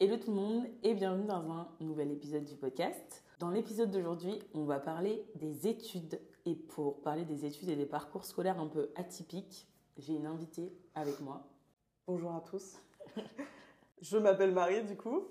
Hello 0.00 0.16
tout 0.16 0.30
le 0.30 0.36
monde 0.36 0.64
et 0.84 0.94
bienvenue 0.94 1.26
dans 1.26 1.50
un 1.50 1.66
nouvel 1.80 2.12
épisode 2.12 2.44
du 2.44 2.54
podcast. 2.54 3.24
Dans 3.40 3.50
l'épisode 3.50 3.90
d'aujourd'hui, 3.90 4.38
on 4.54 4.62
va 4.62 4.78
parler 4.78 5.26
des 5.34 5.66
études. 5.66 6.20
Et 6.46 6.54
pour 6.54 7.00
parler 7.00 7.24
des 7.24 7.44
études 7.44 7.68
et 7.68 7.74
des 7.74 7.84
parcours 7.84 8.24
scolaires 8.24 8.60
un 8.60 8.68
peu 8.68 8.90
atypiques, 8.94 9.66
j'ai 9.96 10.12
une 10.12 10.26
invitée 10.26 10.72
avec 10.94 11.18
moi. 11.18 11.48
Bonjour 12.06 12.32
à 12.32 12.40
tous. 12.42 12.78
Je 14.00 14.18
m'appelle 14.18 14.52
Marie 14.52 14.84
du 14.84 14.96
coup. 14.96 15.24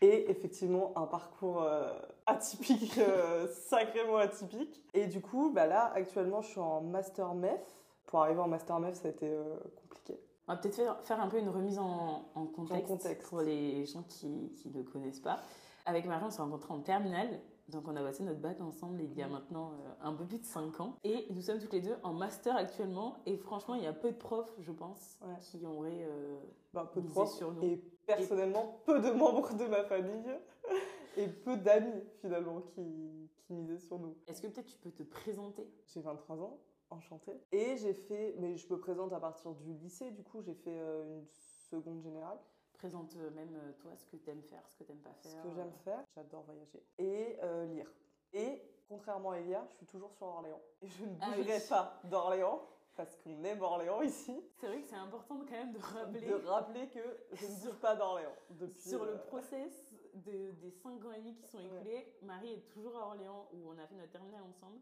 Et 0.00 0.30
effectivement, 0.30 0.96
un 0.96 1.06
parcours 1.06 1.62
euh, 1.64 1.92
atypique, 2.24 2.96
euh, 2.96 3.46
sacrément 3.68 4.16
atypique. 4.16 4.82
Et 4.94 5.08
du 5.08 5.20
coup, 5.20 5.52
bah 5.54 5.66
là, 5.66 5.92
actuellement, 5.94 6.40
je 6.40 6.48
suis 6.48 6.60
en 6.60 6.80
Master 6.80 7.34
MEF. 7.34 7.60
Pour 8.06 8.22
arriver 8.22 8.40
en 8.40 8.48
Master 8.48 8.80
MEF, 8.80 8.94
ça 8.94 9.08
a 9.08 9.10
été 9.10 9.28
euh, 9.28 9.58
compliqué. 9.82 10.18
On 10.48 10.52
va 10.52 10.58
peut-être 10.58 10.76
faire, 10.76 11.00
faire 11.02 11.20
un 11.20 11.28
peu 11.28 11.38
une 11.38 11.48
remise 11.48 11.78
en, 11.78 12.28
en 12.34 12.46
contexte, 12.46 12.84
En 12.84 12.96
contexte. 12.96 13.28
pour 13.28 13.40
les 13.40 13.84
gens 13.86 14.02
qui 14.04 14.50
qui 14.52 14.70
ne 14.70 14.82
connaissent 14.82 15.20
pas. 15.20 15.40
Avec 15.86 16.06
Marie, 16.06 16.24
on 16.26 16.30
s'est 16.30 16.42
rencontrés 16.42 16.72
en 16.72 16.80
terminale. 16.80 17.40
Donc, 17.68 17.88
on 17.88 17.96
a 17.96 18.00
passé 18.02 18.22
notre 18.22 18.38
bac 18.40 18.60
ensemble 18.60 19.00
il 19.02 19.12
y 19.14 19.22
a 19.22 19.28
maintenant 19.28 19.72
euh, 19.72 19.92
un 20.00 20.12
peu 20.14 20.24
plus 20.24 20.38
de 20.38 20.44
5 20.44 20.78
ans. 20.80 20.94
Et 21.02 21.26
nous 21.30 21.40
sommes 21.42 21.58
toutes 21.58 21.72
les 21.72 21.80
deux 21.80 21.96
en 22.04 22.12
master 22.12 22.54
actuellement. 22.56 23.16
Et 23.26 23.36
franchement, 23.36 23.74
il 23.74 23.82
y 23.82 23.86
a 23.88 23.92
peu 23.92 24.12
de 24.12 24.16
profs, 24.16 24.54
je 24.60 24.70
pense, 24.70 25.18
Ouais. 25.20 25.34
qui 25.40 25.66
auraient 25.66 26.04
euh, 26.08 26.38
Bah, 26.72 26.88
peu 26.94 27.00
de 27.02 27.08
profs. 27.08 27.32
sur 27.32 27.52
nous. 27.52 27.62
Et 27.64 27.82
personnellement, 28.06 28.78
peu 28.84 29.00
de 29.00 29.10
membres 29.10 29.52
de 29.54 29.64
ma 29.66 29.82
famille. 29.84 30.30
Et 31.16 31.26
peu 31.28 31.56
d'amis, 31.56 32.04
finalement, 32.20 32.60
qui, 32.60 33.28
qui 33.46 33.52
misaient 33.54 33.78
sur 33.80 33.98
nous. 33.98 34.14
Est-ce 34.28 34.40
que 34.42 34.46
peut-être 34.48 34.66
tu 34.66 34.78
peux 34.78 34.90
te 34.92 35.02
présenter? 35.02 35.66
J'ai 35.86 36.00
23 36.02 36.36
ans, 36.42 36.58
enchantée. 36.90 37.40
Et 37.52 37.76
j'ai 37.76 37.94
fait, 37.94 38.34
mais 38.38 38.56
je 38.56 38.72
me 38.72 38.78
présente 38.78 39.12
à 39.12 39.20
partir 39.20 39.52
du 39.54 39.72
lycée, 39.74 40.10
du 40.10 40.22
coup, 40.22 40.40
j'ai 40.42 40.54
fait 40.54 40.78
euh, 40.78 41.04
une 41.20 41.26
seconde 41.70 42.00
générale. 42.02 42.38
Présente 42.74 43.16
euh, 43.16 43.30
même 43.30 43.54
euh, 43.56 43.72
toi 43.80 43.96
ce 43.96 44.04
que 44.06 44.16
tu 44.16 44.28
aimes 44.30 44.42
faire, 44.42 44.62
ce 44.68 44.76
que 44.76 44.84
tu 44.84 44.92
n'aimes 44.92 45.00
pas 45.00 45.14
faire. 45.14 45.30
Ce 45.32 45.36
que 45.48 45.54
j'aime 45.54 45.72
faire, 45.84 46.04
j'adore 46.14 46.42
voyager. 46.42 46.82
Et 46.98 47.36
euh, 47.42 47.64
lire. 47.66 47.90
Et 48.34 48.62
contrairement 48.88 49.30
à 49.30 49.38
Elia, 49.38 49.66
je 49.72 49.76
suis 49.78 49.86
toujours 49.86 50.12
sur 50.12 50.26
Orléans. 50.26 50.60
Et 50.82 50.88
je 50.88 51.04
ne 51.04 51.14
Ah 51.22 51.30
bougerai 51.36 51.56
oui. 51.56 51.68
pas 51.70 52.00
d'Orléans, 52.04 52.62
parce 52.94 53.16
qu'on 53.16 53.42
aime 53.44 53.62
Orléans 53.62 54.02
ici. 54.02 54.38
C'est 54.60 54.66
vrai 54.66 54.80
que 54.82 54.86
c'est 54.86 54.94
important 54.96 55.38
quand 55.40 55.50
même 55.52 55.72
de 55.72 55.78
rappeler 55.78 56.20
De 56.20 56.34
rappeler 56.34 56.88
que 56.88 57.00
je 57.32 57.46
ne 57.46 57.60
bouge 57.70 57.80
pas 57.80 57.96
d'Orléans. 57.96 58.36
Depuis, 58.50 58.88
sur 58.90 59.04
le 59.06 59.12
euh, 59.14 59.18
process 59.26 59.94
de- 60.14 60.50
des 60.52 60.70
5 60.70 61.02
ans 61.06 61.12
et 61.12 61.18
demi 61.18 61.34
qui 61.34 61.46
sont 61.46 61.58
écoulés. 61.58 62.14
Marie 62.22 62.52
est 62.52 62.68
toujours 62.72 62.94
à 62.98 63.06
Orléans 63.06 63.48
où 63.54 63.70
on 63.70 63.78
a 63.78 63.86
fait 63.86 63.94
notre 63.96 64.12
terminale 64.12 64.42
ensemble. 64.42 64.78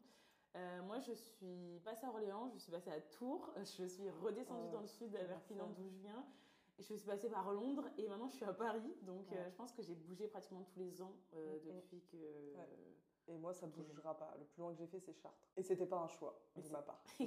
Euh, 0.56 0.82
moi, 0.82 1.00
je 1.00 1.12
suis 1.12 1.80
passée 1.84 2.06
à 2.06 2.10
Orléans, 2.10 2.48
je 2.54 2.58
suis 2.58 2.70
passée 2.70 2.90
à 2.90 3.00
Tours, 3.00 3.50
je 3.58 3.86
suis 3.86 4.08
redescendue 4.10 4.66
Oh, 4.68 4.72
dans 4.72 4.80
le 4.82 4.86
sud, 4.86 5.10
Perpignan, 5.12 5.64
enfer. 5.64 5.74
d'où 5.76 5.88
je 5.90 5.98
viens. 5.98 6.24
Je 6.78 6.94
suis 6.94 7.06
passée 7.06 7.28
par 7.28 7.52
Londres 7.52 7.88
et 7.98 8.08
maintenant 8.08 8.28
je 8.28 8.34
suis 8.34 8.44
à 8.44 8.52
Paris. 8.52 8.82
Donc 9.02 9.30
Ouais. 9.30 9.38
euh, 9.38 9.48
je 9.50 9.54
pense 9.56 9.72
que 9.72 9.82
j'ai 9.82 9.94
bougé 9.94 10.26
pratiquement 10.26 10.64
tous 10.64 10.78
les 10.80 11.00
ans 11.02 11.12
euh, 11.34 11.58
depuis 11.64 12.00
que. 12.10 12.16
Et 13.28 13.36
moi, 13.38 13.54
ça 13.54 13.66
ne 13.66 13.72
bougera 13.72 14.16
pas. 14.18 14.34
Le 14.38 14.44
plus 14.44 14.60
loin 14.60 14.72
que 14.72 14.78
j'ai 14.78 14.86
fait, 14.86 15.00
c'est 15.00 15.14
Chartres. 15.14 15.48
Et 15.56 15.62
c'était 15.62 15.86
pas 15.86 15.98
un 15.98 16.08
choix 16.08 16.38
de 16.56 16.68
ma 16.68 16.82
part. 16.82 17.02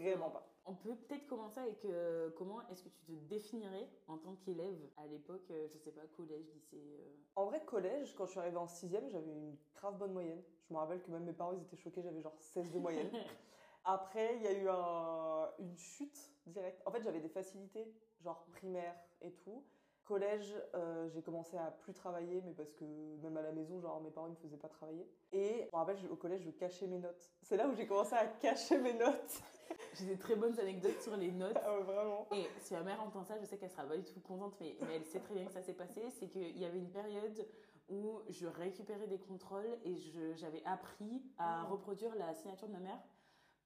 Vraiment 0.00 0.30
pas. 0.30 0.46
On 0.66 0.74
peut 0.74 0.96
peut-être 0.96 1.26
commencer 1.26 1.60
avec 1.60 1.84
euh, 1.84 2.30
comment 2.36 2.60
est-ce 2.68 2.82
que 2.82 2.88
tu 2.88 3.04
te 3.04 3.12
définirais 3.12 3.88
en 4.08 4.18
tant 4.18 4.34
qu'élève 4.36 4.76
à 4.96 5.06
l'époque, 5.06 5.48
euh, 5.50 5.68
je 5.68 5.78
sais 5.78 5.92
pas, 5.92 6.00
collège, 6.16 6.46
lycée 6.54 6.82
euh, 6.98 7.14
En 7.36 7.44
vrai, 7.46 7.64
collège, 7.64 8.14
quand 8.16 8.24
je 8.26 8.30
suis 8.32 8.40
arrivée 8.40 8.56
en 8.56 8.66
6 8.66 8.88
j'avais 9.08 9.30
une 9.30 9.56
grave 9.74 9.96
bonne 9.98 10.12
moyenne. 10.12 10.42
Je 10.68 10.72
me 10.74 10.78
rappelle 10.78 11.02
que 11.02 11.10
même 11.10 11.24
mes 11.24 11.32
parents, 11.32 11.52
ils 11.52 11.62
étaient 11.62 11.76
choqués, 11.76 12.02
j'avais 12.02 12.20
genre 12.22 12.34
16 12.40 12.72
de 12.72 12.78
moyenne. 12.80 13.10
Après, 13.84 14.36
il 14.36 14.42
y 14.42 14.46
a 14.46 14.52
eu 14.52 14.68
un- 14.68 15.50
une 15.58 15.76
chute 15.76 16.30
directe. 16.46 16.82
En 16.86 16.90
fait, 16.90 17.02
j'avais 17.02 17.20
des 17.20 17.28
facilités, 17.28 17.86
genre 18.22 18.44
primaire 18.46 18.96
et 19.20 19.30
tout. 19.34 19.62
Collège, 20.04 20.54
euh, 20.74 21.08
j'ai 21.08 21.22
commencé 21.22 21.56
à 21.56 21.70
plus 21.70 21.94
travailler, 21.94 22.42
mais 22.44 22.52
parce 22.52 22.72
que 22.74 22.84
même 23.22 23.36
à 23.38 23.42
la 23.42 23.52
maison, 23.52 23.80
genre 23.80 24.00
mes 24.02 24.10
parents 24.10 24.26
ne 24.26 24.32
me 24.32 24.36
faisaient 24.38 24.58
pas 24.58 24.68
travailler. 24.68 25.08
Et 25.32 25.62
je 25.62 25.72
me 25.72 25.76
rappelle, 25.76 25.96
au 26.10 26.16
collège, 26.16 26.42
je 26.42 26.50
cachais 26.50 26.86
mes 26.86 26.98
notes. 26.98 27.30
C'est 27.42 27.56
là 27.56 27.66
où 27.68 27.74
j'ai 27.74 27.86
commencé 27.86 28.14
à 28.14 28.26
cacher 28.26 28.78
mes 28.78 28.92
notes. 28.94 29.40
J'ai 29.94 30.04
des 30.06 30.18
très 30.18 30.36
bonnes 30.36 30.58
anecdotes 30.60 31.00
sur 31.00 31.16
les 31.16 31.30
notes. 31.32 31.56
Ah 31.64 31.78
vraiment. 31.78 32.26
Et 32.32 32.44
si 32.60 32.74
ma 32.74 32.82
mère 32.82 33.02
entend 33.02 33.24
ça, 33.24 33.38
je 33.40 33.46
sais 33.46 33.56
qu'elle 33.56 33.70
sera 33.70 33.84
pas 33.84 33.96
du 33.96 34.04
tout 34.04 34.20
contente, 34.20 34.54
mais, 34.60 34.76
mais 34.82 34.96
elle 34.96 35.06
sait 35.06 35.20
très 35.20 35.34
bien 35.34 35.46
que 35.46 35.52
ça 35.52 35.62
s'est 35.62 35.72
passé. 35.72 36.02
C'est 36.10 36.26
qu'il 36.28 36.58
y 36.58 36.64
avait 36.66 36.78
une 36.78 36.90
période 36.90 37.46
où 37.88 38.20
je 38.28 38.46
récupérais 38.46 39.06
des 39.06 39.18
contrôles 39.18 39.78
et 39.84 39.94
j'avais 40.36 40.62
appris 40.66 41.22
à 41.38 41.64
Oh. 41.66 41.72
reproduire 41.72 42.14
la 42.16 42.34
signature 42.34 42.68
de 42.68 42.72
ma 42.72 42.80
mère. 42.80 42.98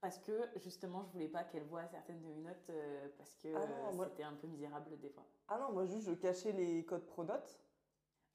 Parce 0.00 0.18
que 0.18 0.32
justement, 0.56 1.02
je 1.04 1.10
voulais 1.12 1.28
pas 1.28 1.42
qu'elle 1.44 1.64
voie 1.64 1.86
certaines 1.88 2.20
de 2.20 2.28
mes 2.28 2.40
notes 2.40 2.70
euh, 2.70 3.08
parce 3.18 3.34
que 3.34 3.48
Ah 3.54 3.66
non, 3.66 3.88
euh, 3.88 3.92
moi- 3.94 4.06
c'était 4.06 4.22
un 4.22 4.34
peu 4.34 4.46
misérable 4.46 4.96
des 5.00 5.08
fois. 5.10 5.24
Ah 5.48 5.58
non, 5.58 5.72
moi 5.72 5.86
juste, 5.86 6.06
je 6.06 6.12
cachais 6.14 6.52
les 6.52 6.84
codes 6.84 7.06
pronotes. 7.06 7.58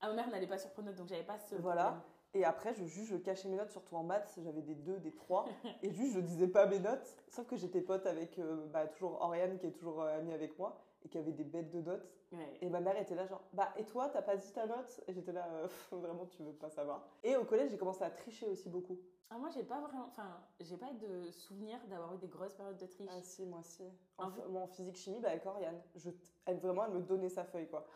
Ah, 0.02 0.10
ma 0.10 0.16
mère 0.16 0.30
n'allait 0.30 0.48
pas 0.48 0.58
sur 0.58 0.70
Pronote, 0.72 0.96
donc 0.96 1.08
j'avais 1.08 1.24
pas 1.24 1.40
ce. 1.40 1.56
Voilà. 1.56 1.84
problème. 1.84 2.02
Et 2.34 2.44
après, 2.44 2.74
je, 2.74 2.84
juste, 2.84 3.12
je 3.12 3.16
cachais 3.16 3.48
mes 3.48 3.56
notes, 3.56 3.70
surtout 3.72 3.96
en 3.96 4.04
maths, 4.04 4.38
j'avais 4.44 4.62
des 4.64 4.76
2, 4.76 4.98
des 5.00 5.14
3. 5.14 5.46
et 5.82 5.92
juste, 5.92 6.16
je 6.16 6.20
disais 6.20 6.48
pas 6.48 6.66
mes 6.66 6.80
notes. 6.80 7.16
Sauf 7.30 7.48
que 7.48 7.56
j'étais 7.56 7.80
pote 7.80 8.06
avec 8.06 8.38
euh, 8.40 8.66
bah, 8.68 8.88
toujours 8.88 9.22
Oriane, 9.22 9.58
qui 9.60 9.68
est 9.68 9.72
toujours 9.72 10.02
amie 10.04 10.34
avec 10.34 10.58
moi, 10.60 10.78
et 11.06 11.10
qui 11.10 11.18
avait 11.18 11.32
des 11.32 11.46
bêtes 11.46 11.70
de 11.70 11.80
notes. 11.80 12.12
Ouais. 12.34 12.58
Et 12.62 12.70
ma 12.70 12.82
mère 12.82 12.98
était 12.98 13.16
là, 13.16 13.26
genre, 13.28 13.44
bah, 13.54 13.72
et 13.78 13.86
toi, 13.86 14.10
t'as 14.10 14.24
pas 14.24 14.36
dit 14.36 14.52
ta 14.52 14.66
note? 14.66 15.00
Et 15.08 15.14
j'étais 15.14 15.32
là, 15.32 15.48
euh, 15.54 15.68
vraiment, 15.92 16.26
tu 16.26 16.44
veux 16.44 16.52
pas 16.54 16.70
savoir. 16.72 17.08
Et 17.24 17.38
au 17.38 17.46
collège, 17.46 17.70
j'ai 17.72 17.78
commencé 17.78 18.04
à 18.04 18.10
tricher 18.10 18.48
aussi 18.48 18.68
beaucoup. 18.68 18.98
Ah, 19.34 19.38
moi, 19.40 19.50
j'ai 19.50 19.64
pas 19.64 19.80
vraiment. 19.82 20.06
Enfin, 20.08 20.40
j'ai 20.60 20.78
pas 20.78 20.94
de 20.94 21.32
souvenir 21.32 21.80
d'avoir 21.88 22.14
eu 22.14 22.18
des 22.18 22.28
grosses 22.28 22.54
périodes 22.54 22.78
de 22.78 22.86
triche. 22.86 23.10
Ah 23.12 23.22
si, 23.22 23.46
moi 23.46 23.64
si. 23.64 23.84
En 24.18 24.26
En, 24.28 24.32
fait- 24.32 24.48
moi, 24.48 24.62
en 24.62 24.68
physique-chimie, 24.68 25.20
bah, 25.20 25.30
avec 25.30 25.46
Oriane. 25.46 25.82
Je, 25.96 26.12
elle, 26.46 26.60
vraiment, 26.60 26.86
elle 26.86 26.92
me 26.94 27.02
donnait 27.02 27.30
sa 27.30 27.44
feuille, 27.44 27.68
quoi. 27.68 27.88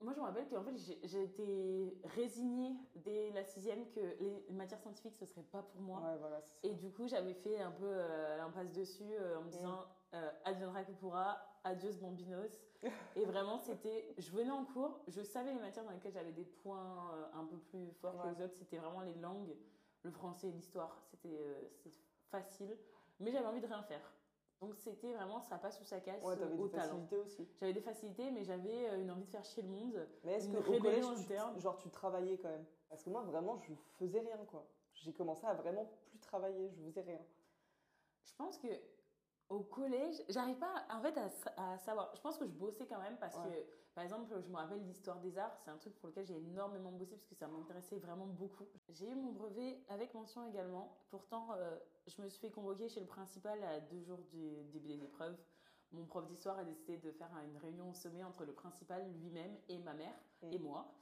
Moi, 0.00 0.12
je 0.12 0.20
me 0.20 0.24
rappelle 0.24 0.46
qu'en 0.48 0.62
fait, 0.62 0.76
j'ai 1.04 1.22
été 1.22 1.98
résignée 2.04 2.76
dès 2.96 3.30
la 3.30 3.42
sixième 3.44 3.88
que 3.88 4.00
les 4.20 4.44
matières 4.50 4.78
scientifiques, 4.80 5.16
ce 5.16 5.24
serait 5.24 5.42
pas 5.42 5.62
pour 5.62 5.80
moi. 5.80 6.00
Ouais, 6.02 6.18
voilà. 6.18 6.42
Et 6.62 6.74
du 6.74 6.92
coup, 6.92 7.08
j'avais 7.08 7.32
fait 7.34 7.58
un 7.60 7.70
peu 7.70 7.86
euh, 7.88 8.36
l'impasse 8.36 8.70
dessus 8.72 9.10
euh, 9.18 9.38
en 9.38 9.42
me 9.42 9.50
disant 9.50 9.86
euh, 10.14 10.30
adviendra 10.44 10.84
que 10.84 10.92
pourra, 10.92 11.38
adios 11.64 11.96
bambinos. 12.00 12.62
et 13.16 13.24
vraiment, 13.24 13.58
c'était. 13.58 14.14
Je 14.18 14.30
venais 14.32 14.50
en 14.50 14.66
cours, 14.66 15.00
je 15.08 15.22
savais 15.22 15.52
les 15.54 15.60
matières 15.60 15.84
dans 15.84 15.90
lesquelles 15.92 16.12
j'avais 16.12 16.32
des 16.32 16.44
points 16.44 17.10
euh, 17.14 17.24
un 17.40 17.44
peu 17.46 17.56
plus 17.56 17.90
forts 17.92 18.20
que 18.22 18.28
les 18.28 18.42
autres. 18.44 18.54
C'était 18.54 18.76
vraiment 18.76 19.00
les 19.00 19.14
langues, 19.14 19.56
le 20.06 20.12
français 20.12 20.48
et 20.48 20.52
l'histoire. 20.52 20.98
C'était 21.10 21.36
euh, 21.38 21.60
facile, 22.30 22.76
mais 23.20 23.30
j'avais 23.30 23.46
envie 23.46 23.60
de 23.60 23.66
rien 23.66 23.82
faire. 23.82 24.12
Donc, 24.60 24.74
c'était 24.76 25.12
vraiment 25.12 25.42
ça 25.42 25.58
passe 25.58 25.78
ou 25.82 25.84
ça 25.84 26.00
casse 26.00 26.22
Ouais, 26.22 26.36
t'avais 26.36 26.54
au 26.54 26.66
des 26.66 26.70
talent. 26.72 26.84
facilités 26.84 27.18
aussi. 27.18 27.46
J'avais 27.60 27.74
des 27.74 27.80
facilités, 27.82 28.30
mais 28.30 28.42
j'avais 28.42 28.88
euh, 28.88 29.00
une 29.02 29.10
envie 29.10 29.24
de 29.24 29.30
faire 29.30 29.44
chier 29.44 29.62
le 29.62 29.68
monde. 29.68 30.08
Mais 30.24 30.32
est-ce 30.32 30.48
que 30.48 30.56
au 30.56 30.78
collège, 30.80 31.04
tu, 31.26 31.60
genre, 31.60 31.76
tu 31.76 31.90
travaillais 31.90 32.38
quand 32.38 32.48
même? 32.48 32.64
Parce 32.88 33.02
que 33.02 33.10
moi, 33.10 33.22
vraiment, 33.22 33.58
je 33.58 33.74
faisais 33.98 34.20
rien, 34.20 34.38
quoi. 34.46 34.66
J'ai 34.94 35.12
commencé 35.12 35.44
à 35.44 35.52
vraiment 35.52 35.84
plus 36.06 36.18
travailler, 36.20 36.70
je 36.70 36.82
faisais 36.84 37.02
rien. 37.02 37.20
Je 38.24 38.34
pense 38.34 38.56
que 38.56 38.68
au 39.48 39.60
collège, 39.60 40.22
j'arrive 40.28 40.58
pas 40.58 40.84
en 40.90 41.00
fait 41.00 41.16
à, 41.18 41.28
sa- 41.28 41.54
à 41.56 41.78
savoir. 41.78 42.10
Je 42.14 42.20
pense 42.20 42.36
que 42.38 42.46
je 42.46 42.50
bossais 42.52 42.86
quand 42.86 42.98
même 43.00 43.16
parce 43.18 43.36
Ouais. 43.36 43.64
que, 43.66 43.94
par 43.94 44.04
exemple, 44.04 44.40
je 44.40 44.48
me 44.48 44.56
rappelle 44.56 44.84
l'histoire 44.86 45.18
des 45.20 45.38
arts, 45.38 45.56
c'est 45.64 45.70
un 45.70 45.76
truc 45.78 45.94
pour 45.98 46.08
lequel 46.08 46.26
j'ai 46.26 46.36
énormément 46.36 46.90
bossé 46.92 47.14
parce 47.16 47.26
que 47.28 47.34
ça 47.34 47.46
m'intéressait 47.46 47.98
vraiment 47.98 48.26
beaucoup. 48.26 48.66
J'ai 48.90 49.08
eu 49.08 49.14
mon 49.14 49.32
brevet 49.32 49.80
avec 49.88 50.12
mention 50.14 50.44
également. 50.48 50.96
Pourtant, 51.10 51.48
euh, 51.52 51.76
je 52.06 52.20
me 52.20 52.28
suis 52.28 52.40
fait 52.40 52.50
convoquer 52.50 52.88
chez 52.88 53.00
le 53.00 53.06
principal 53.06 53.62
à 53.64 53.80
deux 53.80 54.02
jours 54.02 54.18
du 54.32 54.64
début 54.72 54.88
des 54.88 55.02
épreuves. 55.04 55.36
Mon 55.92 56.04
prof 56.04 56.26
d'histoire 56.26 56.58
a 56.58 56.64
décidé 56.64 56.98
de 56.98 57.12
faire 57.12 57.30
une 57.48 57.56
réunion 57.58 57.90
au 57.90 57.94
sommet 57.94 58.24
entre 58.24 58.44
le 58.44 58.52
principal 58.52 59.08
lui-même 59.20 59.56
et 59.68 59.78
ma 59.78 59.94
mère 59.94 60.14
et 60.42 60.58
moi. 60.58 60.92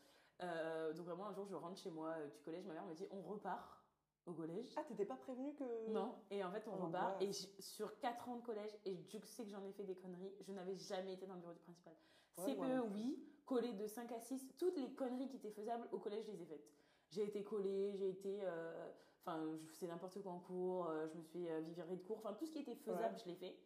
Euh, 0.43 0.93
donc 0.93 1.07
vraiment 1.07 1.27
un 1.27 1.33
jour, 1.33 1.47
je 1.47 1.55
rentre 1.55 1.79
chez 1.79 1.91
moi 1.91 2.11
euh, 2.19 2.27
du 2.29 2.39
collège, 2.41 2.67
ma 2.67 2.75
mère 2.75 2.85
me 2.85 2.95
dit 2.95 3.07
on 3.11 3.23
repart 3.23 3.81
au 4.27 4.33
collège. 4.33 4.67
Ah, 4.77 4.83
t'étais 4.85 5.05
pas 5.05 5.17
prévenu 5.17 5.55
que. 5.55 5.89
Non, 5.91 6.15
et 6.31 6.43
en 6.45 6.51
fait 6.51 6.67
on 6.69 6.75
Oh, 6.81 6.87
repart. 6.87 7.21
Et 7.23 7.27
mince. 7.27 7.41
j- 7.41 7.55
sur 7.61 7.99
4 7.99 8.29
ans 8.29 8.37
de 8.37 8.43
collège, 8.43 8.71
et 8.85 8.95
Dieu 8.95 9.21
sais 9.25 9.45
que 9.45 9.51
j'en 9.51 9.65
ai 9.65 9.73
fait 9.73 9.85
des 9.85 9.97
conneries, 9.97 10.35
je 10.41 10.53
n'avais 10.53 10.77
jamais 10.77 11.15
été 11.15 11.27
dans 11.27 11.35
le 11.35 11.41
bureau 11.41 11.53
du 11.53 11.61
principal. 11.61 11.95
Ouais, 12.39 12.45
CPE, 12.55 12.81
oui, 12.93 13.23
collé 13.47 13.73
de 13.75 13.87
5 13.87 14.11
à 14.13 14.21
6, 14.21 14.49
toutes 14.59 14.77
les 14.77 14.93
conneries 14.95 15.29
qui 15.29 15.37
étaient 15.37 15.51
faisables 15.53 15.89
au 15.93 15.99
collège, 15.99 16.25
je 16.27 16.33
les 16.33 16.43
ai 16.43 16.47
faites. 16.47 16.69
J'ai 17.11 17.25
été 17.25 17.45
collée, 17.45 17.95
j'ai 17.97 18.09
été. 18.11 18.39
euh, 18.43 18.91
Enfin, 19.27 19.43
je 19.65 19.73
faisais 19.73 19.87
n'importe 19.87 20.21
quoi 20.23 20.33
en 20.33 20.39
cours, 20.41 20.87
euh, 20.89 21.07
je 21.09 21.17
me 21.17 21.23
suis 21.23 21.49
euh, 21.49 21.61
virée 21.61 21.97
de 21.97 22.03
cours, 22.03 22.19
enfin 22.19 22.35
tout 22.35 22.45
ce 22.45 22.51
qui 22.53 22.59
était 22.59 22.75
faisable, 22.75 23.17
je 23.19 23.25
l'ai 23.31 23.37
fait. 23.37 23.59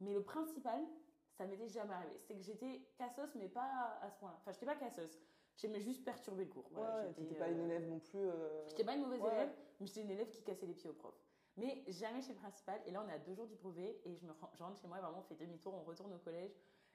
Mais 0.00 0.12
le 0.12 0.22
principal, 0.22 0.82
ça 1.38 1.46
m'était 1.46 1.68
jamais 1.68 1.94
arrivé. 1.94 2.18
C'est 2.20 2.34
que 2.36 2.42
j'étais 2.42 2.86
cassos, 2.98 3.34
mais 3.34 3.48
pas 3.48 3.96
à 4.02 4.10
ce 4.10 4.18
point-là. 4.18 4.36
Enfin, 4.42 4.52
j'étais 4.52 4.66
pas 4.66 4.76
cassos. 4.76 5.18
J'aimais 5.56 5.80
juste 5.80 6.04
perturber 6.04 6.44
le 6.44 6.50
cours. 6.50 6.68
Voilà, 6.70 7.06
ouais, 7.06 7.14
t'étais 7.14 7.34
pas 7.34 7.48
une 7.48 7.60
euh, 7.60 7.64
élève 7.64 7.88
non 7.88 7.98
plus. 7.98 8.18
euh, 8.28 8.68
J'étais 8.68 8.84
pas 8.84 8.94
une 8.94 9.04
mauvaise 9.04 9.22
Ouais. 9.22 9.32
élève, 9.32 9.54
j'étais 9.80 10.00
une 10.02 10.10
élève 10.10 10.28
qui 10.30 10.42
cassait 10.42 10.66
les 10.66 10.74
pieds 10.74 10.88
au 10.90 10.94
prof. 10.94 11.14
Mais 11.56 11.84
jamais 11.88 12.20
chez 12.22 12.32
le 12.32 12.38
principal. 12.38 12.80
Et 12.86 12.90
là, 12.90 13.02
on 13.04 13.08
est 13.08 13.12
à 13.14 13.18
deux 13.18 13.34
jours 13.34 13.46
du 13.46 13.54
brevet 13.56 14.00
et 14.04 14.14
je, 14.16 14.24
me, 14.26 14.32
rends- 14.32 14.50
je 14.54 14.62
rentre 14.62 14.78
chez 14.80 14.86
moi 14.88 14.98
et 14.98 15.00
vraiment, 15.00 15.18
on 15.20 15.22
fait 15.22 15.34
demi-tour, 15.36 15.72
on 15.74 15.82
retourne 15.84 16.12
au 16.12 16.18
collège. 16.18 16.52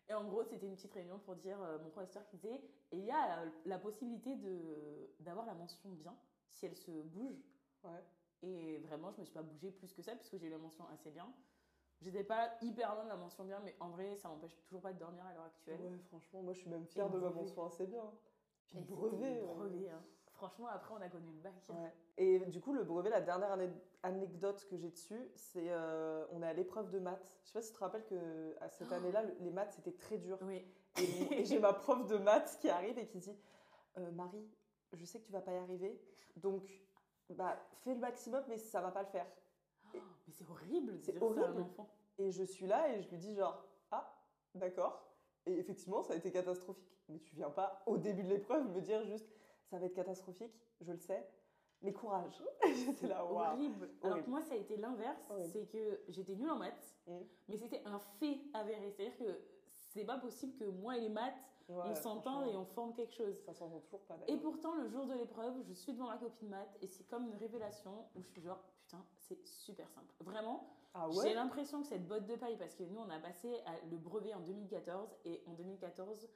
Et 0.10 0.14
en 0.14 0.26
gros, 0.26 0.44
c'était 0.44 0.66
une 0.68 0.76
petite 0.76 0.92
réunion 0.94 1.20
pour 1.20 1.36
dire, 1.36 1.62
euh, 1.62 1.80
mon 1.80 1.90
professeur 1.90 2.26
qui 2.28 2.36
disait, 2.38 2.62
et 2.92 2.98
il 2.98 3.06
y 3.06 3.12
a 3.12 3.46
la, 3.46 3.52
la 3.66 3.80
possibilité 3.80 4.36
de- 4.36 5.10
d'avoir 5.20 5.46
la 5.46 5.54
mention 5.54 5.90
bien 5.90 6.16
si 6.50 6.66
elle 6.66 6.76
se 6.76 6.92
bouge. 6.92 7.42
Ouais. 7.84 8.04
Et 8.44 8.80
vraiment, 8.80 9.12
je 9.12 9.20
me 9.20 9.26
suis 9.26 9.34
pas 9.34 9.42
bougée 9.44 9.72
plus 9.72 9.94
que 9.94 10.02
ça 10.02 10.16
puisque 10.16 10.38
j'ai 10.38 10.48
eu 10.48 10.50
la 10.50 10.58
mention 10.58 10.86
assez 10.90 11.12
bien. 11.12 11.32
J'étais 12.02 12.24
pas 12.24 12.52
hyper 12.62 12.96
loin 12.96 13.04
de 13.04 13.10
la 13.10 13.16
mention 13.16 13.44
bien, 13.46 13.60
mais 13.60 13.76
en 13.80 13.90
vrai, 13.90 14.16
ça 14.18 14.28
m'empêche 14.28 14.56
toujours 14.66 14.82
pas 14.82 14.92
de 14.94 14.98
dormir 15.00 15.24
à 15.26 15.34
l'heure 15.34 15.44
actuelle. 15.46 15.80
Ouais, 15.82 15.98
franchement, 16.08 16.42
moi 16.42 16.54
je 16.54 16.60
suis 16.60 16.70
même 16.70 16.86
fière 16.88 17.10
de 17.12 17.20
ma 17.20 17.30
mention 17.30 17.64
assez 17.66 17.86
bien. 17.86 18.12
Puis 18.66 18.80
brevet. 18.80 19.42
brevet, 19.46 19.90
hein. 19.90 20.04
Franchement, 20.42 20.68
après, 20.70 20.94
on 20.96 21.02
a 21.02 21.08
connu 21.08 21.28
le 21.32 21.40
bac. 21.40 21.54
Ouais. 21.70 21.94
Et 22.18 22.40
du 22.48 22.60
coup, 22.60 22.74
le 22.74 22.84
brevet, 22.84 23.12
la 23.12 23.22
dernière 23.22 23.52
ane- 23.52 23.78
anecdote 24.02 24.66
que 24.70 24.76
j'ai 24.76 24.90
dessus, 24.90 25.30
c'est 25.36 25.68
euh, 25.70 26.26
on 26.32 26.42
est 26.42 26.48
à 26.48 26.54
l'épreuve 26.54 26.90
de 26.90 26.98
maths. 26.98 27.40
Je 27.44 27.50
sais 27.50 27.54
pas 27.54 27.62
si 27.62 27.70
tu 27.70 27.76
te 27.76 27.80
rappelles 27.84 28.06
que 28.06 28.56
à 28.60 28.68
cette 28.70 28.92
année-là, 28.92 29.22
le- 29.22 29.36
les 29.42 29.52
maths 29.52 29.74
c'était 29.74 29.92
très 29.94 30.18
dur. 30.18 30.40
Oui. 30.42 30.66
Et, 30.98 31.02
et 31.42 31.46
j'ai 31.46 31.60
ma 31.60 31.74
prof 31.74 32.08
de 32.08 32.18
maths 32.18 32.58
qui 32.60 32.70
arrive 32.70 32.98
et 32.98 33.06
qui 33.08 33.20
dit 33.20 33.38
Euh, 34.00 34.10
Marie, 34.14 34.50
je 34.94 35.06
sais 35.06 35.20
que 35.20 35.26
tu 35.26 35.32
vas 35.32 35.42
pas 35.42 35.54
y 35.54 35.58
arriver, 35.58 36.02
donc 36.38 36.64
bah 37.30 37.58
fais 37.84 37.94
le 37.94 38.00
maximum, 38.00 38.44
mais 38.50 38.58
ça 38.58 38.82
va 38.82 38.90
pas 38.92 39.04
le 39.04 39.10
faire. 39.10 39.28
Oh, 39.94 40.00
mais 40.28 40.34
c'est 40.34 40.50
horrible 40.50 40.98
C'est 41.04 41.12
dire 41.12 41.22
ça 41.22 41.26
à 41.26 41.30
un 41.30 41.32
horrible. 41.44 41.62
enfant. 41.62 41.88
Et 42.18 42.32
je 42.32 42.44
suis 42.44 42.66
là 42.66 42.90
et 42.94 43.02
je 43.04 43.10
lui 43.10 43.18
dis 43.20 43.36
genre 43.36 43.64
ah 43.92 44.12
d'accord. 44.56 45.06
Et 45.46 45.58
effectivement, 45.60 46.02
ça 46.02 46.14
a 46.14 46.16
été 46.16 46.32
catastrophique. 46.32 46.88
Mais 47.10 47.20
tu 47.20 47.36
viens 47.36 47.50
pas 47.52 47.84
au 47.86 47.98
début 47.98 48.24
de 48.24 48.30
l'épreuve 48.30 48.68
me 48.70 48.80
dire 48.82 49.04
juste 49.06 49.30
ça 49.72 49.80
va 49.80 49.86
être 49.86 49.94
catastrophique, 49.96 50.54
je 50.82 50.92
le 50.92 51.00
sais, 51.00 51.26
mais 51.82 51.94
courage. 51.94 52.44
J'étais 52.86 53.08
là. 53.08 53.24
Horrible. 53.26 53.90
Alors 54.04 54.12
Horrible. 54.12 54.26
que 54.26 54.30
moi, 54.30 54.42
ça 54.42 54.54
a 54.54 54.58
été 54.58 54.76
l'inverse. 54.78 55.32
C'est 55.52 55.66
que 55.66 56.02
j'étais 56.10 56.36
nulle 56.36 56.50
en 56.52 56.58
maths, 56.58 56.96
mais 57.48 57.58
c'était 57.58 57.82
un 57.86 57.98
fait 58.20 58.40
avéré. 58.54 58.92
C'est-à-dire 58.92 59.18
que 59.18 59.42
c'est 59.94 60.06
pas 60.06 60.18
possible 60.18 60.54
que 60.58 60.66
moi 60.66 60.98
et 60.98 61.02
les 61.02 61.10
maths, 61.10 61.34
on 61.70 61.96
s'entende 61.96 62.48
et 62.48 62.56
on 62.58 62.66
forme 62.66 62.94
quelque 62.94 63.14
chose. 63.14 63.40
Ça 63.46 63.54
s'entend 63.54 63.80
toujours 63.80 64.02
pas. 64.02 64.18
Et 64.28 64.36
pourtant, 64.38 64.76
le 64.76 64.90
jour 64.90 65.06
de 65.06 65.14
l'épreuve, 65.14 65.54
je 65.64 65.74
suis 65.74 65.94
devant 65.94 66.08
ma 66.08 66.18
copine 66.18 66.50
maths 66.50 66.78
et 66.82 66.88
c'est 66.88 67.06
comme 67.06 67.26
une 67.28 67.36
révélation 67.36 68.06
où 68.16 68.22
je 68.22 68.28
suis 68.28 68.42
genre, 68.42 68.62
putain, 68.84 69.04
c'est 69.16 69.42
super 69.48 69.90
simple. 69.90 70.14
Vraiment, 70.20 70.68
Ah 70.94 71.08
j'ai 71.12 71.18
ouais 71.20 71.34
l'impression 71.34 71.82
que 71.82 71.88
cette 71.88 72.06
botte 72.06 72.26
de 72.28 72.36
paille, 72.36 72.58
parce 72.58 72.76
que 72.76 72.84
nous, 72.84 73.00
on 73.00 73.10
a 73.10 73.20
passé 73.20 73.64
le 73.90 73.98
brevet 73.98 74.34
en 74.34 74.42
2014 74.42 75.16
et 75.26 75.42
en 75.48 75.54
2014, 75.54 76.30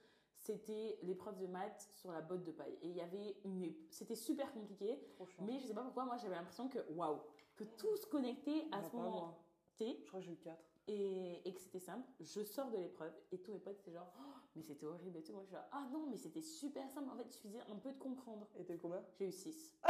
c'était 0.46 0.98
l'épreuve 1.02 1.38
de 1.38 1.46
maths 1.46 1.88
sur 1.94 2.12
la 2.12 2.20
botte 2.20 2.44
de 2.44 2.52
paille. 2.52 2.76
Et 2.82 2.88
il 2.88 2.96
y 2.96 3.00
avait 3.00 3.36
une. 3.44 3.72
C'était 3.90 4.14
super 4.14 4.52
compliqué, 4.52 4.98
mais 5.40 5.58
je 5.58 5.66
sais 5.66 5.74
pas 5.74 5.82
pourquoi, 5.82 6.04
moi, 6.04 6.16
j'avais 6.18 6.36
l'impression 6.36 6.68
que, 6.68 6.78
waouh, 6.92 7.18
que 7.56 7.64
tout 7.64 7.96
se 7.96 8.06
connectait 8.06 8.66
à 8.70 8.78
Bah, 8.80 8.84
ce 8.84 8.90
pas 8.90 8.96
moment. 9.02 9.38
T 9.76 9.98
Je 10.02 10.06
crois 10.08 10.20
que 10.20 10.26
j'ai 10.26 10.32
eu 10.32 10.36
4. 10.36 10.56
et, 10.88 11.48
et 11.48 11.52
que 11.52 11.60
c'était 11.60 11.80
simple. 11.80 12.06
Je 12.20 12.42
sors 12.44 12.70
de 12.70 12.76
l'épreuve 12.78 13.12
et 13.32 13.38
tous 13.38 13.52
mes 13.52 13.58
potes 13.58 13.78
étaient 13.80 13.92
genre, 13.92 14.12
Oh, 14.18 14.38
mais 14.54 14.62
c'était 14.62 14.86
horrible 14.86 15.18
et 15.18 15.22
tout. 15.22 15.32
Moi, 15.32 15.42
je 15.42 15.46
suis 15.48 15.56
genre, 15.56 15.66
ah 15.72 15.86
non, 15.92 16.06
mais 16.08 16.16
c'était 16.16 16.40
super 16.42 16.88
simple. 16.90 17.10
En 17.10 17.16
fait, 17.16 17.24
il 17.26 17.32
suffisait 17.32 17.60
un 17.70 17.76
peu 17.76 17.90
de 17.92 17.98
comprendre. 17.98 18.46
Et 18.56 18.64
t'es 18.64 18.78
combien? 18.78 19.02
J'ai 19.18 19.26
eu 19.28 19.32
6. 19.32 19.74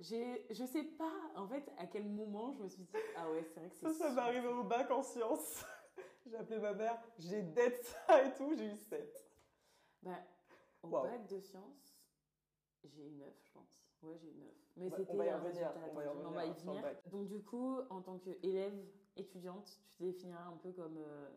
J'ai, 0.00 0.46
je 0.50 0.64
sais 0.64 0.82
pas, 0.82 1.12
en 1.36 1.46
fait, 1.46 1.70
à 1.78 1.86
quel 1.86 2.04
moment 2.08 2.50
je 2.52 2.58
me 2.62 2.68
suis 2.68 2.82
dit, 2.82 2.88
ah 3.16 3.30
ouais, 3.30 3.44
c'est 3.44 3.60
vrai 3.60 3.68
que 3.68 3.76
c'est 3.76 3.88
Ça, 3.88 3.94
ça 4.08 4.10
m'est 4.12 4.20
arrivé 4.20 4.48
au 4.48 4.64
bac 4.64 4.90
en 4.90 5.00
sciences. 5.02 5.64
J'ai 6.26 6.36
appelé 6.36 6.58
ma 6.58 6.74
mère, 6.74 6.98
j'ai 7.18 7.42
dead 7.42 7.82
ça 7.82 8.24
et 8.24 8.34
tout, 8.34 8.54
j'ai 8.56 8.66
eu 8.72 8.76
7. 8.76 9.28
Bah, 10.02 10.18
au 10.82 10.88
bac 10.88 11.26
de 11.28 11.38
sciences, 11.40 11.96
j'ai 12.84 13.02
eu 13.06 13.10
9, 13.12 13.34
je 13.44 13.50
pense. 13.52 13.84
Ouais, 14.02 14.16
j'ai 14.18 14.28
eu 14.28 14.34
9. 14.34 14.48
Mais 14.76 14.88
va- 14.88 14.96
c'était 14.96 15.28
un 15.30 15.38
résultat 15.38 15.74
on 15.90 15.94
va 15.94 16.04
y 16.04 16.06
va 16.32 16.46
y 16.46 16.52
venir. 16.60 16.82
bac. 16.82 17.08
Donc, 17.10 17.28
du 17.28 17.42
coup, 17.42 17.78
en 17.90 18.00
tant 18.02 18.18
qu'élève, 18.18 18.74
étudiante, 19.16 19.66
tu 19.86 19.94
te 19.98 20.02
définiras 20.04 20.44
un 20.44 20.56
peu 20.56 20.72
comme 20.72 20.96
euh, 20.98 21.28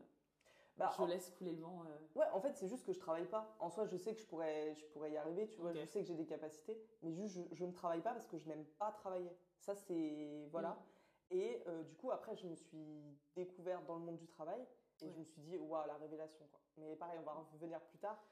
Bah, 0.78 0.92
je 0.98 1.02
en- 1.04 1.08
laisse 1.08 1.30
couler 1.32 1.52
le 1.54 1.62
vent. 1.62 1.84
euh. 1.86 1.98
Ouais, 2.20 2.26
en 2.34 2.40
fait, 2.42 2.56
c'est 2.56 2.68
juste 2.68 2.86
que 2.86 2.94
je 2.94 3.00
travaille 3.00 3.28
pas. 3.28 3.56
En 3.60 3.70
soi, 3.70 3.86
je 3.86 3.98
sais 3.98 4.14
que 4.16 4.22
je 4.22 4.26
pourrais, 4.26 4.74
je 4.76 4.86
pourrais 4.88 5.12
y 5.12 5.18
arriver, 5.18 5.48
tu 5.48 5.60
vois, 5.62 5.74
je 5.74 5.86
sais 5.86 6.02
que 6.02 6.08
j'ai 6.08 6.16
des 6.16 6.26
capacités, 6.26 6.82
mais 7.02 7.14
juste, 7.14 7.36
je, 7.36 7.56
je 7.56 7.66
ne 7.66 7.72
travaille 7.72 8.02
pas 8.02 8.14
parce 8.14 8.28
que 8.28 8.38
je 8.38 8.48
n'aime 8.48 8.66
pas 8.80 8.92
travailler. 8.92 9.32
Ça, 9.60 9.76
c'est. 9.76 10.48
Voilà. 10.52 10.70
Mm. 10.70 10.95
Et 11.32 11.62
euh, 11.68 11.84
du 11.84 11.96
coup, 11.96 12.12
après, 12.12 12.36
je 12.36 12.46
me 12.48 12.56
suis 12.56 13.18
découverte 13.36 13.86
dans 13.86 13.96
le 13.96 14.02
monde 14.06 14.18
du 14.18 14.28
travail 14.28 14.62
et 15.02 15.06
Ouais. 15.06 15.12
je 15.12 15.20
me 15.20 15.24
suis 15.26 15.42
dit, 15.42 15.58
waouh, 15.58 15.86
la 15.88 15.96
révélation, 15.98 16.46
quoi. 16.52 16.62
Mais 16.78 16.96
pareil, 16.96 17.18
on 17.20 17.24
va 17.24 17.34
revenir 17.54 17.82
plus 17.82 17.98
tard. 18.00 18.24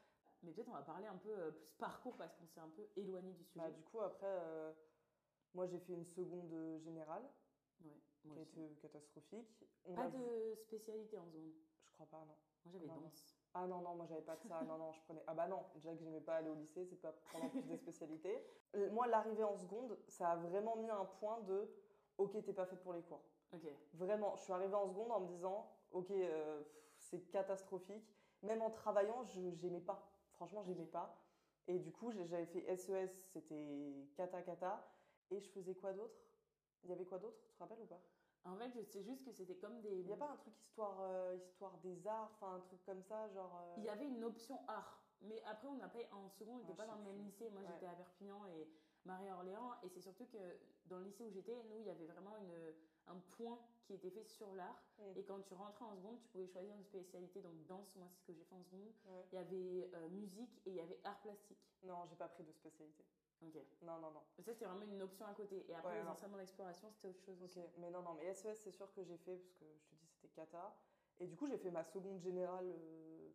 Mais 0.43 0.51
peut-être 0.51 0.67
on 0.69 0.73
va 0.73 0.81
parler 0.81 1.07
un 1.07 1.15
peu 1.15 1.29
euh, 1.29 1.51
plus 1.51 1.71
parcours 1.77 2.15
parce 2.17 2.35
qu'on 2.35 2.47
s'est 2.47 2.59
un 2.59 2.69
peu 2.69 2.85
éloigné 2.97 3.31
du 3.33 3.43
sujet. 3.45 3.59
Bah, 3.59 3.71
du 3.71 3.81
coup, 3.83 3.99
après, 4.01 4.27
euh, 4.27 4.73
moi, 5.53 5.65
j'ai 5.67 5.79
fait 5.79 5.93
une 5.93 6.05
seconde 6.05 6.79
générale 6.79 7.23
Ouais, 7.83 7.91
moi 8.25 8.33
qui 8.35 8.39
a 8.39 8.41
aussi. 8.43 8.59
été 8.61 8.75
catastrophique. 8.81 9.65
On 9.85 9.95
Pas 9.95 10.03
a- 10.03 10.09
de 10.09 10.55
spécialité 10.55 11.17
en 11.17 11.25
seconde. 11.27 11.53
Je 11.85 11.91
crois 11.93 12.05
pas, 12.07 12.19
non. 12.25 12.35
Moi 12.65 12.71
j'avais 12.71 12.87
danse. 12.87 13.35
Ah 13.53 13.67
non, 13.67 13.81
non, 13.81 13.93
moi 13.95 14.05
j'avais 14.05 14.21
pas 14.21 14.37
de 14.37 14.43
ça. 14.47 14.61
Non, 14.63 14.77
non, 14.77 14.91
je 14.93 15.01
prenais. 15.01 15.21
Ah 15.27 15.33
bah 15.33 15.47
non, 15.49 15.65
déjà 15.75 15.91
que 15.93 15.97
j'aimais 15.99 16.21
pas 16.21 16.35
aller 16.37 16.49
au 16.49 16.55
lycée, 16.55 16.85
c'est 16.85 16.95
pas 17.01 17.11
prendre 17.11 17.45
en 17.45 17.49
plus 17.49 17.63
des 17.63 17.75
spécialités. 17.77 18.41
Moi, 18.91 19.05
l'arrivée 19.07 19.43
en 19.43 19.57
seconde, 19.57 19.99
ça 20.07 20.29
a 20.31 20.35
vraiment 20.37 20.77
mis 20.77 20.89
un 20.89 21.03
point 21.05 21.41
de 21.41 21.69
ok, 22.17 22.43
t'es 22.43 22.53
pas 22.53 22.65
faite 22.65 22.81
pour 22.81 22.93
les 22.93 23.01
cours. 23.01 23.21
Ok. 23.53 23.67
Vraiment, 23.93 24.35
je 24.35 24.41
suis 24.43 24.53
arrivée 24.53 24.75
en 24.75 24.87
seconde 24.87 25.11
en 25.11 25.19
me 25.21 25.27
disant 25.27 25.69
ok, 25.91 26.11
euh, 26.11 26.61
c'est 26.97 27.21
catastrophique. 27.29 28.15
Même 28.41 28.61
en 28.61 28.69
travaillant, 28.71 29.23
je 29.23 29.51
j'aimais 29.55 29.79
pas. 29.81 30.11
Franchement, 30.33 30.63
j'aimais 30.63 30.85
pas. 30.87 31.17
Et 31.67 31.79
du 31.79 31.91
coup, 31.91 32.11
j'avais 32.11 32.45
fait 32.45 32.65
SES, 32.75 33.07
c'était 33.31 33.93
cata 34.15 34.41
cata. 34.41 34.85
Et 35.31 35.39
je 35.39 35.49
faisais 35.49 35.75
quoi 35.75 35.93
d'autre? 35.93 36.15
Il 36.83 36.89
y 36.89 36.93
avait 36.93 37.05
quoi 37.05 37.19
d'autre? 37.19 37.37
Tu 37.45 37.53
te 37.53 37.59
rappelles 37.59 37.79
ou 37.81 37.85
pas? 37.85 38.01
En 38.45 38.57
fait, 38.57 38.69
je 38.71 38.81
sais 38.81 39.01
juste 39.03 39.23
que 39.23 39.31
c'était 39.31 39.55
comme 39.55 39.79
des. 39.81 39.99
Il 39.99 40.05
n'y 40.05 40.11
a 40.13 40.17
pas 40.17 40.29
un 40.29 40.35
truc 40.35 40.53
histoire, 40.59 40.99
euh, 41.01 41.37
histoire 41.37 41.77
des 41.77 42.05
arts, 42.05 42.29
enfin 42.33 42.55
un 42.55 42.59
truc 42.59 42.83
comme 42.85 43.01
ça, 43.03 43.29
genre. 43.29 43.55
euh, 43.61 43.75
Il 43.77 43.85
y 43.85 43.89
avait 43.89 44.05
une 44.07 44.23
option 44.25 44.59
art. 44.67 45.01
Mais 45.21 45.41
après, 45.45 45.69
on 45.69 45.75
n'a 45.75 45.87
pas. 45.87 45.99
En 46.11 46.27
seconde, 46.29 46.55
on 46.55 46.59
n'était 46.59 46.73
Ah, 46.73 46.83
pas 46.83 46.85
dans 46.87 46.95
le 46.95 47.03
même 47.03 47.21
lycée. 47.23 47.49
Moi, 47.49 47.61
Ouais. 47.61 47.67
j'étais 47.71 47.85
à 47.85 47.93
Perpignan 47.93 48.45
et 48.47 48.67
Marie-Orléans. 49.05 49.73
Et 49.83 49.89
c'est 49.89 50.01
surtout 50.01 50.25
que 50.25 50.37
dans 50.85 50.97
le 50.99 51.05
lycée 51.05 51.23
où 51.23 51.29
j'étais, 51.29 51.55
nous, 51.69 51.79
il 51.79 51.85
y 51.85 51.89
avait 51.89 52.05
vraiment 52.07 52.35
une, 52.37 52.73
un 53.07 53.19
point 53.37 53.59
qui 53.85 53.93
était 53.93 54.09
fait 54.11 54.23
sur 54.23 54.53
l'art. 54.55 54.81
Et 55.15 55.23
quand 55.23 55.41
tu 55.41 55.53
rentrais 55.53 55.85
en 55.85 55.95
seconde, 55.95 56.19
tu 56.19 56.27
pouvais 56.29 56.47
choisir 56.47 56.73
une 56.75 56.83
spécialité. 56.83 57.41
Donc, 57.41 57.53
danse, 57.67 57.93
moi, 57.95 58.07
c'est 58.09 58.19
ce 58.19 58.25
que 58.25 58.33
j'ai 58.33 58.43
fait 58.45 58.55
en 58.55 58.63
seconde. 58.63 58.91
Il 59.31 59.35
y 59.35 59.37
avait 59.37 59.89
euh, 59.93 60.09
musique 60.09 60.61
et 60.65 60.69
il 60.71 60.75
y 60.75 60.81
avait 60.81 60.99
art 61.03 61.19
plastique. 61.21 61.59
Non, 61.83 62.05
j'ai 62.09 62.15
pas 62.15 62.29
pris 62.29 62.43
de 62.43 62.51
spécialité. 62.51 63.03
Ok. 63.41 63.55
Non, 63.81 63.99
non, 63.99 64.11
non. 64.11 64.23
Ça, 64.39 64.53
c'était 64.53 64.65
vraiment 64.65 64.83
une 64.85 65.01
option 65.01 65.25
à 65.25 65.33
côté. 65.33 65.65
Et 65.69 65.75
après, 65.75 65.95
Ouais, 65.95 66.01
les 66.01 66.07
enseignements 66.07 66.37
d'exploration, 66.37 66.89
c'était 66.91 67.09
autre 67.09 67.21
chose 67.25 67.41
Ok, 67.43 67.49
aussi. 67.49 67.59
mais 67.77 67.89
non, 67.91 68.01
non, 68.01 68.13
mais 68.13 68.33
SES, 68.33 68.55
c'est 68.55 68.71
sûr 68.71 68.91
que 68.93 69.03
j'ai 69.03 69.17
fait, 69.17 69.35
parce 69.37 69.53
que 69.55 69.65
je 69.65 69.83
te 69.89 69.95
dis, 69.95 70.07
c'était 70.07 70.29
cata. 70.33 70.73
Et 71.19 71.27
du 71.27 71.35
coup, 71.35 71.47
j'ai 71.47 71.57
fait 71.57 71.71
ma 71.71 71.83
seconde 71.83 72.21
générale, 72.21 72.65
euh, 72.65 73.29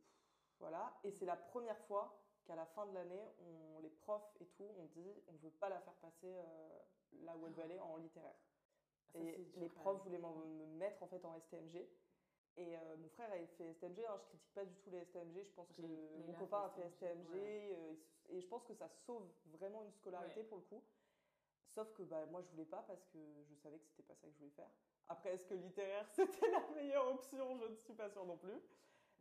voilà. 0.58 0.98
Et 1.04 1.10
c'est 1.10 1.26
la 1.26 1.36
première 1.36 1.78
fois 1.80 2.18
qu'à 2.48 2.56
la 2.56 2.64
fin 2.64 2.86
de 2.86 2.94
l'année, 2.94 3.22
on, 3.40 3.78
les 3.80 3.90
profs 3.90 4.34
et 4.40 4.46
tout, 4.46 4.66
on 4.78 4.86
dit, 4.86 5.12
on 5.28 5.36
veut 5.36 5.50
pas 5.50 5.68
la 5.68 5.80
faire 5.80 5.94
passer 5.96 6.34
euh, 6.34 6.78
là 7.24 7.36
où 7.36 7.46
elle 7.46 7.52
veut 7.52 7.62
aller 7.62 7.78
en 7.78 7.98
littéraire. 7.98 8.34
Ça, 9.12 9.18
et 9.20 9.46
les 9.56 9.68
profs 9.68 10.02
voulaient 10.02 10.18
me 10.18 10.66
mettre 10.78 11.02
en 11.02 11.06
fait 11.06 11.22
en 11.24 11.38
STMG. 11.38 11.86
Et 12.56 12.76
euh, 12.76 12.96
mon 12.96 13.08
frère 13.10 13.30
avait 13.30 13.46
fait 13.46 13.72
STMG, 13.74 14.04
hein, 14.04 14.16
je 14.18 14.24
critique 14.24 14.52
pas 14.54 14.64
du 14.64 14.74
tout 14.76 14.90
les 14.90 15.04
STMG, 15.04 15.44
je 15.44 15.52
pense 15.52 15.70
que 15.70 15.82
mon 15.82 16.34
a 16.34 16.38
copain 16.38 16.62
a 16.62 16.70
fait 16.70 16.88
STMG, 16.90 17.26
STMG, 17.26 17.36
euh, 17.36 17.94
et 18.30 18.40
je 18.40 18.46
pense 18.48 18.64
que 18.64 18.74
ça 18.74 18.88
sauve 18.88 19.28
vraiment 19.46 19.82
une 19.84 19.92
scolarité 19.92 20.40
Ouais. 20.40 20.46
pour 20.46 20.58
le 20.58 20.64
coup. 20.64 20.82
Sauf 21.74 21.92
que 21.92 22.02
bah, 22.02 22.26
moi 22.26 22.40
je 22.40 22.48
voulais 22.48 22.64
pas 22.64 22.82
parce 22.88 23.04
que 23.06 23.18
je 23.48 23.54
savais 23.54 23.78
que 23.78 23.86
c'était 23.86 24.02
pas 24.02 24.16
ça 24.16 24.26
que 24.26 24.32
je 24.32 24.38
voulais 24.38 24.50
faire. 24.50 24.70
Après, 25.08 25.34
est-ce 25.34 25.44
que 25.44 25.54
littéraire 25.54 26.08
c'était 26.12 26.50
la 26.50 26.66
meilleure 26.70 27.06
option? 27.08 27.56
Je 27.58 27.66
ne 27.66 27.76
suis 27.76 27.94
pas 27.94 28.10
sûre 28.10 28.24
non 28.24 28.36
plus. 28.38 28.60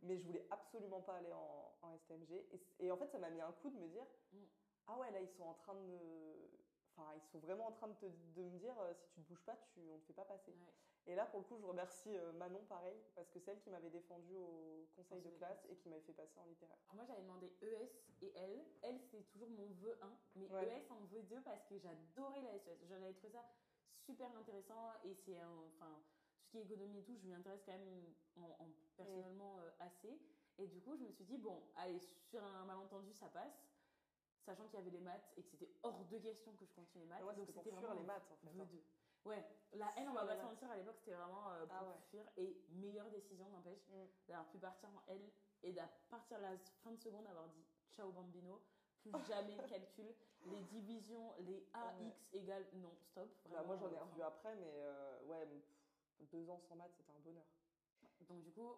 Mais 0.02 0.16
je 0.16 0.24
voulais 0.24 0.46
absolument 0.50 1.00
pas 1.02 1.16
aller 1.16 1.32
en, 1.32 1.74
en 1.82 1.96
STMG. 1.98 2.46
Et, 2.80 2.90
en 2.90 2.96
fait, 2.96 3.08
ça 3.08 3.18
m'a 3.18 3.30
mis 3.30 3.40
un 3.40 3.52
coup 3.52 3.70
de 3.70 3.76
me 3.78 3.88
dire 3.88 4.06
Mm. 4.32 4.44
Ah 4.86 4.98
ouais, 4.98 5.10
là 5.10 5.20
ils 5.20 5.28
sont 5.28 5.44
en 5.44 5.54
train 5.54 5.74
de 5.74 5.80
me. 5.80 6.48
Enfin, 6.96 7.12
ils 7.14 7.22
sont 7.30 7.38
vraiment 7.38 7.66
en 7.68 7.72
train 7.72 7.88
de, 7.88 7.94
te- 7.94 8.06
de 8.34 8.42
me 8.42 8.58
dire 8.58 8.78
euh, 8.80 8.92
si 8.94 9.08
tu 9.10 9.20
ne 9.20 9.24
bouges 9.26 9.44
pas, 9.44 9.56
tu, 9.56 9.80
on 9.90 9.94
ne 9.96 10.00
te 10.00 10.06
fait 10.06 10.12
pas 10.14 10.24
passer. 10.24 10.52
Ouais. 10.52 10.72
Et 11.06 11.14
là, 11.14 11.26
pour 11.26 11.40
le 11.40 11.46
coup, 11.46 11.56
je 11.58 11.64
remercie 11.66 12.14
euh, 12.16 12.32
Manon, 12.32 12.64
pareil, 12.68 12.96
parce 13.14 13.28
que 13.30 13.38
c'est 13.38 13.50
elle 13.52 13.60
qui 13.60 13.70
m'avait 13.70 13.90
défendu 13.90 14.34
au 14.36 14.88
conseil 14.96 15.20
de 15.22 15.30
classe 15.30 15.64
et 15.70 15.76
qui 15.76 15.88
m'avait 15.88 16.02
fait 16.02 16.12
passer 16.14 16.38
en 16.40 16.44
littéraire. 16.44 16.76
Alors 16.88 16.96
moi 16.96 17.04
j'avais 17.06 17.22
demandé 17.22 17.52
ES 17.62 17.90
et 18.22 18.32
L. 18.36 18.64
L 18.82 18.98
c'était 19.00 19.22
toujours 19.24 19.48
mon 19.50 19.68
vœu 19.80 19.98
1, 20.02 20.18
mais 20.36 20.48
Ouais. 20.48 20.66
ES 20.80 20.90
en 20.90 21.00
vœu 21.06 21.22
2 21.22 21.40
parce 21.42 21.64
que 21.66 21.78
j'adorais 21.78 22.42
la 22.42 22.58
SES. 22.58 22.78
J'en 22.88 22.96
avais 22.96 23.14
trouvé 23.14 23.32
ça 23.32 23.44
super 24.04 24.34
intéressant 24.36 24.92
et 25.04 25.14
c'est 25.14 25.38
enfin 25.42 26.02
tout 26.36 26.44
ce 26.44 26.50
qui 26.50 26.58
est 26.58 26.62
économie 26.62 26.98
et 26.98 27.04
tout, 27.04 27.16
je 27.16 27.26
m'y 27.26 27.34
intéresse 27.34 27.62
quand 27.64 27.72
même 27.72 28.14
en, 28.36 28.42
en- 28.42 28.72
personnellement 28.98 29.58
euh, 29.60 29.70
assez. 29.80 30.20
Et 30.58 30.66
du 30.66 30.80
coup 30.80 30.96
je 30.96 31.02
me 31.04 31.10
suis 31.12 31.24
dit 31.24 31.38
bon 31.38 31.62
allez 31.76 31.98
sur 32.00 32.42
un 32.44 32.64
malentendu 32.64 33.12
ça 33.14 33.28
passe, 33.28 33.64
sachant 34.44 34.66
qu'il 34.66 34.78
y 34.78 34.82
avait 34.82 34.90
les 34.90 35.00
maths 35.00 35.32
et 35.36 35.42
que 35.42 35.48
c'était 35.48 35.70
hors 35.82 36.04
de 36.04 36.18
question 36.18 36.52
que 36.56 36.66
je 36.66 36.72
continue 36.74 37.04
les 37.04 37.08
maths. 37.08 37.22
Moi, 37.22 37.32
donc 37.34 37.46
c'était 37.46 37.70
vraiment 37.70 37.94
les 37.94 38.02
maths, 38.02 38.30
en 38.30 38.36
fait. 38.36 38.48
hein. 38.48 38.66
2. 38.66 38.84
Ouais, 39.24 39.44
la 39.72 39.92
L 39.98 40.08
on 40.08 40.14
va 40.14 40.24
pas 40.26 40.36
se 40.36 40.42
mentir 40.42 40.70
à 40.70 40.76
l'époque 40.76 40.96
c'était 40.98 41.14
vraiment 41.14 41.50
euh, 41.50 41.66
pour 41.66 41.76
Ah 41.76 41.84
ouais. 41.84 41.96
fuir 42.10 42.24
et 42.36 42.64
meilleure 42.70 43.10
décision 43.10 43.48
n'empêche 43.48 43.86
Mm. 43.88 44.04
d'avoir 44.28 44.48
pu 44.48 44.58
partir 44.58 44.88
en 44.90 45.02
L 45.12 45.30
et 45.62 45.72
d'à 45.72 45.88
partir 46.08 46.38
de 46.38 46.42
la 46.42 46.56
fin 46.82 46.92
de 46.92 47.00
seconde 47.00 47.26
avoir 47.26 47.48
dit 47.48 47.64
ciao 47.92 48.10
bambino, 48.12 48.62
plus 49.00 49.12
jamais 49.26 49.56
de 49.56 49.66
calcul, 49.68 50.14
les 50.46 50.62
divisions, 50.62 51.34
les 51.40 51.68
AX 51.72 51.96
égale 52.32 52.66
non, 52.74 52.94
stop. 53.10 53.28
Bah, 53.50 53.62
moi, 53.64 53.76
j'en 53.76 53.90
ai 53.90 53.96
euh, 53.96 54.02
revu 54.04 54.22
après, 54.22 54.54
mais 54.56 54.72
euh, 54.76 55.24
ouais, 55.24 55.46
deux 56.20 56.48
ans 56.48 56.60
sans 56.60 56.76
maths, 56.76 56.92
c'était 56.96 57.10
un 57.12 57.18
bonheur. 57.20 57.44
Donc 58.28 58.42
du 58.42 58.52
coup, 58.52 58.76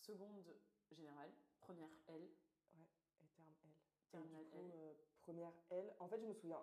seconde 0.00 0.44
générale, 0.90 1.30
première 1.60 1.88
L, 2.08 2.22
Et 2.74 3.26
terme 3.36 3.54
L. 3.64 3.70
terminale 4.10 4.44
du 4.44 4.50
coup, 4.50 4.58
L. 4.58 4.72
euh, 4.74 4.94
première 5.20 5.52
L. 5.70 5.94
En 5.98 6.08
fait, 6.08 6.20
je 6.20 6.26
me 6.26 6.34
souviens, 6.34 6.62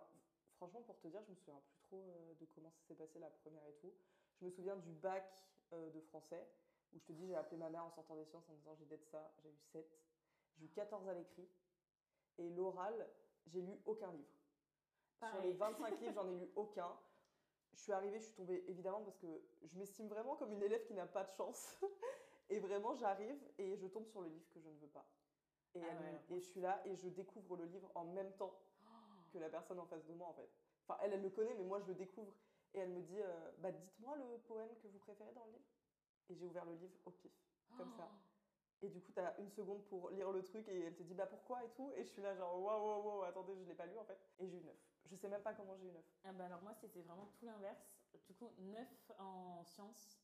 franchement, 0.55 0.81
pour 0.81 0.99
te 0.99 1.07
dire, 1.07 1.21
je 1.23 1.31
me 1.31 1.35
souviens 1.35 1.59
plus 1.67 1.77
trop 1.87 2.09
euh, 2.09 2.33
de 2.35 2.45
comment 2.45 2.71
ça 2.71 2.81
s'est 2.87 2.95
passé 2.95 3.19
la 3.19 3.29
première 3.29 3.65
et 3.67 3.75
tout. 3.75 3.93
Je 4.39 4.45
me 4.45 4.51
souviens 4.51 4.75
du 4.77 4.91
bac 4.93 5.43
euh, 5.73 5.89
de 5.91 5.99
français, 6.01 6.47
où 6.93 6.99
je 6.99 7.05
te 7.05 7.11
dis, 7.13 7.27
j'ai 7.27 7.35
appelé 7.35 7.57
ma 7.57 7.69
mère 7.69 7.85
en 7.85 7.91
sortant 7.91 8.15
des 8.15 8.25
sciences 8.25 8.47
en 8.49 8.53
disant 8.55 8.75
j'ai 8.75 8.85
d'être 8.85 9.05
ça, 9.09 9.31
j'ai 9.43 9.49
eu 9.49 9.59
7. 9.71 9.99
J'ai 10.57 10.65
eu 10.65 10.69
14 10.69 11.07
à 11.07 11.13
l'écrit. 11.13 11.47
Et 12.37 12.49
l'oral, 12.51 13.09
j'ai 13.47 13.61
lu 13.61 13.81
aucun 13.85 14.11
livre. 14.13 14.29
Sur 15.19 15.41
les 15.41 15.53
25 15.53 15.99
livres, 15.99 16.13
j'en 16.13 16.29
ai 16.29 16.37
lu 16.37 16.49
aucun. 16.55 16.97
Je 17.73 17.79
suis 17.79 17.91
arrivée, 17.91 18.19
je 18.19 18.25
suis 18.25 18.33
tombée 18.33 18.63
évidemment 18.67 19.01
parce 19.01 19.17
que 19.17 19.27
je 19.63 19.77
m'estime 19.77 20.07
vraiment 20.07 20.35
comme 20.35 20.51
une 20.51 20.63
élève 20.63 20.83
qui 20.85 20.93
n'a 20.93 21.05
pas 21.05 21.23
de 21.23 21.31
chance. 21.31 21.79
Et 22.49 22.59
vraiment, 22.59 22.95
j'arrive 22.95 23.39
et 23.59 23.77
je 23.77 23.85
tombe 23.85 24.07
sur 24.07 24.21
le 24.21 24.27
livre 24.29 24.49
que 24.49 24.59
je 24.59 24.69
ne 24.69 24.77
veux 24.79 24.87
pas. 24.87 25.05
Et, 25.75 25.81
Ah 25.83 26.01
ouais, 26.01 26.35
et 26.35 26.39
je 26.39 26.45
suis 26.45 26.61
là 26.61 26.81
et 26.85 26.95
je 26.95 27.07
découvre 27.09 27.55
le 27.55 27.65
livre 27.65 27.91
en 27.93 28.05
même 28.05 28.31
temps 28.37 28.59
que 29.31 29.37
la 29.37 29.49
personne 29.49 29.79
en 29.79 29.85
face 29.85 30.03
de 30.07 30.13
moi 30.13 30.27
en 30.29 30.33
fait. 30.33 30.49
Enfin, 30.87 30.99
elle, 31.03 31.13
elle 31.13 31.21
le 31.21 31.29
connaît, 31.29 31.53
mais 31.53 31.63
moi 31.63 31.79
je 31.79 31.85
le 31.85 31.93
découvre. 31.93 32.33
Et 32.73 32.79
elle 32.79 32.89
me 32.89 33.01
dit, 33.01 33.21
euh, 33.21 33.51
bah 33.59 33.71
dites-moi 33.71 34.15
le 34.17 34.39
poème 34.47 34.69
que 34.81 34.87
vous 34.87 34.97
préférez 34.99 35.31
dans 35.33 35.45
le 35.45 35.51
livre. 35.51 35.69
Et 36.29 36.35
j'ai 36.35 36.45
ouvert 36.45 36.65
le 36.65 36.73
livre 36.73 36.97
au 37.05 37.11
pif, 37.11 37.31
comme 37.77 37.91
ça. 37.91 38.09
Et 38.81 38.89
du 38.89 39.01
coup, 39.01 39.11
tu 39.11 39.19
as 39.19 39.37
une 39.39 39.49
seconde 39.49 39.83
pour 39.87 40.09
lire 40.11 40.31
le 40.31 40.41
truc 40.43 40.67
et 40.69 40.85
elle 40.85 40.95
te 40.95 41.03
dit, 41.03 41.13
bah 41.13 41.25
pourquoi 41.25 41.63
et 41.65 41.69
tout. 41.71 41.91
Et 41.95 42.03
je 42.03 42.09
suis 42.09 42.21
là 42.21 42.33
genre, 42.35 42.61
waouh, 42.61 42.81
waouh, 42.85 43.07
waouh, 43.07 43.23
attendez, 43.23 43.55
je 43.57 43.63
l'ai 43.65 43.73
pas 43.75 43.85
lu 43.85 43.97
en 43.97 44.05
fait. 44.05 44.17
Et 44.39 44.47
j'ai 44.47 44.57
eu 44.57 44.63
9. 44.63 44.75
Je 45.05 45.15
sais 45.15 45.27
même 45.27 45.41
pas 45.41 45.53
comment 45.53 45.75
j'ai 45.75 45.87
eu 45.87 45.91
9. 45.91 46.01
Ah 46.25 46.31
bah 46.33 46.45
alors 46.45 46.61
moi 46.61 46.73
c'était 46.75 47.01
vraiment 47.01 47.25
tout 47.37 47.45
l'inverse. 47.45 47.89
Du 48.27 48.33
coup 48.35 48.51
9 48.59 49.11
en 49.19 49.63
sciences, 49.65 50.19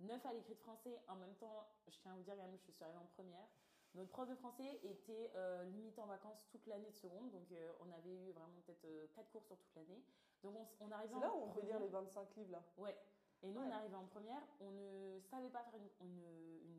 9 0.00 0.24
à 0.24 0.32
l'écrit 0.32 0.54
de 0.54 0.60
français. 0.60 0.98
En 1.08 1.16
même 1.16 1.34
temps, 1.34 1.68
je 1.88 1.98
tiens 1.98 2.12
à 2.12 2.14
vous 2.16 2.22
dire 2.22 2.34
quand 2.36 2.42
même, 2.44 2.56
je 2.66 2.70
suis 2.70 2.82
arrivée 2.84 2.98
en 2.98 3.06
première. 3.06 3.46
Notre 3.94 4.10
prof 4.10 4.28
de 4.28 4.34
français 4.36 4.78
était 4.84 5.32
euh, 5.34 5.64
limite 5.64 5.98
en 5.98 6.06
vacances 6.06 6.46
toute 6.50 6.66
l'année 6.66 6.90
de 6.90 6.94
seconde, 6.94 7.30
donc 7.30 7.50
euh, 7.52 7.72
on 7.80 7.90
avait 7.92 8.14
eu 8.14 8.30
vraiment 8.32 8.60
peut-être 8.66 8.86
4 9.14 9.30
cours 9.30 9.44
sur 9.44 9.56
toute 9.58 9.74
l'année. 9.74 10.02
Donc 10.42 10.54
on, 10.80 10.90
arrivait 10.92 11.14
C'est 11.14 11.20
là 11.20 11.34
où 11.34 11.42
on 11.42 11.50
peut 11.50 11.62
lire 11.62 11.80
les 11.80 11.88
25 11.88 12.36
livres 12.36 12.52
là. 12.52 12.62
Ouais. 12.76 12.96
Et 13.42 13.48
nous, 13.50 13.60
Ouais. 13.60 13.66
on 13.68 13.72
arrivait 13.72 13.96
en 13.96 14.06
première, 14.06 14.42
on 14.60 14.70
ne 14.70 15.20
savait 15.20 15.48
pas 15.50 15.62
faire 15.64 15.76
une- 15.76 16.06
une- 16.06 16.60
une- 16.64 16.77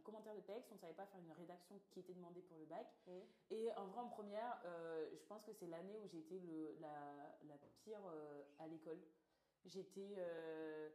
un 0.00 0.02
commentaire 0.02 0.34
de 0.34 0.40
texte, 0.40 0.68
on 0.72 0.74
ne 0.76 0.80
savait 0.80 0.94
pas 0.94 1.06
faire 1.06 1.20
une 1.20 1.32
rédaction 1.32 1.78
qui 1.90 2.00
était 2.00 2.14
demandée 2.14 2.40
pour 2.42 2.56
le 2.58 2.64
bac. 2.64 2.86
Et 3.50 3.70
en 3.74 3.86
vrai, 3.86 4.00
en 4.00 4.08
première, 4.08 4.60
euh, 4.64 5.10
je 5.14 5.24
pense 5.26 5.44
que 5.44 5.52
c'est 5.52 5.66
l'année 5.66 5.98
où 5.98 6.08
j'ai 6.08 6.18
été 6.20 6.40
le- 6.40 6.76
la, 6.80 7.36
la 7.46 7.56
pire 7.84 8.00
euh, 8.06 8.42
à 8.58 8.66
l'école. 8.66 9.00
J'étais. 9.64 10.14
euh, 10.18 10.88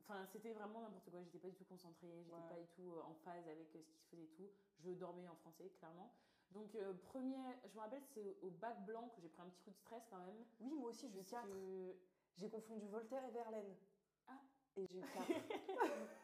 Enfin, 0.00 0.26
c'était 0.26 0.52
vraiment 0.52 0.80
n'importe 0.82 1.10
quoi. 1.10 1.22
J'étais 1.22 1.38
pas 1.38 1.48
du 1.48 1.56
tout 1.56 1.64
concentrée, 1.64 2.22
j'étais 2.24 2.34
Ouais. 2.36 2.48
pas 2.48 2.60
du 2.60 2.68
tout 2.68 2.92
en 3.06 3.14
phase 3.14 3.46
avec 3.48 3.68
ce 3.68 3.78
qui 3.78 3.98
se 4.02 4.08
faisait 4.10 4.24
et 4.24 4.28
tout. 4.28 4.50
Je 4.78 4.90
dormais 4.92 5.26
en 5.28 5.34
français, 5.36 5.70
clairement. 5.78 6.12
Donc, 6.50 6.76
premier, 7.08 7.36
je 7.66 7.74
me 7.74 7.80
rappelle, 7.80 8.02
c'est 8.14 8.36
au- 8.42 8.50
bac 8.50 8.84
blanc 8.84 9.08
que 9.14 9.20
j'ai 9.22 9.28
pris 9.30 9.40
un 9.42 9.48
petit 9.48 9.62
coup 9.62 9.70
de 9.70 9.76
stress 9.76 10.02
quand 10.10 10.18
même. 10.18 10.44
Oui, 10.60 10.72
moi 10.74 10.90
aussi, 10.90 11.06
eu 11.08 11.10
parce 11.10 11.30
4. 11.30 11.46
que- 11.46 11.96
J'ai 12.36 12.50
confondu 12.50 12.86
Voltaire 12.88 13.24
et 13.26 13.30
Verlaine. 13.30 13.74
Ah. 14.26 14.38
Et 14.76 14.86
j'ai 14.86 14.98
eu 14.98 15.02
4. 15.02 15.26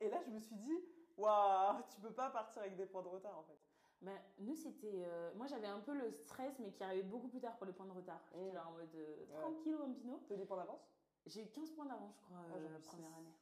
et 0.00 0.08
là, 0.08 0.20
je 0.22 0.30
me 0.30 0.40
suis 0.40 0.56
dit, 0.56 0.78
waouh, 1.16 1.82
tu 1.94 2.00
peux 2.00 2.12
pas 2.12 2.30
partir 2.30 2.62
avec 2.62 2.76
des 2.76 2.86
points 2.86 3.02
de 3.02 3.08
retard 3.08 3.38
en 3.38 3.42
fait. 3.44 3.58
Ben, 4.02 4.18
nous, 4.38 4.54
c'était. 4.56 5.04
euh, 5.04 5.30
moi, 5.34 5.46
j'avais 5.46 5.66
un 5.66 5.80
peu 5.80 5.92
le 5.92 6.10
stress, 6.10 6.58
mais 6.58 6.72
qui 6.72 6.82
arrivait 6.82 7.02
beaucoup 7.02 7.28
plus 7.28 7.40
tard 7.40 7.56
pour 7.58 7.66
les 7.66 7.72
points 7.74 7.84
de 7.86 7.92
retard. 7.92 8.20
J'étais 8.32 8.50
Mm. 8.50 8.54
là 8.54 8.66
en 8.68 8.72
mode 8.72 8.94
euh, 8.94 9.26
Ouais. 9.26 9.40
tranquille, 9.40 9.76
bambino. 9.76 10.22
Tu 10.26 10.32
as 10.32 10.36
des 10.36 10.46
points 10.46 10.56
d'avance? 10.56 10.80
J'ai 11.26 11.42
eu 11.42 11.48
15 11.50 11.70
points 11.72 11.84
d'avance, 11.84 12.16
je 12.16 12.22
crois, 12.22 12.38
Ah, 12.50 12.56
euh, 12.56 12.72
la 12.72 12.78
première 12.80 13.12
année. 13.14 13.34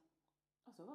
Ah, 0.67 0.73
ça 0.73 0.83
va. 0.83 0.95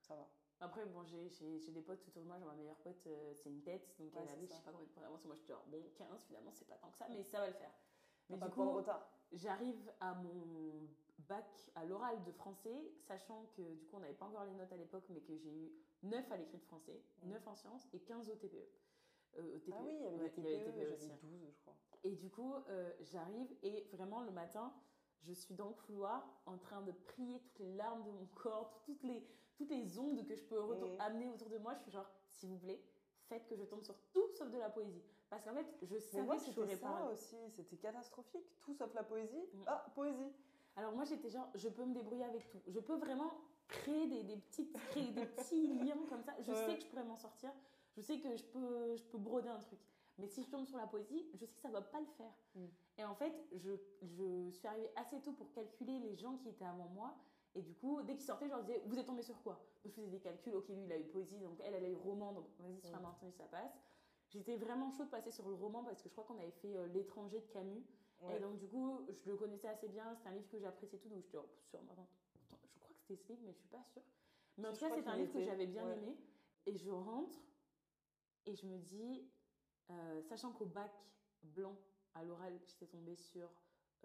Ça 0.00 0.14
va. 0.16 0.26
Après, 0.60 0.84
bon, 0.86 1.04
j'ai 1.04 1.28
j'ai- 1.28 1.58
j'ai 1.58 1.72
des 1.72 1.80
potes 1.82 2.06
autour 2.06 2.22
de 2.22 2.28
moi. 2.28 2.38
Genre, 2.38 2.48
ma 2.48 2.54
meilleure 2.54 2.76
pote, 2.76 3.06
euh, 3.06 3.32
c'est 3.34 3.48
une 3.50 3.62
tête. 3.62 3.94
Donc, 3.98 4.14
Ouais, 4.14 4.22
elle 4.22 4.28
avait, 4.28 4.46
je 4.46 4.52
sais 4.52 4.62
pas 4.62 4.70
combien 4.72 4.86
de 4.86 4.90
points 4.92 5.02
d'avance. 5.02 5.24
Moi, 5.24 5.34
j'étais 5.34 5.52
genre, 5.52 5.64
bon, 5.66 5.82
15, 5.96 6.24
finalement, 6.24 6.52
c'est 6.52 6.66
pas 6.66 6.76
tant 6.76 6.90
que 6.90 6.96
ça, 6.98 7.06
mais 7.08 7.22
ça 7.24 7.40
va 7.40 7.46
le 7.48 7.52
faire. 7.54 7.70
T'as 7.70 8.34
Mais 8.34 8.36
pas 8.38 8.46
du 8.46 8.50
de 8.50 8.54
points 8.56 8.66
de 8.66 8.70
retard. 8.72 9.08
J'arrive 9.32 9.92
à 10.00 10.14
mon 10.14 10.88
bac 11.28 11.70
à 11.74 11.84
l'oral 11.84 12.22
de 12.24 12.32
français, 12.32 12.92
sachant 13.00 13.46
que 13.56 13.62
du 13.74 13.86
coup, 13.86 13.96
on 13.96 14.00
n'avait 14.00 14.14
pas 14.14 14.26
encore 14.26 14.44
les 14.44 14.54
notes 14.54 14.72
à 14.72 14.76
l'époque, 14.76 15.04
mais 15.08 15.20
que 15.20 15.36
j'ai 15.36 15.52
eu 15.52 15.72
9 16.02 16.30
à 16.32 16.36
l'écrit 16.36 16.58
de 16.58 16.64
français, 16.64 17.02
Mm. 17.22 17.30
9 17.30 17.46
en 17.48 17.54
sciences 17.54 17.88
et 17.92 18.00
15 18.00 18.28
au 18.30 18.34
TPE. 18.36 18.68
Euh, 19.38 19.56
au 19.56 19.58
TPE. 19.60 19.72
Ah 19.78 19.82
oui, 19.84 19.94
il 19.94 20.02
y 20.02 20.06
avait 20.06 20.16
Ouais, 20.16 20.20
y 20.22 20.22
avait 20.24 20.30
TPE, 20.30 20.64
TPE 20.64 20.74
j'avais 20.76 20.92
aussi. 20.94 21.12
hein. 21.12 21.18
12, 21.22 21.50
je 21.54 21.60
crois. 21.60 21.76
Et 22.04 22.16
du 22.16 22.28
coup, 22.30 22.54
euh, 22.68 22.92
j'arrive 23.00 23.54
et 23.62 23.88
vraiment 23.92 24.20
le 24.22 24.30
matin, 24.32 24.74
je 25.20 25.32
suis 25.32 25.54
dans 25.54 25.68
le 25.68 25.74
couloir 25.74 26.42
en 26.46 26.58
train 26.58 26.82
de 26.82 26.90
prier 26.92 27.40
toutes 27.40 27.60
les 27.60 27.72
larmes 27.74 28.02
de 28.04 28.10
mon 28.10 28.26
corps, 28.26 28.82
toutes 28.84 29.02
les, 29.04 29.24
toutes 29.56 29.70
les 29.70 29.98
ondes 29.98 30.26
que 30.26 30.34
je 30.34 30.44
peux 30.44 30.60
Mhm. 30.60 31.00
amener 31.00 31.28
autour 31.28 31.48
de 31.48 31.58
moi. 31.58 31.74
Je 31.76 31.82
suis 31.82 31.92
genre, 31.92 32.10
s'il 32.28 32.48
vous 32.50 32.58
plaît, 32.58 32.82
faites 33.28 33.46
que 33.46 33.56
je 33.56 33.64
tombe 33.64 33.82
sur 33.84 33.96
tout 34.12 34.28
sauf 34.34 34.50
de 34.50 34.58
la 34.58 34.68
poésie. 34.68 35.04
Parce 35.32 35.44
qu'en 35.46 35.54
fait, 35.54 35.66
je 35.80 35.96
savais 35.98 36.26
moi, 36.26 36.34
que 36.36 36.42
je 36.42 36.46
c'était 36.50 36.76
ça 36.76 36.88
pas. 36.88 37.04
aussi. 37.10 37.36
C'était 37.48 37.76
catastrophique. 37.78 38.44
Tout 38.60 38.74
sauf 38.74 38.92
la 38.92 39.02
poésie. 39.02 39.48
Mm. 39.54 39.62
Ah, 39.66 39.86
poésie. 39.94 40.30
Alors 40.76 40.92
moi, 40.92 41.06
j'étais 41.06 41.30
genre, 41.30 41.48
je 41.54 41.70
peux 41.70 41.86
me 41.86 41.94
débrouiller 41.94 42.24
avec 42.24 42.50
tout. 42.50 42.60
Je 42.66 42.78
peux 42.80 42.96
vraiment 42.96 43.32
créer 43.66 44.06
des, 44.08 44.24
des, 44.24 44.36
petites, 44.36 44.74
créer 44.90 45.10
des 45.10 45.24
petits 45.24 45.68
liens 45.84 45.96
comme 46.10 46.22
ça. 46.22 46.34
Je 46.42 46.50
Ouais. 46.52 46.66
sais 46.66 46.74
que 46.76 46.82
je 46.82 46.86
pourrais 46.88 47.04
m'en 47.04 47.16
sortir. 47.16 47.50
Je 47.96 48.02
sais 48.02 48.20
que 48.20 48.36
je 48.36 48.44
peux, 48.44 48.94
je 48.94 49.04
peux 49.04 49.16
broder 49.16 49.48
un 49.48 49.58
truc. 49.58 49.78
Mais 50.18 50.26
si 50.26 50.42
je 50.42 50.50
tombe 50.50 50.66
sur 50.66 50.76
la 50.76 50.86
poésie, 50.86 51.26
je 51.32 51.46
sais 51.46 51.54
que 51.54 51.60
ça 51.62 51.70
va 51.70 51.80
pas 51.80 52.00
le 52.00 52.06
faire. 52.18 52.34
Mm. 52.54 52.66
Et 52.98 53.04
en 53.04 53.14
fait, 53.14 53.32
je, 53.52 53.70
je 54.02 54.50
suis 54.50 54.68
arrivée 54.68 54.90
assez 54.96 55.18
tôt 55.22 55.32
pour 55.32 55.50
calculer 55.52 55.98
les 55.98 56.14
gens 56.14 56.36
qui 56.36 56.50
étaient 56.50 56.66
avant 56.66 56.88
moi. 56.90 57.14
Et 57.54 57.62
du 57.62 57.72
coup, 57.74 58.02
dès 58.02 58.12
qu'ils 58.16 58.26
sortaient, 58.26 58.46
je 58.48 58.50
leur 58.50 58.62
disais, 58.64 58.82
vous 58.84 58.98
êtes 58.98 59.06
tombé 59.06 59.22
sur 59.22 59.42
quoi? 59.42 59.64
Je 59.86 59.88
faisais 59.90 60.08
des 60.08 60.20
calculs. 60.20 60.54
Ok, 60.54 60.68
lui, 60.68 60.84
il 60.84 60.92
a 60.92 60.98
eu 60.98 61.04
poésie, 61.04 61.38
donc 61.38 61.58
elle, 61.64 61.72
elle 61.74 61.86
a 61.86 61.88
eu 61.88 61.94
roman, 61.96 62.32
donc 62.34 62.44
vas-y, 62.60 62.82
sur 62.86 62.98
Mm. 62.98 63.02
maintenue, 63.02 63.32
ça 63.32 63.44
passe. 63.44 63.72
J'étais 64.32 64.56
vraiment 64.56 64.90
chaude 64.90 65.06
de 65.06 65.10
passer 65.10 65.30
sur 65.30 65.46
le 65.46 65.54
roman 65.54 65.84
parce 65.84 66.02
que 66.02 66.08
je 66.08 66.12
crois 66.14 66.24
qu'on 66.24 66.38
avait 66.38 66.50
fait 66.50 66.74
euh, 66.74 66.86
L'étranger 66.86 67.40
de 67.40 67.46
Camus. 67.52 67.84
Ouais. 68.22 68.36
Et 68.36 68.40
donc, 68.40 68.56
du 68.56 68.66
coup, 68.66 69.00
je 69.10 69.30
le 69.30 69.36
connaissais 69.36 69.68
assez 69.68 69.88
bien. 69.88 70.14
C'était 70.14 70.28
un 70.30 70.32
livre 70.32 70.48
que 70.48 70.58
j'appréciais 70.58 70.98
tout. 70.98 71.08
Donc, 71.08 71.22
j'étais 71.22 71.36
oh, 71.36 71.48
sûr. 71.70 71.80
Attends, 71.90 72.08
attends, 72.48 72.68
je 72.72 72.78
crois 72.78 72.88
que 72.88 72.96
c'était 72.96 73.16
ce 73.16 73.28
livre, 73.28 73.42
mais 73.44 73.52
je 73.52 73.58
suis 73.58 73.68
pas 73.68 73.84
sûre. 73.92 74.02
Mais 74.56 74.68
en 74.68 74.72
tout 74.72 74.76
je 74.76 74.86
cas, 74.86 74.94
c'est 74.94 75.06
un 75.06 75.16
livre 75.16 75.32
que 75.32 75.42
j'avais 75.42 75.66
bien 75.66 75.86
ouais. 75.86 75.98
aimé. 75.98 76.16
Et 76.66 76.76
je 76.76 76.90
rentre 76.90 77.38
et 78.46 78.54
je 78.54 78.66
me 78.66 78.78
dis, 78.78 79.28
euh, 79.90 80.22
sachant 80.22 80.52
qu'au 80.52 80.66
bac 80.66 80.92
blanc, 81.42 81.76
à 82.14 82.24
l'oral, 82.24 82.58
j'étais 82.66 82.86
tombée 82.86 83.16
sur 83.16 83.48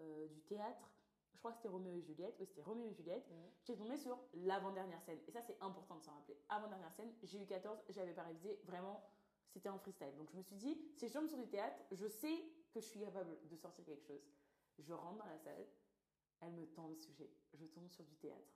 euh, 0.00 0.26
du 0.28 0.42
théâtre. 0.42 0.92
Je 1.32 1.38
crois 1.38 1.52
que 1.52 1.58
c'était 1.58 1.68
Roméo 1.68 1.94
et 1.94 2.02
Juliette. 2.02 2.34
Oui, 2.40 2.46
c'était 2.46 2.62
Roméo 2.62 2.88
et 2.88 2.94
Juliette. 2.94 3.24
J'étais 3.60 3.78
tombée 3.78 3.96
sur 3.96 4.18
l'avant-dernière 4.34 5.00
scène. 5.02 5.20
Et 5.28 5.30
ça, 5.30 5.40
c'est 5.40 5.56
important 5.60 5.96
de 5.96 6.02
s'en 6.02 6.12
rappeler. 6.12 6.36
Avant-dernière 6.48 6.92
scène, 6.92 7.12
j'ai 7.22 7.40
eu 7.40 7.46
14, 7.46 7.78
j'avais 7.90 8.12
pas 8.12 8.24
révisé. 8.24 8.60
Vraiment, 8.64 9.04
c'était 9.48 9.68
en 9.68 9.78
freestyle. 9.78 10.14
Donc 10.16 10.30
je 10.30 10.36
me 10.36 10.42
suis 10.42 10.56
dit, 10.56 10.78
si 10.94 11.08
je 11.08 11.12
tombe 11.12 11.28
sur 11.28 11.38
du 11.38 11.48
théâtre, 11.48 11.78
je 11.92 12.06
sais 12.06 12.44
que 12.72 12.80
je 12.80 12.86
suis 12.86 13.00
capable 13.00 13.36
de 13.48 13.56
sortir 13.56 13.84
quelque 13.84 14.04
chose. 14.04 14.22
Je 14.78 14.92
rentre 14.92 15.18
dans 15.18 15.26
la 15.26 15.38
salle, 15.38 15.66
elle 16.40 16.52
me 16.52 16.66
tend 16.66 16.86
le 16.88 16.96
sujet. 16.96 17.30
Je 17.54 17.66
tombe 17.66 17.88
sur 17.88 18.04
du 18.04 18.16
théâtre. 18.16 18.54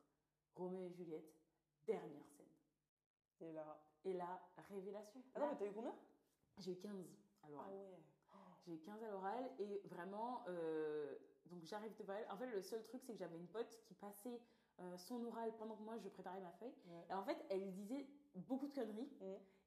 Roméo 0.54 0.84
et 0.84 0.92
Juliette, 0.92 1.34
dernière 1.86 2.28
scène. 2.28 2.46
Et 3.40 3.52
là. 3.52 3.82
Et 4.04 4.12
là, 4.12 4.40
révélation. 4.68 5.22
Ah 5.34 5.40
non, 5.40 5.48
mais 5.48 5.56
t'as 5.56 5.66
eu 5.66 5.72
combien? 5.72 5.94
J'ai 6.58 6.72
eu 6.72 6.76
15 6.76 6.92
à 7.42 7.48
l'oral. 7.48 7.66
Ah 7.70 7.74
ouais. 7.74 8.02
J'ai 8.64 8.74
eu 8.74 8.78
15 8.78 9.02
à 9.02 9.10
l'oral 9.10 9.50
et 9.58 9.80
vraiment, 9.86 10.44
euh, 10.48 11.16
donc 11.46 11.64
j'arrive 11.64 11.94
devant 11.96 12.14
elle. 12.14 12.30
En 12.30 12.36
fait, 12.36 12.46
le 12.46 12.62
seul 12.62 12.84
truc, 12.84 13.02
c'est 13.02 13.12
que 13.12 13.18
j'avais 13.18 13.36
une 13.36 13.48
pote 13.48 13.80
qui 13.84 13.94
passait 13.94 14.40
euh, 14.80 14.96
son 14.98 15.24
oral 15.24 15.52
pendant 15.56 15.76
que 15.76 15.82
moi 15.82 15.98
je 15.98 16.08
préparais 16.08 16.40
ma 16.40 16.52
feuille. 16.52 16.74
Ouais. 16.86 17.06
Et 17.10 17.14
en 17.14 17.24
fait, 17.24 17.44
elle 17.48 17.72
disait 17.72 18.06
beaucoup 18.34 18.66
de 18.66 18.72
conneries. 18.72 19.10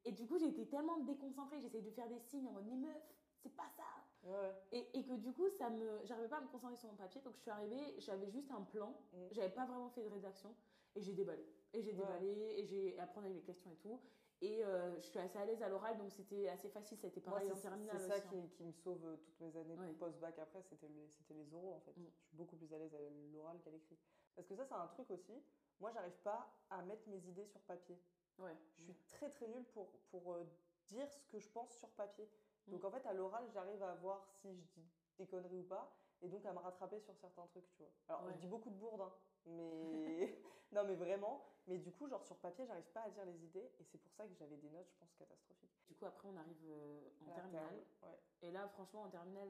Et 0.06 0.12
du 0.12 0.26
coup, 0.28 0.36
été 0.38 0.68
tellement 0.68 1.00
déconcentrée, 1.00 1.60
j'essayais 1.60 1.84
de 1.84 1.90
faire 1.92 2.08
des 2.08 2.20
signes 2.20 2.48
en 2.48 2.52
mode 2.52 2.66
mais 2.68 2.76
meuf, 2.76 3.04
c'est 3.42 3.56
pas 3.56 3.70
ça. 3.76 3.84
Ouais. 4.30 4.54
Et, 4.72 5.00
et 5.00 5.04
que 5.04 5.14
du 5.14 5.32
coup, 5.34 5.50
ça 5.50 5.70
me, 5.70 6.04
j'arrivais 6.06 6.28
pas 6.30 6.38
à 6.38 6.42
me 6.42 6.48
concentrer 6.48 6.78
sur 6.78 6.90
mon 6.90 6.96
papier. 6.96 7.22
Donc 7.22 7.36
je 7.36 7.42
suis 7.42 7.52
arrivée, 7.52 7.96
j'avais 8.00 8.30
juste 8.30 8.52
un 8.52 8.62
plan, 8.62 8.94
Mhm. 9.14 9.28
j'avais 9.32 9.50
pas 9.54 9.66
vraiment 9.66 9.90
fait 9.90 10.04
de 10.04 10.10
rédaction 10.10 10.56
et 10.96 11.02
j'ai 11.02 11.14
déballé. 11.14 11.46
Et 11.74 11.82
j'ai 11.82 11.92
Ouais. 11.92 11.98
déballé 11.98 12.54
et 12.58 12.66
j'ai 12.66 12.98
appris 13.00 13.20
avec 13.20 13.34
les 13.34 13.42
questions 13.42 13.72
et 13.72 13.76
tout. 13.78 14.00
Et 14.42 14.64
euh, 14.66 14.96
je 15.00 15.08
suis 15.08 15.18
assez 15.20 15.38
à 15.40 15.46
l'aise 15.46 15.62
à 15.64 15.70
l'oral, 15.70 15.98
donc 15.98 16.12
c'était 16.12 16.48
assez 16.50 16.70
facile. 16.70 16.98
C'était 17.00 17.22
Moi, 17.22 17.32
pareil 17.34 17.52
en 17.52 17.56
c'est 17.56 17.62
terminale 17.64 17.98
c'est 18.00 18.08
ça 18.08 18.18
aussi, 18.18 18.28
hein. 18.28 18.42
qui, 18.50 18.58
qui 18.58 18.64
me 18.64 18.72
sauve 18.74 19.04
euh, 19.06 19.16
toutes 19.18 19.40
mes 19.40 19.56
années 19.58 19.76
Ouais. 19.76 19.94
post-bac 19.94 20.38
après, 20.40 20.62
c'était 20.62 20.88
les, 20.90 21.08
c'était 21.18 21.34
les 21.34 21.54
oraux 21.54 21.74
en 21.74 21.80
fait. 21.80 21.96
Mm. 21.98 22.06
Je 22.22 22.28
suis 22.28 22.36
beaucoup 22.38 22.56
plus 22.58 22.72
à 22.74 22.78
l'aise 22.78 22.94
à 22.94 23.00
l'oral 23.34 23.60
qu'à 23.62 23.72
l'écrit. 23.72 23.98
Parce 24.36 24.48
que 24.48 24.56
ça, 24.56 24.66
c'est 24.66 24.74
un 24.74 24.88
truc 24.88 25.10
aussi. 25.12 25.42
Moi, 25.80 25.92
j'arrive 25.92 26.18
pas 26.24 26.54
à 26.70 26.82
mettre 26.84 27.08
mes 27.10 27.26
idées 27.28 27.46
sur 27.46 27.60
papier. 27.62 27.98
Ouais. 28.40 28.56
Je 28.80 28.92
suis 28.92 29.08
très 29.08 29.30
très 29.30 29.48
nulle 29.48 29.66
pour, 29.74 29.90
pour 30.12 30.34
euh, 30.34 30.44
dire 30.88 31.10
ce 31.12 31.26
que 31.28 31.40
je 31.40 31.50
pense 31.50 31.72
sur 31.78 31.90
papier. 31.92 32.30
Donc 32.68 32.82
Mm. 32.84 32.86
en 32.86 32.92
fait, 32.92 33.06
à 33.06 33.14
l'oral, 33.14 33.48
j'arrive 33.54 33.82
à 33.84 33.94
voir 33.96 34.26
si 34.42 34.54
je 34.54 34.62
dis 34.80 34.90
des 35.18 35.28
conneries 35.28 35.60
ou 35.60 35.64
pas, 35.68 35.96
et 36.22 36.28
donc 36.30 36.46
à 36.46 36.52
me 36.54 36.60
rattraper 36.60 37.00
sur 37.00 37.16
certains 37.16 37.46
trucs, 37.48 37.70
tu 37.72 37.84
vois. 37.84 37.92
Alors, 38.10 38.26
Ouais. 38.26 38.34
je 38.34 38.40
dis 38.40 38.48
beaucoup 38.48 38.70
de 38.70 38.76
bourdes, 38.76 39.02
hein, 39.02 39.14
mais 39.46 40.42
non, 40.72 40.84
mais 40.86 40.96
vraiment. 40.96 41.46
Mais 41.68 41.78
du 41.78 41.92
coup, 41.92 42.08
genre 42.08 42.24
sur 42.24 42.38
papier, 42.38 42.66
j'arrive 42.66 42.90
pas 42.92 43.02
à 43.04 43.10
dire 43.10 43.26
les 43.26 43.44
idées, 43.44 43.72
et 43.80 43.84
c'est 43.84 43.98
pour 44.00 44.12
ça 44.14 44.26
que 44.28 44.34
j'avais 44.36 44.58
des 44.58 44.70
notes, 44.70 44.88
je 44.90 44.96
pense, 44.98 45.14
catastrophiques. 45.16 45.72
Du 45.88 45.96
coup, 45.96 46.06
après, 46.06 46.28
on 46.28 46.36
arrive 46.38 46.64
euh, 46.68 47.10
en 47.28 47.32
terminale. 47.32 47.68
terme, 47.70 48.12
ouais. 48.12 48.20
Et 48.42 48.52
là, 48.52 48.68
franchement, 48.70 49.04
en 49.04 49.10
terminale, 49.10 49.50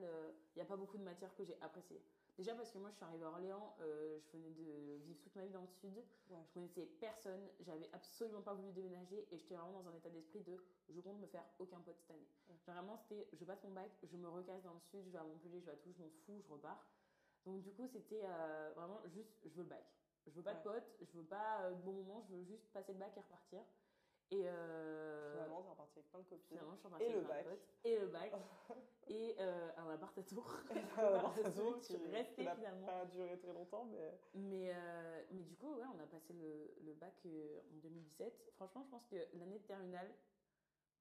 il 0.53 0.57
n'y 0.57 0.61
a 0.61 0.65
pas 0.65 0.77
beaucoup 0.77 0.97
de 0.97 1.03
matières 1.03 1.33
que 1.35 1.43
j'ai 1.43 1.59
appréciées. 1.61 2.01
Déjà 2.37 2.53
parce 2.53 2.71
que 2.71 2.77
moi, 2.79 2.89
je 2.89 2.95
suis 2.95 3.05
arrivée 3.05 3.23
à 3.23 3.29
Orléans, 3.29 3.75
euh, 3.79 4.19
je 4.19 4.31
venais 4.37 4.49
de 4.49 4.97
vivre 5.05 5.19
toute 5.21 5.35
ma 5.35 5.45
vie 5.45 5.51
dans 5.51 5.61
le 5.61 5.67
sud. 5.67 5.95
Ouais. 6.29 6.37
Je 6.45 6.53
connaissais 6.53 6.85
personne, 6.99 7.49
j'avais 7.61 7.89
absolument 7.93 8.41
pas 8.41 8.53
voulu 8.53 8.73
déménager 8.73 9.25
et 9.31 9.37
j'étais 9.37 9.55
vraiment 9.55 9.81
dans 9.81 9.87
un 9.87 9.93
état 9.95 10.09
d'esprit 10.09 10.41
de 10.41 10.57
je 10.89 10.99
compte 10.99 11.19
me 11.19 11.27
faire 11.27 11.45
aucun 11.59 11.79
pote 11.79 11.97
cette 11.97 12.11
année. 12.11 12.27
Ouais. 12.49 12.55
Genre 12.65 12.75
vraiment, 12.75 12.97
c'était 12.97 13.29
je 13.31 13.45
passe 13.45 13.63
mon 13.63 13.71
bac, 13.71 13.89
je 14.03 14.17
me 14.17 14.27
recasse 14.27 14.63
dans 14.63 14.73
le 14.73 14.81
sud, 14.81 15.05
je 15.05 15.11
vais 15.11 15.17
à 15.17 15.23
Montpellier, 15.23 15.61
je 15.61 15.65
vais 15.65 15.71
à 15.71 15.77
tout, 15.77 15.93
je 15.93 16.01
m'en 16.03 16.09
fous, 16.25 16.41
je 16.41 16.51
repars. 16.51 16.85
Donc 17.45 17.61
du 17.61 17.71
coup, 17.71 17.87
c'était 17.87 18.23
euh, 18.25 18.71
vraiment 18.75 18.99
juste 19.07 19.39
je 19.45 19.55
veux 19.55 19.63
le 19.63 19.69
bac. 19.69 19.85
Je 20.27 20.31
veux 20.31 20.43
pas 20.43 20.55
de 20.55 20.63
potes, 20.63 20.97
je 21.01 21.17
veux 21.17 21.23
pas 21.23 21.61
euh, 21.61 21.71
de 21.71 21.81
bon 21.83 21.93
moment, 21.93 22.21
je 22.27 22.35
veux 22.35 22.43
juste 22.43 22.67
passer 22.73 22.91
le 22.91 22.99
bac 22.99 23.13
et 23.15 23.21
repartir. 23.21 23.61
Et 24.31 24.41
euh, 24.47 25.31
Finalement, 25.33 25.61
t'es 25.61 25.69
reparti 25.69 25.99
avec 25.99 26.09
plein 26.09 26.19
de 26.19 26.25
copines. 26.25 26.47
finalement, 26.47 26.71
je 26.73 26.77
suis 26.79 26.87
repartie 26.87 27.05
Et 27.05 27.13
le 27.13 27.21
plein 27.21 27.27
de 27.27 27.33
bac. 27.43 27.45
potes. 27.45 27.67
Et 27.83 27.99
le 27.99 28.07
bac. 28.07 28.33
et 29.07 29.35
euh, 29.39 29.69
un 29.77 29.89
appart 29.91 30.17
à 30.17 30.23
Tours. 30.23 30.51
Alors, 30.97 31.31
Voilà, 31.33 31.43
ça 31.43 31.51
celui 31.51 31.79
qui 31.81 31.97
restait 32.07 32.43
n'a 32.43 32.55
finalement. 32.55 32.87
pas 32.87 33.05
duré 33.05 33.37
très 33.37 33.53
longtemps, 33.53 33.85
mais 33.85 34.19
Mais, 34.33 34.71
euh, 34.73 35.23
mais 35.31 35.43
du 35.43 35.55
coup, 35.55 35.75
ouais, 35.75 35.85
on 35.95 35.99
a 35.99 36.07
passé 36.07 36.33
le, 36.33 36.73
le 36.85 36.93
bac 36.93 37.13
euh, 37.27 37.59
en 37.71 37.77
2017. 37.77 38.51
Franchement, 38.55 38.83
je 38.83 38.89
pense 38.89 39.05
que 39.05 39.15
l'année 39.37 39.59
de 39.59 39.63
terminale, 39.65 40.11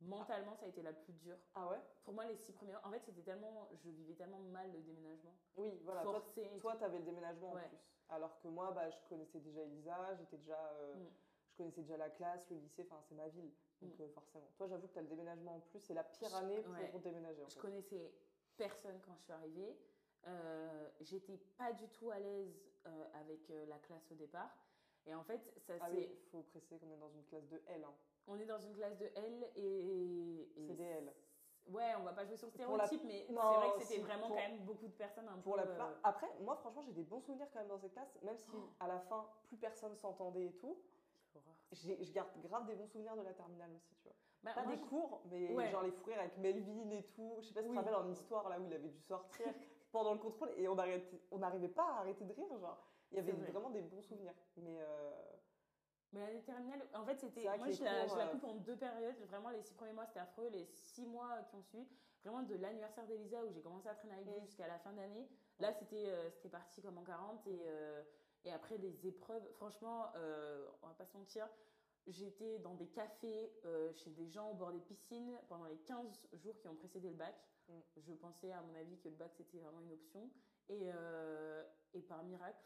mentalement, 0.02 0.54
ça 0.57 0.66
a 0.66 0.69
été 0.69 0.83
la 0.83 0.93
plus 0.93 1.14
dure. 1.14 1.38
ah 1.54 1.69
ouais? 1.71 1.81
Pour 2.04 2.12
moi, 2.12 2.26
les 2.26 2.37
six 2.37 2.52
premiers 2.52 2.76
en 2.85 2.90
fait, 2.90 3.00
c'était 3.07 3.23
tellement, 3.23 3.69
je 3.73 3.88
vivais 3.90 4.14
tellement 4.14 4.38
mal 4.40 4.71
le 4.71 4.81
déménagement. 4.81 5.35
Oui, 5.57 5.81
voilà. 5.83 6.02
Toi, 6.02 6.12
Forcé. 6.21 6.50
toi, 6.61 6.76
t'avais 6.76 6.99
le 6.99 7.04
déménagement 7.04 7.52
Ouais. 7.52 7.62
en 7.64 7.69
plus. 7.69 7.78
Alors 8.11 8.38
que 8.40 8.49
moi, 8.49 8.71
bah, 8.73 8.90
je 8.90 8.97
connaissais 9.09 9.40
déjà 9.40 9.62
Elisa, 9.62 10.14
j'étais 10.16 10.37
déjà, 10.37 10.59
euh, 10.75 10.97
Mm. 10.97 11.09
Je 11.55 11.59
connaissais 11.59 11.83
déjà 11.83 11.97
la 11.97 12.11
classe, 12.11 12.49
le 12.51 12.57
lycée. 12.57 12.83
Enfin, 12.91 13.01
c'est 13.09 13.15
ma 13.15 13.29
ville, 13.29 13.51
donc 13.81 13.97
Mm. 13.99 14.03
euh, 14.03 14.09
forcément. 14.09 14.51
Toi, 14.57 14.67
j'avoue 14.67 14.89
que 14.89 14.93
t'as 14.95 15.03
le 15.03 15.07
déménagement 15.07 15.57
en 15.57 15.61
plus. 15.61 15.79
C'est 15.81 15.95
la 15.95 16.03
pire 16.05 16.35
année 16.35 16.61
pour 16.63 16.73
ouais. 16.73 17.01
déménager. 17.01 17.45
En 17.45 17.49
Je 17.49 17.55
fait. 17.55 17.61
connaissais 17.61 18.13
personne 18.57 19.01
quand 19.07 19.15
je 19.17 19.23
suis 19.23 19.33
arrivée. 19.33 19.77
Euh, 20.27 20.89
J'étais 21.01 21.37
pas 21.59 21.73
du 21.73 21.89
tout 21.89 22.11
à 22.11 22.19
l'aise 22.19 22.61
euh, 22.87 23.05
avec 23.15 23.49
euh, 23.51 23.67
la 23.67 23.79
classe 23.79 24.11
au 24.11 24.15
départ. 24.15 24.51
Et 25.07 25.15
en 25.15 25.23
fait, 25.23 25.41
ça 25.59 25.75
Ah 25.81 25.87
c'est. 25.91 25.97
oui, 25.97 26.19
faut 26.33 26.43
préciser 26.43 26.79
qu'on 26.79 26.91
est 26.91 26.97
dans 26.97 27.11
une 27.11 27.25
classe 27.25 27.47
de 27.49 27.61
L. 27.69 27.85
hein. 27.85 27.95
On 28.27 28.39
est 28.41 28.47
dans 28.47 28.59
une 28.59 28.75
classe 28.75 28.97
de 28.99 29.07
L 29.15 29.51
et. 29.55 30.41
et 30.57 30.67
C'est 30.67 30.75
des 30.75 30.83
L. 30.83 31.13
Ouais, 31.69 31.95
on 31.99 32.03
va 32.03 32.13
pas 32.13 32.25
jouer 32.27 32.37
sur 32.37 32.47
le 32.49 32.53
Pour 32.53 32.77
la- 32.77 32.87
stéréotype, 32.87 33.09
mais 33.09 33.25
c'est 33.27 33.33
vrai 33.33 33.73
que 33.79 33.85
c'était 33.85 34.01
vraiment 34.03 34.27
pour- 34.27 34.37
quand 34.37 34.43
même 34.43 34.65
beaucoup 34.65 34.87
de 34.87 34.93
personnes 34.93 35.29
un 35.29 35.39
Pour 35.39 35.55
peu. 35.55 35.61
la 35.61 35.67
plupart. 35.67 35.93
Après, 36.03 36.27
moi, 36.41 36.57
franchement, 36.57 36.83
j'ai 36.83 36.93
des 36.93 37.05
bons 37.05 37.21
souvenirs 37.23 37.49
quand 37.53 37.59
même 37.61 37.69
dans 37.69 37.79
cette 37.79 37.93
classe, 37.93 38.19
même 38.23 38.37
si 38.39 38.51
Oh. 38.55 38.69
à 38.81 38.87
la 38.87 38.99
fin, 39.01 39.27
plus 39.49 39.57
personne 39.57 39.97
s'entendait 39.97 40.47
et 40.47 40.53
tout. 40.57 40.77
Je 41.75 42.12
garde 42.12 42.28
grave 42.43 42.66
des 42.66 42.75
bons 42.75 42.87
souvenirs 42.88 43.16
de 43.16 43.23
la 43.23 43.33
terminale 43.35 43.71
aussi, 43.76 43.95
tu 43.97 44.04
vois. 44.09 44.16
Bah, 44.43 44.52
Pas 44.54 44.62
moi, 44.64 44.76
des 44.76 44.83
je- 44.83 44.87
cours, 44.88 45.23
mais 45.26 45.54
Ouais. 45.54 45.71
genre 45.71 45.83
les 45.83 45.90
fous 45.90 46.04
rires 46.04 46.21
avec 46.21 46.37
Melvin 46.38 46.90
et 46.90 47.02
tout. 47.04 47.35
Je 47.40 47.47
sais 47.49 47.54
pas 47.54 47.62
si 47.62 47.69
tu 47.69 47.71
Oui. 47.71 47.76
te 47.76 47.78
rappelles 47.90 47.95
en 48.07 48.09
histoire 48.11 48.49
là 48.49 48.61
où 48.61 48.66
il 48.66 48.73
avait 48.75 48.88
dû 48.90 49.00
sortir 49.00 49.47
pendant 49.93 50.12
le 50.12 50.19
contrôle 50.21 50.50
et 50.57 50.69
on 50.69 50.76
arrêtait- 50.78 51.21
on 51.31 51.38
n'arrivait 51.38 51.69
pas 51.69 51.87
à 51.87 52.00
arrêter 52.00 52.25
de 52.25 52.33
rire. 52.33 52.59
Genre, 52.59 52.78
il 53.11 53.16
y 53.16 53.21
avait 53.21 53.33
vrai. 53.33 53.50
vraiment 53.50 53.71
des 53.71 53.81
bons 53.83 54.02
souvenirs. 54.02 54.35
Mais 54.57 54.78
euh, 54.81 55.11
Mais 56.12 56.21
l'année 56.21 56.43
terminale, 56.43 56.87
en 56.95 57.04
fait, 57.04 57.16
c'était. 57.19 57.45
Moi, 57.59 57.71
je 57.71 57.83
la, 57.83 58.07
je 58.07 58.14
la 58.16 58.26
euh, 58.28 58.31
coupe 58.33 58.45
en 58.45 58.54
deux 58.54 58.76
périodes. 58.76 59.16
Vraiment, 59.26 59.49
les 59.50 59.62
six 59.62 59.75
premiers 59.75 59.93
mois, 59.95 60.07
c'était 60.07 60.21
affreux. 60.21 60.49
Les 60.49 60.64
six 60.66 61.07
mois 61.07 61.38
qui 61.50 61.57
ont 61.57 61.62
suivi, 61.62 61.88
vraiment 62.23 62.43
de 62.45 62.54
l'anniversaire 62.54 63.04
d'Elisa 63.07 63.45
où 63.45 63.50
j'ai 63.50 63.61
commencé 63.62 63.88
à 63.88 63.95
traîner 63.95 64.14
avec 64.14 64.26
vous 64.28 64.40
Mm. 64.40 64.45
jusqu'à 64.47 64.69
la 64.69 64.78
fin 64.78 64.93
d'année. 64.93 65.26
Là, 65.59 65.73
c'était 65.73 66.04
euh, 66.07 66.31
c'était 66.31 66.50
parti 66.50 66.81
comme 66.83 66.99
en 66.99 67.02
40. 67.02 67.45
Et, 67.49 67.62
euh, 67.66 68.02
et 68.45 68.53
après, 68.53 68.77
les 68.79 69.07
épreuves, 69.07 69.47
franchement, 69.55 70.07
euh, 70.17 70.67
on 70.83 70.89
va 70.89 70.95
pas 70.95 71.07
se 71.07 71.17
mentir. 71.17 71.49
J'étais 72.07 72.59
dans 72.59 72.75
des 72.75 72.87
cafés, 72.89 73.51
euh, 73.65 73.91
chez 73.95 74.11
des 74.11 74.29
gens 74.29 74.51
au 74.51 74.55
bord 74.55 74.73
des 74.73 74.81
piscines 74.81 75.39
pendant 75.49 75.65
les 75.65 75.79
15 75.79 76.29
jours 76.35 76.59
qui 76.61 76.69
ont 76.69 76.75
précédé 76.75 77.09
le 77.09 77.15
bac. 77.17 77.35
Mm. 77.69 77.79
Je 77.97 78.13
pensais, 78.13 78.53
à 78.53 78.61
mon 78.61 78.75
avis, 78.75 78.99
que 78.99 79.09
le 79.09 79.15
bac 79.15 79.33
c'était 79.35 79.59
vraiment 79.59 79.81
une 79.81 79.93
option. 79.93 80.31
Et, 80.69 80.91
euh, 80.93 81.65
et 81.95 82.03
par 82.03 82.23
miracle, 82.25 82.63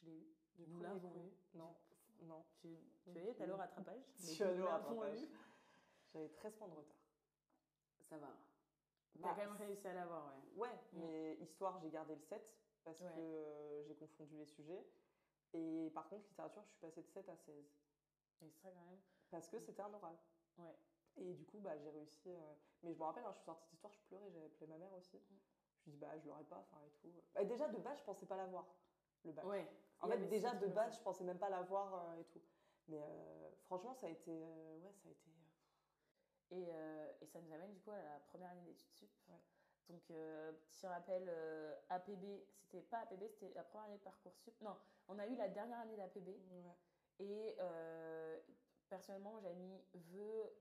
je 0.00 0.06
l'ai 0.06 0.16
eu. 0.16 0.26
du 0.58 0.66
Nous 0.68 0.80
l'avons 0.80 1.12
eu. 1.16 1.32
Non, 1.54 1.74
non. 2.22 2.44
Tu, 2.60 2.68
tu 3.02 3.18
es, 3.18 3.34
t'as 3.34 3.46
le 3.46 3.54
rattrapage? 3.54 4.02
Nous 4.20 4.42
au 4.42 4.44
l'avons 4.44 4.66
rattrapage. 5.00 5.22
eu. 5.22 5.28
J'avais 6.12 6.28
13 6.28 6.54
points 6.56 6.68
de 6.68 6.74
retard. 6.74 6.96
Ça 8.08 8.16
va. 8.18 8.28
T'as 9.14 9.20
Bah, 9.20 9.34
quand 9.36 9.42
même 9.48 9.56
réussi 9.56 9.86
à 9.88 9.94
l'avoir, 9.94 10.26
ouais. 10.26 10.68
Ouais, 10.68 10.74
Mm. 10.92 10.98
mais 11.00 11.36
histoire, 11.40 11.78
j'ai 11.80 11.90
gardé 11.90 12.14
le 12.14 12.22
7 12.22 12.54
parce 12.88 13.00
Ouais. 13.00 13.14
que 13.14 13.82
j'ai 13.86 13.94
confondu 13.94 14.36
les 14.36 14.46
sujets. 14.46 14.86
Et 15.52 15.90
par 15.94 16.08
contre, 16.08 16.26
littérature, 16.28 16.62
je 16.64 16.70
suis 16.70 16.78
passée 16.78 17.02
de 17.02 17.08
7 17.08 17.28
à 17.28 17.36
16 17.36 17.64
Et 18.42 18.50
ça, 18.50 18.70
quand 18.70 18.84
même. 18.86 18.98
parce 19.30 19.48
que 19.48 19.58
c'était 19.60 19.82
un 19.82 19.92
oral. 19.92 20.16
Ouais. 20.58 20.76
Et 21.16 21.34
du 21.34 21.44
coup, 21.44 21.58
bah, 21.60 21.76
j'ai 21.78 21.90
réussi. 21.90 22.30
euh, 22.30 22.54
Mais 22.82 22.92
je 22.92 22.98
me 22.98 23.04
rappelle, 23.04 23.24
hein, 23.24 23.32
je 23.32 23.36
suis 23.38 23.44
sortie 23.44 23.68
d'histoire, 23.70 23.92
je 23.92 24.00
pleurais, 24.08 24.30
j'avais 24.30 24.46
appelé 24.46 24.66
ma 24.66 24.78
mère 24.78 24.92
aussi. 24.94 25.16
Mm. 25.16 25.22
Je 25.80 25.84
lui 25.84 25.92
dis, 25.92 25.96
bah, 25.98 26.18
je 26.18 26.26
l'aurais 26.26 26.44
pas, 26.44 26.58
enfin, 26.58 26.80
et 26.86 26.90
tout. 27.00 27.12
Bah, 27.34 27.44
déjà, 27.44 27.68
de 27.68 27.78
base, 27.78 27.98
je 27.98 28.04
pensais 28.04 28.26
pas 28.26 28.36
l'avoir, 28.36 28.66
le 29.24 29.32
bac. 29.32 29.44
Ouais. 29.44 29.66
En 30.00 30.08
fait, 30.08 30.18
déjà, 30.28 30.54
de 30.54 30.66
base, 30.68 30.96
je 30.96 31.02
pensais 31.02 31.24
même 31.24 31.38
pas 31.38 31.48
l'avoir 31.50 31.94
euh, 32.10 32.20
et 32.20 32.24
tout. 32.24 32.40
Mais 32.86 33.02
euh, 33.02 33.50
franchement, 33.64 33.94
ça 33.94 34.06
a 34.06 34.10
été. 34.10 34.30
ouais, 34.30 34.92
ça 35.02 35.08
a 35.08 35.12
été. 35.12 35.30
Et, 36.50 36.62
et 37.20 37.26
ça 37.26 37.40
nous 37.42 37.52
amène 37.52 37.72
du 37.74 37.80
coup 37.80 37.90
à 37.90 38.00
la 38.00 38.20
première 38.20 38.48
année 38.50 38.62
d'études 38.62 38.90
sup. 38.94 39.10
Ouais. 39.28 39.36
Donc, 39.88 40.02
euh, 40.10 40.52
petit 40.70 40.86
rappel, 40.86 41.24
euh, 41.28 41.74
APB, 41.88 42.44
c'était 42.60 42.82
pas 42.82 42.98
APB, 42.98 43.26
c'était 43.28 43.52
la 43.54 43.62
première 43.64 43.86
année 43.86 43.96
de 43.98 44.02
Parcoursup. 44.02 44.54
Non, 44.60 44.76
on 45.08 45.18
a 45.18 45.26
eu 45.26 45.34
la 45.36 45.48
dernière 45.48 45.78
année 45.78 45.96
d'APB. 45.96 46.28
Ouais. 46.28 46.76
Et 47.20 47.56
euh, 47.58 48.38
personnellement, 48.88 49.40
j'avais 49.40 49.54
mis 49.54 49.82
vœux 50.12 50.52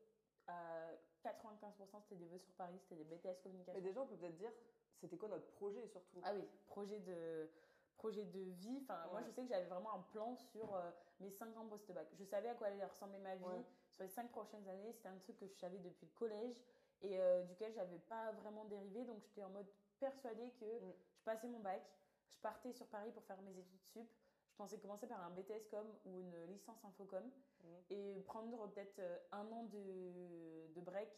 à 0.47 0.91
95%, 1.23 2.01
c'était 2.03 2.15
des 2.15 2.25
vœux 2.25 2.37
sur 2.37 2.53
Paris, 2.53 2.79
c'était 2.79 3.03
des 3.03 3.15
BTS 3.15 3.41
communication. 3.43 3.73
Mais 3.73 3.81
déjà, 3.81 4.01
on 4.01 4.07
peut 4.07 4.15
peut-être 4.15 4.37
dire, 4.37 4.51
c'était 4.95 5.17
quoi 5.17 5.27
notre 5.27 5.47
projet 5.51 5.85
surtout? 5.87 6.21
Ah 6.23 6.33
oui, 6.33 6.47
projet 6.65 6.99
de, 6.99 7.49
projet 7.97 8.23
de 8.23 8.39
vie. 8.39 8.79
Enfin, 8.83 9.07
moi, 9.11 9.21
je 9.23 9.31
sais 9.31 9.41
que 9.43 9.49
j'avais 9.49 9.65
vraiment 9.67 9.93
un 9.93 10.01
plan 10.13 10.35
sur 10.37 10.73
euh, 10.73 10.89
mes 11.19 11.29
5 11.29 11.55
ans 11.57 11.67
post-bac. 11.67 12.07
Je 12.13 12.23
savais 12.23 12.47
à 12.47 12.55
quoi 12.55 12.67
allait 12.67 12.85
ressembler 12.85 13.19
ma 13.19 13.35
vie 13.35 13.43
Ouais. 13.43 13.65
sur 13.91 14.03
les 14.03 14.09
5 14.09 14.31
prochaines 14.31 14.67
années. 14.69 14.93
C'était 14.93 15.09
un 15.09 15.17
truc 15.17 15.37
que 15.37 15.47
je 15.47 15.53
savais 15.55 15.79
depuis 15.79 16.05
le 16.05 16.13
collège 16.17 16.55
et 17.01 17.19
euh, 17.19 17.43
duquel 17.43 17.73
j'avais 17.73 17.99
pas 17.99 18.31
vraiment 18.33 18.65
dérivé. 18.65 19.03
Donc, 19.05 19.21
j'étais 19.21 19.43
en 19.43 19.49
mode 19.49 19.67
persuadée 19.99 20.51
que 20.59 20.65
Mm. 20.65 20.93
je 21.15 21.23
passais 21.23 21.47
mon 21.47 21.59
bac, 21.59 21.83
je 22.29 22.37
partais 22.39 22.71
sur 22.73 22.87
Paris 22.87 23.11
pour 23.11 23.23
faire 23.23 23.41
mes 23.41 23.57
études 23.57 23.81
sup. 23.81 24.07
Je 24.49 24.55
pensais 24.55 24.79
commencer 24.79 25.05
par 25.07 25.23
un 25.23 25.29
BTS 25.31 25.67
com 25.69 25.85
ou 26.05 26.19
une 26.19 26.45
licence 26.47 26.83
infocom 26.85 27.23
Mm. 27.63 27.65
et 27.89 28.21
prendre 28.21 28.67
peut-être 28.71 28.99
euh, 28.99 29.17
un 29.31 29.45
an 29.51 29.63
de, 29.63 30.73
de 30.73 30.81
break 30.81 31.09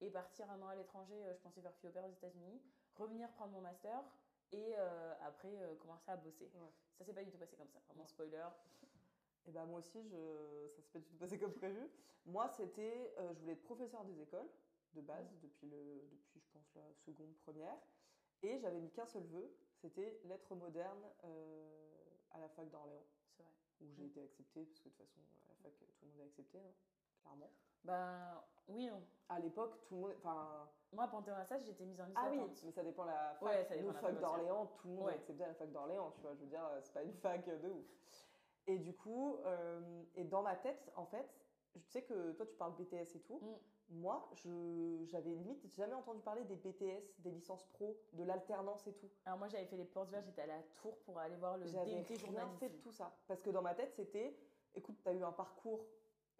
et 0.00 0.10
partir 0.10 0.50
un 0.50 0.60
an 0.62 0.68
à 0.68 0.74
l'étranger. 0.76 1.14
Euh, 1.24 1.34
Je 1.34 1.40
pensais 1.40 1.60
faire 1.60 1.74
philo-père 1.76 2.04
aux 2.06 2.12
États-Unis, 2.12 2.60
revenir 2.96 3.30
prendre 3.32 3.52
mon 3.52 3.60
master 3.60 4.02
et 4.52 4.74
euh, 4.76 5.14
après 5.22 5.56
euh, 5.62 5.74
commencer 5.76 6.10
à 6.10 6.16
bosser. 6.16 6.50
Ouais. 6.54 6.68
Ça 6.98 7.04
s'est 7.04 7.14
pas 7.14 7.24
du 7.24 7.30
tout 7.30 7.38
passé 7.38 7.56
comme 7.56 7.68
ça, 7.70 7.78
vraiment 7.88 8.06
spoiler. 8.06 8.44
Et 9.46 9.50
bah 9.50 9.64
moi 9.64 9.80
aussi, 9.80 10.00
je... 10.08 10.68
ça 10.68 10.82
s'est 10.82 10.90
pas 10.92 10.98
du 11.00 11.06
tout 11.08 11.16
passé 11.16 11.38
comme 11.38 11.52
prévu. 11.54 11.90
Moi, 12.26 12.48
c'était, 12.48 13.12
euh, 13.18 13.32
je 13.34 13.40
voulais 13.40 13.54
être 13.54 13.62
professeur 13.64 14.04
des 14.04 14.20
écoles 14.20 14.48
de 14.94 15.00
base 15.00 15.26
depuis 15.42 15.68
le, 15.68 16.08
depuis 16.12 16.40
je 16.40 16.48
pense 16.52 16.74
la 16.74 16.92
seconde 16.94 17.34
première, 17.44 17.76
et 18.42 18.58
j'avais 18.58 18.80
mis 18.80 18.90
qu'un 18.90 19.06
seul 19.06 19.24
vœu, 19.24 19.50
c'était 19.80 20.20
lettres 20.24 20.54
modernes 20.54 21.04
euh, 21.24 21.96
à 22.32 22.38
la 22.40 22.48
fac 22.48 22.68
d'Orléans, 22.70 23.06
C'est 23.36 23.42
vrai. 23.42 23.52
où 23.80 23.92
j'ai 23.92 24.04
été 24.06 24.22
acceptée 24.22 24.64
parce 24.64 24.80
que 24.80 24.88
de 24.88 24.94
toute 24.94 25.06
façon 25.06 25.20
à 25.20 25.48
la 25.48 25.54
fac 25.56 25.72
tout 25.78 26.06
le 26.06 26.10
monde 26.12 26.20
est 26.20 26.24
accepté, 26.24 26.58
hein, 26.58 26.72
clairement. 27.20 27.50
Ben 27.84 28.42
oui, 28.68 28.86
non. 28.86 29.02
À 29.28 29.40
l'époque, 29.40 29.82
tout 29.86 29.94
le 29.96 30.00
monde, 30.02 30.14
enfin 30.18 30.70
Moi, 30.92 31.08
Panthéon 31.08 31.34
Assas, 31.34 31.64
j'étais 31.64 31.84
mise 31.84 32.00
en 32.00 32.04
liste 32.06 32.18
ah 32.20 32.28
oui, 32.30 32.40
mais 32.64 32.70
ça 32.70 32.84
dépend 32.84 33.04
la 33.04 33.34
fac. 33.34 33.42
Ouais, 33.42 33.64
ça 33.64 33.74
dépend 33.74 33.88
Nos 33.88 33.92
la 33.94 34.00
fac 34.00 34.20
d'Orléans, 34.20 34.66
tout 34.80 34.88
le 34.88 34.94
monde 34.94 35.06
Ouais. 35.06 35.12
est 35.14 35.16
accepté 35.16 35.42
à 35.44 35.48
la 35.48 35.54
fac 35.54 35.72
d'Orléans, 35.72 36.10
tu 36.12 36.20
vois. 36.20 36.34
Je 36.34 36.40
veux 36.40 36.46
dire, 36.46 36.64
euh, 36.64 36.80
c'est 36.80 36.92
pas 36.92 37.02
une 37.02 37.14
fac 37.14 37.44
de 37.44 37.68
ouf. 37.68 37.84
Et 38.68 38.78
du 38.78 38.94
coup, 38.94 39.38
euh, 39.44 40.02
et 40.14 40.22
dans 40.24 40.42
ma 40.42 40.54
tête, 40.54 40.92
en 40.94 41.06
fait, 41.06 41.28
je 41.74 41.80
sais 41.88 42.02
que 42.02 42.32
toi 42.32 42.46
tu 42.46 42.54
parles 42.54 42.74
BTS 42.76 43.16
et 43.16 43.20
tout. 43.22 43.38
Mm. 43.40 43.56
Moi, 43.92 44.26
je 44.34 45.04
j'avais 45.04 45.30
limite 45.30 45.66
jamais 45.74 45.92
entendu 45.94 46.20
parler 46.22 46.44
des 46.44 46.56
BTS, 46.56 47.18
des 47.18 47.30
licences 47.30 47.64
pro, 47.72 47.96
de 48.14 48.24
l'alternance 48.24 48.86
et 48.86 48.94
tout. 48.94 49.10
Alors 49.26 49.38
moi, 49.38 49.48
j'avais 49.48 49.66
fait 49.66 49.76
les 49.76 49.84
portes 49.84 50.08
vertes, 50.10 50.24
j'étais 50.24 50.42
à 50.42 50.62
Tours 50.76 50.98
pour 51.00 51.18
aller 51.18 51.36
voir 51.36 51.58
le 51.58 51.66
J'avais 51.66 52.02
DUT 52.02 52.14
rien 52.14 52.16
journalisme. 52.18 52.58
fait 52.58 52.68
de 52.70 52.78
tout 52.78 52.92
ça. 52.92 53.14
Parce 53.26 53.42
que 53.42 53.50
dans 53.50 53.60
ma 53.62 53.74
tête, 53.74 53.92
c'était, 53.94 54.34
écoute, 54.74 54.96
tu 55.02 55.08
as 55.08 55.12
eu 55.12 55.22
un 55.22 55.32
parcours 55.32 55.84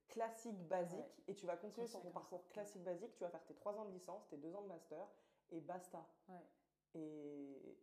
classique, 0.09 0.59
basique, 0.67 0.99
Ouais. 0.99 1.25
et 1.29 1.35
tu 1.35 1.47
vas 1.47 1.57
continuer 1.57 1.87
sur 1.87 2.01
ton 2.01 2.11
parcours 2.11 2.49
classique, 2.49 2.83
basique, 2.83 3.15
tu 3.15 3.23
vas 3.25 3.31
faire 3.31 3.45
tes 3.45 3.55
3 3.55 3.79
ans 3.79 3.85
de 3.85 3.93
licence, 3.93 4.27
tes 4.29 4.37
2 4.39 4.55
ans 4.55 4.63
de 4.63 4.69
master, 4.69 5.07
et 5.51 5.61
basta. 5.61 6.07
Ouais. 6.29 6.47
Et 6.95 7.77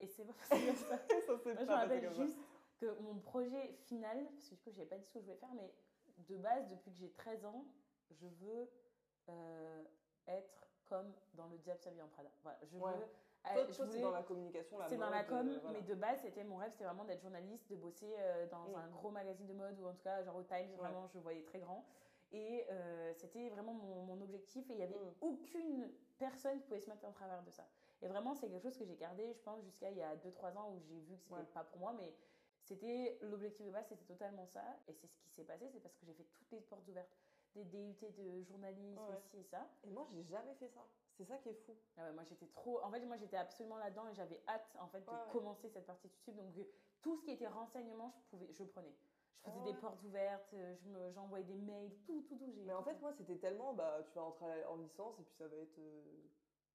Et 0.00 0.06
c'est 0.06 0.24
comme 0.24 0.34
ça. 0.42 0.56
Moi, 0.56 1.38
je 1.46 1.52
pas 1.54 1.64
me 1.64 1.70
rappelle 1.70 2.04
comme 2.04 2.14
ça. 2.14 2.22
juste 2.24 2.38
que 2.78 2.98
mon 3.00 3.16
projet 3.18 3.72
final, 3.86 4.24
parce 4.34 4.48
que 4.48 4.54
du 4.54 4.60
coup, 4.62 4.70
je 4.70 4.76
savais 4.76 4.88
pas 4.88 4.98
dit 4.98 5.04
ce 5.04 5.12
que 5.12 5.18
je 5.20 5.24
voulais 5.24 5.36
faire, 5.36 5.52
mais 5.54 5.72
de 6.28 6.36
base, 6.36 6.68
depuis 6.68 6.90
que 6.92 6.96
j'ai 6.98 7.10
13 7.10 7.44
ans, 7.44 7.64
je 8.10 8.26
veux 8.26 8.68
euh, 9.28 9.82
être 10.26 10.66
comme 10.86 11.12
dans 11.34 11.46
le 11.46 11.58
Diable 11.58 11.80
s'habille 11.80 12.02
en 12.02 12.08
Prada. 12.08 12.30
Voilà, 12.42 12.58
je 12.64 12.76
Ouais. 12.78 12.92
veux. 12.96 13.06
Euh, 13.56 13.66
c'est 13.72 14.00
dans 14.00 14.12
la 14.12 14.22
communication, 14.22 14.78
la 14.78 14.88
c'est 14.88 14.96
dans 14.96 15.10
la 15.10 15.24
com, 15.24 15.48
euh, 15.48 15.58
voilà. 15.62 15.80
mais 15.80 15.82
de 15.84 15.94
base, 15.96 16.20
c'était 16.20 16.44
mon 16.44 16.56
rêve, 16.58 16.70
c'était 16.70 16.84
vraiment 16.84 17.04
d'être 17.04 17.22
journaliste, 17.22 17.68
de 17.70 17.74
bosser 17.74 18.14
euh, 18.18 18.46
dans 18.46 18.68
Mm. 18.68 18.74
un 18.76 18.88
gros 18.90 19.10
magazine 19.10 19.46
de 19.48 19.52
mode 19.52 19.80
ou 19.80 19.88
en 19.88 19.92
tout 19.94 20.02
cas 20.02 20.22
genre 20.22 20.36
au 20.36 20.44
Times, 20.44 20.70
vraiment, 20.76 21.08
je 21.08 21.18
voyais 21.18 21.42
très 21.42 21.58
grand. 21.58 21.84
Et 22.30 22.66
c'était 23.16 23.48
vraiment 23.50 23.72
mon, 23.74 24.04
mon 24.04 24.20
objectif 24.22 24.70
et 24.70 24.74
il 24.74 24.76
n'y 24.76 24.82
avait 24.84 24.94
Mm. 24.98 25.14
aucune 25.22 25.92
personne 26.18 26.60
qui 26.60 26.66
pouvait 26.66 26.80
se 26.80 26.88
mettre 26.88 27.04
en 27.04 27.10
travers 27.12 27.42
de 27.42 27.50
ça. 27.50 27.66
Et 28.00 28.06
vraiment, 28.08 28.34
c'est 28.34 28.48
quelque 28.48 28.62
chose 28.62 28.78
que 28.78 28.84
j'ai 28.84 28.96
gardé, 28.96 29.32
je 29.34 29.40
pense, 29.42 29.60
jusqu'à 29.64 29.90
il 29.90 29.96
y 29.98 30.02
a 30.02 30.14
2-3 30.16 30.56
ans 30.56 30.70
où 30.72 30.80
j'ai 30.80 31.00
vu 31.00 31.16
que 31.16 31.22
c'était 31.24 31.34
Ouais. 31.34 31.46
pas 31.52 31.64
pour 31.64 31.78
moi, 31.80 31.92
mais 31.92 32.14
c'était 32.62 33.18
l'objectif 33.22 33.66
de 33.66 33.70
base, 33.72 33.86
c'était 33.88 34.04
totalement 34.04 34.46
ça. 34.46 34.62
Et 34.88 34.94
c'est 34.94 35.08
ce 35.08 35.16
qui 35.18 35.30
s'est 35.30 35.44
passé, 35.44 35.68
c'est 35.68 35.80
parce 35.80 35.96
que 35.96 36.06
j'ai 36.06 36.14
fait 36.14 36.26
toutes 36.32 36.50
les 36.52 36.60
portes 36.60 36.86
ouvertes, 36.88 37.10
des 37.54 37.64
DUT 37.64 38.06
de 38.18 38.42
journalisme, 38.42 39.00
Ouais. 39.08 39.18
ici 39.18 39.38
et 39.38 39.44
ça. 39.44 39.68
Et 39.84 39.90
moi, 39.90 40.06
j'ai 40.12 40.22
jamais 40.24 40.54
fait 40.54 40.68
ça. 40.68 40.86
C'est 41.16 41.24
ça 41.24 41.36
qui 41.38 41.50
est 41.50 41.54
fou. 41.54 41.76
Ah 41.98 42.06
ouais, 42.06 42.12
moi 42.12 42.24
j'étais 42.24 42.46
trop. 42.46 42.82
En 42.82 42.90
fait, 42.90 43.00
moi 43.04 43.16
j'étais 43.16 43.36
absolument 43.36 43.76
là-dedans 43.76 44.08
et 44.08 44.14
j'avais 44.14 44.42
hâte 44.48 44.74
en 44.80 44.88
fait 44.88 45.00
de 45.00 45.10
Ouais, 45.10 45.30
commencer 45.30 45.68
cette 45.68 45.86
partie 45.86 46.08
de 46.08 46.12
YouTube. 46.14 46.36
Donc 46.36 46.54
tout 47.02 47.16
ce 47.16 47.24
qui 47.24 47.32
était 47.32 47.46
renseignement, 47.48 48.14
je 48.18 48.26
pouvais, 48.28 48.52
je 48.52 48.64
prenais. 48.64 48.94
Je 49.44 49.50
faisais 49.50 49.60
Ah 49.60 49.72
des 49.72 49.74
portes 49.74 50.02
ouvertes, 50.04 50.54
euh, 50.54 50.74
je 50.76 50.88
me- 50.88 51.10
j'envoyais 51.12 51.44
des 51.44 51.56
mails, 51.56 51.92
tout, 52.06 52.22
tout, 52.22 52.36
tout. 52.36 52.50
j'ai 52.54 52.62
Mais 52.64 52.72
en 52.72 52.82
fait, 52.82 52.98
moi, 53.00 53.12
c'était 53.12 53.36
tellement, 53.36 53.74
bah, 53.74 54.02
tu 54.08 54.14
vas 54.14 54.22
rentrer 54.22 54.64
en 54.66 54.76
licence 54.76 55.18
et 55.20 55.22
puis 55.24 55.34
ça 55.34 55.48
va 55.48 55.56
être 55.56 55.78
euh, 55.78 56.02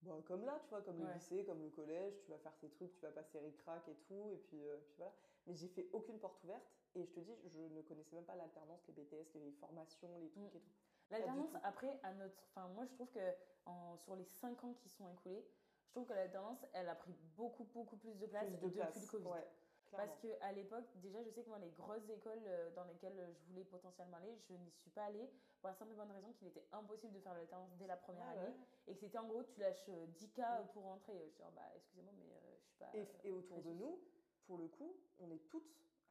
bah, 0.03 0.21
comme 0.25 0.43
là, 0.45 0.59
tu 0.63 0.69
vois, 0.69 0.81
comme 0.83 0.99
le 0.99 1.05
Ouais. 1.05 1.13
lycée, 1.15 1.45
comme 1.45 1.61
le 1.63 1.69
collège, 1.69 2.19
tu 2.21 2.29
vas 2.29 2.37
faire 2.37 2.55
tes 2.59 2.69
trucs, 2.69 2.93
tu 2.93 3.01
vas 3.01 3.11
passer 3.11 3.39
ric-rac 3.39 3.87
et 3.87 3.95
tout, 4.07 4.29
et 4.31 4.37
puis, 4.37 4.67
euh, 4.67 4.77
puis 4.85 4.93
voilà. 4.97 5.13
Mais 5.47 5.55
j'ai 5.55 5.67
fait 5.69 5.89
aucune 5.93 6.19
porte 6.19 6.43
ouverte 6.43 6.76
et 6.99 7.05
je 7.05 7.12
te 7.13 7.19
dis, 7.19 7.36
je 7.45 7.60
ne 7.60 7.81
connaissais 7.81 8.15
même 8.15 8.25
pas 8.25 8.36
l'alternance, 8.36 8.81
les 8.88 8.93
BTS, 8.93 9.33
les 9.36 9.51
formations, 9.53 10.17
les 10.19 10.29
trucs 10.29 10.43
Mm. 10.53 10.57
et 10.57 10.60
tout. 10.62 10.71
L'alternance, 11.10 11.51
après, 11.63 11.99
à 12.03 12.13
notre. 12.13 12.43
Enfin, 12.49 12.67
moi, 12.69 12.86
je 12.86 12.93
trouve 12.93 13.10
que 13.12 13.19
en, 13.65 13.97
sur 13.97 14.15
les 14.15 14.25
5 14.25 14.63
ans 14.63 14.73
qui 14.73 14.89
sont 14.89 15.07
écoulés, 15.10 15.45
je 15.86 15.91
trouve 15.91 16.05
que 16.05 16.13
l'alternance, 16.13 16.65
elle 16.73 16.89
a 16.89 16.95
pris 16.95 17.13
beaucoup, 17.38 17.63
beaucoup 17.65 17.95
plus 17.97 18.17
de 18.17 18.25
place 18.25 18.45
Plus 18.45 18.57
de 18.57 18.62
depuis 18.65 18.75
place. 18.79 19.01
le 19.01 19.07
Covid. 19.07 19.27
Ouais, 19.29 19.47
Parce 19.91 20.17
qu'à 20.19 20.51
l'époque, 20.51 20.83
déjà, 20.95 21.23
je 21.23 21.29
sais 21.29 21.43
que 21.43 21.49
moi, 21.49 21.60
les 21.60 21.69
grosses 21.71 22.10
écoles 22.10 22.43
euh, 22.45 22.69
dans 22.75 22.83
lesquelles 22.83 23.17
euh, 23.19 23.31
je 23.33 23.43
voulais 23.45 23.63
potentiellement 23.63 24.17
aller, 24.17 24.36
je 24.49 24.53
n'y 24.53 24.69
suis 24.71 24.89
pas 24.91 25.05
allée 25.05 25.29
pour 25.62 25.69
la 25.69 25.75
simple 25.75 25.93
et 25.93 25.95
bonne 25.95 26.12
raison 26.12 26.33
qu'il 26.33 26.47
était 26.49 26.67
impossible 26.73 27.13
de 27.13 27.19
faire 27.21 27.33
l'alternance 27.33 27.71
dès 27.77 27.88
la 27.88 27.95
première 27.95 28.27
année. 28.27 28.41
ouais. 28.41 28.53
Et 28.88 28.93
que 28.95 28.99
c'était 28.99 29.17
en 29.17 29.27
gros, 29.27 29.43
tu 29.43 29.62
lâches 29.62 29.88
euh, 29.88 30.05
10K 30.07 30.41
Mm. 30.63 30.67
pour 30.73 30.83
rentrer. 30.83 31.17
Je 31.25 31.29
suis 31.31 31.39
genre, 31.41 31.51
bah, 31.53 31.71
excusez-moi, 31.77 32.12
mais 32.17 32.25
euh, 32.33 32.57
je 32.60 32.65
suis 32.65 32.75
pas. 32.75 32.89
Et, 32.93 33.01
euh, 33.01 33.05
et 33.23 33.31
autour 33.31 33.62
de 33.62 33.71
nous, 33.71 33.97
pour 34.45 34.57
le 34.57 34.67
coup, 34.67 34.93
on 35.19 35.31
est 35.31 35.47
toutes 35.49 35.56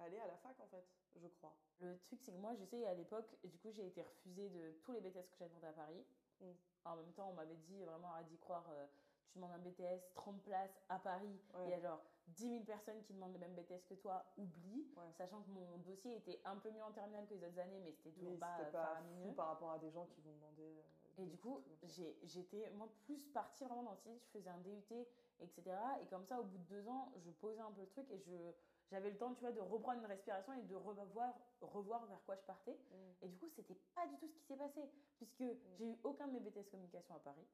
allées 0.07 0.21
à 0.21 0.27
la 0.27 0.37
fac, 0.38 0.59
en 0.61 0.66
fait, 0.66 0.85
je 1.16 1.27
crois. 1.29 1.53
Le 1.81 1.99
truc, 1.99 2.21
c'est 2.23 2.33
que 2.33 2.38
moi, 2.38 2.55
je 2.55 2.64
sais, 2.64 2.87
à 2.87 2.95
l'époque, 2.95 3.37
du 3.45 3.59
coup, 3.59 3.71
j'ai 3.71 3.87
été 3.87 4.03
refusée 4.03 4.49
de 4.51 4.73
tous 4.83 4.92
les 4.92 5.01
BTS 5.01 5.29
que 5.31 5.37
j'avais 5.38 5.51
demandé 5.51 5.66
à 5.66 5.73
Paris. 5.73 6.05
Mm. 6.40 6.45
En 6.85 6.97
même 6.97 7.12
temps, 7.12 7.29
on 7.31 7.35
m'avait 7.35 7.57
dit, 7.57 7.83
vraiment, 7.85 8.12
à 8.14 8.23
d'y 8.23 8.38
croire, 8.38 8.64
euh, 8.71 8.87
tu 9.29 9.38
demandes 9.38 9.53
un 9.53 9.59
BTS, 9.59 10.12
30 10.14 10.42
places 10.42 10.81
à 10.88 10.99
Paris. 10.99 11.40
Ouais. 11.55 11.64
Il 11.66 11.71
y 11.71 11.75
a 11.75 11.81
genre 11.81 12.01
10 12.29 12.49
000 12.51 12.64
personnes 12.64 13.03
qui 13.03 13.12
demandent 13.14 13.33
le 13.33 13.38
même 13.38 13.55
BTS 13.55 13.85
que 13.88 13.95
toi, 13.95 14.25
oublie. 14.38 14.87
Ouais. 14.97 15.12
Sachant 15.19 15.42
que 15.42 15.51
mon 15.51 15.79
dossier 15.79 16.16
était 16.16 16.40
un 16.45 16.57
peu 16.57 16.71
mieux 16.71 16.83
en 16.83 16.92
terminale 16.92 17.27
que 17.27 17.35
les 17.35 17.45
autres 17.45 17.59
années, 17.59 17.81
mais 17.81 17.92
c'était 17.92 18.12
toujours 18.12 18.33
Mais 18.33 18.38
pas, 18.38 18.61
euh, 18.61 18.71
pas 18.71 19.03
fou 19.23 19.33
par 19.33 19.49
rapport 19.49 19.71
à 19.73 19.79
des 19.79 19.90
gens 19.90 20.07
qui 20.07 20.21
vont 20.23 20.33
demander. 20.35 20.77
euh, 20.79 20.83
Et 21.23 21.27
du 21.27 21.38
coup, 21.38 21.62
j'ai- 21.83 22.19
j'étais, 22.25 22.69
moi, 22.71 22.88
plus 23.05 23.25
partie 23.29 23.64
vraiment 23.64 23.83
dans 23.85 23.90
le 23.92 23.97
style, 23.97 24.19
je 24.21 24.29
faisais 24.38 24.51
un 24.51 24.59
DUT, 24.59 25.07
etc. 25.40 25.62
Et 26.03 26.07
comme 26.07 26.25
ça, 26.27 26.40
au 26.40 26.45
bout 26.45 26.59
de 26.59 26.64
deux 26.64 26.88
ans, 26.88 27.11
je 27.16 27.31
posais 27.31 27.61
un 27.61 27.73
peu 27.73 27.81
le 27.83 27.88
truc 27.88 28.11
et 28.11 28.19
je, 28.19 28.53
j'avais 28.90 29.11
le 29.11 29.16
temps, 29.18 29.35
tu 29.35 29.40
vois, 29.40 29.53
de 29.53 29.61
reprendre 29.61 29.99
une 30.01 30.07
respiration 30.07 30.53
et 30.55 30.62
de 30.62 30.75
revoir, 30.77 31.35
revoir 31.61 32.07
vers 32.07 32.22
quoi 32.25 32.37
je 32.37 32.42
partais. 32.42 32.79
Mm. 32.90 33.25
Et 33.25 33.29
du 33.29 33.38
coup, 33.38 33.49
c'était 33.49 33.79
pas 33.94 34.07
du 34.07 34.16
tout 34.18 34.29
ce 34.29 34.35
qui 34.35 34.44
s'est 34.44 34.57
passé, 34.57 34.81
puisque 35.16 35.44
j'ai 35.79 35.87
eu 35.87 35.99
aucun 36.05 36.27
de 36.29 36.33
mes 36.33 36.40
BTS 36.40 36.68
communication 36.70 37.14
à 37.14 37.18
Paris. 37.20 37.46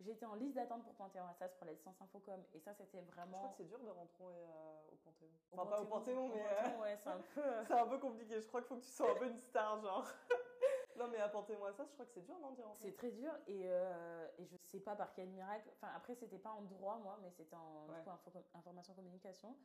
J'étais 0.00 0.26
en 0.26 0.34
liste 0.34 0.54
d'attente 0.54 0.84
pour 0.84 0.94
Panthéon-Assas 0.94 1.54
pour 1.56 1.64
la 1.64 1.72
licence 1.72 1.98
Infocom, 2.02 2.44
et 2.52 2.60
ça, 2.60 2.74
c'était 2.74 3.00
Je 3.02 3.10
crois 3.10 3.24
vraiment. 3.24 3.48
que 3.48 3.54
c'est 3.56 3.64
dur 3.64 3.78
de 3.78 3.88
rentrer 3.88 4.24
euh, 4.26 4.82
au 4.92 4.96
Panthéon. 4.96 5.30
au 5.52 5.54
Enfin, 5.58 5.70
pas 5.70 5.80
au 5.80 5.86
Panthéon, 5.86 6.26
au 6.26 6.34
mais. 6.34 6.42
Panthéon, 6.44 6.74
euh, 6.78 6.82
ouais, 6.82 6.96
c'est 7.02 7.08
un 7.08 7.20
peu. 7.34 7.40
euh, 7.42 7.64
C'est 7.66 7.78
un 7.78 7.86
peu 7.86 7.98
compliqué, 7.98 8.38
je 8.40 8.46
crois 8.46 8.60
qu'il 8.60 8.68
faut 8.68 8.76
que 8.76 8.82
tu 8.84 8.90
sois 8.90 9.12
un 9.12 9.14
peu 9.14 9.26
une 9.26 9.40
star, 9.40 9.80
genre. 9.80 10.04
non, 10.96 11.08
mais 11.08 11.16
apportez-moi 11.18 11.72
ça, 11.72 11.86
je 11.86 11.92
crois 11.92 12.04
que 12.04 12.12
c'est 12.12 12.20
dur, 12.26 12.38
non, 12.40 12.48
rentrer 12.48 12.74
C'est 12.90 12.92
très 12.94 13.10
dur 13.10 13.32
et, 13.46 13.62
euh, 13.64 14.28
et 14.36 14.44
je 14.44 14.56
sais 14.58 14.80
pas 14.80 14.94
par 14.96 15.14
quel 15.14 15.28
miracle. 15.30 15.70
Enfin, 15.72 15.88
après, 15.96 16.14
c'était 16.14 16.38
pas 16.38 16.50
en 16.50 16.60
droit, 16.60 16.96
moi, 16.98 17.18
mais 17.22 17.30
c'était 17.30 17.56
en 17.56 17.86
Ouais. 17.88 17.96
du 17.96 18.02
coup, 18.04 18.10
info- 18.10 18.44
information 18.54 18.92
communication. 18.92 19.56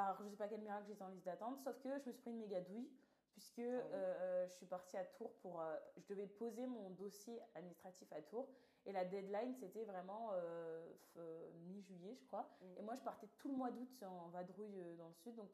Alors, 0.00 0.16
je 0.22 0.28
sais 0.30 0.36
pas 0.36 0.48
quel 0.48 0.60
miracle 0.62 0.86
j'étais 0.88 1.02
en 1.02 1.08
liste 1.08 1.26
d'attente, 1.26 1.60
sauf 1.62 1.78
que 1.82 1.88
je 1.90 1.94
me 1.94 1.98
suis 2.00 2.12
pris 2.22 2.30
une 2.30 2.38
méga 2.38 2.60
douille, 2.62 2.88
puisque 3.32 3.58
oui. 3.58 3.64
euh, 3.66 4.48
je 4.48 4.54
suis 4.54 4.64
partie 4.66 4.96
à 4.96 5.04
Tours 5.04 5.34
pour. 5.42 5.60
euh, 5.60 5.76
je 5.98 6.06
devais 6.06 6.26
poser 6.26 6.66
mon 6.66 6.88
dossier 6.90 7.38
administratif 7.54 8.10
à 8.12 8.22
Tours, 8.22 8.48
et 8.86 8.92
la 8.92 9.04
deadline, 9.04 9.54
c'était 9.54 9.84
vraiment 9.84 10.30
euh, 10.32 11.50
mi-juillet, 11.66 12.14
je 12.18 12.24
crois. 12.24 12.48
Et 12.78 12.82
moi, 12.82 12.94
je 12.94 13.02
partais 13.02 13.28
tout 13.36 13.48
le 13.50 13.54
mois 13.56 13.70
d'août 13.70 14.02
en 14.02 14.28
vadrouille 14.28 14.96
dans 14.96 15.08
le 15.08 15.14
sud, 15.14 15.36
donc 15.36 15.50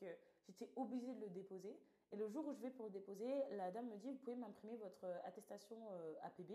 j'étais 0.47 0.71
obligée 0.77 1.13
de 1.15 1.21
le 1.23 1.31
déposer. 1.31 1.77
Et 2.13 2.17
le 2.17 2.29
jour 2.29 2.47
où 2.47 2.53
je 2.55 2.61
vais 2.61 2.71
pour 2.71 2.85
le 2.85 2.93
déposer, 2.93 3.45
la 3.51 3.73
dame 3.73 3.89
me 3.89 3.97
dit 3.97 4.13
Vous 4.13 4.19
pouvez 4.19 4.37
m'imprimer 4.37 4.77
votre 4.77 5.05
attestation 5.25 5.77
APB 6.23 6.53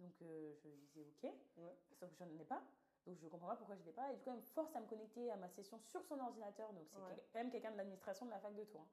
Donc 0.00 0.12
je 0.20 0.68
disais 0.94 1.06
Ok, 1.22 1.30
Ouais. 1.58 1.76
sauf 1.92 2.10
que 2.10 2.16
je 2.16 2.24
n'en 2.24 2.38
ai 2.40 2.44
pas. 2.44 2.60
Donc 3.06 3.18
je 3.18 3.28
comprends 3.28 3.48
pas 3.48 3.56
pourquoi 3.56 3.76
je 3.76 3.82
l'ai 3.84 3.92
pas. 3.92 4.10
Et 4.12 4.16
du 4.16 4.22
coup, 4.22 4.30
elle 4.30 4.36
me 4.36 4.42
force 4.42 4.74
à 4.76 4.80
me 4.80 4.86
connecter 4.86 5.30
à 5.30 5.36
ma 5.36 5.48
session 5.48 5.78
sur 5.80 6.02
son 6.04 6.18
ordinateur. 6.20 6.72
Donc 6.72 6.86
c'est 6.90 6.98
Ouais. 7.00 7.24
quand 7.32 7.38
même 7.38 7.50
quelqu'un 7.50 7.72
de 7.72 7.76
l'administration 7.76 8.26
de 8.26 8.30
la 8.30 8.38
fac 8.40 8.54
de 8.54 8.64
Tours. 8.64 8.80
hein. 8.80 8.86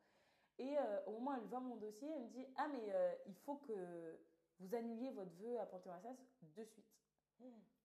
Et 0.59 0.77
euh, 0.79 1.05
au 1.05 1.11
moment 1.11 1.31
où 1.31 1.35
elle 1.35 1.47
voit 1.47 1.59
mon 1.59 1.75
dossier, 1.75 2.09
elle 2.09 2.23
me 2.23 2.27
dit 2.29 2.47
Ah, 2.55 2.67
mais 2.67 2.91
euh, 2.93 3.13
il 3.27 3.35
faut 3.35 3.57
que 3.57 4.19
vous 4.59 4.73
annuliez 4.73 5.11
votre 5.11 5.31
vœu 5.35 5.59
à 5.59 5.65
Panthéon-Assas 5.67 6.17
de 6.41 6.63
suite. 6.63 6.85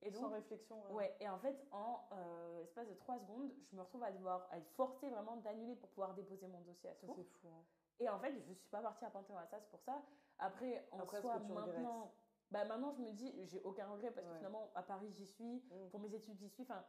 Et 0.04 0.10
Sans 0.10 0.30
réflexion. 0.30 0.80
Ouais, 0.92 1.14
et 1.20 1.28
en 1.28 1.38
fait, 1.38 1.64
en 1.70 2.08
euh, 2.12 2.58
l'espace 2.60 2.88
de 2.88 2.94
3 2.94 3.18
secondes, 3.20 3.52
je 3.70 3.76
me 3.76 3.82
retrouve 3.82 4.02
à 4.02 4.10
devoir 4.10 4.48
à 4.50 4.56
être 4.58 4.70
forcée 4.70 5.08
vraiment 5.10 5.36
d'annuler 5.36 5.76
pour 5.76 5.90
pouvoir 5.90 6.14
déposer 6.14 6.48
mon 6.48 6.60
dossier 6.62 6.88
à 6.88 6.94
Ça, 6.94 7.06
Tours. 7.06 7.14
c'est 7.16 7.24
fou. 7.24 7.48
hein. 7.48 7.62
Et 8.00 8.08
en 8.08 8.18
fait, 8.18 8.32
je 8.32 8.52
suis 8.54 8.68
pas 8.70 8.80
partie 8.80 9.04
à 9.04 9.10
Panthéon-Assas 9.10 9.60
pour 9.70 9.80
ça. 9.82 10.02
Après, 10.38 10.88
en 10.90 11.00
Après, 11.00 11.20
soi, 11.20 11.38
maintenant, 11.40 12.12
bah, 12.52 12.64
maintenant, 12.64 12.92
je 12.92 13.00
me 13.00 13.12
dis, 13.12 13.32
j'ai 13.46 13.60
aucun 13.62 13.86
regret 13.90 14.10
parce 14.12 14.26
que 14.26 14.32
Ouais. 14.32 14.38
finalement, 14.38 14.70
à 14.74 14.82
Paris, 14.82 15.10
j'y 15.10 15.26
suis. 15.26 15.56
Mm. 15.70 15.88
Pour 15.90 16.00
mes 16.00 16.14
études, 16.14 16.36
j'y 16.38 16.48
suis. 16.48 16.62
Enfin, 16.62 16.84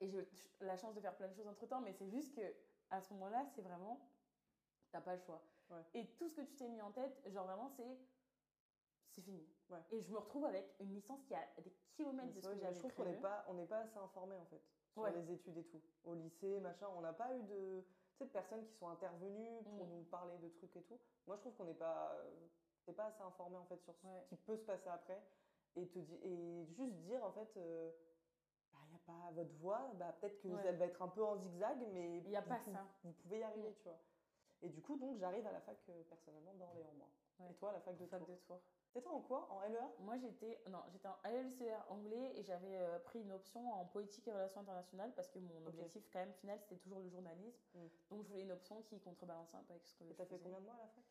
et 0.00 0.08
j'ai 0.08 0.28
la 0.60 0.76
chance 0.76 0.94
de 0.94 1.00
faire 1.00 1.14
plein 1.16 1.28
de 1.28 1.34
choses 1.34 1.46
entre 1.46 1.66
temps, 1.66 1.80
mais 1.80 1.92
c'est 1.92 2.08
juste 2.08 2.34
que 2.34 2.54
à 2.90 3.00
ce 3.00 3.12
moment-là, 3.14 3.44
c'est 3.54 3.62
vraiment, 3.62 4.00
t'as 4.90 5.00
pas 5.00 5.14
le 5.14 5.20
choix. 5.20 5.42
Ouais. 5.70 5.82
Et 5.94 6.06
tout 6.16 6.28
ce 6.28 6.34
que 6.34 6.40
tu 6.42 6.56
t'es 6.56 6.68
mis 6.68 6.82
en 6.82 6.90
tête, 6.92 7.22
genre 7.30 7.44
vraiment, 7.46 7.68
c'est 7.68 7.98
c'est 9.10 9.22
fini. 9.22 9.46
Ouais. 9.70 9.78
Et 9.92 10.00
je 10.00 10.10
me 10.10 10.18
retrouve 10.18 10.44
avec 10.44 10.74
une 10.80 10.92
licence 10.92 11.22
qui 11.24 11.34
a 11.34 11.46
des 11.62 11.70
kilomètres 11.92 12.32
de 12.34 12.40
ce 12.40 12.48
que 12.48 12.56
j'avais 12.58 12.74
je 12.74 12.78
trouve 12.80 12.92
qu'on 12.94 13.04
n'est 13.04 13.20
pas, 13.20 13.44
on 13.48 13.54
n'est 13.54 13.66
pas 13.66 13.78
assez 13.78 13.96
informé 13.98 14.36
en 14.36 14.44
fait 14.46 14.60
sur 14.92 15.02
Ouais. 15.02 15.12
les 15.12 15.30
études 15.32 15.56
et 15.56 15.64
tout. 15.66 15.80
Au 16.02 16.14
lycée, 16.14 16.58
machin, 16.60 16.88
on 16.96 17.00
n'a 17.00 17.12
pas 17.12 17.32
eu 17.36 17.42
de, 17.44 17.84
de 18.20 18.24
personnes 18.26 18.64
qui 18.66 18.72
sont 18.74 18.88
intervenues 18.88 19.62
pour 19.76 19.86
Mm. 19.86 19.90
nous 19.90 20.02
parler 20.04 20.36
de 20.38 20.48
trucs 20.48 20.74
et 20.76 20.82
tout. 20.82 20.98
Moi, 21.28 21.36
je 21.36 21.42
trouve 21.42 21.54
qu'on 21.54 21.64
n'est 21.64 21.74
pas, 21.74 22.12
euh, 22.14 22.48
t'es 22.84 22.92
pas 22.92 23.06
assez 23.06 23.22
informé 23.22 23.56
en 23.56 23.64
fait 23.64 23.80
sur 23.82 23.94
ce 23.96 24.06
Ouais. 24.06 24.24
qui 24.28 24.36
peut 24.36 24.56
se 24.56 24.64
passer 24.64 24.88
après 24.88 25.20
et 25.76 25.88
te 25.88 25.98
di- 25.98 26.20
et 26.22 26.64
juste 26.66 26.94
dire 27.06 27.24
en 27.24 27.32
fait, 27.32 27.56
euh, 27.56 27.90
bah 28.72 28.78
y 28.90 28.94
a 28.94 28.98
pas 28.98 29.30
votre 29.32 29.54
voix, 29.56 29.90
bah 29.94 30.12
peut-être 30.20 30.40
que 30.40 30.48
Ouais. 30.48 30.62
elle 30.66 30.76
va 30.76 30.86
être 30.86 31.02
un 31.02 31.08
peu 31.08 31.24
en 31.24 31.36
zigzag, 31.36 31.78
mais 31.92 32.18
Il 32.18 32.30
y 32.30 32.36
a 32.36 32.40
vous 32.40 32.48
pas 32.48 32.60
ça. 32.60 32.86
Vous 33.02 33.12
pouvez 33.12 33.38
y 33.40 33.42
arriver, 33.42 33.74
tu 33.74 33.84
vois. 33.84 33.98
Et 34.62 34.68
du 34.68 34.80
coup, 34.80 34.96
donc 34.96 35.18
j'arrive 35.18 35.46
à 35.46 35.52
la 35.52 35.60
fac 35.60 35.76
euh, 35.88 36.02
personnellement 36.04 36.54
d'Orléans 36.54 36.92
moi. 36.96 37.08
Ouais. 37.40 37.50
Et 37.50 37.54
toi, 37.54 37.70
à 37.70 37.72
la 37.72 37.80
fac 37.80 37.96
de 37.98 38.06
Fac 38.06 38.20
Tours 38.20 38.28
de 38.28 38.34
Tours. 38.46 38.60
T'étais 38.92 39.08
en 39.08 39.20
quoi? 39.20 39.50
En 39.50 39.60
E 39.62 39.68
LEA 39.72 39.90
Moi, 39.98 40.16
j'étais 40.18 40.62
non, 40.70 40.78
j'étais 40.92 41.08
en 41.08 41.16
LLCR 41.24 41.90
anglais 41.90 42.38
et 42.38 42.44
j'avais 42.44 42.76
euh, 42.76 43.00
pris 43.00 43.20
une 43.20 43.32
option 43.32 43.72
en 43.72 43.84
politique 43.86 44.28
et 44.28 44.32
relations 44.32 44.60
internationales 44.60 45.12
parce 45.16 45.28
que 45.28 45.40
mon 45.40 45.66
objectif, 45.66 46.08
quand 46.12 46.20
même, 46.20 46.32
final, 46.34 46.60
c'était 46.60 46.76
toujours 46.76 47.00
le 47.00 47.08
journalisme. 47.08 47.60
Mm. 47.74 47.88
Donc, 48.10 48.22
je 48.22 48.28
voulais 48.28 48.42
une 48.42 48.52
option 48.52 48.80
qui 48.82 49.00
contrebalançait 49.00 49.56
un 49.56 49.64
peu 49.64 49.72
avec 49.72 49.84
ce 49.84 49.94
que 49.96 50.04
Et 50.04 50.14
t'as 50.14 50.26
fait 50.26 50.38
combien 50.38 50.60
de 50.60 50.64
mois 50.64 50.74
à 50.76 50.78
la 50.78 50.86
fac? 50.86 51.04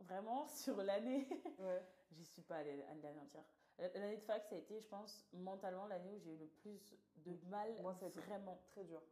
Vraiment, 0.00 0.46
sur 0.48 0.76
l'année, 0.82 1.26
Ouais. 1.58 1.82
j'y 2.12 2.24
suis 2.24 2.42
pas 2.42 2.56
allée 2.56 2.82
à 2.82 2.94
l'année 2.94 3.20
entière. 3.20 3.44
L'année 3.78 4.16
de 4.16 4.22
fac, 4.22 4.44
ça 4.46 4.54
a 4.54 4.58
été, 4.58 4.80
je 4.80 4.88
pense, 4.88 5.26
mentalement, 5.32 5.86
l'année 5.86 6.10
où 6.10 6.18
j'ai 6.18 6.32
eu 6.32 6.38
le 6.38 6.46
plus 6.46 6.94
de 7.16 7.36
mal, 7.48 7.74
Moi, 7.82 7.94
ça 7.94 8.06
a 8.06 8.08
été 8.08 8.20
vraiment. 8.20 8.58
Très 8.68 8.84
dur. 8.84 9.02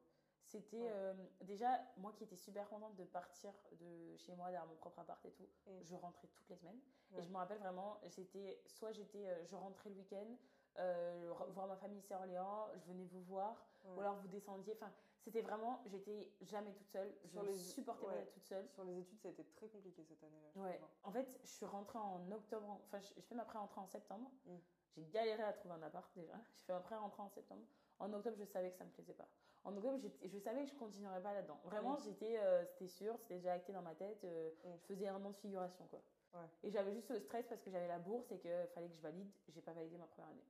C'était 0.42 0.76
Ouais. 0.76 0.90
euh, 0.92 1.14
déjà, 1.42 1.80
moi 1.96 2.12
qui 2.12 2.24
étais 2.24 2.36
super 2.36 2.68
contente 2.68 2.94
de 2.96 3.04
partir 3.04 3.52
de 3.80 4.16
chez 4.16 4.34
moi, 4.34 4.50
d'avoir 4.50 4.66
mon 4.68 4.76
propre 4.76 4.98
appart 5.00 5.24
et 5.24 5.32
tout, 5.32 5.48
je 5.82 5.94
rentrais 5.96 6.28
toutes 6.28 6.48
les 6.48 6.56
semaines. 6.56 6.80
Ouais. 7.12 7.20
Et 7.20 7.22
je 7.22 7.30
me 7.30 7.36
rappelle 7.36 7.58
vraiment, 7.58 7.98
j'étais, 8.04 8.62
soit 8.66 8.92
j'étais, 8.92 9.26
euh, 9.26 9.44
je 9.46 9.56
rentrais 9.56 9.88
le 9.90 9.96
week-end, 9.96 10.36
euh, 10.78 11.32
voir 11.50 11.66
ma 11.66 11.76
famille 11.76 11.98
ici 12.00 12.12
à 12.12 12.18
Orléans, 12.18 12.68
je 12.76 12.84
venais 12.86 13.04
vous 13.06 13.22
voir, 13.22 13.66
Ouais. 13.84 13.96
ou 13.96 14.00
alors 14.00 14.16
vous 14.16 14.28
descendiez. 14.28 14.74
Enfin, 14.74 14.92
c'était 15.24 15.40
vraiment, 15.42 15.82
j'étais 15.86 16.30
jamais 16.42 16.72
toute 16.72 16.88
seule. 16.88 17.12
Je 17.24 17.30
Sur 17.30 17.42
les- 17.42 17.54
supportais 17.58 18.04
pas 18.06 18.12
ouais. 18.12 18.18
d'être 18.20 18.32
toute 18.32 18.44
seule. 18.44 18.68
Sur 18.68 18.84
les 18.84 18.98
études, 18.98 19.18
ça 19.20 19.28
a 19.28 19.30
été 19.32 19.44
très 19.44 19.68
compliqué 19.68 20.04
cette 20.04 20.22
année-là. 20.22 20.62
Ouais. 20.62 20.80
En 21.02 21.10
fait, 21.10 21.38
je 21.42 21.46
suis 21.48 21.66
rentrée 21.66 21.98
en 21.98 22.30
octobre. 22.30 22.68
en- 22.68 22.80
Enfin, 22.84 23.00
je- 23.00 23.20
fait 23.20 23.34
ma 23.34 23.44
pré-rentrée 23.44 23.80
en 23.80 23.86
septembre. 23.86 24.30
Mm. 24.46 24.56
J'ai 24.96 25.04
galéré 25.06 25.42
à 25.42 25.52
trouver 25.52 25.74
un 25.74 25.82
appart 25.82 26.08
déjà. 26.14 26.34
J'ai 26.56 26.64
fait 26.66 26.72
ma 26.72 26.80
pré-rentrée 26.80 27.22
en 27.22 27.28
septembre. 27.30 27.62
En 27.98 28.12
octobre, 28.12 28.36
je 28.38 28.44
savais 28.44 28.70
que 28.70 28.76
ça 28.76 28.84
me 28.84 28.90
plaisait 28.90 29.14
pas. 29.14 29.28
En 29.64 29.74
octobre, 29.76 29.98
je 30.22 30.38
savais 30.38 30.64
que 30.64 30.70
je 30.70 30.74
continuerais 30.76 31.22
pas 31.22 31.32
là-dedans. 31.32 31.58
Vraiment, 31.64 31.94
Mm. 31.94 32.00
j'étais, 32.04 32.38
euh, 32.38 32.64
c'était 32.66 32.88
sûr, 32.88 33.16
c'était 33.18 33.36
déjà 33.36 33.54
acté 33.54 33.72
dans 33.72 33.82
ma 33.82 33.94
tête. 33.94 34.22
euh, 34.24 34.50
Mm. 34.64 34.76
Je 34.76 34.84
faisais 34.86 35.08
un 35.08 35.24
an 35.24 35.30
de 35.30 35.36
figuration, 35.36 35.86
quoi. 35.86 36.02
Ouais. 36.34 36.46
Et 36.64 36.70
j'avais 36.70 36.92
juste 36.92 37.08
le 37.10 37.18
stress 37.20 37.46
parce 37.46 37.62
que 37.62 37.70
j'avais 37.70 37.88
la 37.88 37.98
bourse 37.98 38.30
et 38.32 38.38
qu'il 38.38 38.50
fallait 38.74 38.88
que 38.88 38.94
je 38.94 39.00
valide. 39.00 39.30
J'ai 39.48 39.62
pas 39.62 39.72
validé 39.72 39.96
ma 39.96 40.06
première 40.06 40.30
année. 40.30 40.44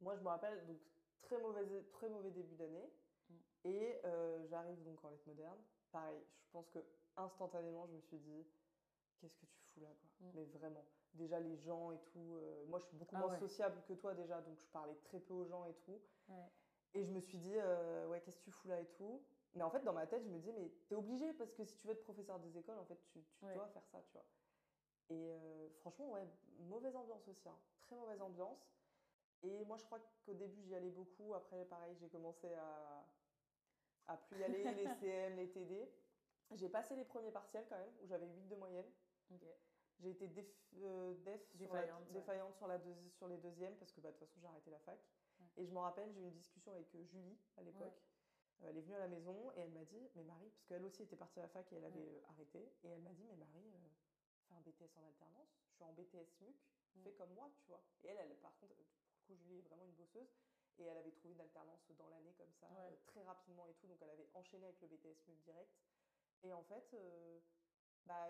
Moi, 0.00 0.14
je 0.14 0.20
me 0.22 0.28
rappelle, 0.28 0.64
donc 0.66 0.78
très 1.22 1.38
mauvais, 1.38 1.82
très 1.92 2.08
mauvais 2.08 2.30
début 2.30 2.54
d'année. 2.56 2.90
Et 3.64 4.00
euh, 4.04 4.46
j'arrive 4.46 4.82
donc 4.82 5.02
en 5.04 5.10
lettres 5.10 5.26
modernes. 5.26 5.62
Pareil, 5.92 6.20
je 6.44 6.50
pense 6.50 6.68
que 6.70 6.78
instantanément, 7.16 7.86
je 7.86 7.92
me 7.92 8.00
suis 8.00 8.18
dit, 8.18 8.46
qu'est-ce 9.18 9.36
que 9.36 9.46
tu 9.46 9.60
fous 9.74 9.80
là, 9.80 9.88
quoi? 9.88 10.08
Mm. 10.20 10.30
Mais 10.34 10.44
vraiment. 10.46 10.84
Déjà, 11.14 11.40
les 11.40 11.56
gens 11.56 11.90
et 11.90 11.98
tout. 12.12 12.36
euh, 12.36 12.64
moi, 12.66 12.78
je 12.78 12.84
suis 12.86 12.96
beaucoup 12.96 13.16
Ah 13.16 13.20
moins 13.20 13.30
ouais. 13.32 13.38
sociable 13.38 13.82
que 13.86 13.92
toi 13.94 14.14
déjà, 14.14 14.40
donc 14.40 14.58
je 14.58 14.66
parlais 14.68 14.94
très 15.04 15.18
peu 15.20 15.34
aux 15.34 15.44
gens 15.44 15.64
et 15.64 15.74
tout. 15.74 16.00
Ouais. 16.28 16.48
Et 16.94 17.04
je 17.04 17.10
me 17.10 17.20
suis 17.20 17.38
dit, 17.38 17.54
euh, 17.56 18.06
ouais, 18.08 18.20
qu'est-ce 18.20 18.38
que 18.38 18.44
tu 18.44 18.50
fous 18.50 18.68
là 18.68 18.80
et 18.80 18.86
tout? 18.86 19.22
Mais 19.54 19.62
en 19.64 19.70
fait, 19.70 19.80
dans 19.82 19.92
ma 19.92 20.06
tête, 20.06 20.22
je 20.22 20.28
me 20.28 20.38
disais, 20.38 20.52
mais 20.52 20.68
t'es 20.88 20.94
obligé 20.94 21.32
parce 21.34 21.52
que 21.52 21.64
si 21.64 21.76
tu 21.76 21.86
veux 21.86 21.92
être 21.92 22.02
professeur 22.02 22.38
des 22.38 22.56
écoles, 22.56 22.78
en 22.78 22.84
fait, 22.84 23.00
tu, 23.12 23.20
tu 23.24 23.44
Ouais. 23.44 23.54
dois 23.54 23.68
faire 23.68 23.84
ça, 23.88 24.00
tu 24.02 24.12
vois. 24.12 24.24
Et 25.10 25.68
franchement, 25.80 26.12
ouais, 26.12 26.24
mauvaise 26.60 26.94
ambiance 26.94 27.26
aussi, 27.26 27.48
hein. 27.48 27.58
très 27.82 27.96
mauvaise 27.96 28.20
ambiance. 28.22 28.70
Et 29.42 29.64
moi, 29.64 29.76
je 29.76 29.84
crois 29.84 29.98
qu'au 30.24 30.34
début, 30.34 30.62
j'y 30.62 30.74
allais 30.74 30.90
beaucoup. 30.90 31.34
Après, 31.34 31.64
pareil, 31.64 31.96
j'ai 31.96 32.08
commencé 32.08 32.52
à, 32.54 33.04
à 34.06 34.16
plus 34.16 34.38
y 34.40 34.44
aller, 34.44 34.62
les 34.74 34.84
CM, 35.00 35.36
les 35.36 35.50
TD. 35.50 35.90
J'ai 36.52 36.68
passé 36.68 36.96
les 36.96 37.04
premiers 37.04 37.30
partiels 37.30 37.66
quand 37.68 37.76
même, 37.78 37.92
où 38.02 38.06
j'avais 38.06 38.26
8 38.26 38.48
de 38.48 38.56
moyenne. 38.56 38.90
J'ai 40.00 40.10
été 40.10 40.28
déf, 40.28 40.46
euh, 40.78 41.14
def 41.24 41.40
sur 41.56 41.74
la- 41.74 41.82
Défaillante, 41.82 42.08
ouais. 42.52 42.56
sur, 42.56 42.66
la 42.66 42.78
deuxi- 42.78 43.10
sur 43.10 43.28
les 43.28 43.36
deuxièmes 43.38 43.76
parce 43.76 43.92
que 43.92 44.00
bah, 44.00 44.08
de 44.10 44.16
toute 44.16 44.26
façon 44.26 44.40
j'ai 44.40 44.46
arrêté 44.46 44.70
la 44.70 44.78
fac. 44.80 44.98
Ouais. 45.40 45.46
Et 45.58 45.64
je 45.66 45.72
me 45.72 45.78
rappelle, 45.78 46.10
j'ai 46.12 46.20
eu 46.22 46.24
une 46.24 46.34
discussion 46.34 46.72
avec 46.72 46.92
euh, 46.94 47.04
Julie 47.04 47.38
à 47.56 47.62
l'époque. 47.62 48.02
Euh, 48.62 48.68
Elle 48.68 48.76
est 48.78 48.80
venue 48.80 48.94
à 48.94 48.98
la 49.00 49.08
maison 49.08 49.50
et 49.52 49.60
elle 49.60 49.70
m'a 49.70 49.84
dit, 49.84 50.08
mais 50.14 50.24
Marie, 50.24 50.48
parce 50.50 50.64
qu'elle 50.66 50.84
aussi 50.84 51.02
était 51.02 51.16
partie 51.16 51.38
à 51.38 51.42
la 51.42 51.48
fac 51.48 51.70
et 51.72 51.76
elle 51.76 51.84
avait 51.84 52.00
euh, 52.08 52.20
arrêté, 52.30 52.58
et 52.82 52.88
elle 52.88 53.00
m'a 53.02 53.12
dit, 53.12 53.24
mais 53.24 53.36
Marie, 53.36 53.72
fais 54.48 54.54
un 54.54 54.60
BTS 54.60 54.96
en 54.98 55.04
alternance, 55.06 55.48
je 55.68 55.74
suis 55.74 55.84
en 55.84 55.92
BTS 55.92 56.40
MUC, 56.40 56.56
fais 57.04 57.12
comme 57.12 57.32
moi, 57.34 57.50
tu 57.62 57.68
vois. 57.68 57.82
Et 58.02 58.08
elle, 58.08 58.18
elle, 58.18 58.36
par 58.36 58.56
contre, 58.58 58.74
pour 58.74 58.84
le 58.84 59.26
coup, 59.26 59.34
Julie 59.42 59.58
est 59.58 59.62
vraiment 59.62 59.84
une 59.84 59.92
bosseuse, 59.94 60.28
et 60.80 60.86
elle 60.86 60.96
avait 60.98 61.12
trouvé 61.12 61.34
une 61.34 61.40
alternance 61.40 61.80
dans 61.98 62.08
l'année 62.08 62.32
comme 62.34 62.52
ça, 62.60 62.68
Ouais. 62.70 62.92
euh, 62.92 62.96
très 63.06 63.22
rapidement 63.22 63.66
et 63.66 63.74
tout, 63.74 63.86
donc 63.86 63.98
elle 64.02 64.10
avait 64.10 64.28
enchaîné 64.34 64.66
avec 64.66 64.80
le 64.80 64.88
BTS 64.88 65.26
MUC 65.28 65.42
direct. 65.44 65.70
Et 66.42 66.52
en 66.52 66.62
fait, 66.64 66.92
euh, 66.94 67.40
bah, 68.06 68.28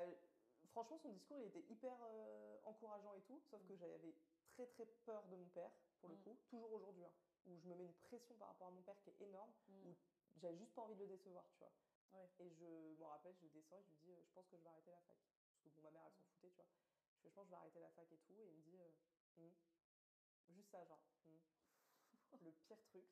franchement, 0.73 0.99
son 0.99 1.11
discours, 1.11 1.39
il 1.39 1.47
était 1.47 1.65
hyper 1.73 1.97
euh, 2.03 2.59
encourageant 2.65 3.15
et 3.15 3.21
tout, 3.23 3.41
sauf 3.51 3.65
que 3.67 3.77
j'avais 3.77 4.15
très 4.49 4.67
très 4.67 4.87
peur 5.05 5.25
de 5.29 5.37
mon 5.37 5.49
père, 5.49 5.71
pour 6.01 6.09
le 6.09 6.17
Mm. 6.17 6.23
coup, 6.23 6.37
toujours 6.49 6.73
aujourd'hui, 6.73 7.05
hein, 7.05 7.13
où 7.47 7.57
je 7.59 7.67
me 7.69 7.75
mets 7.77 7.85
une 7.87 7.95
pression 7.95 8.35
par 8.37 8.49
rapport 8.49 8.69
à 8.69 8.71
mon 8.71 8.83
père 8.83 8.99
qui 9.03 9.11
est 9.11 9.21
énorme, 9.21 9.53
Mm. 9.69 9.91
où 9.91 10.39
j'avais 10.39 10.57
juste 10.59 10.75
pas 10.75 10.83
envie 10.83 10.97
de 10.97 11.01
le 11.05 11.09
décevoir, 11.09 11.45
tu 11.53 11.59
vois. 11.59 11.73
Ouais. 12.13 12.29
Et 12.41 12.51
je 12.51 12.65
me 12.99 13.05
rappelle, 13.05 13.37
je 13.41 13.47
descends 13.47 13.79
et 13.79 13.83
je 13.85 13.89
lui 13.91 13.97
dis, 14.17 14.23
je 14.27 14.33
pense 14.33 14.49
que 14.49 14.57
je 14.57 14.63
vais 14.65 14.69
arrêter 14.71 14.91
la 14.91 15.01
fac. 15.03 15.17
Parce 15.17 15.63
que 15.65 15.69
bon, 15.71 15.83
ma 15.83 15.91
mère, 15.93 16.03
elle 16.07 16.13
s'en 16.13 16.25
foutait, 16.25 16.51
tu 16.51 16.57
vois. 16.57 16.67
Je 17.15 17.21
fais, 17.23 17.29
je 17.29 17.35
pense 17.35 17.45
que 17.45 17.47
je 17.47 17.51
vais 17.51 17.57
arrêter 17.57 17.81
la 17.81 17.91
fac 17.91 18.11
et 18.11 18.19
tout, 18.19 18.41
et 18.43 18.49
il 18.49 18.57
me 18.57 18.63
dit, 18.63 18.79
Hmm. 19.37 19.51
juste 20.49 20.71
ça, 20.71 20.85
genre, 20.85 20.99
Hmm. 21.27 21.37
Le 22.43 22.53
pire 22.53 22.81
truc. 22.85 23.05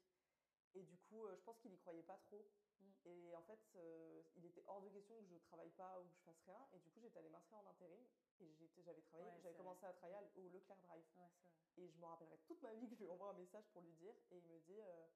Et 0.74 0.82
du 0.82 0.98
coup, 0.98 1.24
euh, 1.26 1.34
je 1.36 1.42
pense 1.42 1.58
qu'il 1.58 1.72
y 1.72 1.78
croyait 1.78 2.02
pas 2.02 2.18
trop. 2.18 2.46
Mm. 2.80 2.84
Et 3.06 3.34
en 3.34 3.42
fait, 3.42 3.60
euh, 3.76 4.22
il 4.36 4.44
était 4.44 4.62
hors 4.66 4.80
de 4.82 4.88
question 4.90 5.16
que 5.16 5.24
je 5.26 5.36
travaille 5.38 5.70
pas 5.70 6.00
ou 6.00 6.04
que 6.08 6.14
je 6.14 6.22
fasse 6.22 6.40
rien. 6.46 6.68
Et 6.72 6.78
du 6.78 6.90
coup, 6.90 7.00
j'étais 7.00 7.18
allée 7.18 7.30
m'inscrire 7.30 7.58
en 7.58 7.66
intérim. 7.66 8.04
Et 8.40 8.46
j'avais 8.84 9.00
travaillé, 9.02 9.30
Ouais, 9.30 9.40
j'avais 9.42 9.54
commencé 9.56 9.84
à 9.86 9.92
travailler 9.92 10.18
au 10.36 10.48
Leclerc 10.48 10.78
Drive. 10.86 11.04
Ouais. 11.16 11.30
Et 11.76 11.88
je 11.88 11.96
me 11.98 12.04
rappellerai 12.06 12.38
toute 12.46 12.60
ma 12.62 12.72
vie 12.74 12.88
que 12.88 12.94
je 12.96 13.04
lui 13.04 13.10
envoie 13.10 13.30
un 13.30 13.38
message 13.38 13.64
pour 13.72 13.82
lui 13.82 13.92
dire. 13.94 14.14
Et 14.30 14.38
il 14.38 14.44
me 14.46 14.58
dit, 14.60 14.80
euh, 14.80 15.06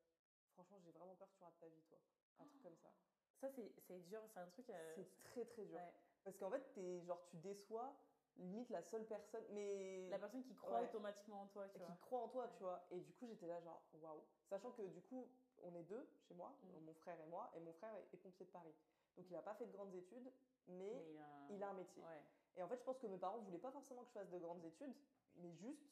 franchement, 0.55 0.79
j'ai 0.81 0.91
vraiment 0.93 1.15
peur 1.17 1.29
que 1.31 1.37
tu 1.37 1.45
rates 1.45 1.59
ta 1.61 1.69
vie, 1.69 1.83
toi. 1.89 1.99
Un 2.41 2.47
truc 2.47 2.63
comme 2.63 2.77
ça. 2.77 2.93
Ça, 3.41 3.49
c'est 3.51 4.01
dur, 4.07 4.23
c'est 4.33 4.39
un 4.41 4.47
truc. 4.49 4.71
euh, 4.71 4.93
C'est 4.97 5.23
très 5.25 5.45
très 5.45 5.65
dur. 5.67 5.77
ouais. 5.77 5.93
Parce 6.25 6.37
qu'en 6.37 6.51
fait, 6.51 6.73
t'es, 6.73 7.01
genre, 7.03 7.23
tu 7.27 7.37
déçois 7.39 7.97
limite 8.39 8.71
la 8.71 8.83
seule 8.83 9.07
personne. 9.07 9.45
Mais. 9.51 10.09
La 10.11 10.19
personne 10.19 10.43
qui 10.43 10.55
croit 10.55 10.81
Ouais. 10.81 10.89
automatiquement 10.89 11.43
en 11.43 11.47
toi, 11.47 11.67
tu 11.69 11.79
qui 11.79 11.85
vois. 11.85 11.97
croit 12.01 12.21
en 12.23 12.29
toi, 12.29 12.45
Ouais. 12.45 12.51
tu 12.57 12.63
vois. 12.63 12.85
Et 12.91 13.01
du 13.01 13.13
coup, 13.15 13.27
j'étais 13.27 13.47
là, 13.47 13.61
genre, 13.61 13.83
waouh. 13.95 14.23
Sachant 14.49 14.71
que 14.73 14.83
du 14.83 15.01
coup, 15.03 15.29
on 15.63 15.75
est 15.75 15.85
deux 15.85 16.09
chez 16.29 16.35
moi, 16.35 16.53
Mm. 16.63 16.85
mon 16.85 16.95
frère 16.95 17.21
et 17.21 17.27
moi, 17.27 17.51
et 17.57 17.61
mon 17.61 17.73
frère 17.75 17.95
est, 17.95 18.15
est 18.15 18.17
pompier 18.19 18.47
de 18.47 18.51
Paris. 18.51 18.75
Donc, 19.17 19.27
Mm. 19.27 19.29
il 19.31 19.33
n'a 19.35 19.43
pas 19.43 19.55
fait 19.55 19.67
de 19.67 19.73
grandes 19.73 19.95
études, 19.95 20.33
mais, 20.69 20.95
Mais 20.95 21.11
il 21.13 21.19
a 21.19 21.25
un, 21.27 21.49
il 21.51 21.63
a 21.63 21.69
un 21.71 21.75
métier. 21.75 22.03
Ouais. 22.03 22.23
Et 22.57 22.63
en 22.63 22.69
fait, 22.69 22.77
je 22.79 22.85
pense 22.85 22.99
que 22.99 23.07
mes 23.07 23.19
parents 23.19 23.39
voulaient 23.39 23.59
pas 23.59 23.71
forcément 23.73 24.03
que 24.03 24.09
je 24.09 24.13
fasse 24.13 24.31
de 24.31 24.39
grandes 24.39 24.65
études, 24.65 24.95
mais 25.37 25.53
juste, 25.55 25.87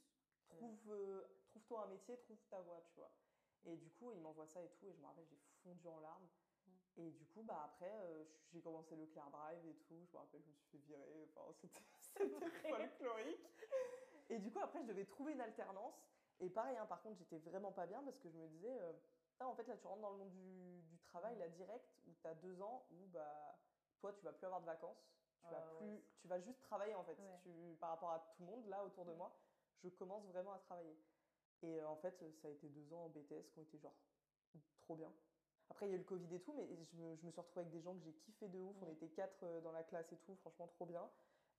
trouve, 0.49 0.91
euh, 0.93 1.23
trouve-toi 1.49 1.85
un 1.85 1.87
métier, 1.89 2.19
trouve 2.19 2.39
ta 2.51 2.61
voie, 2.61 2.81
tu 2.89 2.95
vois. 2.97 3.11
Et 3.65 3.77
du 3.77 3.91
coup, 3.91 4.11
il 4.13 4.21
m'envoie 4.21 4.47
ça 4.47 4.63
et 4.63 4.69
tout, 4.71 4.87
et 4.89 4.93
je 4.93 4.99
me 5.01 5.07
rappelle, 5.07 5.27
j'ai 5.29 5.39
fondu 5.63 5.87
en 5.89 6.01
larmes. 6.01 6.25
Mm. 6.67 7.01
Et 7.03 7.11
du 7.13 7.25
coup, 7.27 7.43
bah 7.43 7.63
après, 7.65 7.91
euh, 8.05 8.25
j'ai 8.53 8.61
commencé 8.61 8.97
le 8.97 9.07
Claire 9.07 9.31
Drive 9.31 9.65
et 9.67 9.75
tout. 9.87 10.05
Je 10.07 10.13
me 10.13 10.19
rappelle, 10.19 10.43
je 10.43 10.49
me 10.49 10.55
suis 10.55 10.67
fait 10.69 10.79
virer. 10.79 11.29
Enfin, 11.35 11.53
c'était 11.61 11.81
c'était 12.17 12.69
folklorique. 12.69 13.47
Et 14.29 14.39
du 14.39 14.51
coup, 14.51 14.61
après, 14.61 14.81
je 14.83 14.87
devais 14.87 15.05
trouver 15.05 15.33
une 15.33 15.41
alternance. 15.41 15.95
Et 16.41 16.49
pareil, 16.49 16.77
hein, 16.77 16.87
par 16.87 17.03
contre, 17.03 17.19
j'étais 17.19 17.39
vraiment 17.39 17.73
pas 17.73 17.87
bien 17.87 18.03
parce 18.03 18.19
que 18.19 18.31
je 18.31 18.37
me 18.37 18.49
disais, 18.49 18.79
euh, 18.81 18.93
Putain, 19.33 19.47
en 19.47 19.55
fait, 19.55 19.67
là, 19.69 19.77
tu 19.77 19.87
rentres 19.87 20.03
dans 20.03 20.11
le 20.11 20.19
monde 20.19 20.31
du, 20.33 20.83
du 20.83 20.99
travail, 20.99 21.37
là, 21.39 21.49
direct, 21.49 21.89
où 22.07 22.13
tu 22.21 22.27
as 22.27 22.35
deux 22.35 22.61
ans, 22.61 22.87
où 22.91 23.07
bah, 23.09 23.59
toi, 23.99 24.13
tu 24.13 24.23
vas 24.25 24.33
plus 24.33 24.45
avoir 24.45 24.61
de 24.61 24.67
vacances. 24.67 25.03
Tu, 25.41 25.49
vas, 25.49 25.61
Ah 25.61 25.75
ouais, 25.75 25.79
plus, 25.79 26.05
tu 26.21 26.29
vas 26.29 26.41
juste 26.41 26.61
travailler, 26.61 26.95
en 26.95 27.05
fait. 27.05 27.19
Ouais. 27.19 27.39
Tu, 27.43 27.51
par 27.81 27.91
rapport 27.91 28.11
à 28.11 28.19
tout 28.21 28.43
le 28.43 28.47
monde, 28.47 28.67
là, 28.69 28.85
autour 28.85 29.05
de 29.07 29.11
Ouais. 29.11 29.17
moi, 29.17 29.35
je 29.83 29.89
commence 29.89 30.25
vraiment 30.27 30.53
à 30.53 30.59
travailler. 30.59 30.97
Et 31.63 31.81
euh, 31.81 31.89
en 31.89 31.97
fait, 31.97 32.23
ça 32.43 32.49
a 32.49 32.51
été 32.51 32.69
deux 32.69 32.93
ans 32.93 33.05
en 33.05 33.09
BTS 33.09 33.49
qui 33.53 33.59
ont 33.59 33.63
été 33.63 33.79
genre 33.79 33.97
trop 34.81 34.97
bien. 34.97 35.11
Après, 35.71 35.87
il 35.87 35.91
y 35.91 35.93
a 35.93 35.95
eu 35.97 35.99
le 35.99 36.05
Covid 36.05 36.35
et 36.35 36.41
tout, 36.41 36.53
mais 36.53 36.67
je 36.85 36.97
me, 36.97 37.17
je 37.17 37.25
me 37.27 37.31
suis 37.31 37.41
retrouvée 37.41 37.61
avec 37.63 37.73
des 37.73 37.81
gens 37.81 37.95
que 37.95 38.01
j'ai 38.01 38.13
kiffé 38.13 38.49
de 38.49 38.59
ouf. 38.59 38.77
On 38.83 38.89
était 38.91 39.09
quatre 39.09 39.43
euh, 39.45 39.61
dans 39.61 39.73
la 39.73 39.85
classe 39.85 40.13
et 40.13 40.19
tout, 40.19 40.35
franchement 40.37 40.67
trop 40.69 40.85
bien. 40.87 41.09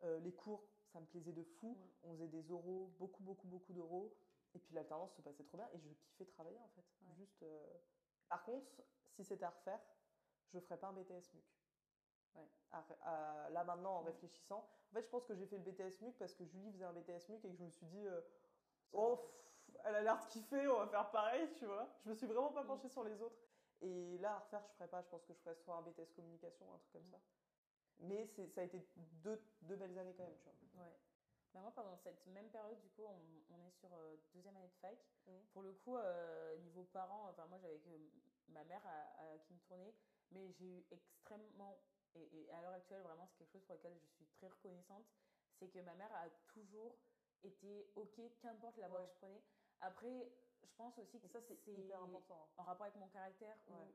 Euh, 0.04 0.20
les 0.20 0.34
cours, 0.34 0.64
ça 0.92 1.00
me 1.00 1.06
plaisait 1.06 1.32
de 1.34 1.44
fou. 1.44 1.78
Ouais. 1.80 1.90
On 2.04 2.14
faisait 2.14 2.28
des 2.28 2.52
oraux, 2.52 2.88
beaucoup, 3.00 3.24
beaucoup, 3.24 3.48
beaucoup 3.48 3.74
d'oraux. 3.74 4.14
Et 4.54 4.60
puis 4.60 4.74
l'alternance 4.74 5.14
se 5.16 5.22
passait 5.22 5.44
trop 5.46 5.58
bien 5.58 5.70
et 5.74 5.80
je 5.80 5.88
kiffais 5.94 6.26
travailler 6.26 6.60
en 6.60 6.68
fait. 6.70 6.84
Ouais. 7.02 7.14
Juste. 7.16 7.44
euh, 7.44 7.78
Par 8.28 8.44
contre, 8.44 8.72
si 9.10 9.24
c'était 9.26 9.46
à 9.46 9.50
refaire, 9.50 9.80
je 10.54 10.60
ferais 10.60 10.78
pas 10.78 10.88
un 10.88 10.94
BTS 10.94 11.34
MUC. 11.34 11.44
Ouais. 12.36 12.48
À- 12.72 12.86
à- 13.02 13.50
là 13.50 13.64
maintenant, 13.64 13.98
en 13.98 14.02
réfléchissant, 14.04 14.66
en 14.90 14.94
fait, 14.94 15.02
je 15.04 15.10
pense 15.10 15.26
que 15.26 15.36
j'ai 15.36 15.46
fait 15.46 15.58
le 15.58 15.64
BTS 15.64 16.02
MUC 16.02 16.18
parce 16.18 16.34
que 16.34 16.46
Julie 16.46 16.72
faisait 16.72 16.86
un 16.86 16.94
BTS 16.94 17.30
MUC 17.30 17.46
et 17.46 17.50
que 17.52 17.58
je 17.58 17.64
me 17.64 17.70
suis 17.70 17.86
dit, 17.88 18.08
euh, 18.08 18.22
oh, 18.94 19.18
pff, 19.18 19.78
elle 19.86 19.96
a 19.96 20.02
l'air 20.02 20.20
de 20.20 20.26
kiffer, 20.32 20.68
on 20.68 20.78
va 20.78 20.88
faire 20.88 21.12
pareil, 21.12 21.50
tu 21.56 21.66
vois. 21.66 21.88
Je 22.06 22.10
me 22.10 22.16
suis 22.16 22.28
vraiment 22.28 22.52
pas 22.52 22.64
Mm. 22.64 22.68
penchée 22.68 22.90
sur 22.90 23.04
les 23.04 23.22
autres. 23.22 23.38
Et 23.82 24.18
là, 24.20 24.36
à 24.36 24.40
refaire, 24.40 24.64
je 24.68 24.74
ferais 24.74 24.88
pas. 24.90 25.02
Je 25.02 25.08
pense 25.10 25.24
que 25.26 25.34
je 25.34 25.40
ferais 25.40 25.56
soit 25.56 25.76
un 25.76 25.82
BTS 25.82 26.12
communication, 26.14 26.66
un 26.74 26.78
truc 26.78 26.92
comme 26.94 27.04
Mm. 27.08 27.12
ça. 27.12 27.20
Mais 28.02 28.28
c'est- 28.36 28.48
ça 28.50 28.62
a 28.62 28.64
été 28.64 28.80
deux, 29.24 29.42
deux 29.62 29.76
belles 29.76 29.98
années 29.98 30.14
quand 30.16 30.24
même, 30.24 30.38
tu 30.38 30.44
vois. 30.46 30.84
Ouais. 30.86 30.92
Bah, 31.54 31.60
moi, 31.62 31.72
pendant 31.72 31.98
cette 31.98 32.26
même 32.28 32.50
période, 32.50 32.80
du 32.82 32.90
coup, 32.90 33.04
on, 33.06 33.20
on 33.54 33.68
est 33.68 33.72
sur 33.72 33.94
euh, 33.94 34.16
deuxième 34.34 34.56
année 34.58 34.70
de 34.70 34.76
fac. 34.82 34.98
Mhm. 35.28 35.46
Pour 35.54 35.62
le 35.64 35.74
coup, 35.74 35.98
euh, 35.98 36.58
niveau 36.60 36.84
parents, 36.86 37.28
enfin, 37.30 37.46
moi, 37.48 37.60
j'avais 37.60 37.80
que 37.80 37.90
ma 38.48 38.64
mère 38.64 38.82
à- 38.88 39.22
à- 39.34 39.38
qui 39.40 39.54
me 39.54 39.60
tournait, 39.60 39.94
mais 40.32 40.52
j'ai 40.54 40.66
eu 40.66 40.86
extrêmement, 40.92 41.78
et, 42.16 42.24
et 42.46 42.52
à 42.52 42.62
l'heure 42.62 42.74
actuelle, 42.74 43.02
vraiment, 43.02 43.28
c'est 43.28 43.38
quelque 43.38 43.52
chose 43.52 43.64
pour 43.66 43.76
lequel 43.76 43.94
je 44.00 44.06
suis 44.08 44.26
très 44.28 44.48
reconnaissante, 44.48 45.06
c'est 45.60 45.68
que 45.70 45.80
ma 45.80 45.94
mère 45.96 46.14
a 46.16 46.30
toujours 46.54 46.98
été 47.44 47.92
OK, 47.96 48.20
qu'importe 48.40 48.78
la 48.78 48.88
voie 48.88 49.00
Ouais. 49.02 49.06
que 49.08 49.12
je 49.14 49.18
prenais. 49.18 49.42
Après, 49.82 50.32
je 50.64 50.74
pense 50.76 50.98
aussi 51.00 51.20
que 51.20 51.28
Et 51.28 51.30
ça, 51.30 51.40
c'est 51.42 51.68
hyper 51.68 52.02
important. 52.02 52.50
en 52.58 52.64
rapport 52.64 52.86
avec 52.86 52.96
mon 52.98 53.10
caractère 53.10 53.58
Ouais. 53.68 53.94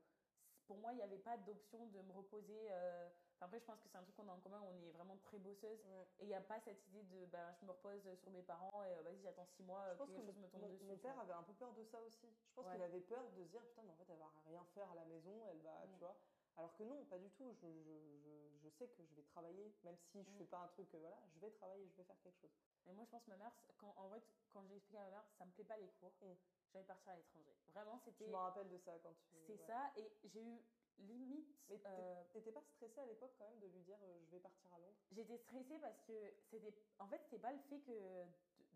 pour 0.67 0.79
moi 0.79 0.93
il 0.93 0.97
n'y 0.97 1.03
avait 1.03 1.19
pas 1.19 1.37
d'option 1.39 1.87
de 1.87 2.01
me 2.03 2.13
reposer 2.13 2.67
euh, 2.71 3.09
après 3.41 3.59
je 3.61 3.65
pense 3.65 3.81
que 3.81 3.89
c'est 3.89 3.99
un 3.99 4.03
truc 4.03 4.17
qu'on 4.17 4.29
a 4.29 4.33
en 4.33 4.41
commun 4.41 4.63
on 4.63 4.81
est 4.83 4.91
vraiment 4.93 5.17
très 5.19 5.39
bosseuse 5.39 5.79
Ouais. 5.87 6.07
et 6.21 6.25
il 6.25 6.29
n'y 6.29 6.35
a 6.35 6.41
pas 6.41 6.61
cette 6.61 6.87
idée 6.89 7.03
de 7.05 7.27
ben, 7.27 7.55
je 7.61 7.67
me 7.67 7.71
repose 7.73 8.03
sur 8.21 8.31
mes 8.31 8.43
parents 8.43 8.83
et 8.85 8.95
euh, 8.97 9.03
vas-y 9.03 9.21
j'attends 9.23 9.47
six 9.57 9.63
mois 9.63 9.85
Je 9.87 9.91
euh, 9.91 9.95
pense 9.97 10.09
que 10.09 10.15
que 10.15 10.21
quelque 10.21 10.33
chose 10.33 10.43
me 10.43 10.49
tombe 10.49 10.61
mon, 10.63 10.69
dessus 10.69 10.85
mon 10.85 10.97
père 10.99 11.15
vois. 11.15 11.23
avait 11.25 11.33
un 11.35 11.43
peu 11.43 11.53
peur 11.55 11.73
de 11.75 11.85
ça 11.85 12.01
aussi. 12.03 12.27
Je 12.49 12.55
pense 12.55 12.65
Ouais. 12.67 12.73
qu'il 12.73 12.83
avait 12.83 13.01
peur 13.01 13.23
de 13.31 13.45
se 13.45 13.49
dire 13.49 13.63
putain, 13.67 13.83
mais 13.83 13.93
en 13.93 13.97
fait, 13.97 14.07
elle 14.11 14.19
va 14.19 14.33
rien 14.47 14.65
faire 14.75 14.91
à 14.91 14.95
la 14.95 15.05
maison, 15.05 15.47
elle 15.49 15.61
va, 15.61 15.85
Mm. 15.87 15.93
tu 15.93 15.99
vois. 16.01 16.17
Alors 16.57 16.75
que 16.75 16.83
non, 16.85 17.05
pas 17.05 17.19
du 17.19 17.31
tout. 17.31 17.53
Je, 17.53 17.67
je, 17.83 18.19
je, 18.25 18.59
je 18.65 18.69
sais 18.71 18.89
que 18.89 19.05
je 19.05 19.15
vais 19.15 19.23
travailler, 19.23 19.75
même 19.85 19.97
si 20.11 20.23
je 20.23 20.31
Mm. 20.31 20.39
fais 20.39 20.47
pas 20.47 20.59
un 20.61 20.69
truc, 20.69 20.93
euh, 20.95 20.99
voilà, 20.99 21.19
je 21.35 21.39
vais 21.39 21.51
travailler, 21.51 21.87
je 21.89 21.97
vais 21.97 22.05
faire 22.05 22.19
quelque 22.23 22.41
chose. 22.41 22.51
mais 22.87 22.95
moi 22.95 23.05
je 23.05 23.11
pense 23.11 23.25
que 23.25 23.31
ma 23.31 23.37
mère 23.37 23.53
c'est- 23.67 23.75
quand, 23.77 23.93
en 23.97 24.09
vrai 24.09 24.23
quand 24.53 24.65
j'ai 24.67 24.77
expliqué 24.77 24.99
à 24.99 25.05
ma 25.05 25.11
mère 25.11 25.25
ça 25.37 25.45
me 25.45 25.51
plaît 25.51 25.65
pas 25.65 25.77
les 25.77 25.89
cours 26.01 26.13
Mm. 26.23 26.33
j'allais 26.73 26.85
partir 26.87 27.13
à 27.13 27.17
l'étranger 27.17 27.53
vraiment 27.69 27.99
Je 27.99 28.05
c'était 28.05 28.27
me 28.29 28.37
rappelle 28.37 28.69
de 28.71 28.79
ça 28.79 28.99
quand 29.01 29.13
tu. 29.15 29.37
c'était 29.41 29.53
ouais. 29.61 29.67
ça 29.67 29.91
et 29.97 30.11
j'ai 30.25 30.41
eu 30.43 30.63
limite 30.99 31.55
Mais 31.69 31.81
euh, 31.87 32.25
t'étais 32.33 32.53
pas 32.53 32.63
stressée 32.63 33.01
à 33.01 33.07
l'époque 33.07 33.33
quand 33.39 33.45
même 33.45 33.59
de 33.59 33.67
lui 33.67 33.81
dire 33.83 33.99
euh, 34.03 34.25
je 34.25 34.31
vais 34.31 34.41
partir 34.41 34.73
à 34.73 34.79
Londres? 34.79 34.97
J'étais 35.11 35.37
stressée 35.39 35.79
parce 35.79 36.01
que 36.03 36.35
c'était. 36.51 36.75
En 36.99 37.09
fait, 37.09 37.21
c'était 37.25 37.39
pas 37.39 37.53
le 37.53 37.59
fait 37.69 37.81
que 37.81 37.91
de, 37.91 38.25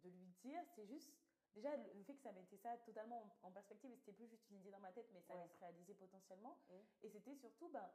de 0.03 0.09
lui 0.11 0.27
dire, 0.43 0.63
c'est 0.75 0.87
juste. 0.87 1.13
Déjà, 1.55 1.77
le 1.77 2.05
fait 2.05 2.15
que 2.15 2.23
ça 2.23 2.31
mettait 2.31 2.57
ça 2.59 2.77
totalement 2.79 3.25
en, 3.43 3.49
en 3.49 3.51
perspective, 3.51 3.91
et 3.91 3.97
c'était 3.97 4.13
plus 4.13 4.29
juste 4.29 4.49
une 4.51 4.59
idée 4.59 4.71
dans 4.71 4.79
ma 4.79 4.93
tête, 4.93 5.09
mais 5.13 5.21
ça 5.21 5.35
Ouais. 5.35 5.41
allait 5.41 5.53
se 5.53 5.59
réaliser 5.59 5.95
potentiellement. 5.95 6.57
Mm. 6.69 6.75
Et 7.03 7.09
c'était 7.11 7.35
surtout, 7.35 7.69
ben, 7.71 7.91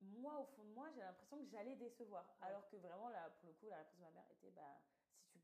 moi, 0.00 0.38
au 0.38 0.44
fond 0.44 0.62
de 0.64 0.70
moi, 0.72 0.88
j'ai 0.92 1.00
l'impression 1.00 1.38
que 1.38 1.46
j'allais 1.46 1.74
décevoir. 1.74 2.24
Ouais. 2.40 2.46
Alors 2.46 2.68
que 2.68 2.76
vraiment, 2.76 3.08
là, 3.08 3.30
pour 3.40 3.48
le 3.48 3.54
coup, 3.54 3.66
la 3.68 3.78
réponse 3.78 3.96
de 3.96 4.02
ma 4.02 4.10
mère 4.12 4.30
était, 4.30 4.52
tu 4.52 4.58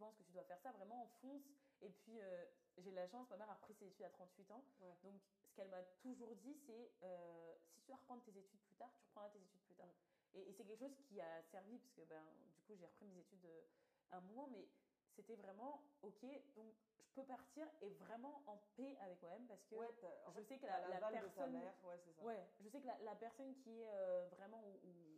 penses 0.01 0.17
que 0.17 0.23
tu 0.25 0.33
dois 0.33 0.45
faire 0.45 0.61
ça, 0.63 0.73
vraiment, 0.73 1.07
fonce. 1.21 1.43
Et 1.81 1.91
puis, 1.91 2.21
euh, 2.21 2.45
j'ai 2.79 2.91
de 2.91 2.97
la 2.97 3.07
chance, 3.09 3.29
ma 3.31 3.37
mère 3.37 3.51
a 3.51 3.55
repris 3.55 3.75
ses 3.75 3.87
études 3.87 4.05
à 4.05 4.11
38 4.11 4.51
ans. 4.51 4.65
Ouais. 4.81 4.95
Donc, 5.03 5.21
ce 5.51 5.55
qu'elle 5.55 5.69
m'a 5.69 5.83
toujours 6.03 6.35
dit, 6.37 6.57
c'est 6.67 6.93
euh, 7.03 7.55
si 7.75 7.81
tu 7.81 7.87
dois 7.87 7.97
reprendre 7.97 8.23
tes 8.25 8.37
études 8.37 8.61
plus 8.61 8.77
tard, 8.77 8.91
tu 8.99 9.05
reprendras 9.07 9.31
tes 9.31 9.39
études 9.39 9.63
plus 9.63 9.75
tard. 9.77 9.89
Mm. 10.35 10.37
Et, 10.39 10.51
et 10.51 10.55
c'est 10.57 10.65
quelque 10.65 10.79
chose 10.79 10.97
qui 11.09 11.21
a 11.21 11.43
servi, 11.51 11.79
parce 11.79 11.93
que 11.95 12.03
ben, 12.03 12.25
du 12.57 12.63
coup, 12.63 12.75
j'ai 12.77 12.87
repris 12.87 13.07
mes 13.07 13.19
études 13.21 13.45
euh, 13.47 13.63
un 14.11 14.21
moment, 14.21 14.49
mais 14.49 14.69
c'était 15.17 15.37
vraiment 15.37 15.81
OK, 16.03 16.23
donc 16.57 16.73
je 17.01 17.13
peux 17.15 17.25
partir 17.25 17.67
et 17.83 17.91
vraiment 17.95 18.43
en 18.47 18.57
paix 18.77 18.97
avec 19.01 19.21
moi-même, 19.23 19.47
parce 19.49 19.61
que 19.65 19.75
Ouais, 19.75 19.89
je 19.89 20.01
fait, 20.01 20.45
sais 20.45 20.59
que 20.59 20.67
la, 20.67 21.11
personne. 21.11 21.53
mère, 21.53 21.75
ouais, 21.85 22.01
c'est 22.05 22.13
ça. 22.15 22.23
Ouais, 22.25 22.49
je 22.61 22.69
sais 22.69 22.81
que 22.81 22.87
la, 22.87 22.99
la 23.01 23.17
personne 23.17 23.55
qui 23.63 23.81
est 23.81 24.29
vraiment 24.31 24.63
au, 24.65 24.71
au- 24.87 25.11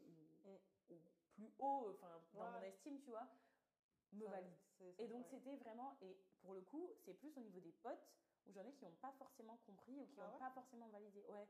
Mm. 0.44 0.56
au 0.90 0.98
plus 1.34 1.54
haut, 1.58 1.92
enfin, 1.94 2.20
dans 2.34 2.50
mon 2.50 2.62
estime, 2.62 3.00
tu 3.00 3.10
vois, 3.10 3.28
me 4.12 4.26
valide. 4.26 4.56
Et 4.98 5.06
donc 5.08 5.26
c'était 5.30 5.56
vraiment, 5.56 5.96
et 6.02 6.16
pour 6.40 6.54
le 6.54 6.60
coup, 6.62 6.90
c'est 7.04 7.14
plus 7.14 7.36
au 7.36 7.40
niveau 7.40 7.60
des 7.60 7.72
potes, 7.72 8.08
où 8.46 8.52
j'en 8.52 8.64
ai 8.64 8.72
qui 8.72 8.84
n'ont 8.84 8.96
pas 9.00 9.12
forcément 9.12 9.56
compris 9.66 9.98
ou 10.00 10.06
qui 10.06 10.16
Ah 10.20 10.26
n'ont 10.26 10.32
ouais 10.32 10.38
pas 10.38 10.50
forcément 10.50 10.88
validé. 10.88 11.24
Ouais. 11.28 11.46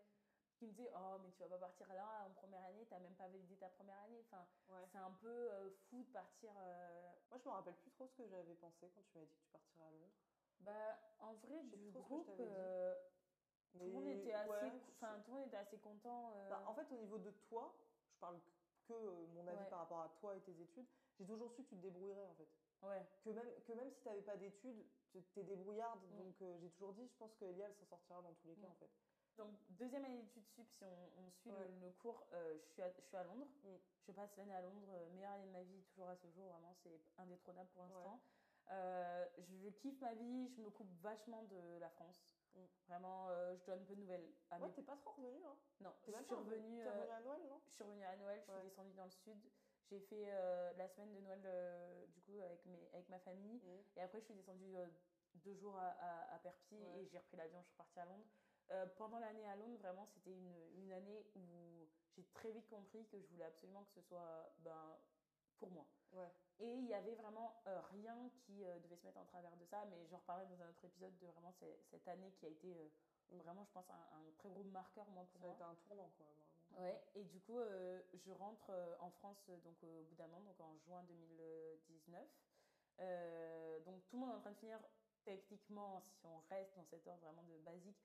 Qui 0.59 0.67
me 0.67 0.73
disaient, 0.73 0.93
oh, 0.95 1.19
mais 1.23 1.31
tu 1.33 1.41
vas 1.43 1.49
pas 1.49 1.59
partir 1.59 1.93
là 1.95 2.27
en 2.27 2.31
première 2.35 2.63
année, 2.65 2.87
t'as 2.89 2.99
même 3.01 3.17
pas 3.17 3.27
validé 3.27 3.57
ta 3.57 3.69
première 3.71 3.99
année. 4.01 4.21
Enfin, 4.31 4.47
Ouais. 4.69 4.87
c'est 4.93 4.99
un 4.99 5.11
peu 5.13 5.27
euh, 5.29 5.71
fou 5.89 6.03
de 6.05 6.13
partir. 6.13 6.53
euh, 6.57 7.11
Moi, 7.31 7.39
je 7.39 7.49
me 7.49 7.55
rappelle 7.55 7.75
plus 7.77 7.91
trop 7.91 8.07
ce 8.07 8.15
que 8.15 8.29
j'avais 8.29 8.55
pensé 8.55 8.91
quand 8.95 9.03
tu 9.03 9.19
m'as 9.19 9.25
dit 9.25 9.35
que 9.35 9.41
tu 9.41 9.49
partirais 9.51 9.85
à 9.87 9.91
Londres. 9.91 10.13
Bah, 10.61 10.99
en 11.19 11.33
vrai, 11.35 11.63
du 11.65 11.91
trop 11.93 12.03
groupe, 12.03 12.29
euh, 12.39 12.95
tout 13.73 13.79
le 13.79 13.87
monde 13.91 14.07
était 14.07 14.35
assez, 14.35 14.51
ouais, 14.51 14.71
tout 15.01 15.31
le 15.31 15.33
monde 15.33 15.47
était 15.49 15.57
assez 15.57 15.79
content. 15.79 16.33
Bah, 16.49 16.63
en 16.67 16.75
fait, 16.75 16.93
au 16.93 16.97
niveau 16.99 17.19
de 17.19 17.31
toi, 17.49 17.75
je 18.13 18.19
parle 18.21 18.39
que 18.89 18.93
euh, 18.93 19.27
mon 19.35 19.47
avis 19.47 19.59
Ouais. 19.65 19.71
par 19.71 19.81
rapport 19.81 20.01
à 20.01 20.09
toi 20.21 20.37
et 20.37 20.41
tes 20.41 20.61
études. 20.61 20.87
J'ai 21.19 21.27
toujours 21.27 21.51
su 21.53 21.63
que 21.65 21.69
tu 21.69 21.77
te 21.77 21.83
débrouillerais 21.83 22.25
en 22.27 22.35
fait. 22.35 22.49
Ouais. 22.83 23.07
Que 23.25 23.31
même, 23.31 23.49
que 23.67 23.73
même 23.73 23.91
si 23.93 24.01
tu 24.03 24.09
n'avais 24.09 24.23
pas 24.23 24.37
d'études, 24.37 24.85
tu- 25.13 25.23
t'es 25.35 25.45
débrouillarde. 25.45 26.01
Mm. 26.13 26.17
Donc 26.19 26.43
euh, 26.43 26.59
j'ai 26.61 26.71
toujours 26.71 26.93
dit, 26.95 27.07
je 27.07 27.17
pense 27.17 27.35
que 27.37 27.45
Elia, 27.45 27.67
elle 27.67 27.75
s'en 27.75 27.87
sortira 27.87 28.21
dans 28.23 28.35
tous 28.35 28.49
les 28.49 28.57
cas 28.57 28.67
Mm. 28.69 28.73
en 28.73 28.75
fait. 28.75 28.91
Donc, 29.39 29.49
deuxième 29.71 30.05
année 30.05 30.21
d'études 30.23 30.47
sup, 30.49 30.69
si 30.69 30.85
on, 30.85 31.23
on 31.27 31.31
suit 31.31 31.51
le- 31.51 31.57
Ouais. 31.57 31.69
le, 31.81 31.91
cours, 31.93 32.27
euh, 32.35 32.59
je, 32.61 32.67
suis 32.73 32.83
à, 32.83 32.91
je 32.93 33.01
suis 33.01 33.17
à 33.17 33.25
Londres. 33.25 33.47
Mm. 33.65 33.69
Je 34.07 34.13
passe 34.13 34.37
l'année 34.37 34.55
à 34.55 34.61
Londres, 34.63 34.93
meilleure 35.15 35.33
année 35.33 35.47
de 35.47 35.53
ma 35.53 35.63
vie, 35.63 35.83
toujours 35.85 36.09
à 36.09 36.17
ce 36.17 36.29
jour, 36.31 36.49
vraiment, 36.49 36.75
c'est 36.83 37.01
indétrônable 37.17 37.71
pour 37.71 37.83
Ouais. 37.83 37.89
l'instant. 37.95 38.21
Euh, 38.71 39.27
je 39.39 39.69
kiffe 39.71 40.01
ma 40.01 40.15
vie, 40.15 40.49
je 40.55 40.61
me 40.61 40.71
coupe 40.71 40.91
vachement 41.01 41.43
de 41.45 41.79
la 41.79 41.89
France. 41.91 42.32
Mm. 42.55 42.67
Vraiment, 42.89 43.29
euh, 43.31 43.57
je 43.57 43.65
donne 43.67 43.85
peu 43.87 43.95
de 43.95 44.01
nouvelles 44.01 44.29
à 44.51 44.59
Ouais, 44.59 44.69
mes... 44.69 44.75
t'es 44.75 44.83
pas 44.83 44.97
trop 44.97 45.13
revenu, 45.13 45.45
hein 45.45 45.57
Non, 45.81 45.93
je 46.07 46.13
suis 46.13 46.35
revenue, 46.35 46.83
euh, 46.83 46.91
revenu 46.91 47.11
à 47.11 47.21
Noël, 47.21 47.43
non? 47.49 47.61
je 47.69 47.75
suis 47.75 47.85
revenue 47.85 48.05
à 48.05 48.17
Noël, 48.17 48.39
je 48.41 48.45
suis 48.45 48.53
Ouais. 48.53 48.63
descendue 48.63 48.93
dans 48.95 49.05
le 49.05 49.11
sud. 49.11 49.39
J'ai 49.91 50.01
fait 50.01 50.25
euh, 50.33 50.73
la 50.75 50.89
semaine 50.89 51.15
de 51.15 51.21
Noël, 51.21 51.43
euh, 51.45 52.07
du 52.07 52.21
coup, 52.23 52.41
avec, 52.41 52.65
mes, 52.67 52.89
avec 52.93 53.09
ma 53.09 53.19
famille. 53.21 53.57
Mm. 53.59 53.99
Et 53.99 54.01
après, 54.03 54.21
je 54.21 54.25
suis 54.27 54.35
descendue 54.35 54.75
deux 55.35 55.55
jours 55.55 55.77
à, 55.77 55.89
à, 55.89 56.35
à 56.35 56.39
Perpignan 56.41 56.87
Ouais. 56.95 57.03
et 57.03 57.07
j'ai 57.07 57.19
repris 57.19 57.37
l'avion, 57.37 57.61
je 57.63 57.67
suis 57.69 57.73
repartie 57.73 57.99
à 58.01 58.05
Londres. 58.05 58.27
Pendant 58.97 59.19
l'année 59.19 59.47
à 59.47 59.57
Londres, 59.57 59.79
vraiment, 59.79 60.07
c'était 60.07 60.33
une, 60.33 60.55
une 60.77 60.93
année 60.93 61.27
où 61.35 61.89
j'ai 62.17 62.25
très 62.31 62.53
vite 62.53 62.69
compris 62.69 63.07
que 63.09 63.21
je 63.21 63.27
voulais 63.29 63.45
absolument 63.45 63.85
que 63.85 63.91
ce 63.91 64.01
soit 64.03 64.55
ben, 64.59 64.99
pour 65.63 65.71
moi. 65.71 65.87
Ouais. 66.13 66.31
Et 66.59 66.75
il 66.75 66.87
y 66.87 66.95
avait 66.95 67.15
vraiment 67.15 67.63
euh, 67.67 67.81
rien 67.93 68.29
qui 68.45 68.65
euh, 68.65 68.79
devait 68.81 68.97
se 68.97 69.07
mettre 69.07 69.19
en 69.19 69.25
travers 69.25 69.57
de 69.57 69.65
ça, 69.67 69.85
mais 69.87 70.07
j'en 70.09 70.19
reparlerai 70.19 70.47
dans 70.49 70.61
un 70.63 70.69
autre 70.69 70.85
épisode 70.85 71.17
de 71.19 71.27
vraiment 71.29 71.53
cette 71.91 72.09
année 72.09 72.33
qui 72.33 72.47
a 72.47 72.49
été 72.49 72.77
euh, 72.77 72.89
vraiment, 73.39 73.65
je 73.65 73.71
pense, 73.73 73.89
un, 73.91 73.95
un 74.19 74.33
très 74.39 74.49
gros 74.51 74.65
marqueur, 74.65 75.09
moi, 75.11 75.25
pour 75.33 75.41
Ça 75.41 75.47
a 75.47 75.49
moi. 75.49 75.55
été 75.55 75.63
un 75.65 75.75
tournant, 75.87 76.11
quoi. 76.19 76.27
vraiment. 76.27 76.83
Ouais, 76.83 77.01
et 77.15 77.25
du 77.25 77.39
coup, 77.41 77.59
je 78.15 78.31
rentre 78.33 78.71
en 79.01 79.11
France 79.11 79.45
donc, 79.65 79.83
au 79.83 80.03
bout 80.05 80.15
d'un 80.17 80.33
an, 80.33 80.41
donc 80.41 80.59
en 80.61 80.75
juin 80.79 81.03
2019. 81.05 82.29
Euh, 83.01 83.81
donc 83.81 84.07
tout 84.09 84.17
le 84.17 84.21
monde 84.21 84.31
est 84.31 84.37
en 84.37 84.41
train 84.41 84.53
de 84.53 84.57
finir, 84.59 84.79
techniquement, 85.25 86.01
si 86.01 86.27
on 86.27 86.39
reste 86.51 86.75
dans 86.77 86.85
cet 86.85 87.07
ordre 87.07 87.23
vraiment 87.23 87.43
de 87.43 87.57
basique, 87.59 87.97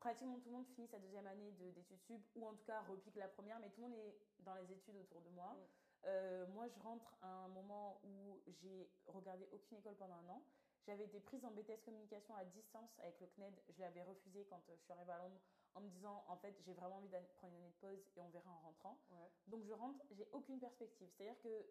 pratiquement 0.00 0.38
tout 0.40 0.48
le 0.50 0.56
monde 0.56 0.66
finit 0.74 0.88
sa 0.88 0.98
deuxième 0.98 1.26
année 1.26 1.52
de- 1.52 1.70
d'études 1.70 2.00
sup, 2.02 2.22
ou 2.34 2.46
en 2.46 2.54
tout 2.54 2.64
cas 2.64 2.82
repique 2.82 3.16
la 3.16 3.28
première, 3.28 3.58
mais 3.60 3.70
tout 3.70 3.80
le 3.80 3.88
monde 3.88 3.96
est 3.98 4.16
dans 4.40 4.54
les 4.54 4.70
études 4.72 4.96
autour 4.96 5.20
de 5.22 5.30
moi. 5.30 5.54
Mm. 5.54 5.81
Euh, 6.04 6.46
moi, 6.48 6.66
je 6.68 6.78
rentre 6.80 7.14
à 7.22 7.28
un 7.28 7.48
moment 7.48 8.00
où 8.04 8.40
j'ai 8.48 8.90
regardé 9.06 9.46
aucune 9.52 9.78
école 9.78 9.96
pendant 9.96 10.14
un 10.14 10.28
an. 10.28 10.42
J'avais 10.86 11.04
été 11.04 11.20
prise 11.20 11.44
en 11.44 11.50
BTS 11.52 11.80
communication 11.84 12.34
à 12.34 12.44
distance 12.44 12.90
avec 12.98 13.20
le 13.20 13.26
CNED. 13.28 13.54
Je 13.68 13.80
l'avais 13.80 14.02
refusé 14.02 14.44
quand 14.46 14.62
euh, 14.68 14.76
je 14.76 14.82
suis 14.82 14.92
arrivée 14.92 15.12
à 15.12 15.18
Londres 15.18 15.40
en 15.74 15.80
me 15.80 15.88
disant 15.88 16.24
en 16.28 16.36
fait 16.36 16.54
j'ai 16.66 16.74
vraiment 16.74 16.96
envie 16.96 17.08
de 17.08 17.16
prendre 17.36 17.54
une 17.54 17.60
année 17.60 17.70
de 17.70 17.80
pause 17.80 18.04
et 18.16 18.20
on 18.20 18.28
verra 18.30 18.50
en 18.50 18.58
rentrant. 18.58 18.98
Ouais. 19.10 19.30
Donc 19.46 19.64
je 19.64 19.72
rentre, 19.72 20.04
j'ai 20.10 20.26
aucune 20.32 20.58
perspective. 20.58 21.08
C'est-à-dire 21.16 21.40
que 21.40 21.66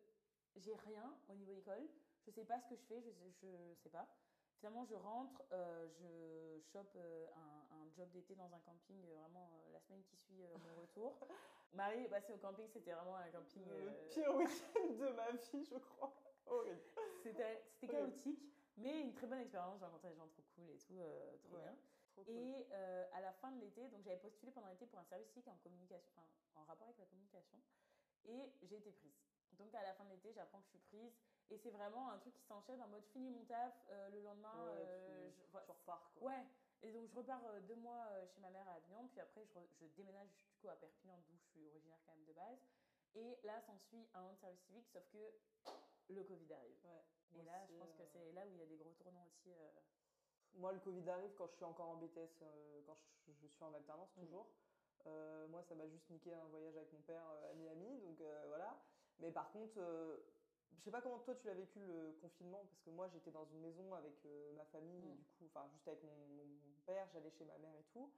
j'ai 0.55 0.73
rien 0.75 1.13
au 1.27 1.33
niveau 1.35 1.53
école. 1.53 1.87
Je 2.25 2.31
sais 2.31 2.45
pas 2.45 2.59
ce 2.61 2.69
que 2.69 2.75
je 2.75 2.85
fais, 2.85 3.01
je 3.01 3.09
sais, 3.11 3.75
je 3.75 3.81
sais 3.83 3.89
pas. 3.89 4.07
Finalement, 4.59 4.85
je 4.85 4.95
rentre, 4.95 5.41
euh, 5.51 5.89
je 5.99 6.61
chope 6.71 6.93
euh, 6.95 7.27
un 7.35 7.60
job 7.95 8.09
d'été 8.11 8.35
dans 8.35 8.51
un 8.53 8.59
camping 8.59 9.05
euh, 9.05 9.15
vraiment 9.15 9.49
euh, 9.53 9.73
la 9.73 9.79
semaine 9.81 10.03
qui 10.03 10.15
suit 10.17 10.43
euh, 10.43 10.55
mon 10.67 10.81
retour. 10.81 11.27
Marie 11.73 12.03
est 12.03 12.09
passée 12.09 12.33
au 12.33 12.37
camping, 12.37 12.67
c'était 12.67 12.91
vraiment 12.93 13.15
un 13.15 13.29
camping. 13.29 13.63
Le 13.67 14.09
pire 14.09 14.35
week-end 14.35 14.87
de 14.93 15.09
ma 15.09 15.31
vie, 15.31 15.63
je 15.65 15.77
crois. 15.77 16.13
Horrible. 16.47 16.81
C'était 17.23 17.63
chaotique, 17.87 18.41
mais 18.77 19.01
une 19.01 19.13
très 19.13 19.27
bonne 19.27 19.39
expérience. 19.39 19.79
J'ai 19.79 19.85
rencontré 19.85 20.09
des 20.09 20.15
gens 20.15 20.27
trop 20.27 20.43
cool 20.55 20.69
et 20.69 20.77
tout, 20.79 20.99
euh, 20.99 21.37
trop 21.43 21.55
Ouais. 21.55 21.61
bien. 21.63 21.77
Trop 22.11 22.23
cool. 22.23 22.33
Et 22.35 22.67
euh, 22.73 23.05
à 23.13 23.21
la 23.21 23.31
fin 23.33 23.51
de 23.51 23.59
l'été, 23.61 23.87
donc 23.87 24.03
j'avais 24.03 24.17
postulé 24.19 24.51
pendant 24.51 24.67
l'été 24.67 24.85
pour 24.85 24.99
un 24.99 25.05
service 25.05 25.29
civique 25.29 25.47
en 25.47 25.55
communication, 25.63 26.11
enfin 26.17 26.61
en 26.61 26.65
rapport 26.65 26.87
avec 26.87 26.99
la 26.99 27.05
communication, 27.05 27.57
et 28.25 28.51
j'ai 28.63 28.77
été 28.77 28.91
prise. 28.91 29.15
Donc 29.53 29.73
à 29.75 29.83
la 29.83 29.93
fin 29.93 30.03
de 30.05 30.09
l'été, 30.09 30.33
j'apprends 30.33 30.59
que 30.59 30.65
je 30.65 30.69
suis 30.71 30.79
prise, 30.79 31.13
et 31.49 31.57
c'est 31.57 31.69
vraiment 31.69 32.09
un 32.11 32.17
truc 32.17 32.33
qui 32.33 32.43
s'enchaîne 32.43 32.81
en 32.81 32.87
mode 32.89 33.05
fini 33.05 33.29
mon 33.29 33.45
taf, 33.45 33.73
euh, 33.89 34.09
le 34.09 34.21
lendemain, 34.21 34.65
Ouais, 34.65 34.85
tu, 35.05 35.11
je- 35.37 35.41
tu 35.43 35.71
repars, 35.71 36.11
quoi. 36.15 36.27
Ouais, 36.29 36.43
et 36.83 36.91
donc 36.91 37.07
je 37.07 37.15
repars 37.15 37.45
euh, 37.47 37.59
deux 37.61 37.75
mois 37.75 38.05
euh, 38.11 38.27
chez 38.27 38.39
ma 38.41 38.49
mère 38.49 38.67
à 38.67 38.73
Avignon, 38.73 39.07
puis 39.09 39.19
après 39.19 39.45
je, 39.45 39.85
déménage 39.95 40.29
du 40.29 40.53
coup 40.61 40.69
à 40.69 40.75
Perpignan, 40.75 41.17
d'où 41.27 41.35
je 41.37 41.43
suis 41.51 41.67
originaire 41.67 41.99
quand 42.05 42.13
même 42.13 42.25
de 42.25 42.33
base. 42.33 42.59
Et 43.15 43.37
là 43.43 43.61
s'ensuit 43.61 44.07
un 44.13 44.23
an 44.23 44.33
de 44.33 44.37
service 44.39 44.61
civique, 44.67 44.87
sauf 44.91 45.03
que 45.11 45.33
le 46.09 46.23
Covid 46.23 46.53
arrive. 46.53 46.77
Ouais. 46.85 47.03
Et 47.39 47.43
là, 47.43 47.65
je 47.67 47.73
pense 47.77 47.93
que 47.95 48.01
euh, 48.01 48.05
c'est 48.11 48.31
là 48.33 48.45
où 48.45 48.51
il 48.51 48.59
y 48.59 48.61
a 48.63 48.65
des 48.65 48.75
gros 48.77 48.93
tournants 48.93 49.25
aussi. 49.27 49.51
euh, 49.53 49.69
Moi, 50.55 50.73
le 50.73 50.79
Covid 50.79 51.07
arrive 51.09 51.33
quand 51.35 51.47
je 51.47 51.55
suis 51.55 51.63
encore 51.63 51.87
en 51.89 51.95
BTS, 51.95 52.41
euh, 52.41 52.81
quand 52.85 52.97
je, 53.27 53.31
je 53.41 53.47
suis 53.47 53.63
en 53.63 53.73
alternance 53.73 54.09
Mm. 54.17 54.25
toujours. 54.25 54.47
Euh, 55.07 55.47
moi, 55.47 55.63
ça 55.63 55.75
m'a 55.75 55.87
juste 55.87 56.09
niqué 56.09 56.33
un 56.33 56.45
voyage 56.47 56.75
avec 56.75 56.91
mon 56.91 57.01
père 57.01 57.23
à 57.49 57.53
Miami, 57.53 57.99
donc 58.01 58.21
voilà. 58.47 58.77
Mais 59.19 59.31
par 59.31 59.51
contre, 59.51 59.79
je 60.73 60.79
sais 60.83 60.91
pas 60.91 61.01
comment 61.01 61.19
toi 61.19 61.35
tu 61.35 61.47
l'as 61.47 61.53
vécu 61.53 61.79
le 61.79 62.13
confinement, 62.21 62.65
parce 62.65 62.81
que 62.81 62.89
moi 62.89 63.07
j'étais 63.07 63.31
dans 63.31 63.45
une 63.45 63.61
maison 63.61 63.93
avec 63.93 64.23
ma 64.55 64.65
famille, 64.65 65.05
et 65.09 65.15
Mm. 65.15 65.23
du 65.23 65.25
coup, 65.37 65.45
enfin 65.45 65.67
juste 65.73 65.87
avec 65.87 66.03
mon, 66.03 66.27
mon 66.27 66.45
père, 66.91 67.07
j'allais 67.13 67.31
chez 67.31 67.45
ma 67.45 67.57
mère 67.57 67.75
et 67.75 67.83
tout. 67.93 68.11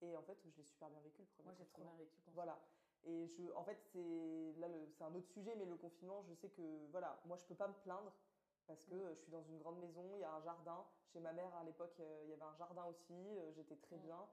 Et 0.00 0.16
en 0.16 0.22
fait, 0.22 0.38
je 0.44 0.56
l'ai 0.56 0.64
super 0.64 0.88
bien 0.90 1.00
vécu 1.00 1.22
le 1.22 1.28
premier 1.28 1.46
Moi, 1.48 1.54
j'ai 1.58 1.66
trop 1.66 1.82
bien 1.82 1.94
vécu. 1.96 2.20
le. 2.26 2.32
Voilà. 2.34 2.58
Et 3.04 3.26
je, 3.26 3.52
en 3.54 3.64
fait, 3.64 3.78
c'est 3.92 4.52
là, 4.58 4.68
le- 4.68 4.86
c'est 4.96 5.04
un 5.04 5.14
autre 5.14 5.28
sujet, 5.28 5.54
mais 5.56 5.64
le 5.64 5.76
confinement, 5.76 6.22
je 6.22 6.34
sais 6.34 6.50
que 6.50 6.86
voilà, 6.90 7.20
moi, 7.24 7.36
je 7.36 7.44
peux 7.46 7.54
pas 7.54 7.68
me 7.68 7.74
plaindre 7.74 8.12
parce 8.66 8.84
que 8.84 8.94
Mm. 8.94 9.14
je 9.14 9.20
suis 9.22 9.30
dans 9.32 9.42
une 9.42 9.58
grande 9.58 9.78
maison, 9.80 10.04
il 10.16 10.20
y 10.20 10.24
a 10.24 10.32
un 10.32 10.42
jardin. 10.42 10.86
Chez 11.12 11.20
ma 11.20 11.32
mère, 11.32 11.54
à 11.54 11.64
l'époque, 11.64 11.98
euh, 12.00 12.20
il 12.24 12.30
y 12.30 12.32
avait 12.34 12.42
un 12.42 12.54
jardin 12.54 12.84
aussi. 12.86 13.14
euh, 13.38 13.50
J'étais 13.52 13.76
très 13.76 13.96
Mm. 13.96 14.02
bien. 14.02 14.28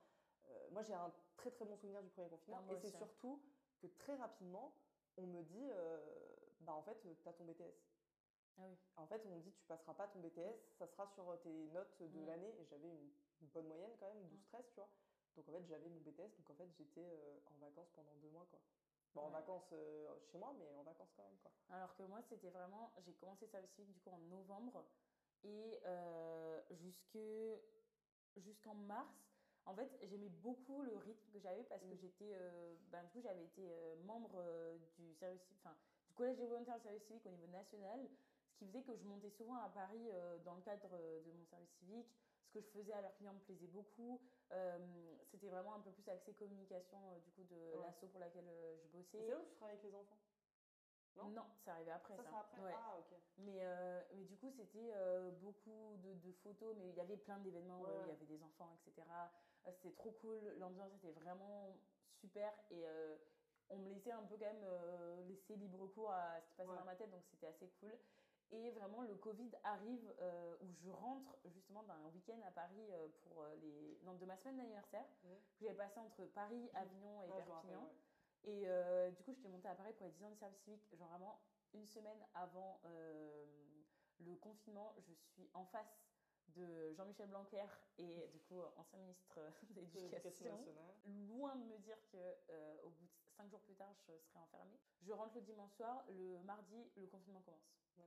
Euh, 0.50 0.70
moi, 0.72 0.82
j'ai 0.84 0.94
un 0.94 1.12
très 1.38 1.52
très 1.52 1.66
bon 1.66 1.76
souvenir 1.78 2.02
du 2.04 2.10
premier 2.10 2.30
confinement. 2.30 2.62
Ah, 2.70 2.74
et 2.74 2.78
c'est 2.78 2.88
hein. 2.96 2.98
surtout 2.98 3.42
que 3.82 3.88
très 3.88 4.16
rapidement, 4.16 4.74
on 5.18 5.26
me 5.28 5.42
dit, 5.44 5.70
euh, 5.72 5.98
bah 6.60 6.74
en 6.74 6.84
fait, 6.84 6.98
tu 7.22 7.30
as 7.30 7.34
ton 7.34 7.46
BTS. 7.46 7.95
Ah 8.58 8.64
oui. 8.68 8.78
En 8.96 9.06
fait, 9.08 9.22
on 9.26 9.36
me 9.36 9.42
dit, 9.42 9.52
tu 9.52 9.66
passeras 9.66 9.94
pas 9.94 10.08
ton 10.08 10.20
BTS, 10.20 10.56
ça 10.78 10.88
sera 10.88 11.08
sur 11.08 11.30
euh, 11.30 11.38
tes 11.38 11.52
notes 11.74 12.02
de 12.02 12.20
l'année. 12.26 12.54
Et 12.60 12.66
j'avais 12.66 12.88
une, 12.88 13.12
une 13.42 13.48
bonne 13.48 13.68
moyenne 13.68 13.92
quand 14.00 14.08
même, 14.08 14.24
12-13, 14.28 14.70
tu 14.70 14.76
vois. 14.76 14.90
Donc 15.36 15.50
en 15.50 15.52
fait, 15.52 15.66
j'avais 15.68 15.90
mon 15.90 16.00
BTS. 16.00 16.36
Donc 16.38 16.50
en 16.50 16.56
fait, 16.56 16.70
j'étais 16.78 17.04
euh, 17.06 17.40
en 17.48 17.58
vacances 17.60 17.90
pendant 17.96 18.16
deux 18.16 18.30
mois, 18.30 18.48
quoi. 18.50 18.60
Bon, 19.14 19.22
en 19.24 19.30
vacances 19.30 19.70
euh, 19.74 20.08
chez 20.32 20.38
moi, 20.38 20.54
mais 20.58 20.74
en 20.76 20.84
vacances 20.84 21.12
quand 21.16 21.24
même, 21.24 21.38
quoi. 21.42 21.52
Alors 21.70 21.96
que 21.96 22.04
moi, 22.04 22.22
c'était 22.30 22.50
vraiment. 22.50 22.92
J'ai 23.06 23.14
commencé 23.14 23.46
le 23.46 23.52
service 23.52 23.72
civique 23.72 23.94
du 23.94 24.00
coup 24.02 24.10
en 24.12 24.20
novembre 24.20 24.86
et 25.44 25.80
euh, 25.86 26.62
jusque 26.72 27.18
jusqu'en 28.38 28.74
mars. 28.76 29.14
En 29.66 29.74
fait, 29.74 29.90
j'aimais 30.04 30.30
beaucoup 30.30 30.84
le 30.84 30.96
rythme 30.98 31.32
que 31.32 31.40
j'avais 31.40 31.64
parce 31.64 31.82
que 31.84 31.94
Mm. 31.94 31.98
j'étais. 31.98 32.38
ben, 32.92 33.04
du 33.04 33.10
coup, 33.12 33.22
j'avais 33.22 33.46
été 33.46 33.68
membre 34.04 34.44
du 34.98 35.14
service, 35.16 35.42
enfin, 35.60 35.76
du 36.08 36.14
collège 36.14 36.38
des 36.38 36.46
volontaires 36.46 36.76
du 36.76 36.84
service 36.84 37.04
civique 37.06 37.26
au 37.26 37.32
niveau 37.32 37.48
national, 37.48 38.08
ce 38.56 38.60
qui 38.60 38.68
faisait 38.68 38.84
que 38.84 38.96
je 38.96 39.04
montais 39.04 39.30
souvent 39.32 39.56
à 39.58 39.70
Paris 39.70 40.10
euh, 40.12 40.38
dans 40.40 40.56
le 40.56 40.62
cadre 40.62 40.90
euh, 40.94 41.22
de 41.24 41.32
mon 41.32 41.46
service 41.46 41.70
civique. 41.80 42.08
Ce 42.48 42.60
que 42.60 42.62
je 42.62 42.70
faisais 42.70 42.94
à 42.94 43.02
leurs 43.02 43.14
clients 43.16 43.34
me 43.34 43.40
plaisait 43.40 43.68
beaucoup. 43.68 44.22
Euh, 44.52 44.78
c'était 45.32 45.50
vraiment 45.50 45.76
un 45.76 45.82
peu 45.82 45.92
plus 45.92 46.08
axé 46.08 46.34
communication 46.34 46.98
du 47.20 47.32
coup 47.32 47.44
de 47.44 47.76
Ouais. 47.76 47.82
l'asso 47.82 48.10
pour 48.10 48.20
laquelle 48.20 48.48
je 48.82 48.88
bossais. 48.88 49.18
c'est 49.20 49.28
là 49.28 49.40
où 49.40 49.46
tu 49.46 49.56
travailles 49.56 49.78
avec 49.78 49.92
les 49.92 49.96
enfants? 49.96 50.18
Non? 51.18 51.44
Après 51.94 52.16
Ça, 52.18 52.24
ça. 52.24 52.30
c'est 52.30 52.36
après 52.38 52.62
Ouais. 52.64 52.74
Ah, 52.76 52.98
ok. 53.00 53.18
Mais, 53.40 53.58
euh, 53.60 54.02
mais 54.14 54.24
du 54.24 54.38
coup, 54.38 54.50
c'était 54.52 54.92
euh, 54.94 55.32
beaucoup 55.32 55.98
de, 55.98 56.14
de 56.14 56.32
photos, 56.44 56.76
mais 56.78 56.90
il 56.90 56.96
y 56.96 57.02
avait 57.02 57.18
plein 57.18 57.40
d'événements 57.40 57.82
Ouais, 57.82 57.90
où 57.90 58.02
il 58.04 58.08
y 58.08 58.12
avait 58.12 58.26
des 58.26 58.42
enfants, 58.44 58.70
etc. 58.86 59.06
C'était 59.66 59.94
trop 59.96 60.12
cool, 60.12 60.40
l'ambiance 60.60 60.94
était 60.94 61.12
vraiment 61.12 61.76
super 62.22 62.54
et 62.70 62.86
euh, 62.86 63.18
on 63.70 63.78
me 63.78 63.90
laissait 63.90 64.12
un 64.12 64.24
peu 64.24 64.38
quand 64.38 64.46
même 64.46 64.66
laisser 65.28 65.56
libre 65.56 65.88
cours 65.88 66.12
à 66.12 66.40
ce 66.42 66.48
qui 66.50 66.56
passait 66.56 66.70
Ouais. 66.70 66.78
dans 66.78 66.86
ma 66.86 66.96
tête, 66.96 67.10
donc 67.10 67.24
c'était 67.32 67.48
assez 67.48 67.68
cool. 67.80 67.98
Et 68.52 68.72
vraiment, 68.72 69.02
le 69.02 69.16
Covid 69.16 69.52
arrive 69.64 70.14
euh, 70.22 70.56
où 70.62 70.72
je 70.74 70.90
rentre 70.90 71.38
justement 71.46 71.84
d'un 71.84 72.06
week-end 72.14 72.40
à 72.46 72.52
Paris 72.52 72.88
euh, 72.92 73.08
pour 73.24 73.42
euh, 73.42 73.56
les... 73.56 74.00
non, 74.04 74.14
de 74.14 74.26
ma 74.26 74.38
semaine 74.38 74.58
d'anniversaire, 74.58 75.06
que 75.22 75.66
j'avais 75.66 75.76
passé 75.76 76.00
entre 76.00 76.26
Paris, 76.26 76.70
Avignon 76.74 77.22
et 77.24 77.30
Ah, 77.32 77.40
je 77.40 77.46
Perpignan. 77.46 77.90
Et 78.44 78.68
du 79.18 79.24
coup, 79.24 79.34
j'étais 79.34 79.50
montée 79.50 79.68
à 79.68 79.76
Paris 79.76 79.94
pour 79.94 80.06
les 80.06 80.12
10 80.12 80.24
ans 80.26 80.30
de 80.30 80.36
service 80.36 80.60
civique, 80.60 80.88
genre 80.96 81.08
vraiment 81.08 81.42
une 81.74 81.88
semaine 81.88 82.24
avant 82.36 82.80
le 84.20 84.36
confinement. 84.36 84.94
Je 85.00 85.14
suis 85.14 85.50
en 85.56 85.66
face 85.66 86.06
de 86.50 86.94
Jean-Michel 86.94 87.28
Blanquer 87.28 87.66
et 87.98 88.28
du 88.32 88.40
coup, 88.42 88.62
ancien 88.78 89.00
ministre 89.00 89.40
de 89.70 89.82
L'éducation. 89.82 90.64
Loin 91.28 91.56
de 91.56 91.64
me 91.64 91.78
dire 91.80 91.98
que 92.12 92.18
euh, 92.18 92.78
au 92.84 92.90
bout 92.90 93.06
de 93.06 93.12
5 93.38 93.50
jours 93.50 93.62
plus 93.62 93.76
tard, 93.76 93.94
je 94.08 94.14
serai 94.18 94.40
enfermée. 94.40 94.80
Je 95.02 95.12
rentre 95.12 95.36
le 95.36 95.42
dimanche 95.42 95.74
soir, 95.74 96.04
le 96.10 96.42
mardi, 96.44 96.90
le 96.96 97.08
confinement 97.08 97.42
commence. 97.42 97.76
Ouais. 97.98 98.06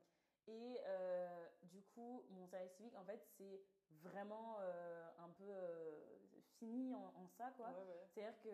Et 0.49 0.81
euh, 0.87 1.47
du 1.65 1.83
coup, 1.83 2.25
mon 2.31 2.47
service 2.47 2.73
civique, 2.73 2.97
en 2.97 3.05
fait, 3.05 3.21
c'est 3.37 3.61
vraiment 4.03 4.57
euh, 4.61 5.07
un 5.19 5.29
peu 5.29 5.45
euh, 5.47 6.19
fini 6.59 6.95
en, 6.95 7.13
en 7.17 7.29
ça, 7.37 7.51
quoi. 7.57 7.69
Ouais, 7.69 7.85
ouais. 7.85 8.07
C'est-à-dire 8.15 8.41
que 8.41 8.49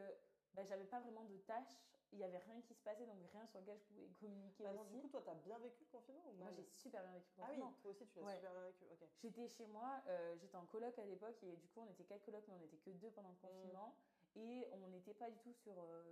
bah, 0.54 0.64
j'avais 0.64 0.84
pas 0.84 0.98
vraiment 1.00 1.24
de 1.24 1.36
tâches, 1.38 1.78
il 2.12 2.18
y 2.18 2.24
avait 2.24 2.38
rien 2.38 2.60
qui 2.62 2.74
se 2.74 2.82
passait, 2.82 3.06
donc 3.06 3.18
rien 3.32 3.46
sur 3.46 3.60
lequel 3.60 3.78
je 3.78 3.84
pouvais 3.84 4.08
communiquer 4.20 4.64
Ah 4.68 4.72
non, 4.72 4.82
aussi. 4.82 4.90
du 4.92 5.00
coup, 5.00 5.08
toi, 5.08 5.22
t'as 5.24 5.34
bien 5.34 5.58
vécu 5.58 5.84
le 5.84 5.90
confinement 5.98 6.22
ou 6.28 6.32
Moi, 6.34 6.50
j'ai 6.56 6.64
super 6.64 7.02
bien 7.02 7.12
vécu 7.12 7.26
le 7.36 7.42
Ah 7.42 7.46
oui, 7.50 7.56
confinement. 7.58 7.74
toi 7.82 7.90
aussi, 7.90 8.06
tu 8.06 8.18
l'as 8.18 8.24
Ouais. 8.26 8.34
super 8.36 8.52
bien 8.52 8.62
vécu. 8.62 8.84
Ok. 8.92 9.08
J'étais 9.22 9.48
chez 9.48 9.66
moi, 9.66 10.02
euh, 10.08 10.36
j'étais 10.36 10.56
en 10.56 10.66
coloc 10.66 10.98
à 10.98 11.04
l'époque, 11.04 11.42
et 11.42 11.56
du 11.56 11.68
coup, 11.68 11.80
on 11.80 11.90
était 11.90 12.04
quatre 12.04 12.24
colocs, 12.24 12.44
mais 12.48 12.54
on 12.54 12.62
était 12.64 12.76
que 12.78 12.90
deux 12.90 13.10
pendant 13.10 13.30
le 13.30 13.36
confinement. 13.36 13.94
Et 14.36 14.66
on 14.72 14.88
n'était 14.88 15.14
pas 15.14 15.30
du 15.30 15.38
tout 15.38 15.52
sur 15.52 15.74
euh, 15.78 16.02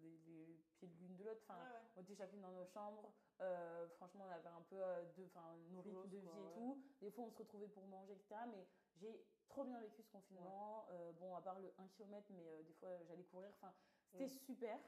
les, 0.00 0.18
les 0.26 0.53
pieds 0.74 0.88
de 0.88 0.94
l'une 0.98 1.16
de 1.16 1.24
l'autre. 1.24 1.40
Enfin, 1.48 1.58
ouais. 1.58 1.80
on 1.96 2.00
était 2.02 2.14
chacune 2.14 2.40
dans 2.40 2.50
nos 2.52 2.64
chambres. 2.66 3.12
Euh, 3.40 3.88
franchement, 3.96 4.24
on 4.28 4.32
avait 4.32 4.48
un 4.48 4.62
peu 4.62 4.76
euh, 4.76 5.02
de, 5.16 5.24
enfin, 5.26 5.56
nos 5.70 5.80
rythmes 5.82 6.08
de 6.08 6.20
quoi, 6.20 6.32
vie 6.32 6.38
et 6.38 6.44
ouais. 6.46 6.54
tout. 6.54 6.82
Des 7.00 7.10
fois, 7.10 7.24
on 7.24 7.30
se 7.30 7.38
retrouvait 7.38 7.68
pour 7.68 7.84
manger, 7.86 8.12
etc. 8.12 8.34
Mais 8.50 8.66
j'ai 8.96 9.24
trop 9.48 9.64
bien 9.64 9.80
vécu 9.80 10.02
ce 10.02 10.10
confinement. 10.10 10.86
Euh, 10.90 11.12
bon, 11.12 11.34
à 11.34 11.40
part 11.42 11.58
le 11.60 11.72
1 11.78 11.88
km, 11.88 12.26
mais 12.30 12.46
euh, 12.46 12.62
des 12.62 12.72
fois, 12.74 12.88
j'allais 13.08 13.24
courir. 13.24 13.50
Enfin, 13.60 13.72
c'était 14.12 14.28
super. 14.28 14.78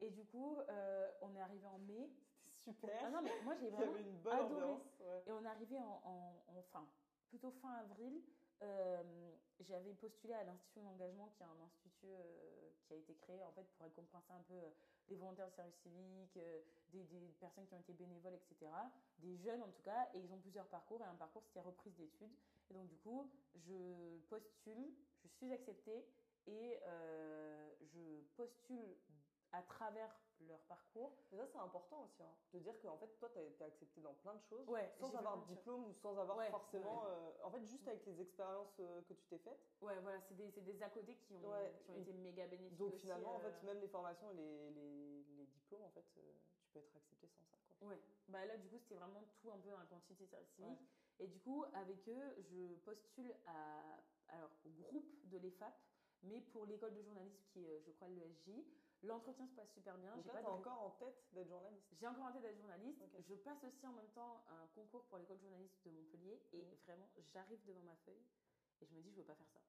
Et 0.00 0.10
du 0.10 0.24
coup, 0.24 0.56
on 1.20 1.34
est 1.36 1.40
arrivé 1.40 1.66
en 1.66 1.78
mai. 1.78 2.10
C'était 2.64 2.72
super. 2.72 3.02
Ah 3.04 3.10
non, 3.10 3.22
mais 3.22 3.32
moi, 3.42 3.54
j'ai 3.56 3.68
vraiment 3.70 3.96
une 3.96 4.16
bonne 4.18 4.32
adoré. 4.32 4.54
ambiance. 4.62 4.82
et 5.26 5.32
on 5.32 5.44
est 5.44 5.48
arrivé 5.48 5.78
en, 5.78 6.00
en- 6.04 6.44
en 6.58 6.62
fin, 6.72 6.88
plutôt 7.28 7.50
fin 7.50 7.72
avril. 7.74 8.22
euh, 8.62 9.32
J'avais 9.60 9.94
postulé 9.94 10.34
à 10.34 10.44
l'Institut 10.44 10.80
d'engagement, 10.80 11.28
qui 11.36 11.42
est 11.42 11.46
un 11.46 11.60
institut 11.64 12.06
euh, 12.06 12.70
qui 12.86 12.94
a 12.94 12.96
été 12.96 13.14
créé 13.16 13.44
en 13.44 13.52
fait 13.52 13.64
pour 13.76 13.84
récompenser 13.84 14.32
un 14.32 14.42
peu 14.42 14.60
les 15.08 15.16
volontaires 15.16 15.48
de 15.48 15.54
service 15.54 15.76
civique, 15.82 16.36
euh, 16.36 16.60
des, 16.92 17.04
des 17.04 17.20
personnes 17.40 17.66
qui 17.66 17.74
ont 17.74 17.80
été 17.80 17.92
bénévoles, 17.92 18.34
etc. 18.34 18.70
Des 19.18 19.36
jeunes 19.38 19.62
en 19.62 19.70
tout 19.70 19.82
cas, 19.82 20.08
et 20.14 20.20
ils 20.20 20.32
ont 20.32 20.38
plusieurs 20.38 20.66
parcours. 20.68 21.00
Et 21.00 21.04
un 21.04 21.14
parcours, 21.14 21.42
c'était 21.44 21.60
reprise 21.60 21.94
d'études. 21.96 22.34
Et 22.70 22.74
donc, 22.74 22.88
du 22.88 22.96
coup, 22.98 23.30
je 23.54 24.18
postule, 24.28 24.94
je 25.22 25.28
suis 25.28 25.52
acceptée 25.52 26.06
et 26.46 26.78
euh, 26.84 27.70
je 27.80 28.20
postule 28.36 28.96
à 29.52 29.62
travers 29.62 30.14
leur 30.48 30.60
parcours. 30.60 31.12
Mais 31.30 31.38
ça, 31.38 31.46
c'est 31.46 31.58
important 31.58 32.04
aussi, 32.04 32.22
hein, 32.22 32.34
de 32.52 32.58
dire 32.58 32.78
qu'en 32.80 32.96
fait, 32.96 33.08
toi, 33.18 33.28
tu 33.30 33.38
as 33.38 33.42
été 33.42 33.64
accepté 33.64 34.00
dans 34.00 34.14
plein 34.14 34.34
de 34.34 34.42
choses, 34.42 34.68
Ouais, 34.68 34.92
sans 34.98 35.14
avoir 35.14 35.38
de 35.38 35.46
diplôme 35.46 35.84
ou 35.86 35.92
sans 35.94 36.16
avoir 36.18 36.36
Ouais, 36.38 36.50
forcément. 36.50 37.04
euh, 37.06 37.30
en 37.44 37.50
fait, 37.50 37.64
juste 37.66 37.86
avec 37.88 38.04
les 38.06 38.20
expériences 38.20 38.78
euh, 38.80 39.02
que 39.02 39.14
tu 39.14 39.26
t'es 39.26 39.38
faites. 39.38 39.60
Ouais, 39.80 39.98
voilà, 40.00 40.20
c'est 40.20 40.34
des, 40.34 40.48
des 40.50 40.82
à 40.82 40.90
côté 40.90 41.16
qui 41.16 41.34
ont, 41.34 41.52
qui 41.86 42.00
été 42.00 42.12
méga 42.12 42.46
bénéfiques. 42.46 42.76
Donc 42.78 42.92
aussi, 42.92 43.00
finalement, 43.00 43.36
en 43.36 43.40
euh, 43.40 43.50
fait, 43.50 43.62
même 43.66 43.80
les 43.80 43.88
formations 43.88 44.30
et 44.30 44.34
les, 44.34 44.70
les, 44.70 45.24
les 45.36 45.46
diplômes, 45.46 45.82
en 45.82 45.90
fait, 45.90 46.04
tu 46.12 46.20
peux 46.72 46.78
être 46.80 46.96
accepté 46.96 47.28
sans 47.28 47.44
ça. 47.44 47.56
Quoi. 47.78 47.88
Ouais, 47.88 48.00
bah 48.28 48.46
là 48.46 48.56
du 48.56 48.68
coup 48.68 48.78
c'était 48.78 48.94
vraiment 48.94 49.24
tout 49.40 49.50
un 49.50 49.58
peu 49.58 49.68
dans 49.70 49.78
la 49.78 49.84
quantité 49.86 50.14
civique. 50.54 50.78
Et 51.18 51.26
du 51.26 51.40
coup 51.40 51.64
avec 51.74 52.08
eux 52.08 52.34
je 52.38 52.74
postule 52.84 53.34
à, 53.46 53.98
alors, 54.28 54.50
au 54.64 54.70
groupe 54.70 55.28
de 55.28 55.38
l'EFAP, 55.38 55.74
mais 56.22 56.40
pour 56.40 56.64
l'école 56.66 56.94
de 56.94 57.02
journalisme 57.02 57.42
qui 57.52 57.64
est 57.66 57.82
je 57.84 57.90
crois 57.90 58.08
l'ESJ. 58.08 58.64
L'entretien 59.02 59.46
se 59.48 59.54
passe 59.54 59.72
super 59.74 59.98
bien. 59.98 60.14
J'ai 60.22 60.30
pas 60.30 60.42
de- 60.42 60.46
encore 60.46 60.80
en 60.80 60.90
tête 60.92 61.16
d'être 61.32 61.48
journaliste. 61.48 61.86
J'ai 61.98 62.06
encore 62.06 62.24
en 62.26 62.32
tête 62.32 62.42
d'être 62.42 62.58
journaliste. 62.58 63.02
Je 63.28 63.34
passe 63.34 63.58
aussi 63.64 63.86
en 63.86 63.92
même 63.92 64.10
temps 64.14 64.44
un 64.48 64.66
concours 64.68 65.04
pour 65.06 65.18
l'école 65.18 65.36
de 65.38 65.42
journalisme 65.42 65.74
de 65.84 65.90
Montpellier. 65.90 66.40
Et 66.52 66.62
Mhm. 66.62 66.76
vraiment, 66.86 67.08
j'arrive 67.32 67.64
devant 67.66 67.82
ma 67.82 67.96
feuille 67.96 68.22
et 68.80 68.86
je 68.86 68.94
me 68.94 69.02
dis, 69.02 69.10
je 69.12 69.16
veux 69.20 69.26
pas 69.26 69.34
faire 69.34 69.48
ça. 69.52 69.60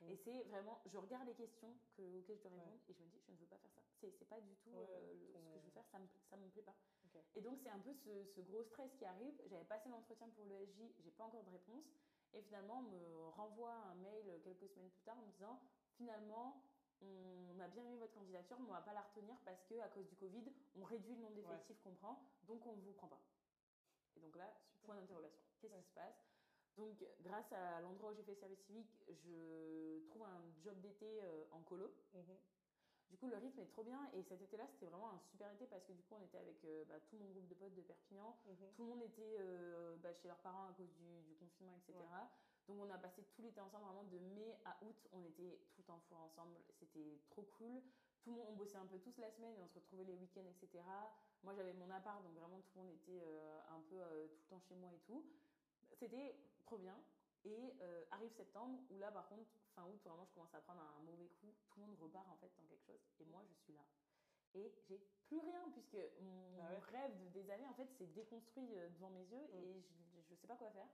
Mhm. 0.00 0.10
Et 0.10 0.16
c'est 0.24 0.42
vraiment, 0.44 0.80
je 0.86 0.96
regarde 0.96 1.26
les 1.26 1.34
questions 1.34 1.74
que, 1.96 2.02
auxquelles 2.20 2.38
je 2.38 2.42
dois 2.42 2.52
Ouais. 2.52 2.58
répondre 2.64 2.80
et 2.88 2.94
je 2.94 3.02
me 3.02 3.08
dis, 3.08 3.20
je 3.26 3.32
ne 3.32 3.36
veux 3.36 3.46
pas 3.46 3.58
faire 3.58 3.70
ça. 3.74 3.82
C'est 4.00 4.28
pas 4.28 4.40
du 4.40 4.54
tout 4.56 4.70
Ouais, 4.70 4.86
euh, 4.90 5.12
le- 5.14 5.26
ce 5.26 5.54
que 5.54 5.60
je 5.60 5.64
veux 5.64 5.70
faire, 5.70 5.86
ça 5.92 5.98
me, 5.98 6.06
ça 6.30 6.36
me 6.36 6.48
plaît 6.50 6.62
pas. 6.62 6.74
Et 7.34 7.40
donc, 7.40 7.58
c'est 7.62 7.68
un 7.70 7.78
peu 7.80 7.92
ce, 7.94 8.24
ce 8.34 8.40
gros 8.40 8.62
stress 8.64 8.90
qui 8.98 9.04
arrive. 9.04 9.34
J'avais 9.46 9.64
passé 9.64 9.88
l'entretien 9.88 10.28
pour 10.30 10.44
le 10.46 10.54
SJ, 10.66 10.94
j'ai 11.04 11.10
pas 11.12 11.24
encore 11.24 11.44
de 11.44 11.50
réponse. 11.50 11.84
Et 12.34 12.42
finalement, 12.42 12.78
on 12.78 12.82
me 12.82 13.28
renvoie 13.28 13.74
un 13.74 13.94
mail 13.96 14.40
quelques 14.42 14.68
semaines 14.70 14.90
plus 14.90 15.02
tard 15.04 15.18
en 15.18 15.22
me 15.26 15.32
disant, 15.32 15.60
finalement, 15.96 16.62
on 17.02 17.60
a 17.60 17.68
bien 17.68 17.84
aimé 17.84 17.98
votre 17.98 18.14
candidature, 18.14 18.58
mais 18.60 18.68
on 18.68 18.72
va 18.72 18.80
pas 18.82 18.92
la 18.92 19.02
retenir 19.02 19.36
parce 19.44 19.62
que 19.68 19.78
à 19.80 19.88
cause 19.88 20.06
du 20.08 20.16
Covid, 20.16 20.44
on 20.76 20.84
réduit 20.84 21.14
le 21.14 21.20
nombre 21.22 21.34
d'effectifs 21.36 21.80
qu'on 21.82 21.94
prend, 21.94 22.18
donc 22.46 22.64
on 22.66 22.76
ne 22.76 22.80
vous 22.82 22.92
prend 22.92 23.08
pas. 23.08 23.20
Et 24.16 24.20
donc 24.20 24.36
là, 24.36 24.52
point 24.82 24.94
d'interrogation. 24.96 25.40
Qu'est-ce 25.60 25.72
Ouais. 25.72 25.80
qui 25.82 25.88
se 25.88 25.94
passe? 25.94 26.14
Donc, 26.76 27.04
grâce 27.20 27.52
à 27.52 27.80
l'endroit 27.82 28.12
où 28.12 28.14
j'ai 28.14 28.22
fait 28.22 28.34
service 28.36 28.58
civique, 28.66 28.88
je 29.08 30.00
trouve 30.08 30.22
un 30.22 30.40
job 30.64 30.80
d'été 30.80 31.22
euh, 31.22 31.44
en 31.52 31.60
colo. 31.62 31.92
Mhm. 32.14 32.36
Du 33.10 33.18
coup, 33.18 33.28
le 33.28 33.36
rythme 33.36 33.60
est 33.60 33.66
trop 33.66 33.84
bien. 33.84 34.08
Et 34.14 34.22
cet 34.22 34.40
été-là, 34.40 34.66
c'était 34.72 34.86
vraiment 34.86 35.10
un 35.12 35.20
super 35.30 35.52
été 35.52 35.66
parce 35.66 35.84
que 35.84 35.92
du 35.92 36.02
coup, 36.02 36.14
on 36.18 36.24
était 36.24 36.38
avec 36.38 36.64
euh, 36.64 36.84
bah, 36.86 36.98
tout 37.00 37.16
mon 37.16 37.30
groupe 37.30 37.46
de 37.48 37.54
potes 37.54 37.74
de 37.74 37.82
Perpignan. 37.82 38.34
Mhm. 38.46 38.72
Tout 38.74 38.82
le 38.84 38.88
monde 38.88 39.02
était 39.02 39.36
euh, 39.38 39.96
bah, 39.98 40.14
chez 40.14 40.28
leurs 40.28 40.40
parents 40.40 40.68
à 40.68 40.72
cause 40.72 40.88
du, 40.94 41.22
du 41.28 41.34
confinement, 41.36 41.74
etc. 41.76 41.98
Ouais. 41.98 42.28
Donc, 42.68 42.78
on 42.80 42.90
a 42.90 42.98
passé 42.98 43.22
tout 43.24 43.42
l'été 43.42 43.60
ensemble, 43.60 43.84
vraiment 43.84 44.04
de 44.04 44.18
mai 44.18 44.56
à 44.64 44.78
août. 44.84 44.96
On 45.12 45.22
était 45.24 45.60
tout 45.74 45.90
en 45.90 45.98
four 46.08 46.18
ensemble. 46.18 46.56
C'était 46.78 47.20
trop 47.30 47.42
cool. 47.42 47.82
Tout 48.22 48.30
le 48.30 48.36
monde, 48.36 48.46
on 48.50 48.54
bossait 48.56 48.76
un 48.76 48.86
peu 48.86 48.98
tous 49.00 49.16
la 49.18 49.30
semaine 49.32 49.56
et 49.56 49.62
on 49.62 49.68
se 49.68 49.74
retrouvait 49.74 50.04
les 50.04 50.14
week-ends, 50.14 50.46
etc. 50.46 50.84
Moi, 51.42 51.54
j'avais 51.54 51.72
mon 51.72 51.90
appart, 51.90 52.22
donc 52.22 52.34
vraiment, 52.36 52.60
tout 52.60 52.78
le 52.78 52.82
monde 52.84 52.92
était 52.94 53.20
euh, 53.20 53.60
un 53.70 53.80
peu 53.80 53.96
euh, 54.00 54.28
tout 54.28 54.40
le 54.44 54.48
temps 54.48 54.60
chez 54.60 54.76
moi 54.76 54.92
et 54.92 55.00
tout. 55.00 55.24
C'était 55.98 56.36
trop 56.64 56.78
bien. 56.78 56.96
Et 57.44 57.74
euh, 57.80 58.04
arrive 58.12 58.30
septembre, 58.36 58.78
où 58.90 58.98
là, 59.00 59.10
par 59.10 59.28
contre, 59.28 59.50
fin 59.74 59.84
août, 59.86 60.00
vraiment, 60.04 60.24
je 60.24 60.32
commence 60.34 60.54
à 60.54 60.60
prendre 60.60 60.80
un 60.82 61.02
mauvais 61.02 61.26
coup. 61.40 61.52
Tout 61.70 61.80
le 61.80 61.86
monde 61.86 61.98
repart 61.98 62.28
en 62.30 62.36
fait 62.36 62.52
dans 62.56 62.62
quelque 62.66 62.84
chose. 62.86 63.00
Et 63.18 63.24
moi, 63.24 63.42
je 63.48 63.54
suis 63.54 63.72
là. 63.72 63.82
Et 64.54 64.72
j'ai 64.88 64.98
plus 65.26 65.40
rien, 65.40 65.68
puisque 65.72 65.96
mon 66.20 66.60
Ah 66.62 66.70
ouais. 66.70 66.78
rêve 66.92 67.18
de- 67.24 67.28
des 67.30 67.50
années, 67.50 67.66
en 67.66 67.74
fait, 67.74 67.88
s'est 67.98 68.06
déconstruit 68.06 68.68
devant 68.68 69.10
mes 69.10 69.24
yeux 69.24 69.42
Mm. 69.48 69.54
et 69.56 69.82
je 70.28 70.32
ne 70.32 70.36
sais 70.38 70.46
pas 70.46 70.56
quoi 70.56 70.70
faire. 70.70 70.86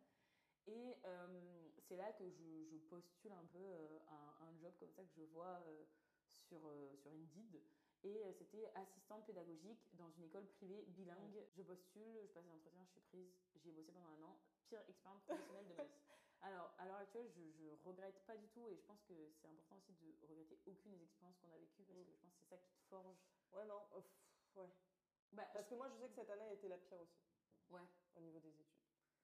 Et 0.68 0.96
euh, 1.04 1.68
c'est 1.88 1.96
là 1.96 2.12
que 2.12 2.28
je, 2.28 2.64
je 2.70 2.76
postule 2.76 3.32
un 3.32 3.44
peu 3.46 3.58
euh, 3.58 3.98
un, 4.08 4.46
un 4.46 4.58
job 4.58 4.74
comme 4.78 4.92
ça 4.92 5.02
que 5.02 5.10
je 5.16 5.22
vois 5.22 5.60
euh, 5.66 5.84
sur, 6.30 6.60
sur 6.96 7.10
Indeed. 7.10 7.62
Et 8.04 8.22
c'était 8.38 8.70
assistante 8.74 9.26
pédagogique 9.26 9.88
dans 9.94 10.08
une 10.10 10.24
école 10.24 10.46
privée 10.46 10.84
bilingue. 10.88 11.44
Je 11.56 11.62
postule, 11.62 12.20
je 12.26 12.32
passe 12.32 12.44
l'entretien, 12.46 12.84
je 12.84 12.90
suis 12.90 13.00
prise. 13.00 13.32
J'y 13.56 13.70
ai 13.70 13.72
bossé 13.72 13.90
pendant 13.92 14.10
un 14.10 14.22
an. 14.22 14.38
Pire 14.68 14.82
expérience 14.86 15.22
professionnelle 15.24 15.66
de 15.66 15.74
ma 15.74 15.84
vie. 15.84 15.90
Alors, 16.40 16.72
à 16.78 16.86
l'heure 16.86 16.98
actuelle, 16.98 17.28
je, 17.34 17.50
je 17.50 17.70
regrette 17.82 18.24
pas 18.26 18.36
du 18.36 18.46
tout 18.50 18.68
et 18.68 18.76
je 18.76 18.82
pense 18.82 19.02
que 19.08 19.32
c'est 19.40 19.48
important 19.48 19.76
aussi 19.78 19.92
de 19.94 20.14
regretter 20.26 20.60
aucune 20.66 20.92
des 20.92 21.02
expériences 21.02 21.36
qu'on 21.38 21.50
a 21.50 21.58
vécues 21.58 21.82
parce 21.84 21.98
Mm. 21.98 22.04
que 22.04 22.12
je 22.12 22.16
pense 22.20 22.32
que 22.34 22.38
c'est 22.42 22.48
ça 22.50 22.58
qui 22.58 22.70
te 22.70 22.82
forge. 22.88 23.16
Ouais, 23.52 23.64
non. 23.64 23.80
pff, 23.90 24.04
ouais. 24.56 24.70
Bah, 25.32 25.48
Parce 25.52 25.66
que 25.66 25.74
moi, 25.74 25.88
je 25.88 25.96
sais 25.96 26.08
que 26.08 26.14
cette 26.14 26.30
année 26.30 26.44
a 26.44 26.52
été 26.52 26.68
la 26.68 26.78
pire 26.78 27.00
aussi. 27.00 27.18
Ouais. 27.70 27.82
au 28.16 28.20
niveau 28.20 28.38
des 28.38 28.48
études. 28.50 28.77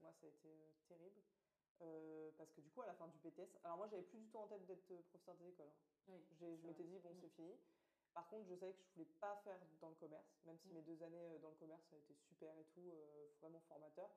Moi, 0.05 0.13
ça 0.21 0.27
a 0.27 0.31
été 0.31 0.49
euh, 0.49 0.71
terrible. 0.87 1.23
Euh, 1.83 2.31
parce 2.39 2.53
que 2.53 2.61
du 2.61 2.71
coup, 2.71 2.83
à 2.83 2.87
la 2.87 2.95
fin 2.95 3.09
du 3.09 3.19
BTS, 3.19 3.59
alors 3.65 3.77
moi, 3.79 3.89
j'avais 3.89 4.03
plus 4.05 4.19
du 4.21 4.29
tout 4.29 4.39
en 4.39 4.47
tête 4.47 4.65
d'être 4.67 4.91
euh, 4.93 5.03
professeur 5.11 5.35
des 5.37 5.49
écoles. 5.49 5.67
hein. 5.69 6.13
oui, 6.13 6.23
Je 6.61 6.67
m'étais 6.67 6.85
dit, 6.85 6.99
bon, 6.99 7.13
Mm. 7.15 7.19
c'est 7.21 7.29
fini. 7.31 7.59
Par 8.13 8.29
contre, 8.29 8.47
je 8.49 8.55
savais 8.55 8.75
que 8.75 8.83
je 8.85 8.93
voulais 8.93 9.11
pas 9.19 9.37
faire 9.43 9.59
dans 9.81 9.89
le 9.89 9.97
commerce, 9.97 10.39
même 10.45 10.59
si 10.59 10.69
Mm. 10.69 10.73
mes 10.75 10.83
deux 10.83 11.03
années 11.03 11.39
dans 11.41 11.49
le 11.51 11.57
commerce, 11.57 11.83
ça 11.91 11.97
a 11.97 11.99
été 11.99 12.15
super 12.15 12.57
et 12.59 12.65
tout, 12.67 12.91
euh, 12.93 13.33
vraiment 13.41 13.61
formateur. 13.63 14.11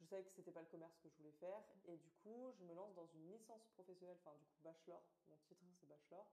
Je 0.00 0.06
savais 0.06 0.22
que 0.24 0.30
c'était 0.30 0.52
pas 0.52 0.60
le 0.60 0.68
commerce 0.68 0.96
que 1.02 1.08
je 1.08 1.16
voulais 1.16 1.32
faire. 1.32 1.58
Mm. 1.60 1.90
Et 1.90 1.96
du 1.96 2.10
coup, 2.22 2.52
je 2.58 2.62
me 2.64 2.74
lance 2.74 2.94
dans 2.94 3.06
une 3.06 3.26
licence 3.32 3.64
professionnelle, 3.74 4.18
enfin, 4.24 4.36
du 4.38 4.46
coup, 4.46 4.60
bachelor. 4.62 5.02
Mon 5.28 5.36
titre, 5.48 5.62
c'est 5.80 5.86
bachelor. 5.88 6.26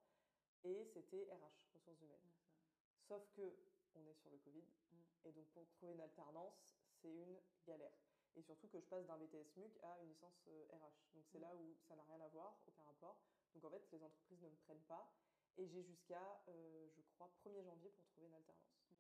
Et 0.66 0.86
c'était 0.94 1.24
RH, 1.34 1.68
ressources 1.74 2.02
humaines. 2.02 2.30
Sauf 3.08 3.24
que 3.34 3.56
on 3.96 4.06
est 4.06 4.14
sur 4.14 4.30
le 4.30 4.38
Covid. 4.38 4.62
Mm. 4.92 4.96
Et 5.26 5.32
donc, 5.32 5.48
pour 5.54 5.68
trouver 5.70 5.94
une 5.94 6.02
alternance, 6.02 6.76
c'est 7.02 7.10
une 7.10 7.40
galère. 7.66 7.92
Et 8.36 8.42
surtout 8.44 8.68
que 8.70 8.80
je 8.80 8.86
passe 8.86 9.06
d'un 9.06 9.18
BTS 9.18 9.56
MUC 9.58 9.78
à 9.84 10.00
une 10.02 10.10
licence 10.10 10.36
euh, 10.48 10.66
RH. 10.72 11.14
Donc, 11.16 11.26
c'est 11.32 11.40
Mm. 11.40 11.42
là 11.42 11.54
où 11.56 11.76
ça 11.88 11.96
n'a 11.96 12.04
rien 12.04 12.22
à 12.22 12.28
voir, 12.30 12.58
aucun 12.68 12.84
rapport. 12.84 13.20
Donc, 13.56 13.64
en 13.66 13.70
fait, 13.72 13.84
les 13.92 14.04
entreprises 14.04 14.42
ne 14.42 14.50
me 14.50 14.56
prennent 14.58 14.84
pas. 14.88 15.12
Et 15.58 15.68
j'ai 15.68 15.84
jusqu'à, 15.84 16.42
euh, 16.50 16.88
je 16.96 17.02
crois, 17.16 17.30
1er 17.44 17.64
janvier 17.64 17.90
pour 17.92 18.06
trouver 18.08 18.28
une 18.28 18.36
alternance. 18.36 18.72
Mm. 18.92 18.96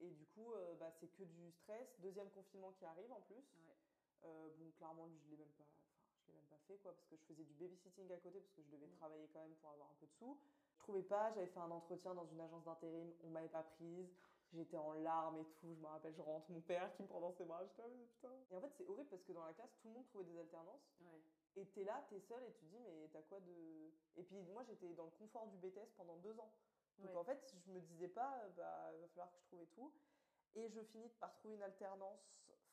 Et 0.00 0.10
du 0.10 0.26
coup, 0.26 0.52
euh, 0.54 0.74
bah, 0.76 0.92
c'est 1.00 1.08
que 1.08 1.24
du 1.24 1.52
stress. 1.52 1.88
Deuxième 1.98 2.30
confinement 2.30 2.72
qui 2.72 2.84
arrive 2.84 3.12
en 3.12 3.20
plus. 3.22 3.44
Ouais. 3.56 3.76
Euh, 4.24 4.50
bon, 4.58 4.70
clairement, 4.72 5.06
lui, 5.06 5.18
je 5.20 5.30
l'ai 5.30 5.36
même 5.36 5.52
pas, 5.52 5.64
enfin, 5.64 5.82
je 6.22 6.28
l'ai 6.28 6.34
même 6.34 6.46
pas 6.46 6.58
fait, 6.66 6.78
quoi, 6.78 6.92
parce 6.94 7.06
que 7.08 7.16
je 7.16 7.24
faisais 7.24 7.44
du 7.44 7.54
babysitting 7.54 8.10
à 8.12 8.18
côté, 8.18 8.40
parce 8.40 8.52
que 8.54 8.62
je 8.62 8.68
devais 8.70 8.86
Mm. 8.86 8.96
travailler 8.98 9.28
quand 9.32 9.40
même 9.40 9.56
pour 9.56 9.70
avoir 9.70 9.90
un 9.90 9.94
peu 10.00 10.06
de 10.06 10.12
sous. 10.14 10.38
Je 10.76 10.78
trouvais 10.80 11.02
pas, 11.02 11.32
j'avais 11.34 11.48
fait 11.48 11.60
un 11.60 11.70
entretien 11.70 12.14
dans 12.14 12.26
une 12.26 12.40
agence 12.40 12.64
d'intérim, 12.64 13.12
on 13.24 13.30
m'avait 13.30 13.48
pas 13.48 13.62
prise. 13.62 14.08
J'étais 14.52 14.76
en 14.76 14.92
larmes 14.92 15.38
et 15.38 15.44
tout, 15.44 15.74
je 15.74 15.80
me 15.80 15.86
rappelle, 15.86 16.12
je 16.14 16.20
rentre, 16.20 16.50
mon 16.50 16.60
père 16.60 16.92
qui 16.94 17.02
me 17.02 17.08
prend 17.08 17.20
dans 17.20 17.32
ses 17.32 17.44
bras, 17.44 17.62
ah, 17.62 17.88
mais 17.88 18.04
putain. 18.04 18.32
Et 18.50 18.54
en 18.56 18.60
fait, 18.60 18.70
c'est 18.76 18.86
horrible 18.86 19.08
parce 19.08 19.22
que 19.22 19.32
dans 19.32 19.44
la 19.44 19.52
classe, 19.54 19.74
tout 19.80 19.88
le 19.88 19.94
monde 19.94 20.04
trouvait 20.06 20.24
des 20.24 20.38
alternances. 20.38 20.92
Ouais. 21.00 21.22
Et 21.56 21.66
t'es 21.66 21.84
là, 21.84 22.04
t'es 22.10 22.20
seule 22.20 22.42
et 22.44 22.52
tu 22.52 22.60
te 22.66 22.66
dis, 22.66 22.78
mais 22.80 23.08
t'as 23.12 23.22
quoi 23.22 23.40
de. 23.40 23.92
Et 24.16 24.22
puis 24.22 24.36
moi, 24.52 24.62
j'étais 24.64 24.92
dans 24.94 25.04
le 25.04 25.10
confort 25.12 25.46
du 25.46 25.56
BTS 25.56 25.92
pendant 25.96 26.16
deux 26.16 26.38
ans. 26.38 26.52
Donc 26.98 27.10
Ouais. 27.10 27.16
en 27.16 27.24
fait, 27.24 27.54
je 27.64 27.70
me 27.72 27.80
disais 27.80 28.08
pas, 28.08 28.46
bah, 28.56 28.92
va 29.00 29.08
falloir 29.08 29.30
que 29.32 29.38
je 29.38 29.44
trouve 29.46 29.62
et 29.62 29.66
tout. 29.68 29.92
Et 30.54 30.68
je 30.68 30.80
finis 30.82 31.08
par 31.20 31.32
trouver 31.34 31.54
une 31.54 31.62
alternance 31.62 32.20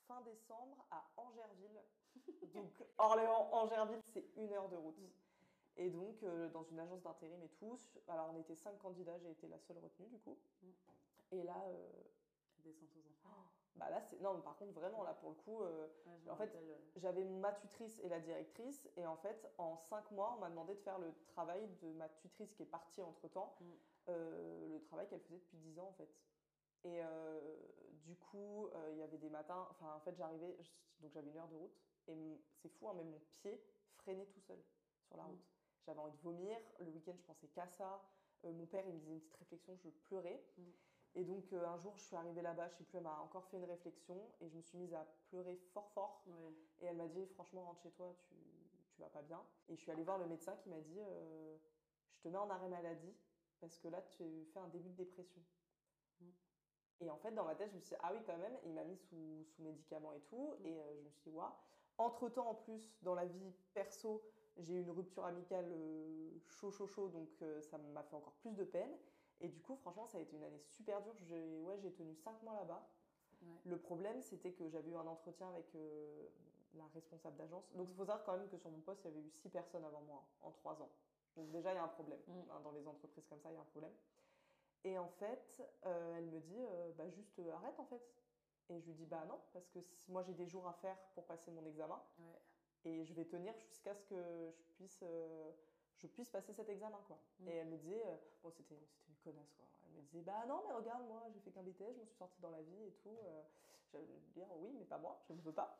fin 0.05 0.21
décembre 0.21 0.85
à 0.91 1.09
Angerville. 1.15 1.81
donc 2.53 2.83
Orléans-Angerville, 2.97 4.01
c'est 4.03 4.25
une 4.35 4.51
heure 4.51 4.67
de 4.67 4.75
route. 4.75 4.97
Mm. 4.99 5.07
Et 5.77 5.89
donc, 5.89 6.21
euh, 6.23 6.49
dans 6.49 6.63
une 6.63 6.79
agence 6.79 7.01
d'intérim 7.03 7.41
et 7.41 7.49
tout. 7.49 7.77
Alors, 8.09 8.31
on 8.33 8.37
était 8.37 8.55
cinq 8.55 8.77
candidats, 8.79 9.17
j'ai 9.19 9.31
été 9.31 9.47
la 9.47 9.59
seule 9.59 9.77
retenue 9.77 10.07
du 10.09 10.19
coup. 10.19 10.37
Et 11.31 11.43
là, 11.43 11.63
euh, 11.67 11.89
Descente 12.59 12.89
aux 12.97 13.07
enfants. 13.09 13.45
bah 13.75 13.89
là, 13.89 14.01
c'est. 14.01 14.19
Non, 14.19 14.33
mais 14.33 14.41
par 14.41 14.57
contre, 14.57 14.73
vraiment, 14.73 15.03
là, 15.03 15.13
pour 15.13 15.29
le 15.29 15.35
coup. 15.35 15.61
euh, 15.61 15.87
Ouais, 16.05 16.31
en 16.31 16.35
fait, 16.35 16.45
rappelle, 16.51 16.77
j'avais 16.97 17.23
ma 17.23 17.53
tutrice 17.53 17.99
et 17.99 18.09
la 18.09 18.19
directrice, 18.19 18.89
et 18.97 19.05
en 19.05 19.15
fait, 19.15 19.51
en 19.57 19.77
cinq 19.77 20.09
mois, 20.11 20.33
on 20.35 20.39
m'a 20.39 20.49
demandé 20.49 20.73
de 20.75 20.79
faire 20.81 20.99
le 20.99 21.13
travail 21.27 21.67
de 21.81 21.91
ma 21.93 22.09
tutrice 22.09 22.51
qui 22.53 22.63
est 22.63 22.67
partie 22.67 23.01
entre 23.01 23.27
temps, 23.29 23.55
Mm. 23.61 24.11
le 24.11 24.81
travail 24.85 25.07
qu'elle 25.07 25.21
faisait 25.21 25.37
depuis 25.37 25.57
dix 25.57 25.79
ans 25.79 25.87
en 25.89 25.93
fait. 25.93 26.09
Et 26.83 27.01
euh, 27.03 27.57
du 28.05 28.15
coup, 28.15 28.67
euh, 28.73 28.89
il 28.91 28.97
y 28.97 29.03
avait 29.03 29.17
des 29.17 29.29
matins, 29.29 29.67
enfin, 29.71 29.93
en 29.95 29.99
fait, 29.99 30.15
j'arrivais, 30.15 30.57
donc 30.99 31.11
j'avais 31.13 31.29
une 31.29 31.37
heure 31.37 31.47
de 31.49 31.55
route, 31.55 31.77
et 32.07 32.41
c'est 32.55 32.69
fou, 32.69 32.89
hein, 32.89 32.93
mais 32.95 33.03
mon 33.03 33.19
pied 33.41 33.61
freinait 33.97 34.25
tout 34.27 34.39
seul 34.41 34.59
sur 35.03 35.15
la 35.17 35.23
Mm. 35.23 35.27
route. 35.31 35.45
j'avais 35.85 35.99
envie 35.99 36.17
de 36.17 36.21
vomir. 36.21 36.57
Le 36.79 36.89
week-end, 36.91 37.15
je 37.15 37.23
pensais 37.23 37.47
qu'à 37.47 37.67
ça. 37.67 38.03
Euh, 38.45 38.51
mon 38.51 38.65
père, 38.65 38.85
il 38.87 38.93
me 38.93 38.99
disait 38.99 39.13
une 39.13 39.19
petite 39.21 39.37
réflexion, 39.37 39.75
je 39.77 39.89
pleurais. 39.89 40.43
Mm. 40.57 40.63
Et 41.15 41.23
donc, 41.23 41.51
euh, 41.53 41.65
un 41.65 41.77
jour, 41.77 41.95
je 41.95 42.03
suis 42.03 42.15
arrivée 42.15 42.41
là-bas, 42.41 42.69
je 42.69 42.75
sais 42.75 42.83
plus, 42.83 42.97
elle 42.97 43.03
m'a 43.03 43.19
encore 43.21 43.45
fait 43.45 43.57
une 43.57 43.65
réflexion 43.65 44.15
et 44.41 44.49
je 44.49 44.55
me 44.55 44.61
suis 44.61 44.77
mise 44.77 44.93
à 44.93 45.05
pleurer 45.29 45.55
fort, 45.73 45.89
fort. 45.89 46.23
Ouais. 46.27 46.53
Et 46.81 46.85
elle 46.85 46.97
m'a 46.97 47.07
dit, 47.07 47.25
franchement, 47.25 47.63
rentre 47.63 47.81
chez 47.81 47.91
toi, 47.91 48.15
tu, 48.27 48.35
tu 48.91 49.01
vas 49.01 49.09
pas 49.09 49.21
bien. 49.21 49.41
Et 49.69 49.75
je 49.75 49.81
suis 49.81 49.91
allée 49.91 50.03
voir 50.03 50.17
le 50.17 50.27
médecin 50.27 50.55
qui 50.57 50.69
m'a 50.69 50.79
dit, 50.79 50.99
euh, 50.99 51.57
je 52.11 52.21
te 52.21 52.27
mets 52.27 52.37
en 52.37 52.49
arrêt 52.49 52.69
maladie 52.69 53.15
parce 53.59 53.77
que 53.79 53.87
là, 53.87 54.01
tu 54.01 54.45
fais 54.53 54.59
un 54.59 54.67
début 54.67 54.89
de 54.89 54.95
dépression. 54.95 55.41
Mm. 56.21 56.25
Et 57.01 57.09
en 57.09 57.17
fait, 57.17 57.31
dans 57.31 57.45
ma 57.45 57.55
tête, 57.55 57.71
je 57.71 57.75
me 57.75 57.81
suis 57.81 57.95
dit, 57.95 58.01
ah 58.03 58.11
oui, 58.13 58.19
quand 58.25 58.37
même, 58.37 58.57
il 58.65 58.73
m'a 58.73 58.83
mis 58.83 58.97
sous, 58.97 59.45
sous 59.45 59.63
médicaments 59.63 60.13
et 60.13 60.21
tout. 60.21 60.55
Mm. 60.59 60.65
Et 60.65 60.79
euh, 60.79 60.95
je 60.95 61.01
me 61.01 61.09
suis 61.09 61.31
dit, 61.31 61.35
waouh. 61.35 61.51
Entre-temps, 61.97 62.47
en 62.47 62.55
plus, 62.55 62.93
dans 63.01 63.15
la 63.15 63.25
vie 63.25 63.51
perso, 63.73 64.23
j'ai 64.57 64.75
eu 64.75 64.81
une 64.81 64.91
rupture 64.91 65.25
amicale 65.25 65.69
chaud, 66.47 66.71
chaud, 66.71 66.87
chaud, 66.87 67.09
donc 67.09 67.29
ça 67.61 67.77
m'a 67.77 68.03
fait 68.03 68.15
encore 68.15 68.35
plus 68.35 68.55
de 68.55 68.63
peine. 68.63 68.91
Et 69.41 69.47
du 69.47 69.61
coup, 69.61 69.75
franchement, 69.77 70.05
ça 70.07 70.17
a 70.17 70.21
été 70.21 70.35
une 70.35 70.43
année 70.43 70.59
super 70.59 71.01
dure. 71.01 71.15
J'ai 71.21 71.61
ouais, 71.61 71.77
tenu 71.97 72.15
5 72.15 72.41
mois 72.43 72.55
là-bas. 72.55 72.89
Ouais. 73.41 73.47
Le 73.65 73.77
problème, 73.77 74.21
c'était 74.21 74.51
que 74.51 74.67
j'avais 74.67 74.89
eu 74.89 74.95
un 74.95 75.07
entretien 75.07 75.49
avec 75.49 75.73
euh, 75.75 76.27
la 76.73 76.85
responsable 76.87 77.37
d'agence. 77.37 77.63
Donc, 77.73 77.87
il 77.89 77.95
faut 77.95 78.05
savoir 78.05 78.23
quand 78.25 78.37
même 78.37 78.49
que 78.49 78.57
sur 78.57 78.69
mon 78.69 78.81
poste, 78.81 79.01
il 79.05 79.07
y 79.09 79.11
avait 79.11 79.21
eu 79.25 79.29
6 79.31 79.49
personnes 79.49 79.85
avant 79.85 80.01
moi 80.01 80.23
en 80.41 80.51
3 80.51 80.81
ans. 80.81 80.89
Donc, 81.37 81.49
déjà, 81.51 81.71
il 81.71 81.75
y 81.75 81.79
a 81.79 81.83
un 81.83 81.87
problème. 81.87 82.19
Mm. 82.27 82.51
Hein, 82.51 82.59
Dans 82.63 82.71
les 82.71 82.85
entreprises 82.87 83.25
comme 83.27 83.39
ça, 83.39 83.49
il 83.51 83.55
y 83.55 83.57
a 83.57 83.61
un 83.61 83.65
problème. 83.65 83.93
Et 84.83 84.97
en 84.97 85.07
fait, 85.09 85.61
euh, 85.85 86.17
elle 86.17 86.25
me 86.25 86.39
dit, 86.39 86.55
euh, 86.57 86.91
bah, 86.97 87.09
juste 87.09 87.39
arrête 87.53 87.79
en 87.79 87.85
fait. 87.85 88.01
Et 88.69 88.79
je 88.79 88.85
lui 88.85 88.93
dis, 88.93 89.05
bah 89.05 89.25
non, 89.25 89.39
parce 89.51 89.67
que 89.69 89.81
si- 89.81 90.11
moi 90.11 90.21
j'ai 90.23 90.33
des 90.33 90.47
jours 90.47 90.67
à 90.67 90.73
faire 90.73 90.97
pour 91.15 91.25
passer 91.25 91.51
mon 91.51 91.65
examen 91.65 91.99
Ouais. 92.19 92.39
et 92.85 93.03
je 93.03 93.13
vais 93.13 93.25
tenir 93.25 93.53
jusqu'à 93.59 93.95
ce 93.95 94.03
que 94.03 94.51
je 94.51 94.61
puisse, 94.75 95.03
je 95.99 96.07
puisse 96.07 96.29
passer 96.29 96.53
cet 96.53 96.69
examen. 96.69 96.99
Quoi. 97.07 97.19
Mm. 97.39 97.47
Et 97.47 97.55
elle 97.55 97.67
me 97.67 97.77
disait, 97.77 98.03
euh, 98.05 98.15
bon, 98.43 98.49
c'était 98.51 98.75
c'était 98.93 99.11
une 99.11 99.17
connasse 99.17 99.53
quoi. 99.53 99.67
Elle 99.85 99.91
me 99.93 100.01
disait, 100.01 100.21
bah 100.21 100.45
non, 100.47 100.61
mais 100.65 100.73
regarde, 100.73 101.05
moi 101.07 101.23
j'ai 101.29 101.39
fait 101.39 101.51
qu'un 101.51 101.63
BTS, 101.63 101.93
je 101.95 101.99
me 101.99 102.05
suis 102.05 102.17
sortie 102.17 102.39
dans 102.41 102.51
la 102.51 102.61
vie 102.61 102.83
et 102.83 102.93
tout. 103.03 103.17
Euh, 103.23 103.43
J'allais 103.91 104.05
lui 104.05 104.19
dire, 104.33 104.47
oui, 104.57 104.71
mais 104.77 104.85
pas 104.85 104.99
moi, 104.99 105.19
je 105.27 105.33
ne 105.33 105.41
veux 105.41 105.51
pas. 105.51 105.75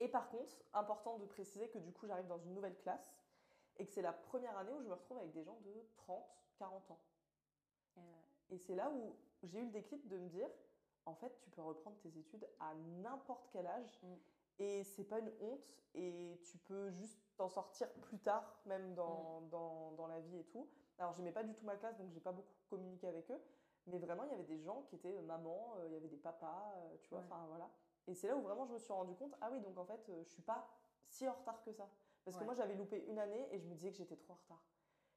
Et 0.00 0.08
par 0.08 0.28
contre, 0.30 0.54
important 0.72 1.18
de 1.18 1.26
préciser 1.26 1.68
que 1.68 1.78
du 1.78 1.92
coup 1.92 2.06
j'arrive 2.06 2.26
dans 2.26 2.38
une 2.38 2.54
nouvelle 2.54 2.76
classe 2.78 3.14
et 3.78 3.86
que 3.86 3.92
c'est 3.92 4.02
la 4.02 4.12
première 4.12 4.56
année 4.56 4.72
où 4.72 4.80
je 4.82 4.88
me 4.88 4.94
retrouve 4.94 5.18
avec 5.18 5.32
des 5.32 5.44
gens 5.44 5.58
de 5.60 5.86
30, 5.96 6.24
40 6.56 6.90
ans. 6.90 7.00
Euh, 7.98 8.00
Et 8.50 8.58
c'est 8.58 8.74
là 8.74 8.90
où 8.90 9.16
j'ai 9.42 9.58
eu 9.58 9.64
le 9.64 9.70
déclic 9.70 10.08
de 10.08 10.16
me 10.16 10.28
dire, 10.28 10.48
en 11.04 11.14
fait, 11.14 11.38
tu 11.40 11.50
peux 11.50 11.62
reprendre 11.62 11.96
tes 11.98 12.16
études 12.16 12.48
à 12.60 12.74
n'importe 12.74 13.48
quel 13.52 13.66
âge 13.66 14.00
Mm. 14.02 14.14
Et 14.58 14.84
c'est 14.84 15.04
pas 15.04 15.18
une 15.18 15.32
honte 15.40 15.74
et 15.94 16.40
tu 16.44 16.58
peux 16.58 16.90
juste 16.90 17.18
t'en 17.36 17.48
sortir 17.48 17.92
plus 17.94 18.18
tard, 18.18 18.60
même 18.66 18.94
dans, 18.94 19.42
dans, 19.50 19.92
dans 19.92 20.06
la 20.06 20.20
vie 20.20 20.38
et 20.38 20.44
tout. 20.44 20.68
Alors, 20.98 21.12
j'aimais 21.12 21.32
pas 21.32 21.42
du 21.42 21.54
tout 21.54 21.64
ma 21.64 21.76
classe, 21.76 21.96
donc 21.98 22.10
j'ai 22.10 22.20
pas 22.20 22.32
beaucoup 22.32 22.54
communiqué 22.68 23.08
avec 23.08 23.30
eux, 23.30 23.40
mais 23.86 23.98
vraiment, 23.98 24.24
il 24.24 24.30
y 24.30 24.34
avait 24.34 24.44
des 24.44 24.58
gens 24.58 24.82
qui 24.82 24.96
étaient 24.96 25.16
euh, 25.16 25.22
mamans, 25.22 25.74
euh, 25.78 25.86
il 25.88 25.92
y 25.94 25.96
avait 25.96 26.08
des 26.08 26.16
papas, 26.18 26.72
euh, 26.76 26.96
tu 27.02 27.10
vois, 27.10 27.18
Ouais. 27.18 27.24
enfin 27.26 27.44
voilà. 27.48 27.70
Et 28.06 28.14
c'est 28.14 28.28
là 28.28 28.36
où 28.36 28.42
vraiment 28.42 28.64
je 28.66 28.72
me 28.72 28.78
suis 28.78 28.92
rendu 28.92 29.14
compte, 29.14 29.34
ah 29.40 29.50
oui, 29.50 29.60
donc 29.60 29.76
en 29.78 29.84
fait, 29.84 30.00
je 30.22 30.28
suis 30.28 30.42
pas 30.42 30.68
si 31.08 31.28
en 31.28 31.32
retard 31.34 31.62
que 31.62 31.72
ça. 31.72 31.88
Parce 32.24 32.36
que 32.36 32.44
moi, 32.44 32.54
j'avais 32.54 32.74
loupé 32.74 33.04
une 33.06 33.18
année 33.18 33.48
et 33.50 33.58
je 33.58 33.66
me 33.66 33.74
disais 33.74 33.90
que 33.90 33.96
j'étais 33.96 34.16
trop 34.16 34.34
en 34.34 34.36
retard. 34.36 34.62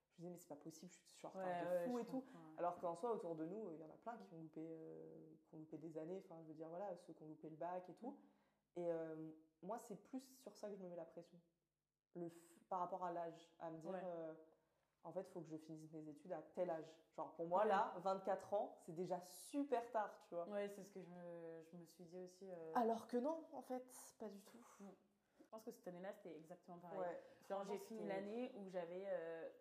Je 0.08 0.14
me 0.14 0.18
disais, 0.22 0.30
mais 0.32 0.40
c'est 0.40 0.48
pas 0.48 0.56
possible, 0.56 0.92
je 1.14 1.18
suis 1.18 1.28
en 1.28 1.30
retard 1.30 1.48
ouais, 1.48 1.80
de 1.80 1.86
fou 1.86 2.00
et 2.00 2.06
tout. 2.06 2.24
Alors 2.58 2.80
qu'en 2.80 2.96
soi, 2.96 3.12
autour 3.12 3.36
de 3.36 3.46
nous, 3.46 3.72
il 3.74 3.80
y 3.80 3.84
en 3.84 3.90
a 3.90 3.98
plein 3.98 4.18
qui 4.18 4.34
ont 4.34 4.40
loupé, 4.40 4.62
euh, 4.62 5.36
qui 5.44 5.56
ont 5.56 5.60
loupé 5.60 5.78
des 5.78 5.98
années. 5.98 6.22
Enfin, 6.26 6.42
je 6.42 6.48
veux 6.48 6.54
dire, 6.54 6.70
voilà, 6.70 6.96
ceux 6.98 7.14
qui 7.14 7.22
ont 7.24 7.28
loupé 7.28 7.50
le 7.50 7.58
bac 7.58 7.88
et 7.90 7.94
tout. 7.96 8.18
Et 8.78 8.92
euh, 8.92 9.32
moi, 9.62 9.80
c'est 9.80 9.96
plus 9.96 10.22
sur 10.42 10.56
ça 10.56 10.70
que 10.70 10.76
je 10.76 10.82
me 10.84 10.90
mets 10.90 10.96
la 10.96 11.06
pression. 11.06 11.40
Le 12.16 12.28
f- 12.28 12.34
par 12.70 12.80
rapport 12.80 13.04
à 13.04 13.12
l'âge, 13.12 13.50
à 13.60 13.70
me 13.70 13.78
dire, 13.80 13.92
Ouais. 13.92 14.02
euh, 14.04 14.34
en 15.04 15.12
fait, 15.12 15.22
il 15.22 15.32
faut 15.32 15.42
que 15.42 15.48
je 15.50 15.58
finisse 15.58 15.92
mes 15.92 16.08
études 16.10 16.34
à 16.34 16.42
tel 16.56 16.70
âge. 16.70 16.86
Genre, 17.16 17.32
pour 17.36 17.48
moi, 17.48 17.62
Ouais. 17.64 17.70
là, 17.70 17.94
24 17.98 18.54
ans, 18.54 18.76
c'est 18.86 18.96
déjà 18.96 19.20
super 19.22 19.90
tard, 19.92 20.12
tu 20.28 20.36
vois. 20.36 20.48
Ouais, 20.48 20.68
c'est 20.70 20.84
ce 20.84 20.92
que 20.94 21.02
je 21.02 21.10
me, 21.10 21.64
je 21.72 21.78
me 21.78 21.86
suis 21.86 22.04
dit 22.06 22.18
aussi. 22.20 22.50
euh, 22.52 22.74
Alors 22.76 23.08
que 23.08 23.18
non, 23.18 23.46
en 23.54 23.62
fait, 23.62 23.86
pas 24.20 24.30
du 24.30 24.42
tout. 24.42 24.58
Je 25.40 25.46
pense 25.50 25.64
que 25.64 25.72
cette 25.72 25.88
année-là, 25.88 26.12
c'était 26.14 26.36
exactement 26.38 26.78
pareil. 26.80 27.00
Ouais. 27.00 27.22
Genre, 27.50 27.64
j'ai 27.66 27.78
fini 27.80 28.06
l'année 28.08 28.52
où 28.56 28.70
j'avais 28.70 29.06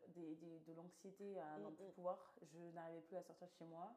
des, 0.09 0.35
des- 0.37 0.61
de 0.61 0.73
l'anxiété 0.73 1.39
à 1.39 1.59
n'en 1.59 1.71
plus 1.71 1.85
mm. 1.85 1.93
pouvoir. 1.93 2.35
Je 2.43 2.59
n'arrivais 2.73 3.03
plus 3.03 3.17
à 3.17 3.23
sortir 3.23 3.47
de 3.47 3.53
chez 3.53 3.65
moi. 3.67 3.95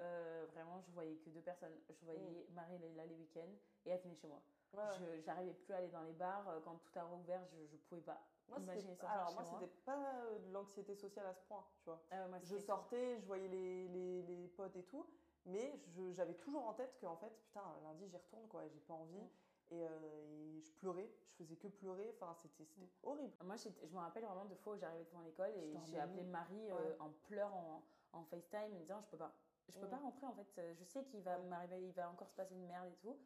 Euh, 0.00 0.46
vraiment, 0.52 0.80
je 0.80 0.90
voyais 0.92 1.16
que 1.16 1.28
deux 1.30 1.40
personnes. 1.42 1.74
Je 1.90 2.04
voyais 2.04 2.46
Marie 2.50 2.74
et 2.76 2.78
Leïla 2.78 3.04
les 3.06 3.14
week-ends 3.16 3.52
et 3.84 3.90
elle 3.90 4.00
venait 4.00 4.14
chez 4.14 4.28
moi. 4.28 4.40
Ouais, 4.72 5.20
J'arrivais 5.20 5.52
plus 5.52 5.72
à 5.74 5.78
aller 5.78 5.88
dans 5.88 6.02
les 6.02 6.12
bars. 6.12 6.48
Euh, 6.48 6.60
Quand 6.64 6.76
tout 6.76 6.98
a 6.98 7.02
rouvert, 7.04 7.44
je, 7.46 7.66
je 7.66 7.76
pouvais 7.76 8.00
pas. 8.00 8.20
Moi, 8.48 8.58
c'était- 8.58 8.72
imaginer 8.72 8.94
sortir 8.96 9.10
alors 9.10 9.28
chez 9.28 9.34
moi, 9.34 9.44
c'était 9.44 9.72
pas 9.84 10.24
de 10.38 10.52
l'anxiété 10.52 10.94
sociale 10.94 11.26
à 11.26 11.34
ce 11.34 11.42
point, 11.44 11.64
tu 11.80 11.84
vois. 11.86 12.00
Ah 12.10 12.26
moi, 12.28 12.38
Je 12.42 12.56
sortais, 12.58 13.20
je 13.20 13.26
voyais 13.26 13.48
les, 13.48 13.88
les, 13.88 14.22
les 14.22 14.48
potes 14.48 14.74
et 14.76 14.84
tout, 14.84 15.06
mais 15.44 15.80
j'avais 16.12 16.34
toujours 16.34 16.66
en 16.66 16.74
tête 16.74 16.96
qu'en 17.00 17.16
fait, 17.16 17.30
putain, 17.42 17.62
lundi 17.82 18.08
j'y 18.08 18.16
retourne 18.16 18.46
quoi, 18.48 18.66
j'ai 18.68 18.80
pas 18.80 18.94
envie. 18.94 19.20
Mm. 19.20 19.28
Et, 19.72 19.86
euh, 19.86 20.56
et 20.56 20.60
je 20.62 20.72
pleurais, 20.72 21.08
je 21.26 21.34
faisais 21.34 21.54
que 21.56 21.68
pleurer, 21.68 22.12
enfin 22.20 22.34
c'était 22.34 22.64
Mm. 22.76 22.86
horrible. 23.04 23.34
Moi, 23.44 23.54
je 23.56 23.68
me 23.68 23.98
rappelle 23.98 24.24
vraiment 24.24 24.46
de 24.46 24.54
fois 24.56 24.74
où 24.74 24.78
j'arrivais 24.78 25.04
devant 25.04 25.20
l'école 25.20 25.50
et 25.56 25.76
j'ai 25.86 25.98
appelé. 26.00 26.24
Marie 26.24 26.70
euh, 26.72 26.74
Ouais. 26.74 26.96
en 27.00 27.10
pleurant 27.28 27.84
en, 28.12 28.18
en 28.18 28.24
FaceTime, 28.24 28.72
me 28.74 28.80
disant 28.80 29.00
je 29.02 29.06
peux 29.10 29.16
pas. 29.18 29.32
Je 29.70 29.78
peux 29.78 29.86
Mm. 29.86 29.90
pas 29.90 29.96
rentrer 29.98 30.26
en 30.26 30.34
fait. 30.34 30.58
Euh, 30.58 30.74
Je 30.74 30.84
sais 30.84 31.04
qu'il 31.04 31.22
va 31.22 31.38
m'arriver, 31.38 31.80
il 31.82 31.92
va 31.92 32.10
encore 32.10 32.28
se 32.28 32.34
passer 32.34 32.54
une 32.54 32.66
merde 32.66 32.88
et 32.88 32.96
tout. 32.96 33.16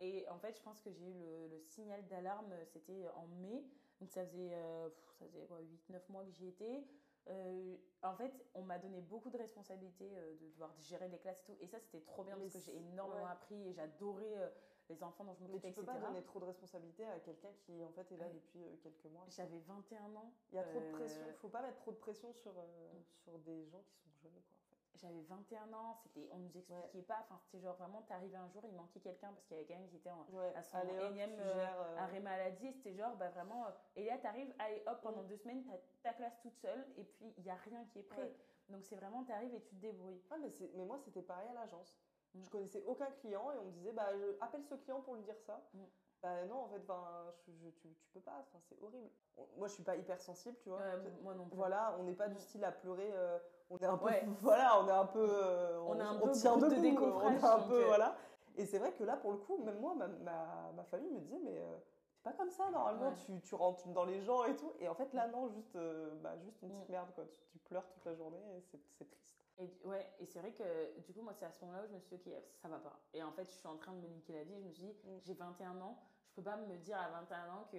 Et 0.00 0.28
en 0.28 0.38
fait, 0.38 0.56
je 0.56 0.62
pense 0.62 0.80
que 0.80 0.90
j'ai 0.90 1.04
eu 1.06 1.12
le, 1.14 1.48
le 1.48 1.60
signal 1.60 2.06
d'alarme, 2.08 2.52
c'était 2.66 3.06
en 3.16 3.26
mai. 3.26 3.64
Donc 4.00 4.10
ça 4.10 4.24
faisait, 4.24 4.54
euh, 4.54 4.88
ça 5.18 5.26
faisait 5.26 5.46
8-9 5.46 6.08
mois 6.08 6.24
que 6.24 6.30
j'y 6.30 6.48
étais. 6.48 6.84
Euh, 7.28 7.76
en 8.02 8.14
fait, 8.16 8.32
on 8.54 8.62
m'a 8.62 8.78
donné 8.78 9.02
beaucoup 9.02 9.28
de 9.28 9.36
responsabilités 9.36 10.10
euh, 10.16 10.36
de 10.38 10.48
devoir 10.48 10.72
gérer 10.78 11.06
les 11.08 11.18
classes 11.18 11.40
et 11.42 11.44
tout. 11.44 11.56
Et 11.60 11.66
ça, 11.66 11.78
c'était 11.78 12.00
trop 12.00 12.24
bien 12.24 12.34
Mais 12.36 12.44
parce 12.44 12.54
que 12.54 12.60
j'ai 12.60 12.76
énormément 12.78 13.24
ouais. 13.24 13.30
appris 13.30 13.68
et 13.68 13.72
j'adorais 13.74 14.38
euh, 14.38 14.48
les 14.88 15.02
enfants 15.04 15.24
dont 15.24 15.34
je 15.34 15.42
Mais 15.42 15.48
m'occupais, 15.48 15.68
tu 15.68 15.74
peux 15.74 15.82
etc. 15.82 15.98
pas 16.00 16.06
donner 16.08 16.22
trop 16.24 16.40
de 16.40 16.46
responsabilité 16.46 17.04
à 17.04 17.20
quelqu'un 17.20 17.52
qui 17.66 17.84
en 17.84 17.92
fait 17.92 18.10
est 18.10 18.16
là 18.16 18.24
Ouais. 18.26 18.32
depuis 18.32 18.64
euh, 18.64 18.74
quelques 18.82 19.04
mois. 19.04 19.26
J'avais 19.28 19.58
21 19.60 20.14
ans. 20.16 20.32
Il 20.50 20.56
y 20.56 20.58
a 20.58 20.64
trop 20.64 20.80
de 20.80 20.84
euh, 20.86 20.92
pression, 20.92 21.22
faut 21.36 21.48
pas 21.50 21.60
mettre 21.62 21.76
trop 21.76 21.92
de 21.92 21.98
pression 21.98 22.32
sur, 22.32 22.52
euh, 22.58 22.92
Mm. 22.94 23.02
sur 23.22 23.38
des 23.40 23.66
gens 23.66 23.82
qui 23.82 23.94
sont 23.98 24.08
jeunes 24.22 24.32
quoi. 24.48 24.56
J'avais 25.00 25.22
21 25.22 25.72
ans, 25.72 25.94
c'était, 26.02 26.28
on 26.32 26.38
nous 26.38 26.56
expliquait 26.56 27.02
pas. 27.02 27.20
Enfin, 27.22 27.38
c'était 27.44 27.60
genre 27.60 27.74
vraiment, 27.76 28.02
t'arrivais 28.02 28.36
un 28.36 28.48
jour, 28.50 28.62
il 28.66 28.74
manquait 28.74 29.00
quelqu'un 29.00 29.32
parce 29.32 29.46
qu'il 29.46 29.56
y 29.56 29.60
avait 29.60 29.66
quelqu'un 29.66 29.86
qui 29.88 29.96
était 29.96 30.10
en, 30.10 30.26
Ouais, 30.30 30.52
à 30.54 30.62
son 30.62 30.76
allez 30.76 30.98
hop, 30.98 31.10
énième, 31.10 31.38
euh, 31.38 31.54
gères, 31.54 31.80
euh, 31.80 31.96
arrêt 31.98 32.20
maladie. 32.20 32.72
C'était 32.74 32.94
genre, 32.94 33.16
bah 33.16 33.30
vraiment, 33.30 33.66
euh, 33.66 33.70
et 33.96 34.04
là, 34.06 34.18
t'arrives, 34.18 34.52
allez 34.58 34.82
hop, 34.86 35.00
pendant 35.02 35.22
Mm. 35.22 35.26
deux 35.28 35.36
semaines, 35.38 35.64
t'as 36.02 36.10
ta 36.10 36.14
classe 36.16 36.38
toute 36.42 36.56
seule 36.56 36.86
et 36.98 37.04
puis 37.04 37.32
il 37.38 37.44
y 37.44 37.50
a 37.50 37.54
rien 37.54 37.84
qui 37.86 38.00
est 38.00 38.02
prêt. 38.02 38.22
Ouais. 38.22 38.36
Donc 38.68 38.84
c'est 38.84 38.96
vraiment, 38.96 39.24
t'arrives 39.24 39.54
et 39.54 39.62
tu 39.62 39.74
te 39.74 39.80
débrouilles. 39.80 40.22
Ouais, 40.30 40.38
mais, 40.38 40.52
mais 40.74 40.84
moi, 40.84 40.98
c'était 40.98 41.22
pareil 41.22 41.48
à 41.48 41.54
l'agence. 41.54 41.98
Mm. 42.34 42.42
Je 42.42 42.50
connaissais 42.50 42.84
aucun 42.86 43.10
client 43.12 43.50
et 43.52 43.58
on 43.58 43.64
me 43.64 43.72
disait 43.72 43.92
bah, 43.92 44.10
je 44.16 44.36
appelle 44.40 44.64
ce 44.64 44.74
client 44.74 45.00
pour 45.00 45.14
lui 45.14 45.22
dire 45.22 45.38
ça. 45.40 45.62
Mm. 45.72 45.84
Bah 46.22 46.44
non, 46.44 46.56
en 46.64 46.68
fait, 46.68 46.80
ben, 46.80 47.32
je, 47.46 47.52
je- 47.52 47.70
tu, 47.70 47.88
tu 47.94 48.10
peux 48.12 48.20
pas, 48.20 48.44
c'est 48.68 48.78
horrible. 48.82 49.08
Moi, 49.56 49.68
je 49.68 49.72
suis 49.72 49.82
pas 49.82 49.96
hyper 49.96 50.20
sensible, 50.20 50.58
tu 50.60 50.68
vois. 50.68 50.80
Euh, 50.82 51.10
moi 51.22 51.34
non 51.34 51.46
plus. 51.48 51.56
Voilà, 51.56 51.96
on 51.98 52.02
n'est 52.04 52.14
pas 52.14 52.28
du 52.28 52.34
Mm. 52.34 52.40
style 52.40 52.64
à 52.64 52.72
pleurer. 52.72 53.10
euh, 53.10 53.38
on 53.70 53.78
est 53.78 53.84
un 53.84 53.96
peu, 53.96 54.04
Ouais. 54.06 54.26
voilà, 54.40 54.80
on 54.82 54.88
est 54.88 54.92
un 54.92 55.06
peu, 55.06 55.26
euh, 55.30 55.80
On 55.86 55.98
est 55.98 56.02
un 56.02 56.16
peu 56.18 56.30
tient 56.32 56.56
de 56.56 56.68
décoffrage, 56.68 57.38
on 57.42 57.46
est 57.46 57.50
un 57.50 57.58
peu, 57.68 57.82
euh, 57.82 57.86
voilà. 57.86 58.16
Et 58.56 58.66
c'est 58.66 58.78
vrai 58.78 58.92
que 58.92 59.04
là, 59.04 59.16
pour 59.16 59.30
le 59.32 59.38
coup, 59.38 59.58
même 59.58 59.78
moi, 59.80 59.94
ma, 59.94 60.08
ma, 60.08 60.72
ma 60.74 60.84
famille 60.84 61.10
me 61.10 61.20
disait 61.20 61.38
mais 61.42 61.58
euh, 61.60 61.76
c'est 62.16 62.22
pas 62.24 62.32
comme 62.32 62.50
ça 62.50 62.68
normalement. 62.70 63.08
Ouais. 63.10 63.14
Tu, 63.24 63.40
tu 63.40 63.54
rentres 63.54 63.86
dans 63.88 64.04
les 64.04 64.20
gens 64.20 64.44
et 64.44 64.54
tout. 64.56 64.72
Et 64.80 64.88
en 64.88 64.94
fait, 64.94 65.12
là, 65.14 65.28
non, 65.28 65.48
juste, 65.48 65.76
euh, 65.76 66.14
bah, 66.22 66.36
juste 66.44 66.60
une 66.62 66.68
petite 66.70 66.88
Mm. 66.88 66.92
merde 66.92 67.08
quoi. 67.14 67.24
Tu, 67.24 67.38
tu 67.52 67.58
pleures 67.60 67.86
toute 67.88 68.04
la 68.04 68.14
journée 68.14 68.38
c'est 68.70 68.80
c'est 68.98 69.08
triste. 69.08 69.36
Et, 69.58 69.70
ouais, 69.84 70.06
et 70.18 70.26
c'est 70.26 70.38
vrai 70.40 70.52
que 70.52 70.98
du 71.00 71.12
coup, 71.12 71.20
moi, 71.22 71.32
c'est 71.34 71.44
à 71.46 71.52
ce 71.52 71.60
moment-là 71.64 71.84
où 71.84 71.86
je 71.88 71.92
me 71.94 71.98
suis 72.00 72.16
dit, 72.16 72.22
ok, 72.32 72.32
ça 72.62 72.68
va 72.68 72.78
pas. 72.78 72.98
Et 73.14 73.22
en 73.22 73.30
fait, 73.30 73.44
je 73.44 73.50
suis 73.54 73.68
en 73.68 73.76
train 73.76 73.92
de 73.92 73.98
me 73.98 74.08
niquer 74.08 74.32
la 74.32 74.44
vie. 74.44 74.58
Je 74.58 74.66
me 74.66 74.72
suis 74.72 74.84
dit, 74.86 74.96
Mm. 75.04 75.18
j'ai 75.22 75.34
21 75.34 75.80
ans, 75.80 75.96
je 76.28 76.34
peux 76.34 76.42
pas 76.42 76.56
me 76.56 76.76
dire 76.76 76.98
à 76.98 77.08
21 77.10 77.36
ans 77.54 77.64
que 77.70 77.76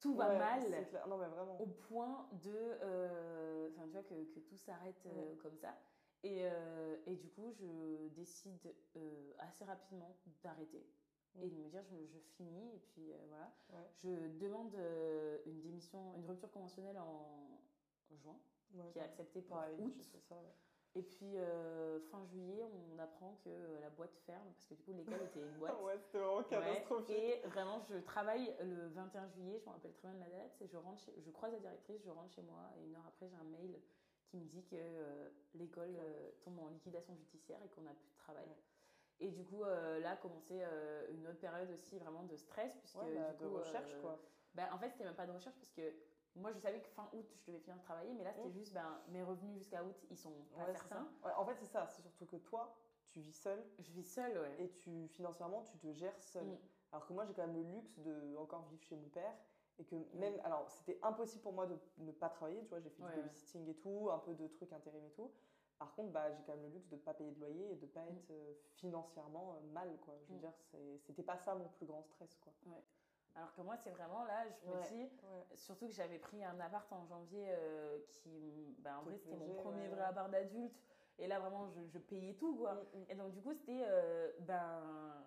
tout 0.00 0.14
va 0.14 0.28
Ouais, 0.30 0.38
mal. 0.38 0.62
c'est 0.66 0.88
clair. 0.88 1.06
Non 1.08 1.18
mais 1.18 1.28
vraiment. 1.28 1.60
au 1.60 1.66
point 1.66 2.28
de 2.42 2.52
euh, 2.54 3.68
enfin 3.70 3.84
tu 3.86 3.92
vois 3.92 4.02
que, 4.02 4.24
que 4.34 4.40
tout 4.40 4.56
s'arrête 4.56 5.04
euh, 5.06 5.36
comme 5.36 5.56
ça 5.56 5.78
et, 6.22 6.40
euh, 6.42 6.96
et 7.06 7.16
du 7.16 7.28
coup 7.30 7.50
je 7.52 8.08
décide 8.08 8.74
assez 9.38 9.64
rapidement 9.64 10.16
d'arrêter 10.42 10.86
Mm. 11.36 11.42
et 11.44 11.48
de 11.48 11.54
me 11.54 11.68
dire 11.68 11.84
je, 11.84 11.94
je 12.06 12.18
finis 12.18 12.74
et 12.74 12.78
puis 12.80 13.12
voilà 13.28 13.52
je 13.94 14.08
demande 14.38 14.74
une 15.46 15.60
démission 15.60 16.12
une 16.16 16.26
rupture 16.26 16.50
conventionnelle 16.50 16.98
en 16.98 17.60
juin 18.10 18.36
qui 18.92 18.98
est 18.98 19.02
acceptée 19.02 19.40
pour 19.42 19.56
août 19.78 20.02
ça. 20.28 20.36
Et 20.96 21.02
puis 21.02 21.36
euh, 21.36 22.00
fin 22.10 22.24
juillet 22.24 22.64
on 22.64 22.98
apprend 22.98 23.36
que 23.44 23.50
la 23.80 23.90
boîte 23.90 24.14
ferme 24.26 24.48
parce 24.52 24.66
que 24.66 24.74
du 24.74 24.82
coup 24.82 24.92
l'école 24.92 25.22
était 25.22 25.38
une 25.40 25.52
boîte 25.58 25.80
ouais, 25.82 25.98
c'était 25.98 26.18
vraiment 26.18 26.42
Ouais, 26.42 26.44
catastrophique. 26.50 27.16
et 27.16 27.40
vraiment, 27.46 27.80
je 27.88 27.96
travaille 27.98 28.54
le 28.60 28.88
21 28.88 29.28
juillet, 29.28 29.58
je 29.60 29.66
me 29.66 29.70
rappelle 29.70 29.92
très 29.92 30.08
bien 30.08 30.14
de 30.18 30.20
la 30.24 30.30
date, 30.30 30.60
et 30.60 30.66
je, 30.66 30.76
rentre 30.76 31.00
chez- 31.02 31.14
je 31.20 31.30
croise 31.30 31.52
la 31.52 31.60
directrice, 31.60 32.02
je 32.04 32.10
rentre 32.10 32.32
chez 32.34 32.42
moi, 32.42 32.70
et 32.78 32.84
une 32.84 32.94
heure 32.96 33.06
après, 33.06 33.28
j'ai 33.28 33.36
un 33.36 33.44
mail 33.44 33.80
qui 34.26 34.36
me 34.36 34.44
dit 34.46 34.64
que 34.64 34.76
euh, 34.76 35.28
l'école 35.54 35.94
euh, 35.96 36.30
tombe 36.42 36.58
en 36.58 36.68
liquidation 36.68 37.14
judiciaire 37.14 37.58
et 37.64 37.68
qu'on 37.68 37.82
n'a 37.82 37.94
plus 37.94 38.08
de 38.10 38.16
travail. 38.16 38.46
Ouais. 38.46 38.56
Et 39.20 39.30
du 39.30 39.44
coup, 39.44 39.62
là 39.64 40.18
euh, 40.62 41.06
une 41.12 41.26
autre 41.28 41.40
période 41.40 41.70
aussi 41.70 41.98
vraiment 41.98 42.22
de 42.24 42.36
stress, 42.36 42.74
puisque 42.78 42.96
Ouais, 42.96 43.14
bah, 43.14 43.32
du 43.32 43.38
de 43.38 43.46
coup, 43.46 43.54
recherche 43.54 43.92
euh, 43.92 44.00
quoi. 44.00 44.18
bah, 44.54 44.68
en 44.72 44.78
fait, 44.78 44.90
c'était 44.90 45.04
même 45.04 45.14
pas 45.14 45.26
de 45.26 45.32
recherche, 45.32 45.56
parce 45.56 45.72
que 45.72 45.82
moi, 46.36 46.52
je 46.52 46.58
savais 46.58 46.80
que 46.80 46.88
fin 46.88 47.08
août, 47.12 47.26
je 47.38 47.44
devais 47.46 47.58
finir 47.60 47.76
de 47.76 47.82
travailler, 47.82 48.12
mais 48.14 48.24
là, 48.24 48.32
c'était 48.32 48.48
Mm. 48.48 48.52
juste, 48.52 48.72
ben, 48.72 49.00
mes 49.08 49.22
revenus 49.22 49.58
jusqu'à 49.58 49.82
août, 49.84 49.96
ils 50.10 50.16
sont 50.16 50.32
pas 50.54 50.66
Ouais, 50.66 50.72
certains. 50.74 51.08
Ouais, 51.24 51.32
en 51.32 51.44
fait, 51.44 51.56
c'est 51.56 51.66
ça. 51.66 51.86
C'est 51.86 52.02
surtout 52.02 52.26
que 52.26 52.36
toi, 52.36 52.74
tu 53.08 53.20
vis 53.20 53.32
seule 53.32 53.64
Je 53.78 53.90
vis 53.92 54.04
seule, 54.04 54.38
ouais. 54.38 54.62
et 54.62 54.70
tu 54.70 55.08
financièrement, 55.08 55.62
tu 55.62 55.76
te 55.78 55.92
gères 55.92 56.20
seule. 56.22 56.46
Mm. 56.46 56.58
Alors 56.92 57.06
que 57.06 57.12
moi, 57.12 57.24
j'ai 57.24 57.34
quand 57.34 57.46
même 57.46 57.56
le 57.56 57.62
luxe 57.76 57.98
de 57.98 58.36
encore 58.36 58.62
vivre 58.68 58.82
chez 58.82 58.96
mon 58.96 59.08
père 59.08 59.34
et 59.78 59.84
que 59.84 59.96
même, 60.14 60.38
alors 60.44 60.68
c'était 60.70 60.98
impossible 61.02 61.42
pour 61.42 61.52
moi 61.52 61.66
de 61.66 61.78
ne 61.98 62.12
pas 62.12 62.28
travailler. 62.28 62.62
Tu 62.64 62.68
vois, 62.70 62.80
j'ai 62.80 62.90
fait 62.90 63.02
du 63.02 63.08
babysitting 63.16 63.68
et 63.68 63.76
tout, 63.76 64.08
un 64.10 64.18
peu 64.18 64.34
de 64.34 64.46
trucs 64.48 64.72
intérim 64.72 65.04
et 65.04 65.10
tout. 65.12 65.32
Par 65.78 65.94
contre, 65.94 66.12
bah, 66.12 66.30
j'ai 66.32 66.42
quand 66.42 66.52
même 66.52 66.62
le 66.64 66.68
luxe 66.68 66.88
de 66.88 66.96
ne 66.96 67.00
pas 67.00 67.14
payer 67.14 67.30
de 67.30 67.40
loyer 67.40 67.72
et 67.72 67.76
de 67.76 67.86
ne 67.86 67.90
pas 67.90 68.04
Mm. 68.04 68.08
être 68.18 68.30
euh, 68.30 68.54
financièrement 68.74 69.54
euh, 69.54 69.60
mal, 69.72 69.96
quoi. 70.00 70.14
Je 70.24 70.30
veux 70.32 70.36
Mm. 70.36 70.40
dire, 70.40 70.52
c'était 71.00 71.22
pas 71.22 71.38
ça 71.38 71.54
mon 71.54 71.68
plus 71.68 71.86
grand 71.86 72.02
stress, 72.02 72.36
quoi. 72.38 72.52
Alors 73.36 73.52
que 73.54 73.60
moi, 73.62 73.76
c'est 73.76 73.90
vraiment 73.90 74.24
là, 74.24 74.44
je 74.48 74.66
me 74.68 74.74
Ouais. 74.74 74.88
dis, 74.88 75.02
Ouais. 75.22 75.56
surtout 75.56 75.86
que 75.86 75.92
j'avais 75.92 76.18
pris 76.18 76.42
un 76.44 76.58
appart 76.60 76.90
en 76.92 77.04
janvier 77.06 77.46
euh, 77.48 77.98
qui, 78.08 78.74
ben, 78.80 78.96
en 78.98 79.02
vrai, 79.02 79.16
c'était 79.18 79.36
mon 79.36 79.54
premier 79.62 79.82
ouais. 79.82 79.88
vrai 79.88 80.02
appart 80.02 80.30
d'adulte. 80.30 80.74
Et 81.18 81.26
là, 81.26 81.38
vraiment, 81.38 81.68
je, 81.68 81.80
je 81.86 81.98
payais 81.98 82.34
tout, 82.34 82.56
quoi. 82.56 82.74
Mm, 82.74 82.78
mm. 82.98 83.04
Et 83.10 83.14
donc, 83.14 83.32
du 83.32 83.40
coup, 83.42 83.52
c'était, 83.54 83.82
euh, 83.84 84.32
ben, 84.40 85.24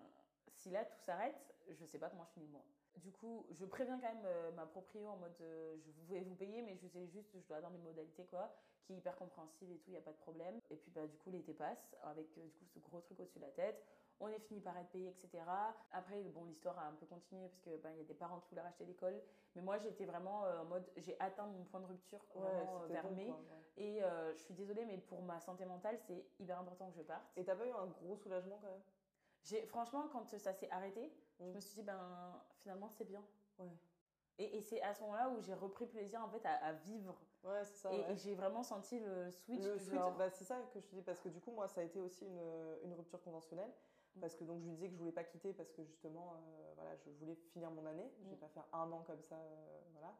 si 0.48 0.70
là, 0.70 0.84
tout 0.84 0.98
s'arrête, 1.00 1.54
je 1.70 1.84
sais 1.86 1.98
pas 1.98 2.10
comment 2.10 2.24
je 2.24 2.32
finis 2.32 2.46
le 2.46 2.52
mois. 2.52 2.64
Du 2.96 3.10
coup, 3.10 3.46
je 3.50 3.64
préviens 3.64 3.98
quand 3.98 4.12
même 4.14 4.24
euh, 4.26 4.52
ma 4.52 4.66
proprio 4.66 5.08
en 5.08 5.16
mode, 5.16 5.34
je 5.40 6.14
vais 6.14 6.20
vous 6.20 6.34
payer, 6.36 6.62
mais 6.62 6.76
je 6.76 6.86
sais 6.86 7.06
juste, 7.08 7.36
je 7.40 7.46
dois 7.48 7.56
avoir 7.56 7.72
mes 7.72 7.78
modalités, 7.78 8.24
quoi, 8.26 8.54
qui 8.82 8.92
est 8.92 8.96
hyper 8.98 9.16
compréhensible 9.16 9.72
et 9.72 9.78
tout, 9.78 9.88
il 9.88 9.92
n'y 9.92 9.98
a 9.98 10.02
pas 10.02 10.12
de 10.12 10.18
problème. 10.18 10.60
Et 10.70 10.76
puis, 10.76 10.90
bah, 10.90 11.06
du 11.06 11.16
coup, 11.18 11.30
l'été 11.30 11.54
passe, 11.54 11.96
avec, 12.02 12.32
du 12.34 12.50
coup, 12.52 12.64
ce 12.66 12.78
gros 12.78 13.00
truc 13.00 13.18
au-dessus 13.18 13.38
de 13.38 13.44
la 13.44 13.50
tête. 13.50 13.84
On 14.20 14.28
est 14.28 14.38
fini 14.38 14.60
par 14.60 14.76
être 14.78 14.90
payé, 14.90 15.08
etc. 15.08 15.42
Après, 15.92 16.22
bon, 16.30 16.44
l'histoire 16.44 16.78
a 16.78 16.86
un 16.86 16.92
peu 16.94 17.04
continué, 17.06 17.46
parce 17.48 17.60
que, 17.60 17.76
ben, 17.78 17.90
y 17.96 18.00
a 18.00 18.04
des 18.04 18.14
parents 18.14 18.38
qui 18.40 18.48
voulaient 18.50 18.62
racheter 18.62 18.84
l'école. 18.84 19.20
Mais 19.54 19.62
moi, 19.62 19.78
j'étais 19.78 20.04
vraiment 20.04 20.44
euh, 20.44 20.60
en 20.60 20.64
mode, 20.64 20.88
j'ai 20.96 21.16
atteint 21.20 21.46
mon 21.46 21.64
point 21.64 21.80
de 21.80 21.86
rupture, 21.86 22.24
vraiment, 22.34 22.82
euh, 22.82 22.86
vers 22.86 23.10
mai. 23.10 23.30
ouais. 23.30 23.36
Et 23.76 24.02
euh, 24.02 24.32
je 24.34 24.38
suis 24.38 24.54
désolée, 24.54 24.84
mais 24.84 24.98
pour 24.98 25.20
ma 25.22 25.40
santé 25.40 25.64
mentale, 25.64 25.98
c'est 25.98 26.24
hyper 26.38 26.60
important 26.60 26.90
que 26.90 26.96
je 26.96 27.02
parte. 27.02 27.24
Et 27.36 27.44
t'as 27.44 27.56
pas 27.56 27.66
eu 27.66 27.72
un 27.72 27.86
gros 27.86 28.16
soulagement 28.16 28.58
quand 28.62 28.68
même? 28.68 28.82
J'ai, 29.42 29.66
franchement, 29.66 30.08
quand 30.12 30.24
ça 30.38 30.52
s'est 30.52 30.70
arrêté, 30.70 31.12
je 31.40 31.44
Mm. 31.46 31.52
me 31.54 31.60
suis 31.60 31.74
dit, 31.74 31.82
ben, 31.82 32.40
finalement, 32.60 32.88
c'est 32.88 33.04
bien. 33.04 33.22
Ouais. 33.58 33.66
Et, 34.38 34.56
et 34.56 34.60
c'est 34.60 34.80
à 34.82 34.94
ce 34.94 35.00
moment-là 35.02 35.28
où 35.30 35.40
j'ai 35.40 35.54
repris 35.54 35.86
plaisir, 35.86 36.22
en 36.22 36.28
fait, 36.28 36.44
à, 36.46 36.52
à 36.64 36.72
vivre. 36.72 37.14
Ouais, 37.42 37.62
c'est 37.64 37.76
ça. 37.76 37.92
et, 37.92 37.98
ouais. 38.00 38.12
et 38.12 38.16
j'ai 38.16 38.34
vraiment 38.34 38.62
senti 38.62 38.98
le 39.00 39.30
switch. 39.30 39.62
Le 39.62 39.78
switch, 39.78 40.12
bah, 40.18 40.30
c'est 40.30 40.44
ça 40.44 40.56
que 40.60 40.66
je 40.66 40.86
te 40.86 40.94
dis, 40.94 41.02
parce 41.02 41.20
que 41.20 41.28
du 41.28 41.40
coup, 41.40 41.50
moi, 41.52 41.68
ça 41.68 41.80
a 41.82 41.84
été 41.84 42.00
aussi 42.00 42.24
une, 42.26 42.40
une 42.84 42.94
rupture 42.94 43.20
conventionnelle. 43.22 43.70
Parce 44.20 44.34
que 44.36 44.44
donc, 44.44 44.60
je 44.60 44.64
lui 44.66 44.72
disais 44.74 44.86
que 44.88 44.92
je 44.92 44.98
voulais 44.98 45.12
pas 45.12 45.24
quitter 45.24 45.52
parce 45.52 45.70
que 45.72 45.82
justement, 45.84 46.34
euh, 46.34 46.72
voilà, 46.76 46.94
je 46.96 47.10
voulais 47.10 47.34
finir 47.34 47.70
mon 47.70 47.84
année. 47.86 48.10
Je 48.22 48.28
vais 48.28 48.36
Mm. 48.36 48.38
pas 48.38 48.48
faire 48.48 48.66
un 48.72 48.90
an 48.92 49.02
comme 49.06 49.22
ça, 49.22 49.36
euh, 49.36 49.80
voilà. 49.92 50.14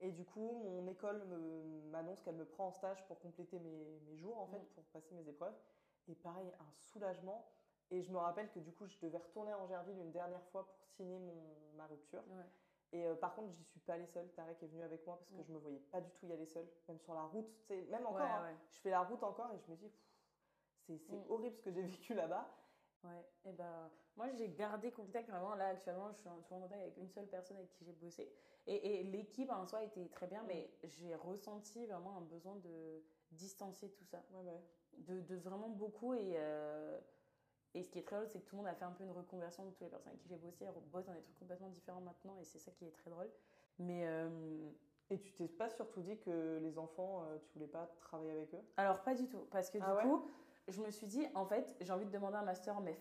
Et 0.00 0.10
du 0.12 0.24
coup, 0.24 0.62
mon 0.64 0.86
école 0.88 1.24
me- 1.26 1.82
m'annonce 1.90 2.20
qu'elle 2.22 2.34
me 2.36 2.44
prend 2.46 2.68
en 2.68 2.72
stage 2.72 3.06
pour 3.06 3.18
compléter 3.20 3.58
mes, 3.58 4.00
mes 4.06 4.16
jours, 4.16 4.38
en 4.38 4.46
fait, 4.46 4.58
Mm. 4.58 4.66
pour 4.74 4.84
passer 4.84 5.14
mes 5.14 5.28
épreuves. 5.28 5.54
Et 6.08 6.14
pareil, 6.14 6.50
un 6.58 6.72
soulagement. 6.72 7.46
Et 7.90 8.02
je 8.02 8.10
me 8.10 8.18
rappelle 8.18 8.50
que 8.50 8.58
du 8.58 8.72
coup, 8.72 8.86
je 8.86 8.98
devais 9.00 9.18
retourner 9.18 9.52
en 9.54 9.66
Gerville 9.66 9.98
une 9.98 10.10
dernière 10.10 10.42
fois 10.46 10.66
pour 10.66 10.86
signer 10.88 11.18
mon, 11.18 11.34
ma 11.76 11.86
rupture. 11.86 12.22
Ouais. 12.28 12.44
Et 12.92 13.06
euh, 13.06 13.14
par 13.14 13.34
contre, 13.34 13.52
j'y 13.52 13.64
suis 13.64 13.80
pas 13.80 13.94
allée 13.94 14.06
seule. 14.06 14.28
Tarek 14.32 14.62
est 14.62 14.66
venu 14.66 14.82
avec 14.82 15.06
moi 15.06 15.16
parce 15.18 15.30
que 15.30 15.40
Mm. 15.42 15.44
je 15.44 15.52
me 15.52 15.58
voyais 15.58 15.80
pas 15.80 16.00
du 16.00 16.10
tout 16.12 16.26
y 16.26 16.32
aller 16.32 16.46
seule, 16.46 16.68
même 16.88 16.98
sur 17.00 17.12
la 17.14 17.24
route. 17.24 17.46
Même 17.70 18.06
encore, 18.06 18.14
Ouais, 18.20 18.22
hein, 18.22 18.42
ouais. 18.44 18.56
je 18.70 18.80
fais 18.80 18.90
la 18.90 19.02
route 19.02 19.22
encore 19.22 19.52
et 19.52 19.58
je 19.58 19.70
me 19.70 19.76
dis, 19.76 19.92
c'est 20.86 21.12
Mm. 21.12 21.24
horrible 21.30 21.56
ce 21.56 21.62
que 21.62 21.70
j'ai 21.70 21.82
vécu 22.02 22.14
là-bas. 22.14 22.48
Ouais, 23.04 23.26
et 23.44 23.52
ben 23.52 23.90
moi 24.16 24.30
j'ai 24.32 24.48
gardé 24.48 24.90
contact 24.90 25.28
vraiment 25.28 25.54
là 25.54 25.66
actuellement 25.66 26.10
je 26.10 26.16
suis 26.16 26.28
en 26.28 26.40
toujours 26.40 26.56
en 26.56 26.60
contact 26.62 26.80
avec 26.80 26.96
une 26.96 27.10
seule 27.10 27.26
personne 27.26 27.58
avec 27.58 27.70
qui 27.72 27.84
j'ai 27.84 27.92
bossé. 27.92 28.32
Et, 28.66 29.00
et 29.00 29.02
l'équipe 29.04 29.50
en 29.50 29.66
soi 29.66 29.82
était 29.84 30.08
très 30.08 30.26
bien 30.26 30.42
mais 30.48 30.70
j'ai 30.84 31.14
ressenti 31.14 31.84
vraiment 31.86 32.16
un 32.16 32.22
besoin 32.22 32.56
de 32.56 33.02
distancer 33.32 33.90
tout 33.90 34.04
ça. 34.06 34.22
Ouais, 34.32 34.40
ouais. 34.42 34.62
de, 34.98 35.20
de 35.20 35.36
vraiment 35.36 35.68
beaucoup 35.68 36.14
et 36.14 36.32
euh, 36.36 36.98
et 37.74 37.82
ce 37.82 37.90
qui 37.90 37.98
est 37.98 38.04
très 38.04 38.16
drôle 38.16 38.28
c'est 38.28 38.40
que 38.40 38.46
tout 38.46 38.56
le 38.56 38.62
monde 38.62 38.70
a 38.70 38.74
fait 38.74 38.86
un 38.86 38.92
peu 38.92 39.04
une 39.04 39.10
reconversion 39.10 39.66
de 39.66 39.70
toutes 39.72 39.82
les 39.82 39.88
personnes 39.88 40.08
avec 40.12 40.20
qui 40.22 40.28
j'ai 40.28 40.36
bossé. 40.36 40.64
Elles 40.64 40.74
bossent 40.90 41.04
dans 41.06 41.12
des 41.12 41.20
trucs 41.22 41.38
complètement 41.38 41.68
différents 41.68 42.00
maintenant 42.00 42.38
et 42.38 42.44
c'est 42.44 42.58
ça 42.58 42.70
qui 42.70 42.86
est 42.86 42.92
très 42.92 43.10
drôle. 43.10 43.30
Mais 43.78 44.06
euh, 44.06 44.70
Et 45.10 45.18
tu 45.20 45.32
t'es 45.34 45.48
pas 45.48 45.68
surtout 45.68 46.00
dit 46.00 46.18
que 46.18 46.58
les 46.62 46.78
enfants, 46.78 47.24
euh, 47.24 47.38
tu 47.42 47.52
voulais 47.52 47.66
pas 47.66 47.86
travailler 48.00 48.30
avec 48.30 48.54
eux? 48.54 48.64
Alors 48.76 49.02
pas 49.02 49.14
du 49.14 49.26
tout. 49.28 49.46
Parce 49.50 49.68
que 49.70 49.78
du 49.78 49.84
Ah 49.84 49.94
ouais? 49.96 50.02
coup 50.02 50.26
je 50.68 50.80
me 50.80 50.90
suis 50.90 51.06
dit 51.06 51.26
en 51.34 51.44
fait 51.44 51.76
j'ai 51.80 51.92
envie 51.92 52.06
de 52.06 52.10
demander 52.10 52.36
un 52.36 52.42
master 52.42 52.80
MEF 52.80 52.98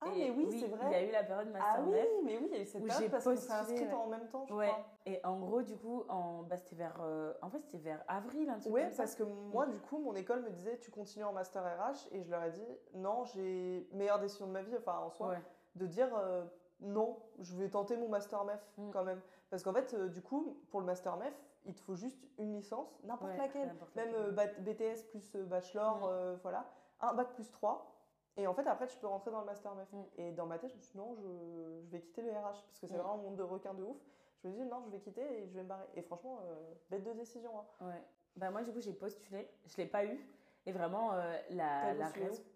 Ah, 0.00 0.08
Et 0.14 0.30
mais 0.30 0.30
oui, 0.30 0.58
c'est 0.60 0.66
vrai. 0.68 0.84
il 0.86 0.92
y 0.92 0.94
a 0.94 1.02
eu 1.08 1.10
la 1.12 1.24
période 1.24 1.48
master 1.50 1.74
Ah 1.78 1.82
oui, 1.82 1.92
MEF 1.92 2.08
mais 2.24 2.38
oui, 2.38 2.48
il 2.50 2.56
y 2.56 2.58
a 2.58 2.62
eu 2.62 2.66
cette 2.66 2.84
période 2.84 3.10
parce 3.10 3.24
qu'on 3.24 3.36
s'est 3.36 3.72
ouais. 3.86 3.92
en 3.92 4.06
même 4.08 4.28
temps, 4.28 4.44
je 4.46 4.54
Ouais, 4.54 4.68
crois. 4.68 4.84
et 5.06 5.24
en 5.24 5.38
gros, 5.38 5.62
du 5.62 5.76
coup, 5.76 6.04
en, 6.08 6.42
bah, 6.42 6.56
c'était 6.58 6.76
vers, 6.76 6.98
euh, 7.00 7.32
en 7.42 7.48
fait, 7.48 7.60
c'était 7.62 7.78
vers 7.78 8.04
avril, 8.08 8.50
un 8.50 8.58
truc 8.58 8.72
Ouais, 8.72 8.82
comme 8.82 8.90
ça. 8.92 9.02
parce 9.04 9.14
que 9.14 9.22
moi, 9.22 9.66
du 9.66 9.78
coup, 9.78 9.98
mon 9.98 10.14
école 10.14 10.42
me 10.42 10.50
disait 10.50 10.78
tu 10.78 10.90
continues 10.90 11.24
en 11.24 11.32
master 11.32 11.62
RH 11.62 12.08
et 12.12 12.22
je 12.22 12.30
leur 12.30 12.42
ai 12.44 12.50
dit 12.50 12.66
non, 12.94 13.24
j'ai 13.24 13.88
meilleure 13.92 14.18
décision 14.18 14.46
de 14.46 14.52
ma 14.52 14.62
vie, 14.62 14.76
enfin 14.76 14.98
en 14.98 15.10
soi, 15.10 15.28
Ouais. 15.30 15.42
de 15.76 15.86
dire 15.86 16.14
euh, 16.16 16.44
non, 16.80 17.18
je 17.38 17.56
vais 17.56 17.70
tenter 17.70 17.96
mon 17.96 18.08
master 18.08 18.44
MEF 18.44 18.60
Mm. 18.76 18.90
quand 18.90 19.04
même. 19.04 19.20
Parce 19.48 19.62
qu'en 19.62 19.72
fait, 19.72 19.94
euh, 19.94 20.08
du 20.08 20.20
coup, 20.20 20.58
pour 20.70 20.80
le 20.80 20.86
master 20.86 21.16
MEF, 21.16 21.34
il 21.64 21.74
te 21.74 21.80
faut 21.80 21.96
juste 21.96 22.26
une 22.38 22.54
licence, 22.54 22.88
n'importe 23.04 23.32
Ouais, 23.32 23.38
laquelle, 23.38 23.68
même 23.68 24.12
laquelle. 24.12 24.14
euh, 24.14 24.60
BTS 24.60 25.02
plus 25.10 25.36
euh, 25.36 25.44
bachelor, 25.44 26.06
euh, 26.06 26.36
voilà, 26.42 26.66
un 27.00 27.14
bac 27.14 27.32
plus 27.34 27.50
3. 27.50 27.90
Et 28.36 28.46
en 28.48 28.54
fait, 28.54 28.66
après, 28.66 28.86
tu 28.88 28.96
peux 28.98 29.06
rentrer 29.06 29.30
dans 29.30 29.40
le 29.40 29.46
master 29.46 29.74
MEF. 29.76 29.92
Mm. 29.92 30.02
Et 30.18 30.32
dans 30.32 30.46
ma 30.46 30.58
tête, 30.58 30.70
je 30.70 30.76
me 30.76 30.80
suis 30.80 30.92
dit 30.92 30.98
non, 30.98 31.14
je, 31.14 31.80
je 31.84 31.90
vais 31.90 32.00
quitter 32.00 32.22
le 32.22 32.30
RH 32.32 32.64
parce 32.66 32.80
que 32.80 32.86
c'est 32.86 32.94
Mm. 32.94 32.98
vraiment 32.98 33.14
un 33.14 33.18
monde 33.22 33.36
de 33.36 33.42
requins 33.44 33.74
de 33.74 33.82
ouf. 33.84 33.96
Je 34.42 34.48
me 34.48 34.52
dis 34.54 34.64
non, 34.64 34.82
je 34.84 34.90
vais 34.90 34.98
quitter 35.00 35.22
et 35.42 35.46
je 35.46 35.54
vais 35.54 35.62
me 35.62 35.68
barrer. 35.68 35.86
Et 35.94 36.02
franchement, 36.02 36.40
euh, 36.42 36.74
bête 36.90 37.04
de 37.04 37.12
décision. 37.12 37.52
hein. 37.58 37.86
Ouais. 37.86 38.02
Bah, 38.36 38.50
moi, 38.50 38.62
du 38.62 38.72
coup, 38.72 38.80
j'ai 38.80 38.92
postulé. 38.92 39.48
Je 39.66 39.76
l'ai 39.76 39.86
pas 39.86 40.04
eu. 40.04 40.18
Et 40.66 40.72
vraiment, 40.72 41.12
euh, 41.12 41.36
la, 41.50 41.94
la 41.94 42.08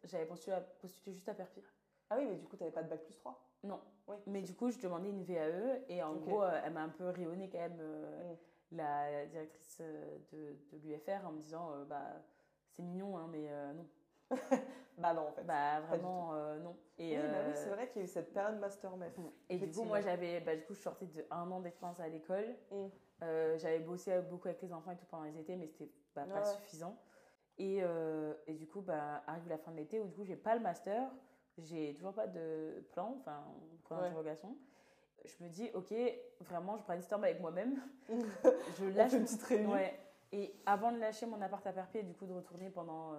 j'avais 0.05 0.27
postulé, 0.27 0.57
postulé 0.81 1.13
juste 1.15 1.29
à 1.29 1.35
Perpire. 1.35 1.73
Ah 2.11 2.17
oui, 2.19 2.27
mais 2.27 2.37
du 2.37 2.47
coup, 2.49 2.57
t'avais 2.57 2.71
pas 2.73 2.83
de 2.83 2.89
bac 2.89 3.05
plus 3.05 3.15
3 3.17 3.39
Non. 3.63 3.81
Oui. 4.09 4.17
Mais 4.27 4.43
du 4.43 4.55
coup, 4.55 4.71
je 4.71 4.79
demandais 4.81 5.11
une 5.11 5.23
VAE. 5.23 5.85
Et 5.89 6.03
en 6.03 6.15
gros, 6.17 6.43
euh, 6.43 6.61
elle 6.65 6.73
m'a 6.73 6.83
un 6.83 6.89
peu 6.89 7.09
rayonné 7.11 7.49
quand 7.49 7.59
même, 7.59 7.77
Mm. 7.77 8.37
La 8.73 9.27
directrice 9.27 9.79
euh, 9.81 10.19
de, 10.33 10.57
de 10.73 10.79
l'UFR, 10.83 11.27
en 11.27 11.33
me 11.33 11.41
disant 11.41 11.73
euh, 11.73 11.85
bah, 11.85 12.23
c'est 12.71 12.83
mignon, 12.83 13.17
hein, 13.17 13.29
mais 13.31 13.47
euh, 13.49 13.73
non. 13.73 13.87
Bah 14.99 15.15
non, 15.15 15.29
en 15.29 15.33
fait. 15.33 15.45
Bah, 15.45 15.81
vraiment, 15.83 16.35
euh, 16.35 16.59
non. 16.59 16.77
Et, 16.99 17.17
oui, 17.17 17.23
bah 17.31 17.39
oui, 17.47 17.53
c'est 17.55 17.71
vrai 17.71 17.89
qu'il 17.89 18.01
y 18.01 18.05
a 18.05 18.05
eu 18.05 18.11
cette 18.11 18.33
période 18.33 18.59
master 18.59 18.97
MEF. 18.97 19.17
Et 19.49 19.57
du 19.59 19.71
coup, 19.71 19.85
moi, 19.85 20.01
j'avais, 20.01 20.41
bah, 20.41 20.57
du 20.57 20.65
coup, 20.65 20.75
je 20.75 20.81
sortais 20.81 21.07
de 21.07 21.25
un 21.31 21.49
an 21.53 21.61
d'expérience 21.61 22.01
à 22.01 22.09
l'école. 22.09 22.57
Mm. 22.73 22.87
Euh, 23.23 23.59
j'avais 23.59 23.79
bossé 23.79 24.21
beaucoup 24.23 24.49
avec 24.49 24.61
les 24.61 24.73
enfants 24.73 24.91
et 24.91 24.97
tout 24.97 25.07
pendant 25.07 25.23
les 25.25 25.39
étés, 25.39 25.55
mais 25.55 25.69
c'était 25.69 25.91
bah, 26.17 26.25
pas 26.25 26.41
Ouais. 26.41 26.57
suffisant. 26.57 26.97
Et, 27.59 27.79
euh, 27.83 28.35
et 28.49 28.55
du 28.55 28.67
coup, 28.67 28.81
bah, 28.81 29.23
arrive 29.27 29.49
la 29.49 29.59
fin 29.59 29.71
de 29.71 29.77
l'été 29.77 30.01
où 30.01 30.07
du 30.07 30.15
coup, 30.15 30.25
j'ai 30.25 30.37
pas 30.37 30.55
le 30.57 30.61
master, 30.61 31.11
j'ai 31.59 31.95
toujours 31.95 32.13
pas 32.13 32.27
de 32.27 32.85
plan, 32.93 33.17
enfin, 33.21 33.45
point 33.85 34.03
Ouais. 34.03 34.33
Je 35.25 35.45
me 35.45 35.49
dis, 35.49 35.71
ok, 35.75 35.93
vraiment, 36.41 36.77
je 36.77 36.83
brainstorm 36.85 37.25
avec 37.25 37.41
moi-même. 37.41 37.81
je 38.09 38.85
lâche. 38.97 39.13
une 39.13 39.25
petite 39.25 39.43
réunion. 39.43 39.73
Ouais. 39.73 39.99
Et 40.33 40.55
avant 40.67 40.93
de 40.93 40.99
lâcher 40.99 41.27
mon 41.27 41.41
appart 41.41 41.67
à 41.67 41.73
Perpignan 41.73 42.05
et 42.05 42.07
du 42.07 42.15
coup 42.15 42.27
de 42.27 42.35
retourner 42.35 42.69
pendant 42.71 43.13
euh, 43.15 43.17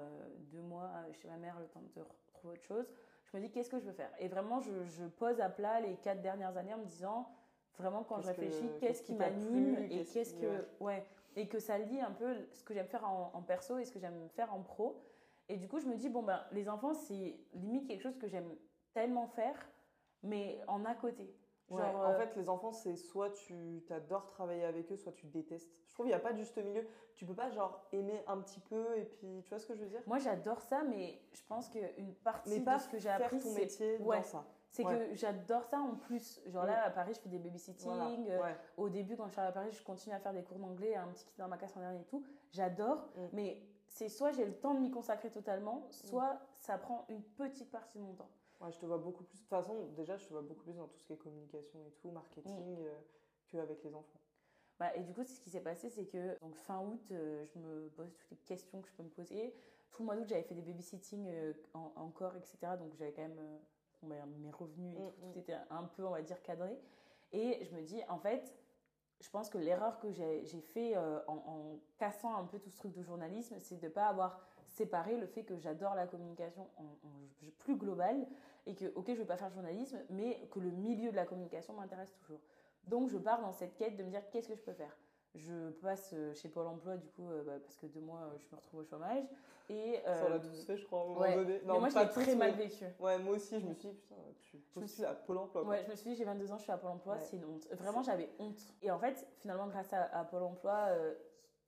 deux 0.52 0.62
mois 0.62 0.92
euh, 0.96 1.14
chez 1.14 1.28
ma 1.28 1.38
mère, 1.38 1.60
le 1.60 1.68
temps 1.68 1.82
de 1.82 2.02
retrouver 2.02 2.54
autre 2.54 2.64
chose, 2.64 2.86
je 3.26 3.38
me 3.38 3.42
dis 3.42 3.52
qu'est-ce 3.52 3.70
que 3.70 3.80
je 3.80 3.86
veux 3.86 3.94
faire? 3.94 4.12
Et 4.20 4.28
vraiment, 4.28 4.60
je, 4.60 4.84
je 4.86 5.06
pose 5.06 5.40
à 5.42 5.50
plat 5.50 5.82
les 5.82 5.96
quatre 5.98 6.22
dernières 6.22 6.56
années 6.58 6.74
en 6.74 6.80
me 6.80 6.86
disant, 6.86 7.28
vraiment 7.78 8.04
quand 8.04 8.22
je 8.22 8.28
réfléchis, 8.28 8.70
qu'est-ce 8.80 9.02
qui 9.04 9.14
m'anime 9.14 9.78
et 9.90 10.06
qu'est-ce 10.06 10.36
que. 10.36 10.68
Ouais. 10.80 11.04
Et 11.36 11.48
que 11.48 11.60
ça 11.60 11.78
lie 11.78 12.02
un 12.02 12.12
peu 12.12 12.36
ce 12.52 12.64
que 12.64 12.74
j'aime 12.74 12.88
faire 12.88 13.08
en, 13.08 13.32
en 13.34 13.42
perso 13.42 13.78
et 13.78 13.86
ce 13.86 13.92
que 13.92 14.00
j'aime 14.00 14.30
faire 14.30 14.54
en 14.54 14.62
pro. 14.62 15.02
Et 15.48 15.58
du 15.58 15.68
coup, 15.68 15.80
je 15.80 15.86
me 15.88 15.96
dis, 15.96 16.10
bon, 16.10 16.22
ben, 16.22 16.44
les 16.52 16.70
enfants, 16.70 16.94
c'est 16.94 17.40
limite 17.54 17.88
quelque 17.88 18.02
chose 18.02 18.18
que 18.18 18.28
j'aime 18.28 18.56
tellement 18.94 19.28
faire, 19.28 19.56
mais 20.22 20.60
en 20.68 20.86
à 20.86 20.94
côté. 20.94 21.36
Ouais, 21.70 21.82
Genre, 21.82 21.96
en 21.96 22.10
euh, 22.12 22.18
fait, 22.18 22.36
les 22.36 22.50
enfants, 22.50 22.72
c'est 22.72 22.96
soit 22.96 23.30
tu 23.32 23.84
adores 23.92 24.26
travailler 24.28 24.64
avec 24.66 24.92
eux, 24.92 24.96
soit 24.98 25.12
tu 25.12 25.28
détestes. 25.28 25.70
Je 25.88 25.94
trouve 25.94 26.06
qu'il 26.08 26.16
n'y 26.16 26.20
a 26.20 26.24
pas 26.24 26.32
de 26.34 26.38
juste 26.38 26.58
milieu. 26.58 26.86
Tu 27.16 27.26
peux 27.26 27.36
pas, 27.36 27.50
genre, 27.52 27.86
aimer 27.92 28.24
un 28.28 28.38
petit 28.42 28.60
peu 28.60 28.98
et 28.98 29.06
puis, 29.06 29.42
tu 29.44 29.50
vois 29.50 29.60
ce 29.60 29.68
que 29.68 29.76
je 29.76 29.82
veux 29.84 29.90
dire? 29.90 30.02
Moi 30.08 30.18
j'adore 30.20 30.62
ça, 30.62 30.84
mais 30.84 31.22
je 31.34 31.42
pense 31.48 31.70
qu'une 31.70 32.14
partie 32.24 32.50
Mais 32.50 32.60
de 32.60 32.66
pas 32.66 32.80
ce 32.80 32.88
que 32.90 32.98
j'ai 32.98 33.10
faire 33.10 33.22
appris, 33.26 33.40
ton 33.40 33.50
c'est 33.50 33.60
métier 33.62 33.98
ouais. 34.00 34.18
dans 34.18 34.24
ça. 34.24 34.46
C'est 34.72 34.86
Ouais. 34.86 35.10
que 35.10 35.16
j'adore 35.16 35.64
ça 35.66 35.80
en 35.80 35.96
plus. 35.96 36.42
Genre 36.48 36.64
là, 36.66 36.84
à 36.86 36.90
Paris, 36.92 37.14
je 37.16 37.20
fais 37.20 37.30
des 37.30 37.40
babysitting. 37.40 37.90
Voilà. 37.92 38.52
Euh. 38.52 38.54
Au 38.78 38.88
début, 38.90 39.18
quand 39.18 39.26
je 39.28 39.32
suis 39.32 39.42
à 39.42 39.52
Paris, 39.52 39.72
je 39.72 39.84
continue 39.84 40.14
à 40.16 40.20
faire 40.20 40.34
des 40.34 40.44
cours 40.44 40.60
d'anglais, 40.60 40.96
un 40.96 41.08
petit 41.08 41.26
kit 41.26 41.34
dans 41.38 41.48
ma 41.48 41.58
casse 41.58 41.76
en 41.76 41.80
dernier 41.80 42.02
et 42.02 42.06
tout. 42.06 42.24
J'adore, 42.52 43.10
Mm. 43.16 43.22
mais 43.34 43.62
c'est 43.88 44.10
soit 44.10 44.32
j'ai 44.32 44.46
le 44.46 44.54
temps 44.54 44.76
de 44.76 44.80
m'y 44.80 44.92
consacrer 44.92 45.32
totalement, 45.32 45.88
soit 45.90 46.40
ça 46.54 46.78
prend 46.78 47.06
une 47.10 47.24
petite 47.24 47.72
partie 47.72 47.98
de 47.98 48.04
mon 48.04 48.14
temps. 48.14 48.30
Ouais, 48.62 48.72
je 48.72 48.80
te 48.80 48.86
vois 48.86 48.98
beaucoup 48.98 49.24
plus. 49.24 49.38
De 49.38 49.42
toute 49.42 49.50
façon, 49.50 49.86
déjà, 49.96 50.18
je 50.18 50.26
te 50.26 50.34
vois 50.34 50.42
beaucoup 50.42 50.64
plus 50.64 50.76
dans 50.76 50.88
tout 50.88 50.98
ce 50.98 51.04
qui 51.06 51.14
est 51.14 51.18
communication 51.18 51.80
et 51.88 51.92
tout, 51.92 52.12
marketing, 52.12 52.76
Mm. 52.78 52.86
euh, 52.86 53.00
qu'avec 53.48 53.84
les 53.84 53.96
enfants. 53.96 54.20
Bah, 54.80 54.96
et 54.96 55.02
du 55.02 55.14
coup, 55.14 55.24
ce 55.24 55.40
qui 55.40 55.50
s'est 55.50 55.62
passé, 55.62 55.90
c'est 55.90 56.06
que 56.06 56.38
donc, 56.40 56.56
fin 56.56 56.80
août, 56.82 57.02
euh, 57.12 57.46
je 57.46 57.60
me 57.60 57.90
pose 57.90 58.14
toutes 58.14 58.32
les 58.32 58.38
questions 58.38 58.82
que 58.82 58.88
je 58.90 58.94
peux 58.94 59.04
me 59.04 59.10
poser. 59.10 59.54
Tout 59.92 60.04
le 60.04 60.06
mois 60.06 60.16
d'août, 60.16 60.28
j'avais 60.28 60.44
fait 60.44 60.56
des 60.56 60.62
babysitting 60.62 61.28
euh, 61.28 61.54
en- 61.74 61.92
encore, 61.96 62.36
etc. 62.38 62.78
Donc 62.78 62.94
j'avais 62.96 63.12
quand 63.12 63.22
même 63.24 63.40
euh, 64.04 64.26
mes 64.40 64.52
revenus 64.52 64.96
et 64.98 65.02
Mm, 65.02 65.12
tout, 65.12 65.26
mm. 65.26 65.32
tout 65.34 65.40
était 65.40 65.58
un 65.70 65.84
peu, 65.84 66.06
on 66.06 66.12
va 66.12 66.22
dire, 66.22 66.42
cadré. 66.44 66.80
Et 67.32 67.64
je 67.66 67.76
me 67.76 67.82
dis, 67.82 68.02
en 68.08 68.18
fait, 68.20 68.54
je 69.20 69.30
pense 69.30 69.50
que 69.50 69.58
l'erreur 69.58 70.00
que 70.00 70.12
j'ai 70.12 70.46
j'ai 70.46 70.62
fait 70.62 70.96
euh, 70.96 71.20
en, 71.28 71.36
en 71.36 71.80
cassant 71.98 72.34
un 72.36 72.46
peu 72.46 72.58
tout 72.60 72.70
ce 72.70 72.78
truc 72.78 72.94
de 72.94 73.02
journalisme, 73.02 73.58
c'est 73.60 73.76
de 73.78 73.86
ne 73.88 73.92
pas 73.92 74.08
avoir 74.08 74.40
séparé 74.80 75.18
le 75.18 75.28
fait 75.28 75.44
que 75.44 75.58
j'adore 75.58 75.94
la 75.96 76.08
communication 76.08 76.66
en, 76.78 76.84
en 76.84 77.50
plus 77.60 77.76
globale 77.76 78.26
et 78.66 78.76
que, 78.76 78.86
ok, 78.96 79.06
je 79.08 79.12
ne 79.12 79.18
vais 79.18 79.26
pas 79.26 79.36
faire 79.38 79.50
de 79.50 79.54
journalisme, 79.56 80.00
mais 80.10 80.48
que 80.52 80.60
le 80.60 80.72
milieu 80.72 81.12
de 81.12 81.16
la 81.18 81.26
communication 81.26 81.74
m'intéresse 81.74 82.12
toujours. 82.22 82.40
Donc, 82.88 83.10
je 83.10 83.18
pars 83.18 83.42
dans 83.42 83.52
cette 83.52 83.76
quête 83.76 83.98
de 83.98 84.04
me 84.04 84.10
dire 84.10 84.22
qu'est-ce 84.32 84.48
que 84.48 84.56
je 84.56 84.62
peux 84.64 84.74
faire? 84.74 84.96
Je 85.36 85.70
passe 85.82 86.12
euh, 86.14 86.34
chez 86.34 86.50
Pôle 86.50 86.66
emploi, 86.68 86.98
du 86.98 87.08
coup, 87.10 87.30
euh, 87.30 87.44
bah, 87.44 87.60
parce 87.62 87.76
que 87.76 87.86
deux 87.88 88.00
mois, 88.00 88.22
euh, 88.22 88.38
je 88.40 88.48
me 88.52 88.56
retrouve 88.56 88.80
au 88.80 88.84
chômage. 88.84 89.24
Et, 89.70 90.00
Ça, 90.04 90.24
on 90.26 90.30
l'a 90.30 90.40
tous 90.40 90.66
fait, 90.66 90.78
je 90.78 90.86
crois, 90.88 91.02
à 91.02 91.04
un 91.04 91.08
moment 91.08 91.20
ouais. 91.20 91.36
donné. 91.36 91.62
mais 91.64 91.80
moi, 91.80 91.90
je 91.90 92.00
l'ai 92.00 92.10
très 92.10 92.36
mal 92.36 92.52
vécu. 92.54 92.86
Ouais, 93.00 93.20
moi 93.20 93.36
aussi, 93.36 93.60
je 93.60 93.68
me 93.68 93.74
suis 93.76 93.90
dit, 93.90 93.96
putain, 93.96 94.16
tu 94.40 94.58
Je 94.74 94.80
me 94.80 94.82
postules 94.86 95.06
à 95.06 95.14
Pôle 95.14 95.38
emploi. 95.38 95.62
quoi. 95.62 95.72
Ouais, 95.72 95.84
je 95.86 95.92
me 95.92 95.96
suis 95.96 96.10
dit, 96.10 96.16
j'ai 96.16 96.24
22 96.24 96.52
ans, 96.52 96.58
je 96.58 96.64
suis 96.64 96.72
à 96.72 96.78
Pôle 96.78 96.90
emploi, 96.92 97.14
Ouais. 97.16 97.20
c'est 97.22 97.38
une 97.38 97.46
honte. 97.46 97.68
Vraiment, 97.74 98.02
j'avais 98.02 98.30
honte. 98.40 98.60
Et 98.82 98.90
en 98.90 98.98
fait, 98.98 99.28
finalement, 99.38 99.68
grâce 99.68 99.94
à, 99.94 100.04
à 100.18 100.24
Pôle 100.26 100.42
emploi, 100.44 100.86
euh, 100.90 101.14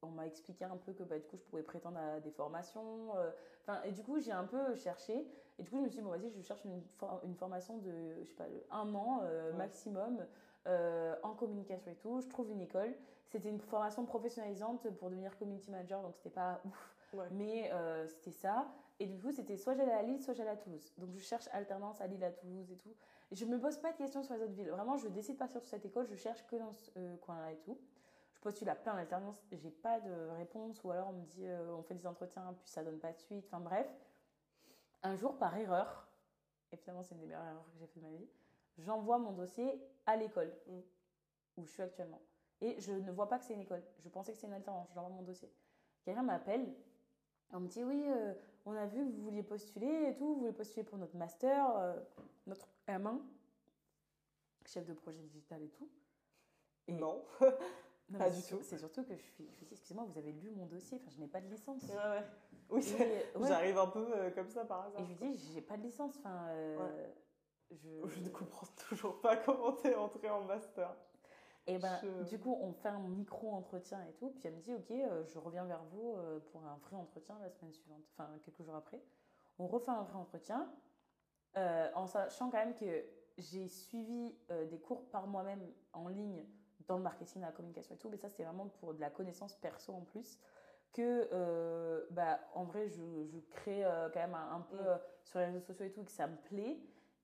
on 0.03 0.09
m'a 0.11 0.25
expliqué 0.25 0.65
un 0.65 0.77
peu 0.77 0.93
que 0.93 1.03
bah, 1.03 1.19
du 1.19 1.27
coup, 1.27 1.37
je 1.37 1.43
pouvais 1.43 1.63
prétendre 1.63 1.97
à 1.99 2.19
des 2.19 2.31
formations. 2.31 3.15
euh, 3.17 3.31
Enfin, 3.61 3.81
et 3.83 3.91
du 3.91 4.03
coup, 4.03 4.19
j'ai 4.19 4.31
un 4.31 4.45
peu 4.45 4.75
cherché. 4.75 5.27
Et 5.59 5.63
du 5.63 5.69
coup, 5.69 5.77
je 5.77 5.81
me 5.83 5.87
suis 5.89 5.97
dit, 5.99 6.03
bon, 6.03 6.09
vas-y, 6.09 6.29
je 6.31 6.41
cherche 6.41 6.65
une, 6.65 6.81
for- 6.97 7.21
une 7.23 7.35
formation 7.35 7.77
de, 7.77 8.23
je 8.23 8.29
sais 8.29 8.35
pas, 8.35 8.45
un 8.71 8.93
an 8.95 9.19
euh, 9.23 9.51
Ouais. 9.51 9.57
maximum 9.57 10.25
euh, 10.67 11.15
en 11.23 11.33
communication 11.35 11.91
et 11.91 11.95
tout. 11.95 12.19
Je 12.21 12.27
trouve 12.27 12.49
une 12.49 12.61
école. 12.61 12.95
C'était 13.27 13.49
une 13.49 13.59
formation 13.59 14.05
professionnalisante 14.05 14.89
pour 14.97 15.09
devenir 15.09 15.37
community 15.37 15.69
manager, 15.71 16.01
donc 16.01 16.15
c'était 16.15 16.29
pas 16.31 16.61
ouf. 16.65 16.95
Ouais. 17.13 17.27
Mais 17.31 17.71
c'était 18.07 18.31
ça. 18.31 18.67
Et 18.99 19.05
du 19.05 19.19
coup, 19.19 19.31
c'était 19.31 19.57
soit 19.57 19.73
j'allais 19.73 19.91
à 19.93 20.01
Lille, 20.03 20.21
soit 20.21 20.33
j'allais 20.33 20.49
à 20.51 20.57
Toulouse. 20.57 20.93
Donc 20.97 21.09
je 21.13 21.19
cherche 21.19 21.47
alternance 21.51 22.01
à 22.01 22.07
Lille, 22.07 22.23
à 22.23 22.31
Toulouse 22.31 22.71
et 22.71 22.77
tout. 22.77 22.93
Et 23.31 23.35
je 23.35 23.45
me 23.45 23.59
pose 23.59 23.77
pas 23.77 23.91
de 23.93 23.97
questions 23.97 24.21
sur 24.23 24.33
les 24.35 24.41
autres 24.41 24.53
villes. 24.53 24.69
Vraiment, 24.69 24.97
je 24.97 25.07
décide 25.07 25.35
de 25.35 25.39
partir 25.39 25.61
sur 25.61 25.69
cette 25.69 25.85
école, 25.85 26.05
je 26.07 26.15
cherche 26.15 26.45
que 26.47 26.55
dans 26.57 26.73
ce 26.73 27.15
coin-là 27.17 27.51
et 27.53 27.57
tout. 27.57 27.77
Postule 28.41 28.69
à 28.69 28.75
plein 28.75 28.95
d'alternances, 28.95 29.39
j'ai 29.51 29.69
pas 29.69 29.99
de 29.99 30.29
réponse, 30.31 30.83
ou 30.83 30.89
alors 30.91 31.09
on 31.09 31.13
me 31.13 31.25
dit 31.25 31.45
euh, 31.47 31.75
on 31.75 31.83
fait 31.83 31.93
des 31.93 32.07
entretiens, 32.07 32.53
puis 32.59 32.67
ça 32.67 32.83
donne 32.83 32.97
pas 32.99 33.11
de 33.13 33.17
suite. 33.19 33.45
Enfin 33.45 33.59
bref. 33.59 33.87
Un 35.03 35.15
jour, 35.15 35.37
par 35.37 35.55
erreur, 35.57 36.07
et 36.71 36.77
finalement 36.77 37.03
c'est 37.03 37.13
une 37.15 37.21
des 37.21 37.27
meilleures 37.27 37.45
erreurs 37.45 37.65
que 37.71 37.77
j'ai 37.77 37.87
fait 37.87 37.99
de 37.99 38.05
ma 38.05 38.11
vie, 38.11 38.27
j'envoie 38.79 39.17
mon 39.19 39.31
dossier 39.31 39.79
à 40.05 40.15
l'école 40.15 40.51
Mm. 40.67 40.79
où 41.57 41.65
je 41.65 41.71
suis 41.71 41.81
actuellement. 41.83 42.21
Et 42.61 42.79
je 42.79 42.91
ne 42.93 43.11
vois 43.11 43.27
pas 43.27 43.37
que 43.39 43.45
c'est 43.45 43.53
une 43.53 43.61
école. 43.61 43.83
Je 43.99 44.09
pensais 44.09 44.31
que 44.31 44.37
c'était 44.37 44.47
une 44.47 44.53
alternance. 44.53 44.89
J'envoie 44.93 45.09
mon 45.15 45.23
dossier. 45.23 45.51
Quelqu'un 46.03 46.21
m'appelle. 46.23 46.73
On 47.53 47.59
me 47.59 47.67
dit 47.67 47.83
oui, 47.83 48.05
euh, 48.07 48.33
on 48.65 48.73
a 48.73 48.85
vu 48.85 49.03
que 49.05 49.11
vous 49.11 49.23
vouliez 49.23 49.41
postuler 49.43 50.09
et 50.09 50.15
tout. 50.15 50.33
Vous 50.33 50.39
voulez 50.41 50.51
postuler 50.53 50.83
pour 50.83 50.97
notre 50.99 51.15
master, 51.15 51.75
euh, 51.77 51.99
notre 52.45 52.67
M1, 52.87 53.19
chef 54.65 54.85
de 54.85 54.93
projet 54.93 55.19
digital 55.19 55.61
et 55.63 55.69
tout. 55.69 55.89
Et- 56.87 56.93
Non. 56.93 57.23
Non, 58.09 58.19
Pas 58.19 58.29
du 58.29 58.41
tout. 58.41 58.59
C'est 58.63 58.77
surtout 58.77 59.03
que 59.05 59.15
je 59.15 59.21
suis. 59.21 59.49
Je 59.59 59.65
dis, 59.65 59.73
excusez-moi, 59.73 60.03
vous 60.05 60.17
avez 60.17 60.31
lu 60.33 60.51
mon 60.51 60.65
dossier. 60.65 60.97
Enfin, 61.01 61.11
je 61.15 61.19
n'ai 61.19 61.27
pas 61.27 61.39
de 61.41 61.47
licence. 61.47 61.83
Ouais, 61.83 61.95
ouais. 61.95 62.23
Oui, 62.69 62.83
ouais. 62.99 63.47
j'arrive 63.47 63.77
un 63.77 63.87
peu 63.87 64.05
euh, 64.17 64.31
comme 64.31 64.49
ça 64.49 64.65
par 64.65 64.85
hasard. 64.85 65.01
Et 65.01 65.05
je 65.05 65.13
lui 65.13 65.29
dis, 65.37 65.51
j'ai 65.53 65.61
pas 65.61 65.77
de 65.77 65.83
licence. 65.83 66.15
Enfin, 66.19 66.47
euh, 66.49 67.07
je. 67.71 68.07
Je 68.07 68.19
ne 68.21 68.29
comprends 68.29 68.67
toujours 68.89 69.21
pas 69.21 69.37
comment 69.37 69.71
t'es 69.73 69.95
entrée 69.95 70.29
en 70.29 70.43
master. 70.43 70.93
Et 71.67 71.77
ben, 71.77 71.99
Je- 72.01 72.23
du 72.23 72.39
coup, 72.39 72.57
on 72.59 72.73
fait 72.73 72.89
un 72.89 72.99
micro-entretien 72.99 74.03
et 74.09 74.13
tout. 74.13 74.31
Puis 74.31 74.47
elle 74.47 74.55
me 74.55 74.61
dit, 74.61 74.73
OK, 74.73 74.91
euh, 74.91 75.23
je 75.25 75.37
reviens 75.39 75.65
vers 75.65 75.83
vous 75.85 76.15
euh, 76.17 76.39
pour 76.51 76.65
un 76.65 76.77
vrai 76.77 76.95
entretien 76.97 77.37
la 77.39 77.49
semaine 77.49 77.71
suivante. 77.71 78.03
Enfin, 78.11 78.29
quelques 78.43 78.63
jours 78.63 78.75
après. 78.75 79.01
On 79.59 79.67
refait 79.67 79.91
un 79.91 80.03
vrai 80.03 80.15
entretien. 80.17 80.69
euh, 81.57 81.89
en 81.95 82.07
sachant 82.07 82.49
quand 82.49 82.57
même 82.57 82.73
que 82.75 83.05
j'ai 83.37 83.67
suivi 83.67 84.35
euh, 84.49 84.65
des 84.67 84.79
cours 84.79 85.09
par 85.09 85.27
moi-même 85.27 85.61
en 85.93 86.07
ligne 86.07 86.45
dans 86.91 86.97
le 86.97 87.03
marketing, 87.03 87.41
la 87.41 87.51
communication 87.51 87.95
et 87.95 87.97
tout. 87.97 88.09
Mais 88.09 88.17
ça, 88.17 88.29
c'était 88.29 88.43
vraiment 88.43 88.67
pour 88.67 88.93
de 88.93 88.99
la 88.99 89.09
connaissance 89.09 89.55
perso 89.55 89.93
en 89.93 90.01
plus. 90.01 90.37
Que, 90.93 91.29
euh, 91.31 92.05
bah, 92.11 92.37
en 92.53 92.65
vrai, 92.65 92.89
je, 92.89 93.01
je 93.25 93.39
crée 93.51 93.85
euh, 93.85 94.09
quand 94.13 94.19
même 94.19 94.33
un, 94.35 94.57
un 94.57 94.61
peu 94.61 94.75
Mm. 94.75 94.87
euh, 94.87 94.97
sur 95.23 95.39
les 95.39 95.45
réseaux 95.45 95.61
sociaux 95.61 95.85
et 95.85 95.91
tout, 95.91 96.03
que 96.03 96.11
ça 96.11 96.27
me 96.27 96.35
plaît 96.35 96.77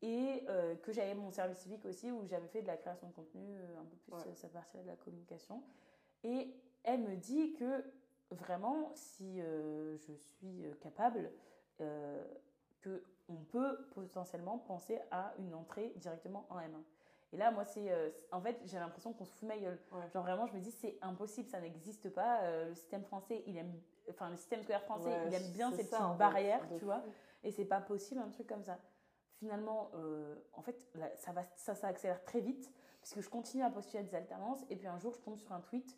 et 0.03 0.45
que 0.83 0.91
j'avais 0.93 1.15
mon 1.15 1.31
service 1.31 1.57
civique 1.57 1.83
aussi 1.85 2.11
où 2.11 2.27
j'avais 2.27 2.47
fait 2.47 2.61
de 2.61 2.67
la 2.67 2.77
création 2.77 3.07
de 3.07 3.13
contenu, 3.13 3.57
un 3.79 3.83
peu 3.83 3.95
plus 3.97 4.13
Ouais. 4.13 4.35
cette 4.35 4.53
partie 4.53 4.77
de 4.77 4.85
la 4.85 4.95
communication. 4.95 5.63
Et 6.23 6.53
elle 6.83 7.01
me 7.01 7.15
dit 7.15 7.53
que 7.53 7.83
vraiment, 8.29 8.91
si 8.93 9.39
je 9.39 10.13
suis 10.13 10.63
capable, 10.81 11.31
que 11.79 13.03
on 13.27 13.37
peut 13.37 13.87
potentiellement 13.95 14.59
penser 14.59 14.99
à 15.09 15.33
une 15.39 15.55
entrée 15.55 15.91
directement 15.95 16.45
en 16.51 16.59
M1. 16.59 16.83
Et 17.33 17.37
là, 17.37 17.51
moi, 17.51 17.65
c'est. 17.65 17.91
euh, 17.91 18.09
c'est- 18.11 18.33
en 18.33 18.41
fait, 18.41 18.57
j'ai 18.65 18.79
l'impression 18.79 19.11
qu'on 19.13 19.25
se 19.25 19.31
fout 19.33 19.43
de 19.43 19.47
ma 19.47 19.57
gueule. 19.57 19.79
Ouais. 19.91 20.09
Genre, 20.13 20.23
vraiment, 20.23 20.45
je 20.47 20.53
me 20.53 20.59
dis, 20.61 20.71
c'est 20.71 20.97
impossible, 21.01 21.49
ça 21.49 21.59
n'existe 21.59 22.09
pas. 22.09 22.41
euh, 22.43 22.69
le 22.69 22.75
système 22.75 23.03
français, 23.03 23.43
il 23.45 23.57
aime. 23.57 23.73
Enfin, 24.09 24.29
le 24.29 24.37
système 24.37 24.61
scolaire 24.63 24.83
français, 24.83 25.09
Ouais, 25.09 25.27
il 25.27 25.33
aime 25.33 25.51
bien 25.51 25.69
ces 25.71 25.83
ça, 25.83 25.97
petites 25.97 26.11
fait, 26.13 26.17
barrières, 26.17 26.61
tu 26.79 26.85
vois. 26.85 27.01
Et 27.43 27.51
c'est 27.51 27.65
pas 27.65 27.81
possible 27.81 28.21
un 28.21 28.29
truc 28.29 28.47
comme 28.47 28.63
ça. 28.63 28.77
Finalement, 29.39 29.91
euh, 29.95 30.35
en 30.53 30.61
fait, 30.61 30.87
là, 30.95 31.13
ça, 31.17 31.31
va, 31.33 31.43
ça, 31.55 31.75
ça 31.75 31.87
accélère 31.87 32.23
très 32.23 32.39
vite 32.39 32.71
parce 33.01 33.13
que 33.13 33.21
je 33.21 33.29
continue 33.29 33.63
à 33.63 33.69
postuler 33.69 33.99
à 33.99 34.03
des 34.03 34.15
alternances 34.15 34.63
et 34.69 34.75
puis 34.77 34.87
un 34.87 34.97
jour, 34.97 35.13
je 35.13 35.19
tombe 35.21 35.37
sur 35.37 35.51
un 35.51 35.59
tweet 35.61 35.95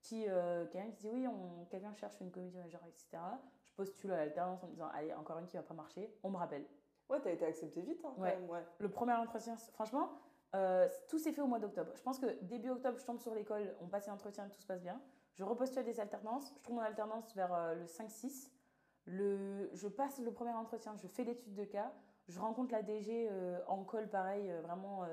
qui, 0.00 0.24
quelqu'un 0.24 0.90
qui 0.92 0.96
dit 1.02 1.10
oui, 1.12 1.26
on- 1.26 1.66
quelqu'un 1.66 1.92
cherche 1.94 2.18
une 2.20 2.30
community 2.30 2.56
manager, 2.56 2.80
etc. 2.86 3.18
Je 3.64 3.72
postule 3.74 4.12
à 4.12 4.16
l'alternance 4.16 4.62
en 4.62 4.68
me 4.68 4.72
disant 4.72 4.88
allez, 4.94 5.12
encore 5.14 5.38
une 5.38 5.46
qui 5.46 5.56
va 5.56 5.62
pas 5.62 5.74
marcher, 5.74 6.16
on 6.22 6.30
me 6.30 6.36
rappelle. 6.38 6.64
Ouais, 7.10 7.20
t'as 7.20 7.32
été 7.32 7.44
acceptée 7.44 7.82
vite, 7.82 8.00
hein, 8.04 8.12
quand 8.16 8.22
Ouais. 8.22 8.36
même, 8.36 8.48
ouais. 8.48 8.64
Le 8.78 8.88
premier 8.88 9.14
entretien, 9.14 9.56
franchement, 9.74 10.10
euh, 10.54 10.88
tout 11.08 11.18
s'est 11.18 11.32
fait 11.32 11.40
au 11.42 11.46
mois 11.46 11.58
d'octobre. 11.58 11.92
Je 11.94 12.02
pense 12.02 12.18
que 12.18 12.26
début 12.42 12.70
octobre, 12.70 12.98
je 12.98 13.04
tombe 13.04 13.20
sur 13.20 13.34
l'école, 13.34 13.74
on 13.80 13.86
passe 13.88 14.06
l'entretien, 14.08 14.48
tout 14.48 14.60
se 14.60 14.66
passe 14.66 14.80
bien. 14.82 15.00
Je 15.34 15.44
repostule 15.44 15.80
à 15.80 15.82
des 15.82 16.00
alternances, 16.00 16.52
je 16.56 16.62
trouve 16.62 16.76
mon 16.76 16.82
alternance 16.82 17.34
vers 17.34 17.52
euh, 17.54 17.74
le 17.74 17.84
5-6. 17.86 18.50
Le, 19.04 19.70
je 19.72 19.88
passe 19.88 20.18
le 20.18 20.32
premier 20.32 20.52
entretien, 20.52 20.94
je 20.96 21.06
fais 21.08 21.24
l'étude 21.24 21.54
de 21.54 21.64
cas, 21.64 21.92
je 22.28 22.38
rencontre 22.40 22.72
la 22.72 22.82
DG 22.82 23.28
euh, 23.30 23.58
en 23.66 23.84
call, 23.84 24.08
pareil, 24.10 24.50
vraiment 24.62 25.04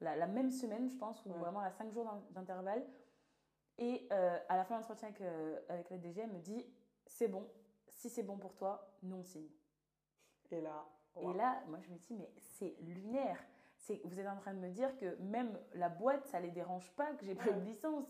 la, 0.00 0.14
la 0.16 0.26
même 0.28 0.50
semaine, 0.50 0.88
je 0.88 0.96
pense, 0.96 1.24
ou 1.26 1.30
Ouais. 1.30 1.38
vraiment 1.38 1.60
à 1.60 1.70
5 1.70 1.90
jours 1.92 2.04
d'in- 2.04 2.22
d'intervalle. 2.30 2.86
Et 3.78 4.06
à 4.10 4.56
la 4.56 4.64
fin 4.64 4.76
de 4.76 4.80
l'entretien 4.80 5.08
avec, 5.08 5.20
avec 5.68 5.90
la 5.90 5.98
DG, 5.98 6.20
elle 6.20 6.30
me 6.32 6.38
dit 6.38 6.64
c'est 7.06 7.26
bon, 7.26 7.48
si 7.88 8.08
c'est 8.10 8.22
bon 8.22 8.36
pour 8.38 8.54
toi, 8.54 8.94
nous 9.02 9.16
on 9.16 9.22
signe. 9.24 9.48
Et 10.50 10.60
là, 10.60 10.84
Et 11.20 11.32
là, 11.32 11.62
moi, 11.66 11.78
je 11.80 11.88
me 11.90 11.96
dis, 11.96 12.14
mais 12.14 12.30
c'est 12.38 12.76
lunaire. 12.80 13.38
C'est, 13.84 14.00
vous 14.04 14.20
êtes 14.20 14.28
en 14.28 14.36
train 14.36 14.54
de 14.54 14.60
me 14.60 14.68
dire 14.70 14.96
que 14.96 15.16
même 15.16 15.58
la 15.74 15.88
boîte, 15.88 16.24
ça 16.26 16.38
les 16.38 16.52
dérange 16.52 16.88
pas 16.94 17.12
que 17.14 17.24
j'ai 17.26 17.34
pas 17.34 17.50
de 17.50 17.60
licence. 17.62 18.06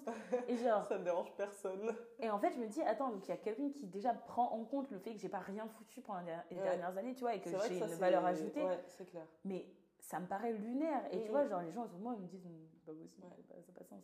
Et 0.46 0.58
genre, 0.58 0.84
ça 0.88 0.98
ne 0.98 1.04
dérange 1.04 1.34
personne. 1.34 1.96
et 2.18 2.28
en 2.28 2.38
fait, 2.38 2.52
je 2.52 2.58
me 2.58 2.66
dis, 2.66 2.82
attends, 2.82 3.08
donc 3.10 3.26
il 3.26 3.30
y 3.30 3.32
a 3.32 3.38
quelqu'un 3.38 3.70
qui 3.70 3.86
déjà 3.86 4.12
prend 4.12 4.52
en 4.52 4.64
compte 4.66 4.90
le 4.90 4.98
fait 4.98 5.14
que 5.14 5.18
j'ai 5.18 5.30
pas 5.30 5.38
rien 5.38 5.66
foutu 5.68 6.02
pendant 6.02 6.20
les 6.50 6.56
Ouais. 6.58 6.62
dernières 6.62 6.98
années, 6.98 7.14
tu 7.14 7.20
vois, 7.20 7.34
et 7.34 7.40
que 7.40 7.48
j'ai 7.48 7.78
une 7.78 7.86
valeur 7.94 8.22
ajoutée. 8.26 8.62
Ouais, 8.62 8.84
c'est 8.86 9.06
clair. 9.06 9.26
Mais 9.46 9.66
ça 9.98 10.20
me 10.20 10.26
paraît 10.26 10.52
lunaire. 10.52 11.02
Et 11.10 11.22
tu 11.22 11.30
vois, 11.30 11.44
mm. 11.44 11.48
genre, 11.48 11.62
les 11.62 11.72
gens 11.72 11.84
autour 11.84 11.96
de 11.96 12.02
moi 12.02 12.14
ils 12.16 12.22
me 12.22 12.26
disent, 12.28 12.42
c'est 12.74 12.84
pas 12.84 12.92
possible, 12.92 13.24
Ouais. 13.24 13.30
ça 13.48 13.54
n'a 13.54 13.62
pas, 13.62 13.72
pas 13.72 13.84
de 13.84 13.88
sens. 13.88 14.02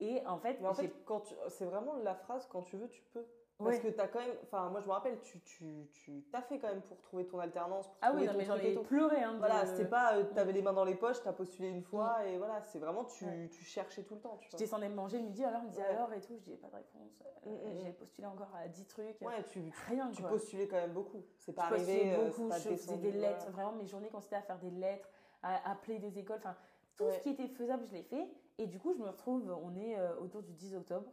Et 0.00 0.26
en 0.26 0.38
fait, 0.38 0.58
Mais 0.60 0.66
en 0.66 0.72
j'ai- 0.74 0.88
fait, 0.88 1.04
quand 1.04 1.20
tu... 1.20 1.34
c'est 1.50 1.66
vraiment 1.66 1.94
la 1.94 2.16
phrase 2.16 2.46
quand 2.48 2.62
tu 2.62 2.76
veux, 2.76 2.88
tu 2.88 3.02
peux. 3.12 3.24
Ouais. 3.60 3.64
Parce 3.70 3.78
que 3.80 3.88
t'as 3.88 4.06
quand 4.08 4.18
même. 4.20 4.34
Enfin, 4.44 4.68
moi 4.70 4.80
je 4.80 4.86
me 4.86 4.92
rappelle, 4.92 5.18
tu, 5.20 5.40
tu, 5.40 5.88
tu 5.92 6.24
t'as 6.32 6.42
fait 6.42 6.58
quand 6.58 6.68
même 6.68 6.82
pour 6.82 7.00
trouver 7.00 7.26
ton 7.26 7.38
alternance, 7.38 7.86
pour 7.88 7.96
ah 8.02 8.08
trouver 8.08 8.22
oui, 8.22 8.26
non, 8.26 8.32
ton 8.32 8.38
mais 8.38 8.44
j'en 8.44 8.56
ai 8.56 8.74
pleuré. 8.82 9.22
Hein, 9.22 9.32
de- 9.34 9.38
Voilà, 9.38 9.66
c'était 9.66 9.84
pas. 9.88 10.16
euh, 10.16 10.24
T'avais 10.34 10.52
les 10.52 10.62
mains 10.62 10.72
dans 10.72 10.84
les 10.84 10.94
poches, 10.94 11.22
t'as 11.22 11.32
postulé 11.32 11.68
une 11.68 11.82
fois, 11.82 12.26
et 12.26 12.38
voilà, 12.38 12.60
c'est 12.62 12.78
vraiment. 12.78 13.04
Tu, 13.04 13.24
Ouais. 13.24 13.48
tu 13.52 13.64
cherchais 13.64 14.02
tout 14.04 14.14
le 14.14 14.20
temps, 14.20 14.36
tu 14.40 14.48
Je 14.52 14.56
descendais 14.56 14.88
manger 14.88 15.18
le 15.18 15.24
midi, 15.24 15.44
alors 15.44 15.60
elle 15.62 15.66
me 15.68 15.72
dit 15.72 15.78
Ouais. 15.78 15.84
alors 15.86 16.12
et 16.12 16.20
tout, 16.20 16.36
je 16.38 16.42
dis 16.44 16.56
pas 16.56 16.68
de 16.68 16.74
réponse. 16.76 17.22
Euh, 17.22 17.30
Mm, 17.46 17.50
mm, 17.50 17.74
mm. 17.74 17.78
J'ai 17.84 17.92
postulé 17.92 18.26
encore 18.26 18.50
à 18.56 18.66
10 18.66 18.86
trucs. 18.86 19.20
Ouais, 19.20 19.44
tu, 19.48 19.60
Rien, 19.88 20.10
tu 20.10 20.20
quoi. 20.20 20.32
postulais 20.32 20.66
quand 20.66 20.76
même 20.76 20.92
beaucoup. 20.92 21.22
C'est 21.38 21.52
pas 21.52 21.68
je 21.68 21.74
arrivé. 21.74 22.12
euh, 22.14 22.26
beaucoup, 22.26 22.48
pas 22.48 22.58
je 22.58 22.70
faisais 22.70 22.96
des 22.96 23.12
voilà. 23.12 23.28
lettres, 23.30 23.50
vraiment 23.52 23.70
mes 23.72 23.86
journées 23.86 24.08
consistaient 24.08 24.34
à 24.36 24.42
faire 24.42 24.58
des 24.58 24.70
lettres, 24.70 25.08
à 25.44 25.70
appeler 25.70 26.00
des 26.00 26.18
écoles, 26.18 26.38
enfin 26.38 26.56
tout 26.96 27.04
Ouais. 27.04 27.12
ce 27.12 27.20
qui 27.20 27.30
était 27.30 27.46
faisable, 27.46 27.84
je 27.86 27.92
l'ai 27.92 28.02
fait. 28.02 28.26
Et 28.58 28.66
du 28.66 28.80
coup, 28.80 28.92
je 28.94 28.98
me 28.98 29.06
retrouve, 29.08 29.56
on 29.62 29.76
est 29.76 29.96
euh, 29.96 30.16
autour 30.18 30.42
du 30.42 30.54
10 30.54 30.74
octobre, 30.74 31.08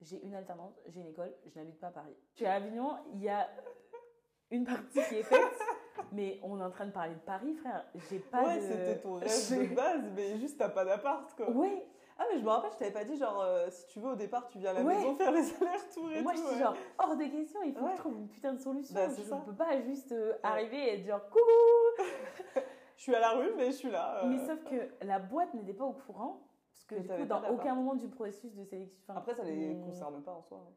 j'ai 0.00 0.22
une 0.24 0.34
alternante, 0.34 0.78
j'ai 0.88 1.00
une 1.00 1.08
école, 1.08 1.32
je 1.46 1.58
n'habite 1.58 1.78
pas 1.80 1.88
à 1.88 1.92
Paris. 1.92 2.14
Je 2.32 2.36
suis 2.38 2.46
à 2.46 2.54
Avignon, 2.54 2.96
il 3.14 3.22
y 3.22 3.28
a 3.28 3.48
une 4.50 4.64
partie 4.64 5.00
qui 5.08 5.16
est 5.16 5.22
faite, 5.22 5.58
mais 6.12 6.38
on 6.42 6.60
est 6.60 6.64
en 6.64 6.70
train 6.70 6.86
de 6.86 6.92
parler 6.92 7.14
de 7.14 7.20
Paris, 7.20 7.54
frère. 7.54 7.84
J'ai 8.10 8.18
pas 8.18 8.44
ouais, 8.44 8.56
de. 8.56 8.60
c'était 8.62 8.98
ton 9.00 9.14
rêve 9.18 9.70
de 9.70 9.74
base, 9.74 10.02
mais 10.14 10.38
juste 10.38 10.58
t'as 10.58 10.68
pas 10.68 10.84
d'appart, 10.84 11.32
quoi. 11.34 11.50
Ouais, 11.50 11.86
Ah, 12.18 12.24
mais 12.30 12.38
je 12.38 12.44
me 12.44 12.48
rappelle, 12.48 12.70
je 12.72 12.78
t'avais 12.78 12.92
pas 12.92 13.04
dit, 13.04 13.16
genre, 13.16 13.40
euh, 13.42 13.68
si 13.70 13.86
tu 13.88 13.98
veux, 14.00 14.10
au 14.10 14.14
départ, 14.16 14.46
tu 14.48 14.58
viens 14.58 14.70
à 14.70 14.74
la 14.74 14.82
Ouais. 14.82 14.94
maison 14.94 15.16
faire 15.16 15.32
les 15.32 15.40
allers-retours 15.54 16.12
et 16.12 16.22
moi 16.22 16.32
tout. 16.32 16.42
je 16.42 16.46
suis 16.48 16.58
genre 16.58 16.76
hors 16.98 17.16
de 17.16 17.24
question, 17.24 17.62
il 17.64 17.72
faut 17.74 17.80
que 17.80 17.84
Ouais. 17.86 17.90
je 17.94 18.00
trouve 18.00 18.16
une 18.18 18.28
putain 18.28 18.52
de 18.52 18.60
solution. 18.60 18.94
Bah, 18.94 19.08
je 19.08 19.22
ça. 19.22 19.36
peux 19.44 19.54
pas 19.54 19.80
juste 19.80 20.12
euh, 20.12 20.34
arriver 20.42 20.94
et 20.94 20.98
dire 20.98 21.20
coucou 21.30 22.04
Je 22.96 23.02
suis 23.02 23.14
à 23.14 23.18
la 23.20 23.30
rue, 23.30 23.52
mais 23.56 23.66
je 23.66 23.76
suis 23.76 23.90
là. 23.90 24.22
euh. 24.22 24.26
Mais 24.28 24.38
sauf 24.46 24.62
que 24.64 25.04
la 25.04 25.18
boîte 25.18 25.52
n'était 25.54 25.72
pas 25.74 25.84
au 25.84 25.92
courant, 25.94 26.40
parce 26.74 26.84
que 26.86 26.94
Mais 26.96 27.00
du 27.16 27.22
coup, 27.22 27.28
dans 27.28 27.48
aucun 27.50 27.74
moment 27.74 27.94
du 27.94 28.08
processus 28.08 28.52
de 28.54 28.64
sélection. 28.64 29.00
enfin, 29.08 29.18
Après, 29.18 29.34
ça 29.34 29.44
les 29.44 29.80
concerne 29.84 30.20
pas 30.22 30.32
en 30.32 30.42
soi. 30.42 30.58
hein. 30.58 30.72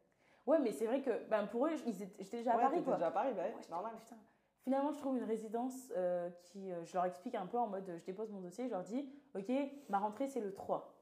Ouais, 0.45 0.59
mais 0.59 0.71
c'est 0.71 0.85
vrai 0.85 1.01
que 1.01 1.27
ben, 1.27 1.45
pour 1.47 1.65
eux, 1.67 1.71
j'étais 1.75 2.37
déjà 2.37 2.53
à 2.53 2.57
Paris, 2.57 2.75
t'étais 2.75 2.85
quoi. 2.85 2.93
déjà 2.95 3.07
à 3.07 3.11
Paris, 3.11 3.33
bah 3.35 3.43
j'étais, 3.51 3.69
normal. 3.71 3.93
putain. 3.97 4.15
Finalement, 4.63 4.91
je 4.93 4.99
trouve 4.99 5.17
une 5.17 5.23
résidence 5.23 5.91
euh, 5.97 6.29
qui, 6.43 6.71
euh, 6.71 6.83
je 6.85 6.93
leur 6.93 7.05
explique 7.05 7.35
un 7.35 7.45
peu 7.47 7.57
en 7.57 7.67
mode, 7.67 7.91
je 7.97 8.03
dépose 8.05 8.29
mon 8.31 8.39
dossier, 8.41 8.65
je 8.67 8.71
leur 8.71 8.83
dis, 8.83 9.09
ok, 9.35 9.51
ma 9.89 9.99
rentrée 9.99 10.27
c'est 10.27 10.39
le 10.41 10.53
3. 10.53 10.93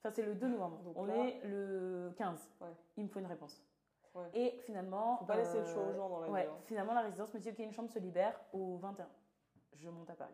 Enfin, 0.00 0.10
c'est 0.14 0.22
le 0.22 0.34
2 0.34 0.48
novembre. 0.48 0.78
Donc 0.82 0.94
on 0.96 1.04
là- 1.06 1.16
est 1.16 1.40
le 1.44 2.12
15. 2.16 2.50
Ouais. 2.60 2.68
Il 2.96 3.04
me 3.04 3.08
faut 3.08 3.18
une 3.20 3.26
réponse. 3.26 3.62
Ouais. 4.14 4.28
Et 4.34 4.58
finalement. 4.60 5.16
Faut 5.18 5.24
pas 5.24 5.36
laisser 5.36 5.58
le 5.58 5.64
choix 5.66 5.82
aux 5.82 5.88
euh, 5.90 5.94
gens 5.96 6.08
dans 6.08 6.20
la 6.20 6.30
ouais, 6.30 6.42
vie. 6.42 6.48
hein. 6.48 6.56
finalement, 6.64 6.94
la 6.94 7.00
résidence 7.02 7.32
me 7.34 7.40
dit 7.40 7.50
Ok, 7.50 7.58
une 7.58 7.72
chambre 7.72 7.90
se 7.90 7.98
libère 7.98 8.38
au 8.52 8.76
21. 8.76 9.06
Je 9.74 9.88
monte 9.90 10.08
à 10.10 10.14
Paris. 10.14 10.32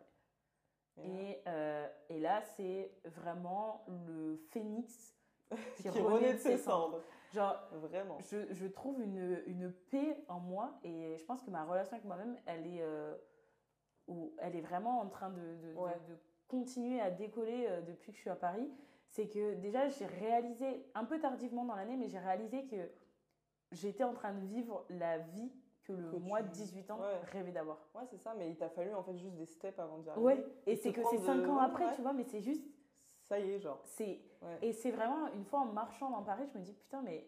Et 0.97 1.41
euh, 1.47 1.87
et 2.09 2.19
là, 2.19 2.41
c'est 2.41 2.91
vraiment 3.05 3.85
le 3.87 4.37
phénix 4.51 5.15
qui, 5.77 5.83
qui 5.83 5.89
renaît 6.01 6.33
de 6.33 6.37
ses 6.39 6.57
cendres. 6.57 7.01
Genre, 7.33 7.55
Vraiment. 7.71 8.17
je, 8.19 8.53
je 8.53 8.67
trouve 8.67 9.01
une, 9.01 9.41
une 9.47 9.71
paix 9.71 10.23
en 10.27 10.39
moi 10.39 10.77
et 10.83 11.17
je 11.17 11.23
pense 11.25 11.41
que 11.43 11.49
ma 11.49 11.63
relation 11.63 11.93
avec 11.93 12.05
moi-même, 12.05 12.37
elle 12.45 12.67
est, 12.67 12.81
euh, 12.81 13.15
où 14.07 14.33
elle 14.39 14.55
est 14.57 14.61
vraiment 14.61 14.99
en 14.99 15.07
train 15.07 15.29
de, 15.29 15.39
de- 15.39 15.71
de- 15.73 15.77
Ouais. 15.77 15.93
de 16.09 16.17
continuer 16.49 16.99
à 16.99 17.09
décoller 17.09 17.67
euh, 17.69 17.81
depuis 17.81 18.11
que 18.11 18.17
je 18.17 18.21
suis 18.21 18.29
à 18.29 18.35
Paris. 18.35 18.69
C'est 19.07 19.29
que 19.29 19.55
déjà, 19.55 19.87
j'ai 19.87 20.05
réalisé, 20.05 20.85
un 20.93 21.05
peu 21.05 21.19
tardivement 21.21 21.63
dans 21.63 21.75
l'année, 21.75 21.95
mais 21.95 22.09
j'ai 22.09 22.19
réalisé 22.19 22.65
que 22.65 22.91
j'étais 23.71 24.03
en 24.03 24.13
train 24.13 24.33
de 24.33 24.45
vivre 24.45 24.85
la 24.89 25.17
vie 25.17 25.51
que 25.83 25.93
le 25.93 26.11
Que 26.11 26.15
moi 26.17 26.41
tu- 26.41 26.49
de 26.49 26.53
18 26.53 26.91
ans 26.91 26.99
Ouais. 26.99 27.19
rêvait 27.31 27.51
d'avoir. 27.51 27.77
Ouais, 27.95 28.03
c'est 28.09 28.17
ça, 28.19 28.33
mais 28.37 28.49
il 28.49 28.57
t'a 28.57 28.69
fallu 28.69 28.93
en 28.93 29.03
fait 29.03 29.17
juste 29.17 29.35
des 29.35 29.45
steps 29.45 29.79
avant 29.79 29.97
d'y 29.99 30.09
arriver. 30.09 30.25
Ouais, 30.25 30.45
et 30.65 30.73
Et 30.73 30.75
c'est 30.75 30.91
que 30.93 31.01
c'est 31.03 31.17
prendre 31.17 31.25
5 31.25 31.41
de- 31.41 31.47
ans 31.49 31.57
après, 31.59 31.85
ouais. 31.85 31.95
tu 31.95 32.01
vois, 32.01 32.13
mais 32.13 32.23
c'est 32.23 32.41
juste, 32.41 32.63
Ça 33.23 33.39
y 33.39 33.51
est, 33.51 33.59
genre. 33.59 33.79
c'est 33.83 34.19
Ouais. 34.41 34.57
Et 34.63 34.73
c'est 34.73 34.91
vraiment, 34.91 35.27
une 35.33 35.45
fois 35.45 35.59
en 35.61 35.65
marchant 35.65 36.09
dans 36.09 36.23
Paris, 36.23 36.47
je 36.51 36.57
me 36.57 36.63
dis, 36.63 36.73
putain, 36.73 37.01
mais 37.03 37.27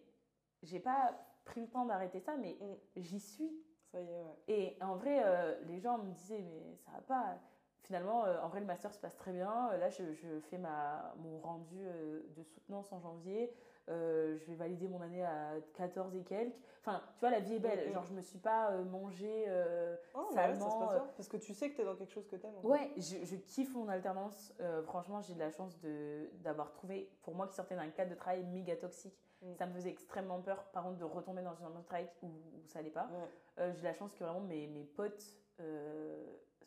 j'ai 0.64 0.80
pas 0.80 1.14
pris 1.46 1.62
le 1.62 1.68
temps 1.68 1.86
d'arrêter 1.86 2.20
ça, 2.20 2.36
mais 2.38 2.58
Mm. 2.60 3.02
j'y 3.02 3.20
suis. 3.20 3.52
Ça 3.92 4.02
y 4.02 4.10
est, 4.12 4.22
ouais. 4.24 4.36
Et 4.48 4.78
en 4.82 4.96
vrai, 4.96 5.22
euh, 5.24 5.60
les 5.66 5.80
gens 5.80 5.98
me 6.00 6.12
disaient, 6.12 6.42
mais 6.42 6.76
ça 6.78 6.92
va 6.92 7.02
pas. 7.02 7.38
Finalement, 7.82 8.26
euh, 8.26 8.40
en 8.42 8.48
vrai, 8.48 8.62
le 8.62 8.66
master 8.66 8.92
se 8.94 9.00
passe 9.00 9.16
très 9.18 9.32
bien. 9.34 9.70
Euh, 9.72 9.78
Là, 9.78 9.90
je, 9.90 10.14
je 10.14 10.40
fais 10.40 10.58
ma, 10.58 11.14
mon 11.18 11.38
rendu 11.40 11.78
euh, 11.86 12.24
de 12.36 12.42
soutenance 12.44 12.92
en 12.94 13.00
janvier. 13.00 13.54
Euh, 13.90 14.38
je 14.38 14.46
vais 14.46 14.56
valider 14.56 14.88
mon 14.88 15.02
année 15.02 15.24
à 15.26 15.56
14 15.76 16.16
et 16.16 16.24
quelques. 16.24 16.56
Enfin, 16.80 17.02
tu 17.16 17.20
vois, 17.22 17.32
la 17.32 17.40
vie 17.42 17.56
est 17.56 17.60
belle. 17.60 17.86
Mm, 17.88 17.90
mm. 17.90 17.94
Genre, 17.94 18.06
je 18.06 18.14
me 18.14 18.22
suis 18.22 18.40
pas 18.40 18.72
euh, 18.72 18.84
mangée. 18.86 19.46
euh, 19.48 19.96
Oh, 20.16 20.28
mais 20.34 20.38
ouais, 20.38 20.48
ça 20.48 20.54
se 20.54 20.60
Salement, 20.62 20.80
passe 20.80 20.90
euh, 20.96 21.00
bien. 21.00 21.10
Parce 21.18 21.28
que 21.30 21.38
tu 21.38 21.54
sais 21.54 21.70
que 21.70 21.76
t'es 21.78 21.84
dans 21.84 21.96
quelque 21.96 22.12
chose 22.14 22.28
que 22.28 22.36
t'aimes. 22.38 22.56
en. 22.64 22.68
Ouais, 22.68 22.92
je, 22.98 23.24
je 23.26 23.36
kiffe 23.36 23.74
mon 23.76 23.90
alternance. 23.90 24.54
Euh, 24.62 24.84
franchement, 24.84 25.22
j'ai 25.22 25.34
de 25.34 25.40
la 25.40 25.52
chance 25.52 25.78
de- 25.82 26.30
d'avoir 26.44 26.72
trouvé, 26.72 27.10
pour 27.24 27.36
moi 27.36 27.48
qui 27.48 27.56
sortais 27.56 27.76
d'un 27.76 27.90
cadre 27.90 28.12
de 28.12 28.16
travail 28.16 28.44
méga 28.46 28.76
toxique, 28.78 29.18
Mm. 29.42 29.56
ça 29.56 29.66
me 29.66 29.74
faisait 29.74 29.90
extrêmement 29.90 30.42
peur, 30.42 30.64
par 30.72 30.84
contre, 30.84 31.00
de 31.00 31.04
retomber 31.04 31.42
dans 31.42 31.62
un 31.66 31.72
autre 31.72 31.84
travail 31.86 32.10
où, 32.22 32.28
où 32.28 32.66
ça 32.68 32.80
allait 32.80 32.90
pas. 32.90 33.10
J'ai 33.58 33.84
la 33.84 33.94
chance 33.94 34.14
que 34.14 34.24
vraiment 34.24 34.40
mes, 34.40 34.68
mes 34.68 34.86
potes 34.86 35.26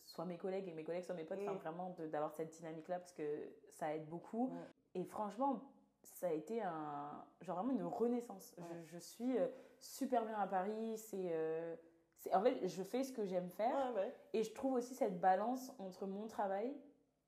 soient 0.05 0.25
mes 0.27 0.37
collègues 0.37 0.69
et 0.69 0.73
mes 0.73 0.85
collègues 0.85 1.03
soient 1.05 1.15
mes 1.15 1.25
potes, 1.25 1.39
enfin, 1.43 1.55
Mm. 1.55 1.59
vraiment 1.59 1.91
de- 1.99 2.07
d'avoir 2.07 2.33
cette 2.33 2.51
dynamique-là 2.51 2.99
parce 2.99 3.13
que 3.13 3.23
ça 3.73 3.95
aide 3.95 4.07
beaucoup. 4.09 4.53
Et 4.95 5.05
franchement, 5.05 5.63
ça 6.15 6.29
a 6.29 6.33
été 6.33 6.63
un, 6.63 7.25
genre 7.41 7.57
vraiment 7.63 7.73
une 7.73 7.85
renaissance. 7.85 8.55
Ouais. 8.59 8.65
Je, 8.85 8.93
je 8.95 8.99
suis 8.99 9.39
euh, 9.39 9.47
super 9.79 10.25
bien 10.25 10.39
à 10.39 10.47
Paris. 10.47 10.97
C'est, 10.99 11.29
euh, 11.33 11.77
c'est, 12.17 12.35
en 12.35 12.43
fait, 12.43 12.67
je 12.67 12.83
fais 12.83 13.05
ce 13.05 13.13
que 13.13 13.25
j'aime 13.27 13.51
faire. 13.51 13.93
Ouais, 13.95 14.01
ouais. 14.03 14.15
Et 14.33 14.43
je 14.43 14.53
trouve 14.53 14.75
aussi 14.75 14.95
cette 14.95 15.21
balance 15.21 15.73
entre 15.79 16.07
mon 16.07 16.27
travail, 16.27 16.75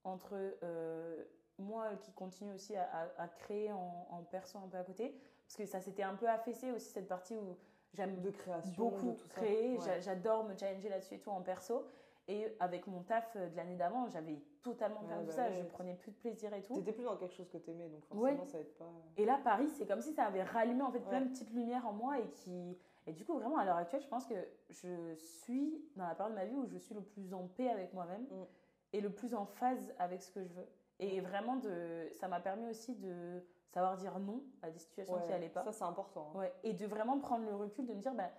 entre 0.03 0.35
euh, 0.63 1.23
moi 1.57 1.95
qui 1.97 2.11
continue 2.13 2.53
aussi 2.53 2.75
à, 2.75 2.83
à- 2.91 3.23
à 3.23 3.27
créer 3.27 3.71
en, 3.71 4.07
en 4.09 4.23
perso 4.23 4.57
un 4.57 4.67
peu 4.67 4.77
à 4.77 4.83
côté, 4.83 5.15
parce 5.45 5.57
que 5.57 5.65
ça 5.65 5.81
s'était 5.81 6.03
un 6.03 6.15
peu 6.15 6.27
affaissé 6.27 6.71
aussi 6.71 6.89
cette 6.91 7.07
partie 7.07 7.35
où 7.35 7.57
j'aime 7.93 8.21
De 8.21 8.29
création, 8.31 8.71
beaucoup 8.77 9.11
de 9.11 9.17
tout 9.17 9.27
ça. 9.27 9.41
créer, 9.41 9.77
j'adore 10.01 10.43
me 10.45 10.55
challenger 10.57 10.89
là-dessus 10.89 11.15
et 11.15 11.19
tout 11.19 11.31
en 11.31 11.41
perso. 11.41 11.85
Et 12.31 12.55
avec 12.59 12.85
mon 12.85 13.01
taf 13.01 13.35
de 13.35 13.55
l'année 13.57 13.75
d'avant, 13.75 14.07
j'avais 14.07 14.37
totalement 14.61 15.01
Ouais, 15.01 15.07
perdu 15.07 15.25
bah 15.25 15.31
ça, 15.33 15.43
ouais. 15.47 15.53
je 15.55 15.63
prenais 15.65 15.95
plus 15.95 16.11
de 16.11 16.17
plaisir 16.17 16.53
et 16.53 16.61
tout. 16.61 16.75
T'étais 16.75 16.91
plus 16.93 17.03
dans 17.03 17.17
quelque 17.17 17.33
chose 17.33 17.49
que 17.49 17.57
t'aimais, 17.57 17.89
donc 17.89 18.03
Ouais. 18.13 18.35
forcément 18.35 18.45
ça 18.45 18.59
aide 18.59 18.73
pas. 18.77 18.91
Et 19.17 19.25
là, 19.25 19.39
Paris, 19.43 19.67
c'est 19.69 19.87
comme 19.87 19.99
si 20.01 20.13
ça 20.13 20.25
avait 20.25 20.43
rallumé 20.43 20.83
en 20.83 20.91
fait 20.91 20.99
plein 20.99 21.19
Ouais. 21.21 21.25
de 21.25 21.29
petites 21.31 21.51
lumières 21.51 21.87
en 21.87 21.91
moi 21.93 22.19
et 22.19 22.29
qui. 22.29 22.77
Et 23.07 23.13
du 23.13 23.25
coup, 23.25 23.33
vraiment, 23.33 23.57
à 23.57 23.65
l'heure 23.65 23.77
actuelle, 23.77 24.01
je 24.03 24.07
pense 24.07 24.27
que 24.27 24.35
je 24.69 25.15
suis 25.15 25.83
dans 25.95 26.05
la 26.05 26.13
période 26.13 26.35
de 26.35 26.39
ma 26.39 26.45
vie 26.45 26.55
où 26.55 26.67
je 26.67 26.77
suis 26.77 26.93
le 26.93 27.01
plus 27.01 27.33
en 27.33 27.47
paix 27.47 27.67
avec 27.69 27.93
moi-même 27.95 28.21
Mm. 28.29 28.45
et 28.93 29.01
le 29.01 29.09
plus 29.09 29.33
en 29.33 29.45
phase 29.47 29.91
avec 29.97 30.21
ce 30.21 30.29
que 30.31 30.43
je 30.43 30.53
veux. 30.53 30.67
Et 30.99 31.21
vraiment, 31.21 31.55
de, 31.55 32.07
ça 32.11 32.27
m'a 32.27 32.39
permis 32.39 32.67
aussi 32.69 32.93
de 32.95 33.41
savoir 33.69 33.95
dire 33.97 34.19
non 34.19 34.43
à 34.61 34.69
des 34.69 34.77
situations 34.77 35.15
qui 35.15 35.21
Ouais, 35.23 35.29
n'allaient 35.29 35.49
pas. 35.49 35.63
Ça, 35.63 35.71
c'est 35.71 35.83
important. 35.83 36.31
hein. 36.35 36.39
Ouais. 36.39 36.53
Et 36.63 36.73
de 36.73 36.85
vraiment 36.85 37.17
prendre 37.17 37.45
le 37.47 37.55
recul, 37.55 37.87
de 37.87 37.93
me 37.95 38.01
dire, 38.01 38.13
bah, 38.13 38.29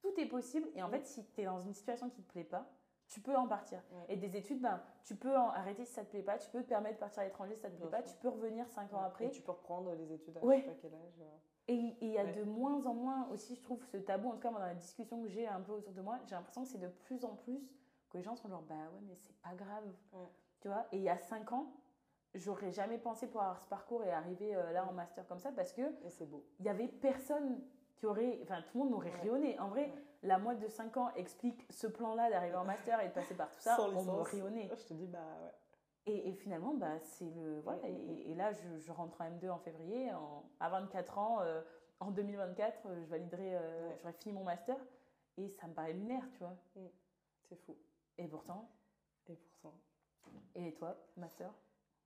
tout 0.00 0.18
est 0.18 0.26
possible. 0.26 0.68
Et 0.74 0.82
en 0.82 0.88
Mm. 0.88 0.92
fait, 0.92 1.06
si 1.06 1.24
tu 1.26 1.40
es 1.42 1.44
dans 1.44 1.60
une 1.60 1.74
situation 1.74 2.08
qui 2.10 2.20
ne 2.22 2.26
te 2.26 2.32
plaît 2.32 2.44
pas, 2.44 2.66
tu 3.08 3.20
peux 3.20 3.34
en 3.36 3.46
partir. 3.48 3.82
Ouais. 3.92 4.04
Et 4.14 4.16
des 4.16 4.36
études, 4.36 4.60
ben, 4.60 4.80
tu 5.04 5.16
peux 5.16 5.36
en 5.36 5.48
arrêter 5.50 5.84
si 5.84 5.92
ça 5.92 6.04
te 6.04 6.10
plaît 6.10 6.22
pas, 6.22 6.38
tu 6.38 6.48
peux 6.50 6.62
te 6.62 6.68
permettre 6.68 6.96
de 6.96 7.00
partir 7.00 7.22
à 7.22 7.24
l'étranger 7.24 7.54
si 7.54 7.62
ça 7.62 7.68
te 7.70 7.74
plaît 7.76 7.86
Bien 7.88 7.98
pas, 7.98 8.02
sûr. 8.06 8.14
tu 8.16 8.22
peux 8.22 8.28
revenir 8.28 8.68
5 8.68 8.92
ans 8.92 8.98
Ouais. 9.00 9.06
après. 9.06 9.24
Et 9.26 9.30
tu 9.30 9.42
peux 9.42 9.52
reprendre 9.52 9.92
les 9.94 10.12
études 10.12 10.36
à 10.36 10.44
Ouais. 10.44 10.58
je 10.58 10.62
sais 10.64 10.68
pas 10.70 10.76
quel 10.82 10.94
âge. 10.94 11.20
euh. 11.20 11.36
Et 11.70 11.74
il 12.00 12.08
y 12.08 12.18
a 12.18 12.24
de 12.32 12.44
moins 12.44 12.86
en 12.86 12.94
moins 12.94 13.28
aussi, 13.30 13.54
je 13.54 13.62
trouve, 13.62 13.84
ce 13.84 13.98
tabou, 13.98 14.28
en 14.28 14.32
tout 14.32 14.38
cas 14.40 14.50
dans 14.50 14.58
la 14.58 14.74
discussion 14.74 15.20
que 15.22 15.28
j'ai 15.28 15.46
un 15.46 15.60
peu 15.60 15.72
autour 15.72 15.92
de 15.92 16.00
moi, 16.00 16.18
j'ai 16.26 16.34
l'impression 16.34 16.62
que 16.62 16.68
c'est 16.68 16.78
de 16.78 16.88
plus 16.88 17.24
en 17.26 17.34
plus 17.34 17.60
que 18.08 18.16
les 18.16 18.22
gens 18.22 18.36
sont 18.36 18.48
genre, 18.48 18.62
bah 18.62 18.74
ouais, 18.74 19.00
mais 19.06 19.14
c'est 19.16 19.36
pas 19.42 19.54
grave. 19.54 19.84
Tu 20.60 20.68
vois 20.68 20.86
Et 20.92 20.96
il 20.96 21.02
y 21.02 21.10
a 21.10 21.18
5 21.18 21.52
ans, 21.52 21.72
j'aurais 22.34 22.72
jamais 22.72 22.96
pensé 22.98 23.26
pouvoir 23.26 23.44
avoir 23.44 23.60
ce 23.60 23.66
parcours 23.68 24.02
et 24.04 24.10
arriver 24.10 24.54
euh, 24.54 24.72
là 24.72 24.86
en 24.86 24.92
master 24.92 25.26
comme 25.26 25.38
ça 25.40 25.52
parce 25.52 25.72
que 25.72 25.82
Et 26.04 26.10
c'est 26.10 26.26
beau. 26.26 26.44
il 26.58 26.64
y 26.66 26.68
avait 26.70 26.88
personne 26.88 27.60
qui 27.96 28.06
aurait, 28.06 28.38
enfin 28.42 28.62
tout 28.62 28.78
le 28.78 28.84
monde 28.84 28.90
m'aurait 28.92 29.10
rayonné. 29.10 29.58
En 29.58 29.68
vrai. 29.68 29.92
La 30.22 30.38
moite 30.38 30.58
de 30.60 30.68
5 30.68 30.96
ans 30.96 31.10
explique 31.14 31.64
ce 31.70 31.86
plan-là 31.86 32.30
d'arriver 32.30 32.56
en 32.56 32.64
master 32.64 33.00
et 33.00 33.08
de 33.08 33.12
passer 33.12 33.34
par 33.34 33.50
tout 33.50 33.60
ça, 33.60 33.76
Sans 33.76 33.94
on 33.94 34.02
me 34.04 34.20
rayonnait. 34.22 34.68
Je 34.74 34.84
te 34.86 34.94
dis, 34.94 35.06
bah 35.06 35.18
ouais. 35.44 35.52
Et, 36.06 36.30
et 36.30 36.32
finalement, 36.34 36.74
bah, 36.74 36.98
c'est 37.00 37.28
le. 37.30 37.60
Voilà. 37.60 37.82
Ouais. 37.82 37.90
Et, 37.92 38.30
et 38.30 38.34
là, 38.34 38.52
je, 38.52 38.78
je 38.78 38.92
rentre 38.92 39.20
en 39.20 39.24
M2 39.30 39.50
en 39.50 39.58
février. 39.58 40.10
En, 40.12 40.44
à 40.58 40.68
24 40.70 41.18
ans, 41.18 41.40
euh, 41.42 41.60
en 42.00 42.10
2024, 42.10 42.86
euh, 42.86 43.00
je 43.02 43.06
validerai. 43.06 43.54
euh, 43.56 43.88
Ouais. 43.88 43.96
J'aurai 44.00 44.12
fini 44.14 44.34
mon 44.34 44.44
master. 44.44 44.76
Et 45.36 45.48
ça 45.50 45.66
me 45.68 45.74
paraît 45.74 45.92
lunaire, 45.92 46.24
tu 46.32 46.38
vois. 46.38 46.56
C'est 47.48 47.56
fou. 47.56 47.76
Et 48.16 48.26
pourtant. 48.26 48.68
Et 49.28 49.36
pourtant. 49.36 49.74
Et 50.56 50.72
toi, 50.74 50.96
master? 51.16 51.50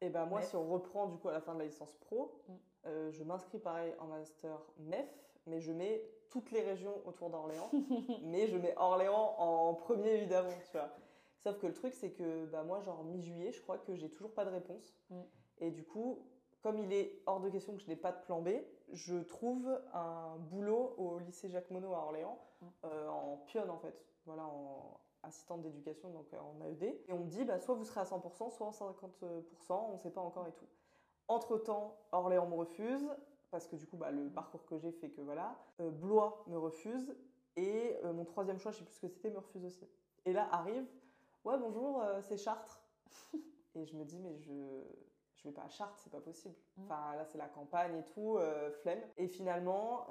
Et 0.00 0.10
ben 0.10 0.26
moi, 0.26 0.40
MEF. 0.40 0.48
si 0.50 0.56
on 0.56 0.68
reprend 0.68 1.06
du 1.06 1.16
coup 1.16 1.28
à 1.28 1.32
la 1.32 1.40
fin 1.40 1.54
de 1.54 1.60
la 1.60 1.64
licence 1.66 1.94
pro, 1.94 2.42
Mm. 2.48 2.52
euh, 2.86 3.10
je 3.12 3.22
m'inscris 3.24 3.58
pareil 3.60 3.94
en 4.00 4.06
master 4.08 4.58
MEF, 4.78 5.08
mais 5.46 5.60
je 5.60 5.72
mets 5.72 6.04
toutes 6.30 6.50
les 6.50 6.62
régions 6.62 6.94
autour 7.06 7.30
d'Orléans. 7.30 7.70
mais 8.22 8.46
je 8.46 8.56
mets 8.56 8.74
Orléans 8.76 9.34
en 9.38 9.74
premier 9.74 10.10
évidemment, 10.14 10.52
tu 10.70 10.76
vois. 10.76 10.90
Sauf 11.38 11.58
que 11.58 11.66
le 11.66 11.74
truc, 11.74 11.94
c'est 11.94 12.12
que 12.12 12.46
bah, 12.46 12.62
moi, 12.62 12.80
genre 12.80 13.02
mi-juillet, 13.04 13.52
je 13.52 13.60
crois 13.60 13.78
que 13.78 13.96
j'ai 13.96 14.08
toujours 14.08 14.32
pas 14.32 14.44
de 14.44 14.50
réponse. 14.50 14.94
Mm. 15.10 15.20
Et 15.58 15.70
du 15.70 15.84
coup, 15.84 16.24
comme 16.62 16.78
il 16.78 16.92
est 16.92 17.20
hors 17.26 17.40
de 17.40 17.48
question 17.50 17.74
que 17.74 17.82
je 17.82 17.88
n'ai 17.88 17.96
pas 17.96 18.12
de 18.12 18.20
plan 18.22 18.40
B, 18.40 18.50
je 18.92 19.16
trouve 19.16 19.68
un 19.92 20.36
boulot 20.38 20.94
au 20.98 21.18
lycée 21.18 21.48
Jacques 21.48 21.70
Monod 21.70 21.92
à 21.92 21.98
Orléans, 21.98 22.38
Mm. 22.62 22.66
euh, 22.84 23.08
en 23.08 23.36
pionne 23.46 23.70
en 23.70 23.78
fait, 23.78 23.94
voilà, 24.26 24.44
en 24.44 25.00
assistante 25.22 25.62
d'éducation, 25.62 26.10
donc 26.10 26.32
euh, 26.32 26.38
en 26.38 26.60
AED. 26.64 26.82
Et 27.08 27.12
on 27.12 27.18
me 27.18 27.28
dit, 27.28 27.44
bah, 27.44 27.58
soit 27.58 27.74
vous 27.74 27.84
serez 27.84 28.00
à 28.00 28.04
100%, 28.04 28.50
soit 28.50 28.66
en 28.66 28.70
50%, 28.70 29.90
on 29.90 29.94
ne 29.94 29.98
sait 29.98 30.10
pas 30.10 30.20
encore 30.20 30.46
et 30.46 30.52
tout. 30.52 30.66
Entre-temps, 31.28 31.96
Orléans 32.12 32.46
me 32.46 32.54
refuse, 32.54 33.08
parce 33.52 33.68
que 33.68 33.76
du 33.76 33.86
coup, 33.86 33.98
bah, 33.98 34.10
le 34.10 34.28
parcours 34.30 34.64
que 34.64 34.78
j'ai 34.78 34.90
fait 34.90 35.10
que 35.10 35.20
voilà. 35.20 35.56
Euh, 35.80 35.90
Blois 35.90 36.42
me 36.48 36.58
refuse, 36.58 37.14
et 37.54 37.96
euh, 38.02 38.12
mon 38.12 38.24
troisième 38.24 38.58
choix, 38.58 38.72
je 38.72 38.78
sais 38.78 38.84
plus 38.84 38.94
ce 38.94 39.00
que 39.00 39.08
c'était, 39.08 39.30
me 39.30 39.38
refuse 39.38 39.64
aussi. 39.64 39.86
Et 40.24 40.32
là 40.32 40.48
arrive, 40.50 40.86
ouais, 41.44 41.58
bonjour, 41.58 42.00
euh, 42.00 42.20
c'est 42.22 42.38
Chartres. 42.38 42.82
et 43.74 43.84
je 43.84 43.94
me 43.94 44.04
dis, 44.04 44.18
mais 44.18 44.36
je 44.38 44.82
je 45.36 45.48
vais 45.48 45.54
pas 45.54 45.64
à 45.64 45.68
Chartres, 45.68 45.98
c'est 45.98 46.12
pas 46.12 46.20
possible. 46.20 46.54
Mm. 46.76 46.82
Enfin, 46.84 47.16
là, 47.16 47.24
c'est 47.24 47.36
la 47.36 47.48
campagne 47.48 47.96
et 47.96 48.04
tout, 48.04 48.38
flemme. 48.80 49.00
Et 49.16 49.26
finalement, 49.26 50.06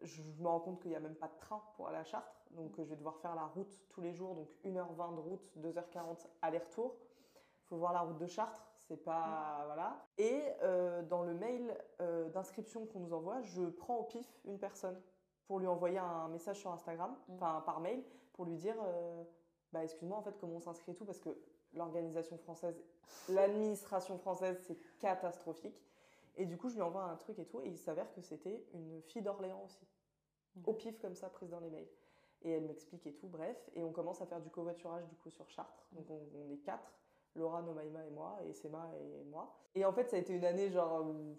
je 0.00 0.20
me 0.40 0.48
rends 0.48 0.58
compte 0.58 0.80
qu'il 0.80 0.90
n'y 0.90 0.96
a 0.96 1.00
même 1.00 1.14
pas 1.14 1.28
de 1.28 1.36
train 1.36 1.62
pour 1.76 1.86
aller 1.86 1.98
à 1.98 2.04
Chartres. 2.04 2.42
Donc, 2.50 2.74
je 2.76 2.82
vais 2.82 2.96
devoir 2.96 3.18
faire 3.18 3.36
la 3.36 3.44
route 3.44 3.72
tous 3.88 4.00
les 4.00 4.12
jours. 4.12 4.34
Donc, 4.34 4.48
1h20 4.64 5.14
de 5.14 5.20
route, 5.20 5.48
2h40 5.58 6.26
aller-retour. 6.42 6.96
Il 7.36 7.68
faut 7.68 7.76
voir 7.76 7.92
la 7.92 8.00
route 8.00 8.18
de 8.18 8.26
Chartres. 8.26 8.71
C'est 8.92 9.04
pas. 9.04 9.62
Voilà. 9.64 10.04
Et 10.18 10.42
euh, 10.62 11.00
dans 11.04 11.22
le 11.22 11.32
mail 11.32 11.74
euh, 12.02 12.28
d'inscription 12.28 12.84
qu'on 12.84 13.00
nous 13.00 13.14
envoie, 13.14 13.40
je 13.40 13.62
prends 13.62 13.96
au 13.96 14.02
pif 14.02 14.26
une 14.44 14.58
personne 14.58 15.00
pour 15.46 15.60
lui 15.60 15.66
envoyer 15.66 15.96
un 15.96 16.28
message 16.28 16.58
sur 16.58 16.70
Instagram, 16.70 17.16
Mm. 17.26 17.34
enfin 17.34 17.62
par 17.64 17.80
mail, 17.80 18.04
pour 18.34 18.44
lui 18.44 18.54
dire 18.56 18.76
euh, 18.84 19.24
bah, 19.72 19.82
excuse-moi, 19.82 20.18
en 20.18 20.22
fait, 20.22 20.36
comment 20.38 20.56
on 20.56 20.60
s'inscrit 20.60 20.92
et 20.92 20.94
tout, 20.94 21.06
parce 21.06 21.20
que 21.20 21.30
l'organisation 21.72 22.36
française, 22.36 22.84
l'administration 23.30 24.18
française, 24.18 24.58
c'est 24.66 24.76
catastrophique. 24.98 25.82
Et 26.36 26.44
du 26.44 26.58
coup, 26.58 26.68
je 26.68 26.74
lui 26.74 26.82
envoie 26.82 27.04
un 27.04 27.16
truc 27.16 27.38
et 27.38 27.46
tout, 27.46 27.62
et 27.62 27.68
il 27.68 27.78
s'avère 27.78 28.12
que 28.12 28.20
c'était 28.20 28.62
une 28.74 29.00
fille 29.00 29.22
d'Orléans 29.22 29.62
aussi. 29.64 29.86
Mhm. 30.56 30.64
Au 30.66 30.74
pif, 30.74 30.98
comme 30.98 31.14
ça, 31.14 31.30
prise 31.30 31.48
dans 31.48 31.60
les 31.60 31.70
mails. 31.70 31.88
Et 32.42 32.50
elle 32.50 32.64
m'explique 32.64 33.06
et 33.06 33.14
tout, 33.14 33.28
bref. 33.28 33.70
Et 33.74 33.84
on 33.84 33.92
commence 33.92 34.20
à 34.20 34.26
faire 34.26 34.40
du 34.42 34.50
covoiturage, 34.50 35.06
du 35.06 35.16
coup, 35.16 35.30
sur 35.30 35.48
Chartres. 35.48 35.86
Donc, 35.92 36.10
on, 36.10 36.20
on 36.34 36.50
est 36.52 36.58
quatre. 36.58 36.92
Laura, 37.34 37.62
Nomaïma 37.62 38.04
et 38.04 38.10
moi, 38.10 38.38
et 38.46 38.52
Sema 38.52 38.90
et 39.00 39.24
moi. 39.24 39.54
Et 39.74 39.84
en 39.84 39.92
fait, 39.92 40.08
ça 40.10 40.16
a 40.16 40.18
été 40.18 40.32
une 40.34 40.44
année, 40.44 40.68
genre, 40.70 41.02
où 41.06 41.38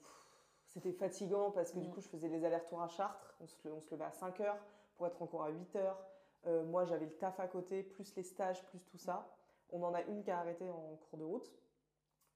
c'était 0.65 0.91
fatigant, 0.93 1.51
parce 1.51 1.71
que 1.71 1.79
du 1.79 1.87
Mhm. 1.87 1.93
coup, 1.93 2.01
je 2.01 2.07
faisais 2.09 2.27
les 2.29 2.43
allers-retours 2.45 2.81
à 2.81 2.87
Chartres. 2.87 3.35
On 3.39 3.47
se, 3.47 3.67
on 3.67 3.79
se 3.81 3.91
levait 3.91 4.05
à 4.05 4.11
5 4.11 4.39
heures 4.41 4.57
pour 4.95 5.05
être 5.07 5.21
encore 5.21 5.43
à 5.43 5.49
8 5.49 5.75
heures. 5.75 5.99
Euh, 6.47 6.63
moi, 6.63 6.85
j'avais 6.85 7.05
le 7.05 7.15
taf 7.15 7.39
à 7.39 7.47
côté, 7.47 7.83
plus 7.83 8.15
les 8.15 8.23
stages, 8.23 8.65
plus 8.67 8.79
tout 8.83 8.97
ça. 8.97 9.29
On 9.69 9.81
en 9.83 9.93
a 9.93 10.01
une 10.03 10.23
qui 10.23 10.31
a 10.31 10.39
arrêté 10.39 10.69
en 10.69 10.97
cours 11.09 11.19
de 11.19 11.23
route. 11.23 11.51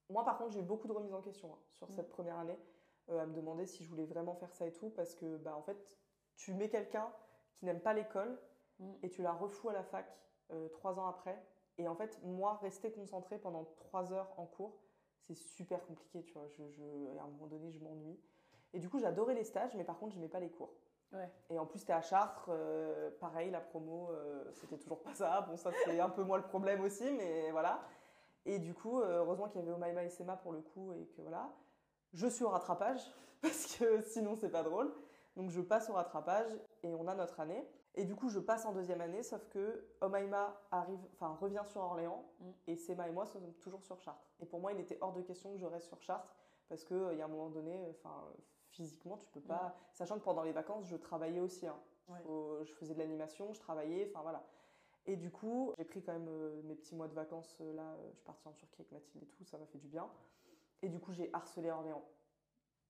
Moi, 0.10 0.24
par 0.24 0.38
contre, 0.38 0.51
j'ai 0.51 0.60
eu 0.60 0.64
beaucoup 0.64 0.88
de 0.88 0.93
remises 0.93 1.14
en 1.14 1.22
question 1.22 1.51
hein, 1.53 1.58
sur 1.74 1.89
Mm. 1.89 1.91
cette 1.91 2.10
première 2.10 2.38
année, 2.38 2.58
euh, 3.10 3.20
à 3.22 3.26
me 3.26 3.34
demander 3.34 3.66
si 3.66 3.84
je 3.84 3.89
voulais 3.89 4.05
vraiment 4.05 4.36
faire 4.36 4.53
ça 4.53 4.66
et 4.66 4.72
tout, 4.72 4.89
parce 4.91 5.14
que, 5.16 5.38
bah, 5.38 5.55
en 5.55 5.62
fait, 5.62 5.78
tu 6.36 6.53
mets 6.53 6.70
quelqu'un 6.70 7.12
qui 7.55 7.66
n'aime 7.66 7.82
pas 7.82 7.93
l'école 7.93 8.39
Mm. 8.80 8.93
et 9.03 9.10
tu 9.10 9.22
la 9.24 9.34
refous 9.34 9.70
à 9.70 9.74
la 9.74 9.84
fac 9.84 10.05
euh, 10.51 10.70
trois 10.70 10.97
ans 10.99 11.08
après. 11.08 11.43
Et 11.78 11.88
en 11.88 11.95
fait, 11.95 12.19
moi, 12.23 12.55
rester 12.61 12.91
concentrée 12.91 13.38
pendant 13.38 13.65
trois 13.75 14.11
heures 14.13 14.34
en 14.38 14.45
cours, 14.45 14.80
c'est 15.21 15.36
super 15.36 15.86
compliqué, 15.86 16.23
tu 16.23 16.34
vois. 16.34 16.47
Je, 16.47 16.63
je- 16.71 17.17
à 17.19 17.23
un 17.23 17.28
moment 17.28 17.47
donné, 17.47 17.71
je 17.71 17.80
m'ennuie. 17.80 18.19
Et 18.73 18.80
du 18.80 18.89
coup, 18.89 18.99
j'adorais 18.99 19.34
les 19.34 19.43
stages, 19.43 19.75
mais 19.75 19.84
par 19.84 19.97
contre, 19.97 20.13
je 20.13 20.17
n'aimais 20.19 20.30
pas 20.30 20.39
les 20.39 20.49
cours. 20.49 20.73
Ouais. 21.13 21.30
Et 21.49 21.57
en 21.59 21.65
plus, 21.65 21.86
t'es 21.86 21.93
à 21.93 22.01
Chartres, 22.01 22.47
euh, 22.49 23.11
pareil, 23.19 23.49
la 23.51 23.61
promo, 23.61 24.09
euh, 24.11 24.51
c'était 24.53 24.78
toujours 24.78 25.01
pas 25.01 25.13
ça. 25.13 25.41
Bon, 25.41 25.55
ça, 25.55 25.71
c'est 25.86 25.99
un 25.99 26.09
peu 26.09 26.23
moi 26.23 26.38
le 26.38 26.43
problème 26.43 26.82
aussi, 26.82 27.09
mais 27.11 27.51
voilà. 27.51 27.82
Et 28.45 28.59
du 28.59 28.73
coup, 28.73 29.01
euh, 29.01 29.19
heureusement 29.19 29.47
qu'il 29.49 29.59
y 29.59 29.63
avait 29.63 29.71
Omaima 29.73 30.03
et 30.03 30.09
Sema 30.09 30.38
pour 30.38 30.53
le 30.53 30.61
coup, 30.61 30.93
et 30.93 31.05
que 31.07 31.21
voilà. 31.21 31.49
Je 32.13 32.28
suis 32.28 32.43
au 32.43 32.49
rattrapage, 32.49 33.01
parce 33.41 33.78
que 33.78 34.01
sinon, 34.01 34.36
c'est 34.36 34.49
pas 34.49 34.63
drôle. 34.63 34.93
Donc, 35.36 35.49
je 35.51 35.61
passe 35.61 35.89
au 35.89 35.93
rattrapage, 35.93 36.51
et 36.84 36.93
on 36.95 37.07
a 37.07 37.15
notre 37.15 37.39
année. 37.39 37.65
Et 37.98 38.06
du 38.06 38.16
coup, 38.16 38.30
je 38.30 38.39
passe 38.39 38.64
en 38.66 38.72
deuxième 38.74 39.02
année, 39.02 39.24
sauf 39.24 39.45
que 39.50 39.84
Omaima 40.02 40.56
arrive, 40.72 41.00
enfin, 41.14 41.36
revient 41.41 41.64
sur 41.66 41.82
Orléans, 41.82 42.24
Mm. 42.39 42.50
et 42.68 42.76
Sema 42.78 43.08
et 43.08 43.12
moi 43.12 43.26
sommes 43.26 43.52
toujours 43.56 43.82
sur 43.84 44.00
Chartres. 44.00 44.30
Et 44.39 44.45
pour 44.45 44.60
moi, 44.60 44.72
il 44.72 44.80
était 44.80 44.98
hors 45.02 45.12
de 45.14 45.22
question 45.22 45.52
que 45.52 45.58
je 45.58 45.66
reste 45.66 45.88
sur 45.88 46.00
Chartres, 46.02 46.34
parce 46.70 46.84
qu'il 46.86 47.14
y 47.18 47.22
a 47.22 47.26
un 47.26 47.30
moment 47.30 47.50
donné, 47.50 47.89
enfin, 47.89 48.24
physiquement, 48.70 49.18
tu 49.18 49.28
peux 49.30 49.41
pas. 49.41 49.76
Sachant 49.93 50.20
que 50.20 50.24
pendant 50.24 50.43
les 50.43 50.52
vacances, 50.52 50.86
je 50.86 50.95
travaillais 50.95 51.39
aussi. 51.39 51.66
hein. 51.66 51.80
Ouais. 52.08 52.20
Je 52.66 52.74
faisais 52.76 52.93
de 52.93 53.00
l'animation, 53.00 53.52
je 53.52 53.60
travaillais, 53.60 54.10
enfin 54.12 54.22
voilà. 54.22 54.43
Et 55.08 55.16
du 55.16 55.32
coup, 55.32 55.74
j'ai 55.78 55.84
pris 55.86 56.04
quand 56.04 56.14
même 56.14 56.28
euh, 56.30 56.62
mes 56.64 56.76
petits 56.76 56.93
mois 56.95 57.08
de 57.08 57.14
vacances 57.14 57.58
euh, 57.62 57.74
là. 57.74 57.82
euh, 57.82 58.10
je 58.12 58.16
suis 58.18 58.24
partie 58.26 58.48
en 58.48 58.52
Turquie 58.54 58.82
avec 58.82 58.91
Mathilde 58.91 59.24
et 59.24 59.28
tout, 59.28 59.43
ça 59.43 59.58
m'a 59.58 59.66
fait 59.66 59.78
du 59.80 59.88
bien. 59.88 60.08
Et 60.84 60.89
du 60.89 61.00
coup, 61.00 61.12
j'ai 61.14 61.30
harcelé 61.34 61.72
Orléans. 61.72 62.04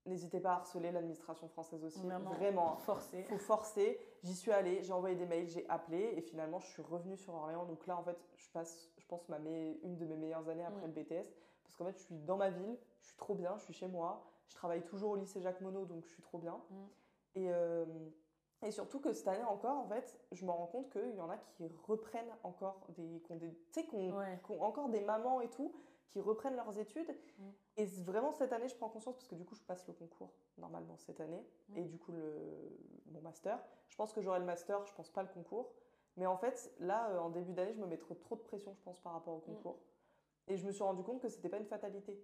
N'hésitez 0.08 0.40
pas 0.40 0.52
à 0.52 0.56
harceler 0.56 0.92
l'administration 0.92 1.48
française 1.50 1.84
aussi, 1.84 2.00
Vraiment. 2.00 2.30
vraiment. 2.32 2.78
Forcé. 2.78 3.24
Faut 3.24 3.38
forcer. 3.38 4.00
J'y 4.24 4.34
suis 4.34 4.52
allée, 4.52 4.82
j'ai 4.84 4.94
envoyé 4.94 5.16
des 5.16 5.26
mails, 5.26 5.48
j'ai 5.48 5.68
appelé 5.70 6.14
et 6.16 6.22
finalement, 6.22 6.60
je 6.60 6.68
suis 6.68 6.82
revenue 6.82 7.18
sur 7.18 7.34
Orléans. 7.36 7.66
Donc 7.66 7.86
là, 7.88 7.98
en 7.98 8.04
fait, 8.04 8.18
je 8.38 8.50
passe, 8.52 8.90
je 8.98 9.06
pense, 9.06 9.28
ma 9.30 9.38
me- 9.40 9.84
une 9.86 9.98
de 9.98 10.06
mes 10.06 10.16
meilleures 10.16 10.48
années 10.50 10.64
après 10.66 10.88
Mm. 10.88 10.88
le 10.88 10.92
BTS 10.94 11.28
parce 11.64 11.76
qu'en 11.76 11.86
fait, 11.86 11.98
je 11.98 12.04
suis 12.04 12.16
dans 12.16 12.38
ma 12.38 12.50
ville, 12.50 12.78
je 13.02 13.08
suis 13.08 13.18
trop 13.18 13.36
bien, 13.36 13.58
je 13.58 13.64
suis 13.66 13.74
chez 13.74 13.88
moi. 13.88 14.24
Je 14.48 14.56
travaille 14.56 14.82
toujours 14.86 15.12
au 15.12 15.16
lycée 15.18 15.42
Jacques 15.42 15.60
Monod, 15.62 15.88
donc 15.90 16.06
je 16.06 16.10
suis 16.14 16.24
trop 16.24 16.38
bien. 16.38 16.62
Mm. 16.70 16.76
Et, 17.36 17.52
euh, 17.52 17.86
et 18.64 18.72
surtout 18.72 19.00
que 19.02 19.12
cette 19.14 19.28
année 19.28 19.44
encore, 19.44 19.78
en 19.78 19.88
fait, 19.88 20.18
je 20.32 20.46
me 20.46 20.52
rends 20.52 20.68
compte 20.68 20.90
qu'il 20.90 21.16
y 21.16 21.22
en 21.22 21.30
a 21.30 21.38
qui 21.38 21.68
reprennent 21.86 22.34
encore 22.44 22.88
des. 22.98 23.22
Tu 23.74 23.82
sais, 23.82 24.12
Ouais. 24.14 24.40
encore 24.62 24.88
des 24.90 25.02
mamans 25.02 25.42
et 25.42 25.50
tout, 25.50 25.74
qui 26.08 26.22
reprennent 26.22 26.56
leurs 26.56 26.80
études. 26.80 27.14
Mm. 27.38 27.50
Et 27.78 27.86
vraiment, 27.86 28.32
cette 28.34 28.52
année, 28.54 28.68
je 28.68 28.76
prends 28.76 28.90
conscience 28.90 29.16
parce 29.16 29.28
que 29.28 29.36
du 29.36 29.46
coup, 29.46 29.56
je 29.56 29.62
passe 29.62 29.88
le 29.88 29.94
concours 29.94 30.34
normalement 30.58 30.98
cette 30.98 31.20
année. 31.22 31.46
Mm. 31.70 31.78
Et 31.78 31.84
du 31.86 31.98
coup, 32.00 32.12
le, 32.12 32.78
mon 33.12 33.22
master. 33.22 33.60
Je 33.90 33.96
pense 33.96 34.14
que 34.14 34.22
j'aurai 34.22 34.40
le 34.40 34.46
master, 34.46 34.84
je 34.86 34.94
pense 34.94 35.10
pas 35.12 35.22
le 35.22 35.30
concours. 35.30 35.72
Mais 36.16 36.26
en 36.26 36.38
fait, 36.38 36.74
là, 36.80 37.12
euh, 37.12 37.20
en 37.20 37.30
début 37.30 37.54
d'année, 37.54 37.74
je 37.74 37.80
me 37.80 37.86
mets 37.86 37.98
trop, 37.98 38.16
trop 38.16 38.36
de 38.36 38.42
pression, 38.42 38.74
je 38.74 38.82
pense, 38.82 39.00
par 39.00 39.14
rapport 39.14 39.36
au 39.36 39.40
concours. 39.40 39.80
Et 40.48 40.58
je 40.58 40.66
me 40.66 40.72
suis 40.72 40.84
rendu 40.84 41.04
compte 41.04 41.22
que 41.22 41.30
c'était 41.30 41.50
pas 41.50 41.58
une 41.58 41.66
fatalité. 41.68 42.20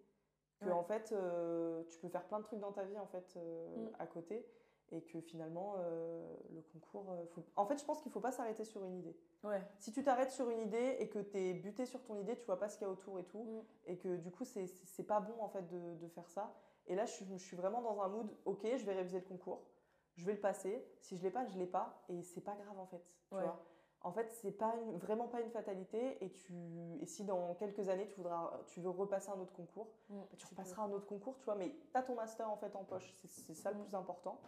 Que 0.59 0.65
Ouais. 0.65 0.71
en 0.71 0.83
fait, 0.83 1.11
euh, 1.11 1.83
tu 1.89 1.99
peux 1.99 2.07
faire 2.09 2.25
plein 2.25 2.39
de 2.39 2.43
trucs 2.45 2.59
dans 2.59 2.71
ta 2.71 2.83
vie 2.85 2.97
en 2.97 3.05
fait 3.07 3.33
euh, 3.37 3.75
Mm. 3.89 3.95
à 3.99 4.07
côté, 4.07 4.47
et 4.91 5.01
que 5.01 5.19
finalement, 5.21 5.75
euh, 5.77 6.35
le 6.53 6.61
concours. 6.61 7.11
euh, 7.11 7.25
faut- 7.27 7.43
En 7.55 7.65
fait, 7.65 7.77
je 7.79 7.85
pense 7.85 8.01
qu'il 8.01 8.11
faut 8.11 8.19
pas 8.19 8.31
s'arrêter 8.31 8.63
sur 8.65 8.83
une 8.83 8.95
idée. 8.99 9.15
Ouais. 9.43 9.61
Si 9.79 9.91
tu 9.91 10.03
t'arrêtes 10.03 10.31
sur 10.31 10.49
une 10.49 10.59
idée 10.59 10.97
et 10.99 11.09
que 11.09 11.19
tu 11.19 11.37
es 11.37 11.53
buté 11.53 11.85
sur 11.85 12.03
ton 12.03 12.15
idée, 12.15 12.37
tu 12.37 12.45
vois 12.45 12.59
pas 12.59 12.69
ce 12.69 12.77
qu'il 12.77 12.85
y 12.85 12.89
a 12.89 12.91
autour 12.93 13.19
et 13.19 13.23
tout, 13.25 13.43
Mm. 13.43 13.61
et 13.91 13.97
que 13.97 14.15
du 14.17 14.31
coup, 14.31 14.45
c'est- 14.45 15.03
pas 15.07 15.19
bon 15.19 15.33
en 15.41 15.49
fait 15.49 15.67
de, 15.67 15.95
de 15.95 16.07
faire 16.09 16.29
ça. 16.29 16.53
Et 16.87 16.95
là, 16.95 17.05
je 17.05 17.11
suis, 17.13 17.25
je 17.25 17.43
suis 17.43 17.57
vraiment 17.57 17.81
dans 17.81 18.01
un 18.01 18.07
mood, 18.09 18.29
ok, 18.45 18.61
je 18.63 18.85
vais 18.85 18.93
réviser 18.93 19.19
le 19.19 19.25
concours, 19.25 19.63
je 20.15 20.25
vais 20.25 20.33
le 20.33 20.39
passer. 20.39 20.85
Si 21.01 21.17
je 21.17 21.23
l'ai 21.23 21.31
pas, 21.31 21.45
je 21.47 21.57
l'ai 21.57 21.65
pas, 21.65 22.03
et 22.09 22.21
c'est 22.21 22.41
pas 22.41 22.55
grave 22.55 22.77
en 22.79 22.85
fait. 22.85 23.01
Tu 23.29 23.35
Ouais. 23.35 23.41
vois 23.43 23.59
en 24.05 24.11
fait, 24.11 24.29
c'est 24.33 24.51
pas 24.51 24.75
une- 24.75 24.97
vraiment 24.97 25.29
pas 25.29 25.39
une 25.39 25.49
fatalité, 25.49 26.21
et, 26.21 26.29
tu, 26.33 26.53
et 26.99 27.05
si 27.05 27.23
dans 27.23 27.55
quelques 27.55 27.87
années 27.87 28.05
tu, 28.09 28.17
voudras, 28.17 28.59
tu 28.67 28.81
veux 28.81 28.89
repasser 28.89 29.29
un 29.29 29.39
autre 29.39 29.53
concours, 29.53 29.87
Mm. 30.09 30.19
bah, 30.19 30.27
tu 30.37 30.45
repasseras 30.45 30.83
un 30.83 30.91
autre 30.91 31.05
concours, 31.07 31.37
tu 31.37 31.45
vois, 31.45 31.55
mais 31.55 31.69
tu 31.89 31.97
as 31.97 32.03
ton 32.03 32.13
master 32.15 32.49
en 32.49 32.57
fait 32.57 32.75
en 32.75 32.83
poche, 32.83 33.13
c'est 33.21 33.29
c'est 33.29 33.53
ça 33.53 33.71
le 33.71 33.77
Mm. 33.77 33.83
plus 33.85 33.95
important. 33.95 34.41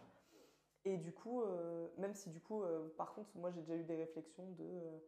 Et 0.86 0.96
du 0.98 1.12
coup, 1.12 1.42
euh, 1.42 1.88
même 1.98 2.14
si 2.14 2.30
du 2.30 2.40
coup, 2.40 2.62
euh, 2.62 2.88
par 2.96 3.12
contre, 3.12 3.28
moi 3.34 3.50
j'ai 3.50 3.60
déjà 3.60 3.74
eu 3.74 3.82
des 3.82 3.96
réflexions 3.96 4.48
de, 4.52 4.64
euh, 4.64 4.98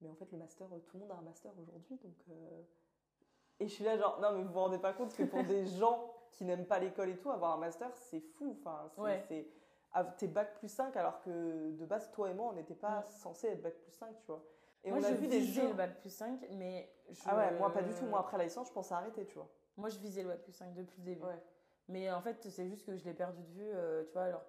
mais 0.00 0.08
en 0.08 0.14
fait 0.14 0.30
le 0.30 0.38
master, 0.38 0.68
tout 0.86 0.96
le 0.96 1.00
monde 1.00 1.10
a 1.10 1.16
un 1.16 1.22
master 1.22 1.50
aujourd'hui, 1.60 1.96
donc. 1.98 2.14
Et 3.60 3.66
je 3.68 3.72
suis 3.74 3.84
là 3.84 3.96
genre, 3.96 4.20
non 4.20 4.32
mais 4.32 4.42
vous 4.44 4.52
vous 4.52 4.60
rendez 4.60 4.78
pas 4.78 4.92
compte 4.92 5.12
que 5.14 5.24
pour 5.24 5.42
des 5.44 5.66
gens 5.78 6.08
qui 6.30 6.44
n'aiment 6.44 6.66
pas 6.66 6.78
l'école 6.78 7.08
et 7.10 7.16
tout, 7.16 7.30
avoir 7.30 7.52
un 7.52 7.58
master 7.58 7.90
c'est 7.96 8.20
fou, 8.20 8.56
enfin, 8.60 8.88
c'est. 8.94 9.00
Ouais. 9.00 9.48
ah, 9.92 10.04
T'es 10.04 10.28
bac 10.28 10.54
plus 10.54 10.68
5 10.68 10.96
alors 10.96 11.20
que 11.20 11.72
de 11.72 11.84
base, 11.84 12.10
toi 12.12 12.30
et 12.30 12.34
moi, 12.34 12.50
on 12.50 12.52
n'était 12.52 12.74
pas 12.74 13.00
Mm. 13.00 13.04
censé 13.06 13.48
être 13.48 13.62
bac 13.62 13.74
plus 13.80 13.92
5, 13.92 14.16
tu 14.20 14.26
vois. 14.28 14.44
Et 14.84 14.90
moi, 14.90 15.00
on 15.00 15.04
a 15.04 15.08
je 15.10 15.14
vu 15.14 15.26
des 15.26 15.40
jeux. 15.42 15.66
le 15.68 15.74
bac 15.74 15.98
plus 15.98 16.10
5, 16.14 16.46
mais 16.52 16.88
je... 17.10 17.22
Ah 17.26 17.36
ouais, 17.36 17.58
moi 17.58 17.72
pas 17.72 17.82
du 17.82 17.92
tout. 17.94 18.04
Moi 18.06 18.20
après 18.20 18.38
la 18.38 18.44
licence, 18.44 18.68
je 18.68 18.72
pensais 18.72 18.94
arrêter, 18.94 19.24
tu 19.26 19.34
vois. 19.34 19.48
Moi, 19.76 19.88
je 19.88 19.98
visais 19.98 20.22
le 20.22 20.28
bac 20.28 20.42
plus 20.42 20.52
5 20.52 20.74
depuis 20.74 21.00
le 21.00 21.04
début. 21.06 21.24
Ouais. 21.24 21.42
Mais 21.88 22.10
en 22.12 22.20
fait, 22.20 22.36
c'est 22.50 22.68
juste 22.68 22.84
que 22.86 22.96
je 22.96 23.04
l'ai 23.04 23.14
perdu 23.14 23.42
de 23.42 23.50
vue, 23.52 23.70
tu 24.06 24.12
vois, 24.12 24.28
leur 24.28 24.44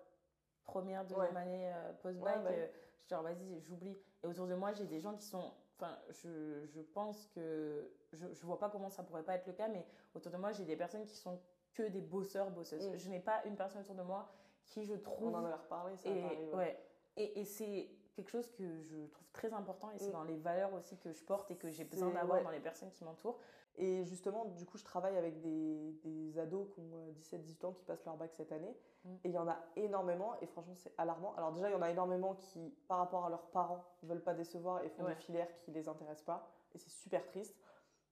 première, 0.66 1.04
deuxième 1.06 1.34
Ouais. 1.36 1.42
année 1.42 1.72
euh, 1.74 1.94
post-bac. 2.02 2.38
Ouais, 2.38 2.44
ouais. 2.44 2.58
euh, 2.60 2.68
j'étais 3.00 3.16
genre, 3.16 3.24
vas-y, 3.24 3.60
j'oublie. 3.62 3.98
Et 4.24 4.28
autour 4.28 4.48
de 4.48 4.56
moi, 4.56 4.74
j'ai 4.74 4.86
des 4.86 5.00
gens 5.00 5.16
qui 5.16 5.26
sont. 5.26 5.52
Enfin, 5.78 5.98
je, 6.10 6.66
je 6.66 6.82
pense 6.82 7.28
que. 7.28 7.92
Je, 8.14 8.26
je 8.34 8.46
vois 8.46 8.60
pas 8.60 8.70
comment 8.70 8.90
ça 8.90 9.04
pourrait 9.04 9.24
pas 9.24 9.36
être 9.36 9.48
le 9.48 9.54
cas, 9.54 9.68
mais 9.68 9.86
autour 10.14 10.32
de 10.32 10.38
moi, 10.38 10.52
j'ai 10.52 10.64
des 10.66 10.76
personnes 10.78 11.06
qui 11.06 11.16
sont 11.16 11.40
que 11.74 11.84
des 11.84 12.02
bosseurs, 12.02 12.50
bosseuses. 12.52 12.88
Mm. 12.90 12.98
Je 12.98 13.10
n'ai 13.10 13.20
pas 13.20 13.42
une 13.46 13.56
personne 13.56 13.82
autour 13.82 13.96
de 13.96 14.04
moi 14.04 14.30
qui, 14.64 14.86
je 14.86 14.94
trouve. 14.96 15.28
On 15.34 15.34
en 15.36 15.44
avait 15.46 15.54
reparlé, 15.56 15.96
ça 15.98 16.10
et, 16.10 16.54
ouais. 16.54 16.80
Et, 17.18 17.42
et 17.42 17.46
c'est 17.46 17.90
quelque 18.16 18.30
chose 18.30 18.50
que 18.54 18.82
je 18.84 19.06
trouve 19.08 19.28
très 19.34 19.52
important 19.54 19.92
et 19.92 19.98
c'est 20.00 20.10
Mm. 20.10 20.14
dans 20.14 20.24
les 20.24 20.38
valeurs 20.38 20.74
aussi 20.74 20.98
que 20.98 21.12
je 21.12 21.22
porte 21.24 21.52
et 21.52 21.58
que 21.58 21.70
j'ai 21.70 21.84
besoin 21.84 22.10
d'avoir 22.12 22.42
dans 22.42 22.50
les 22.52 22.62
personnes 22.62 22.92
qui 22.92 23.04
m'entourent. 23.04 23.40
Et 23.78 24.06
justement, 24.06 24.46
du 24.46 24.66
coup, 24.66 24.78
je 24.78 24.84
travaille 24.86 25.18
avec 25.18 25.42
des, 25.42 25.92
des 26.04 26.40
ados 26.40 26.68
qui 26.74 26.80
ont 26.80 27.12
17-18 27.20 27.66
ans 27.66 27.74
qui 27.74 27.84
passent 27.84 28.06
leur 28.06 28.16
bac 28.16 28.34
cette 28.34 28.52
année. 28.52 28.74
Mm. 29.04 29.14
Et 29.26 29.30
il 29.30 29.32
y 29.32 29.38
en 29.38 29.48
a 29.50 29.58
énormément, 29.76 30.40
et 30.42 30.46
franchement, 30.48 30.76
c'est 30.76 30.94
alarmant. 30.98 31.34
Alors, 31.36 31.52
déjà, 31.52 31.70
il 31.70 31.74
y 31.74 31.76
en 31.76 31.82
a 31.82 31.92
énormément 31.92 32.36
qui, 32.36 32.70
par 32.88 33.00
rapport 33.00 33.26
à 33.26 33.30
leurs 33.30 33.48
parents, 33.52 33.84
ne 34.04 34.08
veulent 34.08 34.24
pas 34.24 34.34
décevoir 34.34 34.84
et 34.84 34.90
font 34.90 35.04
Ouais. 35.04 35.10
des 35.16 35.20
filières 35.22 35.54
qui 35.58 35.72
ne 35.72 35.76
les 35.76 35.90
intéressent 35.90 36.26
pas. 36.26 36.48
Et 36.74 36.78
c'est 36.78 36.90
super 36.90 37.26
triste. 37.26 37.56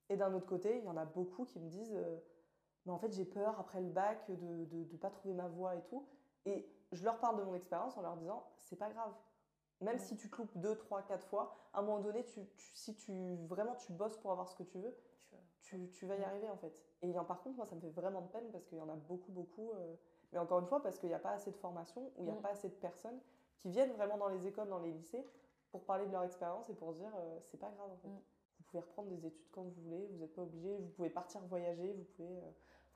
Et 0.10 0.18
d'un 0.18 0.34
autre 0.34 0.46
côté, 0.48 0.78
il 0.80 0.84
y 0.84 0.90
en 0.90 0.98
a 0.98 1.06
beaucoup 1.06 1.46
qui 1.46 1.60
me 1.60 1.70
disent 1.70 1.96
euh, 1.96 2.20
Mais 2.86 2.92
en 2.92 2.98
fait, 3.00 3.14
j'ai 3.14 3.26
peur 3.26 3.58
après 3.60 3.80
le 3.80 3.90
bac 3.90 4.30
de 4.30 4.36
ne 4.46 4.66
de, 4.84 4.98
pas 4.98 5.10
trouver 5.10 5.34
ma 5.34 5.48
voie 5.48 5.76
et 5.76 5.82
tout. 5.84 6.06
Et 6.46 6.70
je 6.92 7.04
leur 7.06 7.20
parle 7.20 7.38
de 7.38 7.44
mon 7.44 7.56
expérience 7.56 7.96
en 7.98 8.02
leur 8.02 8.18
disant 8.18 8.44
C'est 8.58 8.76
pas 8.76 8.90
grave. 8.90 9.14
Même 9.80 9.96
Ouais. 9.96 10.00
si 10.00 10.16
tu 10.18 10.30
te 10.30 10.36
loupes 10.38 10.58
2, 10.58 10.76
3, 10.78 11.02
4 11.04 11.26
fois, 11.26 11.56
à 11.74 11.80
un 11.80 11.82
moment 11.84 12.00
donné, 12.00 12.24
tu, 12.26 12.46
tu- 12.56 12.72
si 12.76 12.94
tu 12.96 13.36
vraiment 13.48 13.76
tu 13.76 13.92
bosses 13.94 14.18
pour 14.18 14.32
avoir 14.32 14.48
ce 14.50 14.56
que 14.56 14.64
tu 14.64 14.78
veux, 14.78 14.96
Tu- 15.18 15.33
tu, 15.74 15.90
tu 15.90 16.06
vas 16.06 16.16
y 16.16 16.24
arriver 16.24 16.50
en 16.50 16.58
fait. 16.58 16.74
Et 17.02 17.08
il 17.08 17.14
y 17.14 17.20
en- 17.20 17.26
par 17.26 17.42
contre, 17.42 17.58
moi, 17.58 17.66
ça 17.66 17.76
me 17.76 17.82
fait 17.82 17.90
vraiment 17.90 18.22
de 18.22 18.28
peine 18.28 18.50
parce 18.52 18.66
qu'il 18.66 18.78
y 18.78 18.82
en 18.82 18.90
a 18.90 18.96
beaucoup, 18.96 19.32
beaucoup. 19.32 19.72
euh, 19.72 19.96
mais 20.32 20.40
encore 20.40 20.60
une 20.60 20.68
fois, 20.68 20.82
parce 20.82 20.98
qu'il 20.98 21.10
n'y 21.10 21.16
a 21.16 21.20
pas 21.20 21.32
assez 21.32 21.52
de 21.52 21.58
formation 21.58 22.02
ou 22.02 22.12
il 22.20 22.26
n'y 22.26 22.32
a 22.32 22.36
Mm. 22.36 22.42
pas 22.42 22.50
assez 22.50 22.70
de 22.70 22.74
personnes 22.76 23.20
qui 23.60 23.70
viennent 23.70 23.92
vraiment 23.94 24.18
dans 24.18 24.30
les 24.30 24.46
écoles, 24.48 24.68
dans 24.70 24.80
les 24.80 24.92
lycées, 24.92 25.26
pour 25.72 25.84
parler 25.86 26.06
de 26.06 26.12
leur 26.12 26.24
expérience 26.24 26.70
et 26.70 26.74
pour 26.74 26.92
se 26.94 26.98
dire 27.00 27.12
euh, 27.18 27.40
c'est 27.44 27.58
pas 27.60 27.70
grave 27.70 27.92
en 27.92 27.98
fait. 27.98 28.08
Mm. 28.08 28.20
Vous 28.60 28.64
pouvez 28.66 28.82
reprendre 28.82 29.10
des 29.10 29.26
études 29.26 29.50
quand 29.52 29.64
vous 29.64 29.82
voulez, 29.84 30.08
vous 30.08 30.18
n'êtes 30.18 30.34
pas 30.34 30.42
obligé, 30.44 30.78
vous 30.78 30.88
pouvez 30.90 31.10
partir 31.10 31.42
voyager, 31.42 31.94
vous 31.94 32.04
pouvez. 32.16 32.38
euh, 32.38 32.52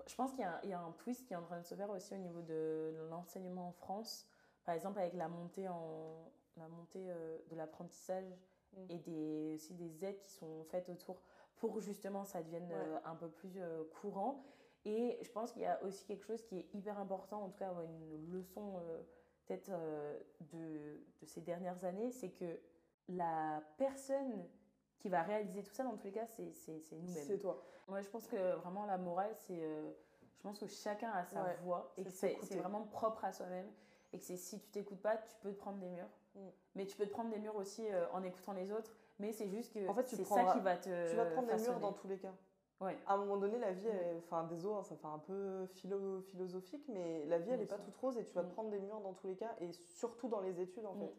Je 0.05 0.15
pense 0.15 0.31
qu'il 0.31 0.41
y, 0.41 0.43
a 0.43 0.53
un- 0.55 0.59
il 0.63 0.69
y 0.69 0.73
a 0.73 0.79
un 0.79 0.91
twist 0.93 1.25
qui 1.27 1.33
est 1.33 1.35
en 1.35 1.41
train 1.43 1.59
de 1.59 1.65
se 1.65 1.75
faire 1.75 1.89
aussi 1.89 2.13
au 2.13 2.17
niveau 2.17 2.41
de 2.41 2.93
l'enseignement 3.09 3.67
en 3.69 3.71
France. 3.71 4.27
Par 4.63 4.73
exemple, 4.75 4.99
avec 4.99 5.13
la 5.13 5.27
montée, 5.27 5.67
en, 5.67 6.31
la 6.55 6.67
montée 6.67 7.05
de 7.49 7.55
l'apprentissage 7.55 8.25
Mm. 8.73 8.85
et 8.89 8.97
des, 8.99 9.51
aussi 9.55 9.73
des 9.75 10.03
aides 10.05 10.19
qui 10.19 10.29
sont 10.31 10.63
faites 10.65 10.89
autour 10.89 11.21
pour 11.57 11.79
justement 11.81 12.23
ça 12.23 12.41
devienne 12.43 12.69
euh, 12.71 12.99
un 13.05 13.15
peu 13.15 13.29
plus 13.29 13.53
euh, 13.57 13.83
courant. 14.01 14.43
Et 14.85 15.17
je 15.21 15.31
pense 15.31 15.51
qu'il 15.51 15.63
y 15.63 15.65
a 15.65 15.81
aussi 15.83 16.05
quelque 16.05 16.23
chose 16.23 16.41
qui 16.43 16.59
est 16.59 16.73
hyper 16.73 16.97
important, 16.99 17.43
en 17.43 17.49
tout 17.49 17.57
cas 17.57 17.73
une 17.83 18.31
leçon 18.31 18.79
euh, 18.79 19.01
peut-être 19.45 19.69
de, 20.51 21.01
de 21.21 21.25
ces 21.25 21.41
dernières 21.41 21.83
années, 21.83 22.11
c'est 22.11 22.29
que 22.29 22.59
la 23.09 23.61
personne 23.77 24.45
qui 24.99 25.09
va 25.09 25.23
réaliser 25.23 25.63
tout 25.63 25.73
ça, 25.73 25.83
dans 25.83 25.95
tous 25.95 26.05
les 26.05 26.11
cas, 26.11 26.25
c'est 26.25 26.51
nous-mêmes. 26.91 27.07
C'est 27.07 27.37
toi. 27.37 27.61
Ouais, 27.87 28.03
je 28.03 28.09
pense 28.09 28.27
que 28.27 28.55
vraiment 28.55 28.85
la 28.85 28.97
morale, 28.97 29.33
c'est. 29.35 29.61
euh, 29.61 29.91
je 30.37 30.41
pense 30.43 30.59
que 30.59 30.67
chacun 30.67 31.11
a 31.11 31.25
sa 31.25 31.43
Ouais, 31.43 31.55
voix 31.63 31.93
et 31.97 32.03
que 32.03 32.09
c'est 32.11 32.35
vraiment 32.57 32.83
propre 32.83 33.25
à 33.25 33.31
soi-même. 33.31 33.69
Et 34.13 34.19
que 34.19 34.23
c'est 34.25 34.37
si 34.37 34.59
tu 34.59 34.69
t'écoutes 34.69 35.01
pas, 35.01 35.17
tu 35.17 35.35
peux 35.41 35.51
te 35.51 35.57
prendre 35.57 35.79
des 35.79 35.89
murs. 35.89 36.09
Mm. 36.35 36.39
Mais 36.75 36.85
tu 36.85 36.95
peux 36.95 37.05
te 37.05 37.11
prendre 37.11 37.29
des 37.29 37.39
murs 37.39 37.55
aussi 37.55 37.85
euh, 37.91 38.05
en 38.11 38.23
écoutant 38.23 38.53
les 38.53 38.71
autres. 38.71 38.95
Mais 39.19 39.31
c'est 39.31 39.47
juste 39.47 39.73
que 39.73 39.87
En 39.87 39.93
fait, 39.93 40.03
tu 40.05 40.15
c'est 40.15 40.23
ça 40.23 40.45
qui 40.53 40.59
va 40.59 40.77
te. 40.77 41.09
tu 41.09 41.15
vas 41.15 41.25
te 41.25 41.33
prendre 41.33 41.47
des 41.47 41.61
murs 41.61 41.79
dans 41.79 41.93
tous 41.93 42.07
les 42.07 42.17
cas. 42.19 42.33
Ouais. 42.79 42.95
À 43.07 43.15
un 43.15 43.17
moment 43.17 43.37
donné, 43.37 43.57
la 43.57 43.71
vie, 43.71 43.87
enfin, 44.19 44.43
désolé, 44.43 44.75
hein, 44.75 44.83
ça 44.83 44.95
fait 44.95 45.07
un 45.07 45.17
peu 45.17 45.65
philo- 45.65 46.21
philosophique, 46.21 46.85
mais 46.89 47.25
la 47.25 47.39
vie, 47.39 47.49
elle 47.49 47.59
n'est 47.59 47.65
pas 47.65 47.79
toute 47.79 47.97
rose 47.97 48.17
et 48.19 48.25
tu 48.25 48.35
vas 48.35 48.43
te 48.43 48.49
Mm. 48.49 48.51
prendre 48.53 48.69
des 48.69 48.79
murs 48.79 48.99
dans 49.01 49.13
tous 49.13 49.25
les 49.25 49.35
cas, 49.35 49.55
et 49.59 49.71
surtout 49.71 50.27
dans 50.29 50.41
les 50.41 50.61
études, 50.61 50.85
en 50.85 50.93
Mm. 50.93 50.99
fait. 50.99 51.13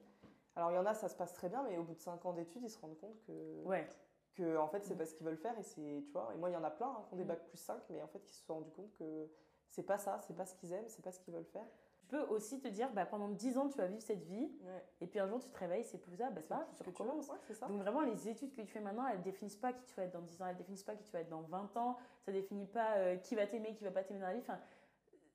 Alors, 0.55 0.71
il 0.71 0.75
y 0.75 0.79
en 0.79 0.87
a, 0.87 0.95
ça 0.95 1.09
se 1.09 1.17
passe 1.17 1.33
très 1.33 1.49
bien, 1.49 1.65
mais 1.65 1.77
au 1.77 1.83
bout 1.83 1.95
de 1.95 2.01
5 2.01 2.25
ans 2.27 2.33
d'études, 2.33 2.63
ils 2.63 2.71
se 2.71 2.79
rendent 2.81 2.99
compte 3.01 3.21
que, 3.27 3.65
Ouais. 3.65 3.89
que 4.37 4.57
en 4.57 4.69
fait 4.69 4.85
c'est 4.85 4.95
Mm. 4.95 4.99
pas 4.99 5.07
ce 5.07 5.15
qu'ils 5.15 5.27
veulent 5.27 5.37
faire 5.37 5.59
et 5.59 5.65
c'est 5.65 6.03
tu 6.07 6.13
vois 6.13 6.31
et 6.33 6.37
moi 6.37 6.49
il 6.49 6.53
y 6.53 6.57
en 6.57 6.63
a 6.63 6.71
plein 6.71 6.87
hein, 6.87 7.03
qui 7.09 7.15
ont 7.15 7.17
des 7.17 7.25
bacs 7.25 7.45
plus 7.49 7.59
5 7.59 7.83
mais 7.91 8.01
en 8.03 8.07
fait 8.07 8.21
qui 8.25 8.33
se 8.33 8.45
sont 8.45 8.55
rendus 8.55 8.71
compte 8.71 8.93
que 8.97 9.29
c'est 9.69 9.83
pas 9.83 9.99
ça 9.99 10.21
c'est 10.21 10.37
pas 10.37 10.47
ce 10.47 10.55
qu'ils 10.55 10.73
aiment 10.73 10.87
c'est 10.89 11.03
pas 11.03 11.11
ce 11.11 11.19
qu'ils 11.19 11.35
veulent 11.35 11.45
faire 11.45 11.67
peux 12.09 12.23
aussi 12.23 12.61
te 12.61 12.69
dire, 12.69 12.91
bah, 12.93 13.07
pendant 13.07 13.29
10 13.29 13.59
ans, 13.59 13.69
tu 13.69 13.79
vas 13.79 13.87
vivre 13.87 14.03
cette 14.03 14.23
vie, 14.25 14.51
ouais. 14.63 14.85
et 15.01 15.07
puis 15.07 15.19
un 15.19 15.29
jour, 15.29 15.41
tu 15.41 15.51
te 15.51 15.59
réveilles, 15.59 15.85
c'est 15.85 15.99
plus 15.99 16.17
ça, 16.17 16.31
bah, 16.31 16.41
c'est 16.41 16.49
pas 16.49 16.57
grave, 16.57 16.69
tu 16.77 16.83
tu 16.83 16.89
recommences. 16.89 17.29
Donc 17.69 17.81
vraiment, 17.81 18.01
les 18.01 18.29
études 18.29 18.55
que 18.55 18.63
tu 18.63 18.73
fais 18.73 18.81
maintenant, 18.81 19.07
elles 19.07 19.23
définissent 19.23 19.57
pas 19.57 19.73
qui 19.73 19.85
tu 19.85 19.95
vas 19.95 20.05
être 20.05 20.13
dans 20.13 20.23
10 20.23 20.43
ans, 20.43 20.47
elles 20.47 20.57
définissent 20.57 20.83
pas 20.83 20.97
qui 20.97 21.05
tu 21.05 21.13
vas 21.13 21.21
être 21.21 21.29
dans 21.29 21.43
20 21.43 21.77
ans, 21.77 21.97
ça 22.25 22.33
définit 22.33 22.67
pas 22.67 22.97
euh, 22.97 23.17
qui 23.17 23.35
va 23.35 23.47
t'aimer, 23.47 23.75
qui 23.75 23.85
va 23.85 23.91
pas 23.91 24.03
t'aimer 24.03 24.21
dans 24.21 24.27
la 24.27 24.35
vie. 24.35 24.41
Enfin, 24.41 24.59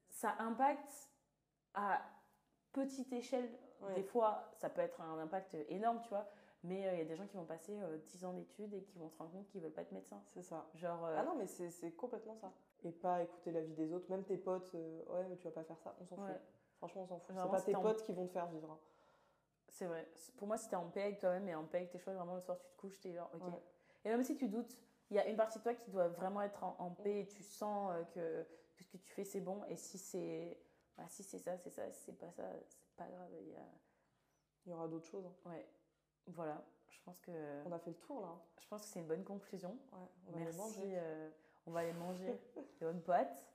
ça 0.09 0.35
impacte 0.39 1.09
à 1.73 2.01
petite 2.71 3.11
échelle. 3.13 3.49
Ouais. 3.81 3.95
Des 3.95 4.03
fois, 4.03 4.49
ça 4.53 4.69
peut 4.69 4.81
être 4.81 5.01
un 5.01 5.19
impact 5.19 5.55
énorme, 5.69 5.99
tu 6.01 6.09
vois. 6.09 6.29
Mais 6.63 6.87
euh, 6.87 6.93
il 6.93 6.99
y 6.99 7.01
a 7.01 7.05
des 7.05 7.15
gens 7.15 7.27
qui 7.27 7.35
vont 7.35 7.45
passer 7.45 7.77
euh, 7.81 7.97
10 8.07 8.25
ans 8.25 8.33
d'études 8.33 8.73
et 8.73 8.83
qui 8.83 8.97
vont 8.97 9.09
se 9.09 9.17
rendre 9.17 9.31
compte 9.31 9.47
qu'ils 9.47 9.61
veulent 9.61 9.73
pas 9.73 9.81
être 9.81 9.91
médecin. 9.91 10.21
c'est 10.33 10.41
ça 10.41 10.65
Genre, 10.75 11.05
euh, 11.05 11.15
ah 11.17 11.23
non 11.23 11.35
mais 11.35 11.45
c'est 11.45 11.91
complètement 11.91 12.35
ça 12.35 12.53
et 12.85 12.91
pas 12.91 13.21
écouter 13.21 13.51
la 13.51 13.61
vie 13.61 13.73
des 13.73 13.93
autres 13.93 14.09
même 14.09 14.23
tes 14.23 14.37
potes 14.37 14.73
ouais 14.73 15.25
mais 15.29 15.35
tu 15.35 15.45
vas 15.45 15.51
pas 15.51 15.63
faire 15.63 15.79
ça 15.79 15.95
on 16.01 16.05
s'en 16.05 16.15
ouais, 16.15 16.31
fout 16.31 16.41
franchement 16.87 17.03
on 17.03 17.07
s'en 17.07 17.19
fout 17.19 17.35
c'est 17.35 17.49
pas 17.49 17.61
tes 17.61 17.75
en- 17.75 17.81
potes 17.81 18.03
qui 18.03 18.11
vont 18.13 18.25
te 18.27 18.31
faire 18.33 18.47
vivre 18.47 18.69
hein. 18.71 18.79
c'est 19.69 19.85
vrai. 19.85 20.07
Pour 20.37 20.47
moi, 20.47 20.57
si 20.57 20.67
t'es 20.69 20.75
en 20.75 20.89
paix 20.89 21.03
avec 21.03 21.19
toi-même 21.19 21.47
et 21.47 21.55
en 21.55 21.63
paix 21.63 21.77
avec 21.79 21.89
tes 21.91 21.97
choix, 21.99 22.13
vraiment 22.13 22.35
le 22.35 22.41
soir 22.41 22.57
tu 22.59 22.67
te 22.69 22.75
couches, 22.77 22.99
t'es 22.99 23.13
genre, 23.13 23.29
ok. 23.33 23.41
Ouais. 23.47 23.61
Et 24.05 24.09
même 24.09 24.23
si 24.23 24.35
tu 24.35 24.47
doutes, 24.49 24.77
il 25.09 25.15
y 25.15 25.19
a 25.19 25.27
une 25.27 25.37
partie 25.37 25.57
de 25.59 25.63
toi 25.63 25.73
qui 25.73 25.89
doit 25.91 26.09
vraiment 26.09 26.41
être 26.41 26.63
en, 26.63 26.75
en 26.79 26.91
paix 26.91 27.21
et 27.21 27.27
tu 27.27 27.41
sens 27.43 27.91
euh, 27.93 28.03
que, 28.13 28.45
que 28.75 28.83
ce 28.83 28.89
que 28.91 28.97
tu 28.97 29.09
fais 29.11 29.23
c'est 29.23 29.41
bon. 29.41 29.63
Et 29.69 29.75
si 29.77 29.97
c'est 29.97 30.57
bah, 30.97 31.05
si 31.07 31.23
c'est 31.23 31.39
ça, 31.39 31.57
c'est 31.57 31.69
ça. 31.71 31.91
Si 31.91 32.01
c'est 32.05 32.17
pas 32.19 32.29
ça, 32.31 32.43
c'est 32.67 32.95
pas 32.95 33.07
grave. 33.07 33.29
Il 33.41 33.49
y 33.49 33.55
a... 33.55 33.65
il 34.65 34.69
y 34.71 34.73
aura 34.73 34.87
d'autres 34.87 35.07
choses 35.07 35.25
hein. 35.25 35.33
Ouais, 35.49 35.65
voilà. 36.27 36.63
Je 36.89 36.99
pense 37.03 37.19
que 37.21 37.31
on 37.65 37.71
a 37.71 37.79
fait 37.79 37.89
le 37.91 37.97
tour 37.97 38.21
là 38.21 38.27
hein. 38.27 38.41
je 38.61 38.67
pense 38.67 38.81
que 38.83 38.87
c'est 38.87 38.99
une 38.99 39.07
bonne 39.07 39.23
conclusion. 39.23 39.71
ouais, 39.93 40.07
on 40.27 40.31
va 40.31 40.37
aller 40.37 40.45
Merci. 40.45 40.57
manger 40.59 40.93
euh, 40.97 41.29
on 41.65 41.71
va 41.71 41.79
aller 41.81 41.93
manger 41.93 42.39
des 42.79 42.85
bonnes 42.85 43.01
pâtes. 43.01 43.45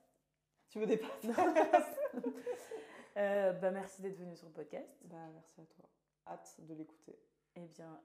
tu 0.69 0.79
veux 0.79 0.85
des 0.87 0.97
pâtes? 0.97 1.23
Euh, 3.17 3.53
bah, 3.53 3.71
merci 3.71 4.01
d'être 4.01 4.17
venu 4.17 4.35
sur 4.35 4.47
le 4.47 4.53
podcast. 4.53 4.97
bah 5.05 5.17
merci 5.33 5.61
à 5.61 5.65
toi 5.65 5.85
hâte 6.27 6.55
de 6.59 6.73
l'écouter 6.73 7.17
Eh 7.55 7.65
bien, 7.67 7.99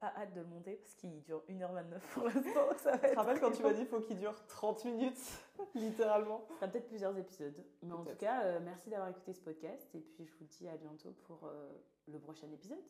pas 0.00 0.12
hâte 0.16 0.32
de 0.32 0.40
le 0.40 0.46
monter 0.46 0.76
parce 0.76 0.94
qu'il 0.94 1.20
dure 1.22 1.42
1h29 1.48 1.98
pour 2.12 2.24
l'instant. 2.24 2.76
Ça 2.78 2.96
va 2.96 3.08
être 3.08 3.16
rappelles 3.16 3.40
quand 3.40 3.50
tu 3.50 3.62
m'as 3.62 3.72
dit 3.72 3.84
faut 3.84 4.00
qu'il 4.00 4.16
dure 4.18 4.34
30 4.46 4.84
minutes 4.84 5.18
littéralement 5.74 6.44
Ce 6.48 6.54
sera 6.56 6.68
peut-être 6.68 6.88
plusieurs 6.88 7.16
épisodes. 7.18 7.64
Mais 7.82 7.92
en 7.92 8.04
tout 8.04 8.16
cas, 8.16 8.44
euh, 8.44 8.60
merci 8.62 8.90
d'avoir 8.90 9.08
écouté 9.08 9.32
ce 9.32 9.40
podcast. 9.40 9.94
Et 9.94 10.00
puis, 10.00 10.26
je 10.26 10.32
vous 10.38 10.44
dis 10.44 10.68
à 10.68 10.76
bientôt 10.76 11.12
pour 11.26 11.44
euh, 11.44 11.72
le 12.06 12.18
prochain 12.18 12.50
épisode. 12.52 12.84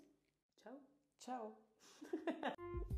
Ciao 0.63 0.75
ciao 1.21 1.55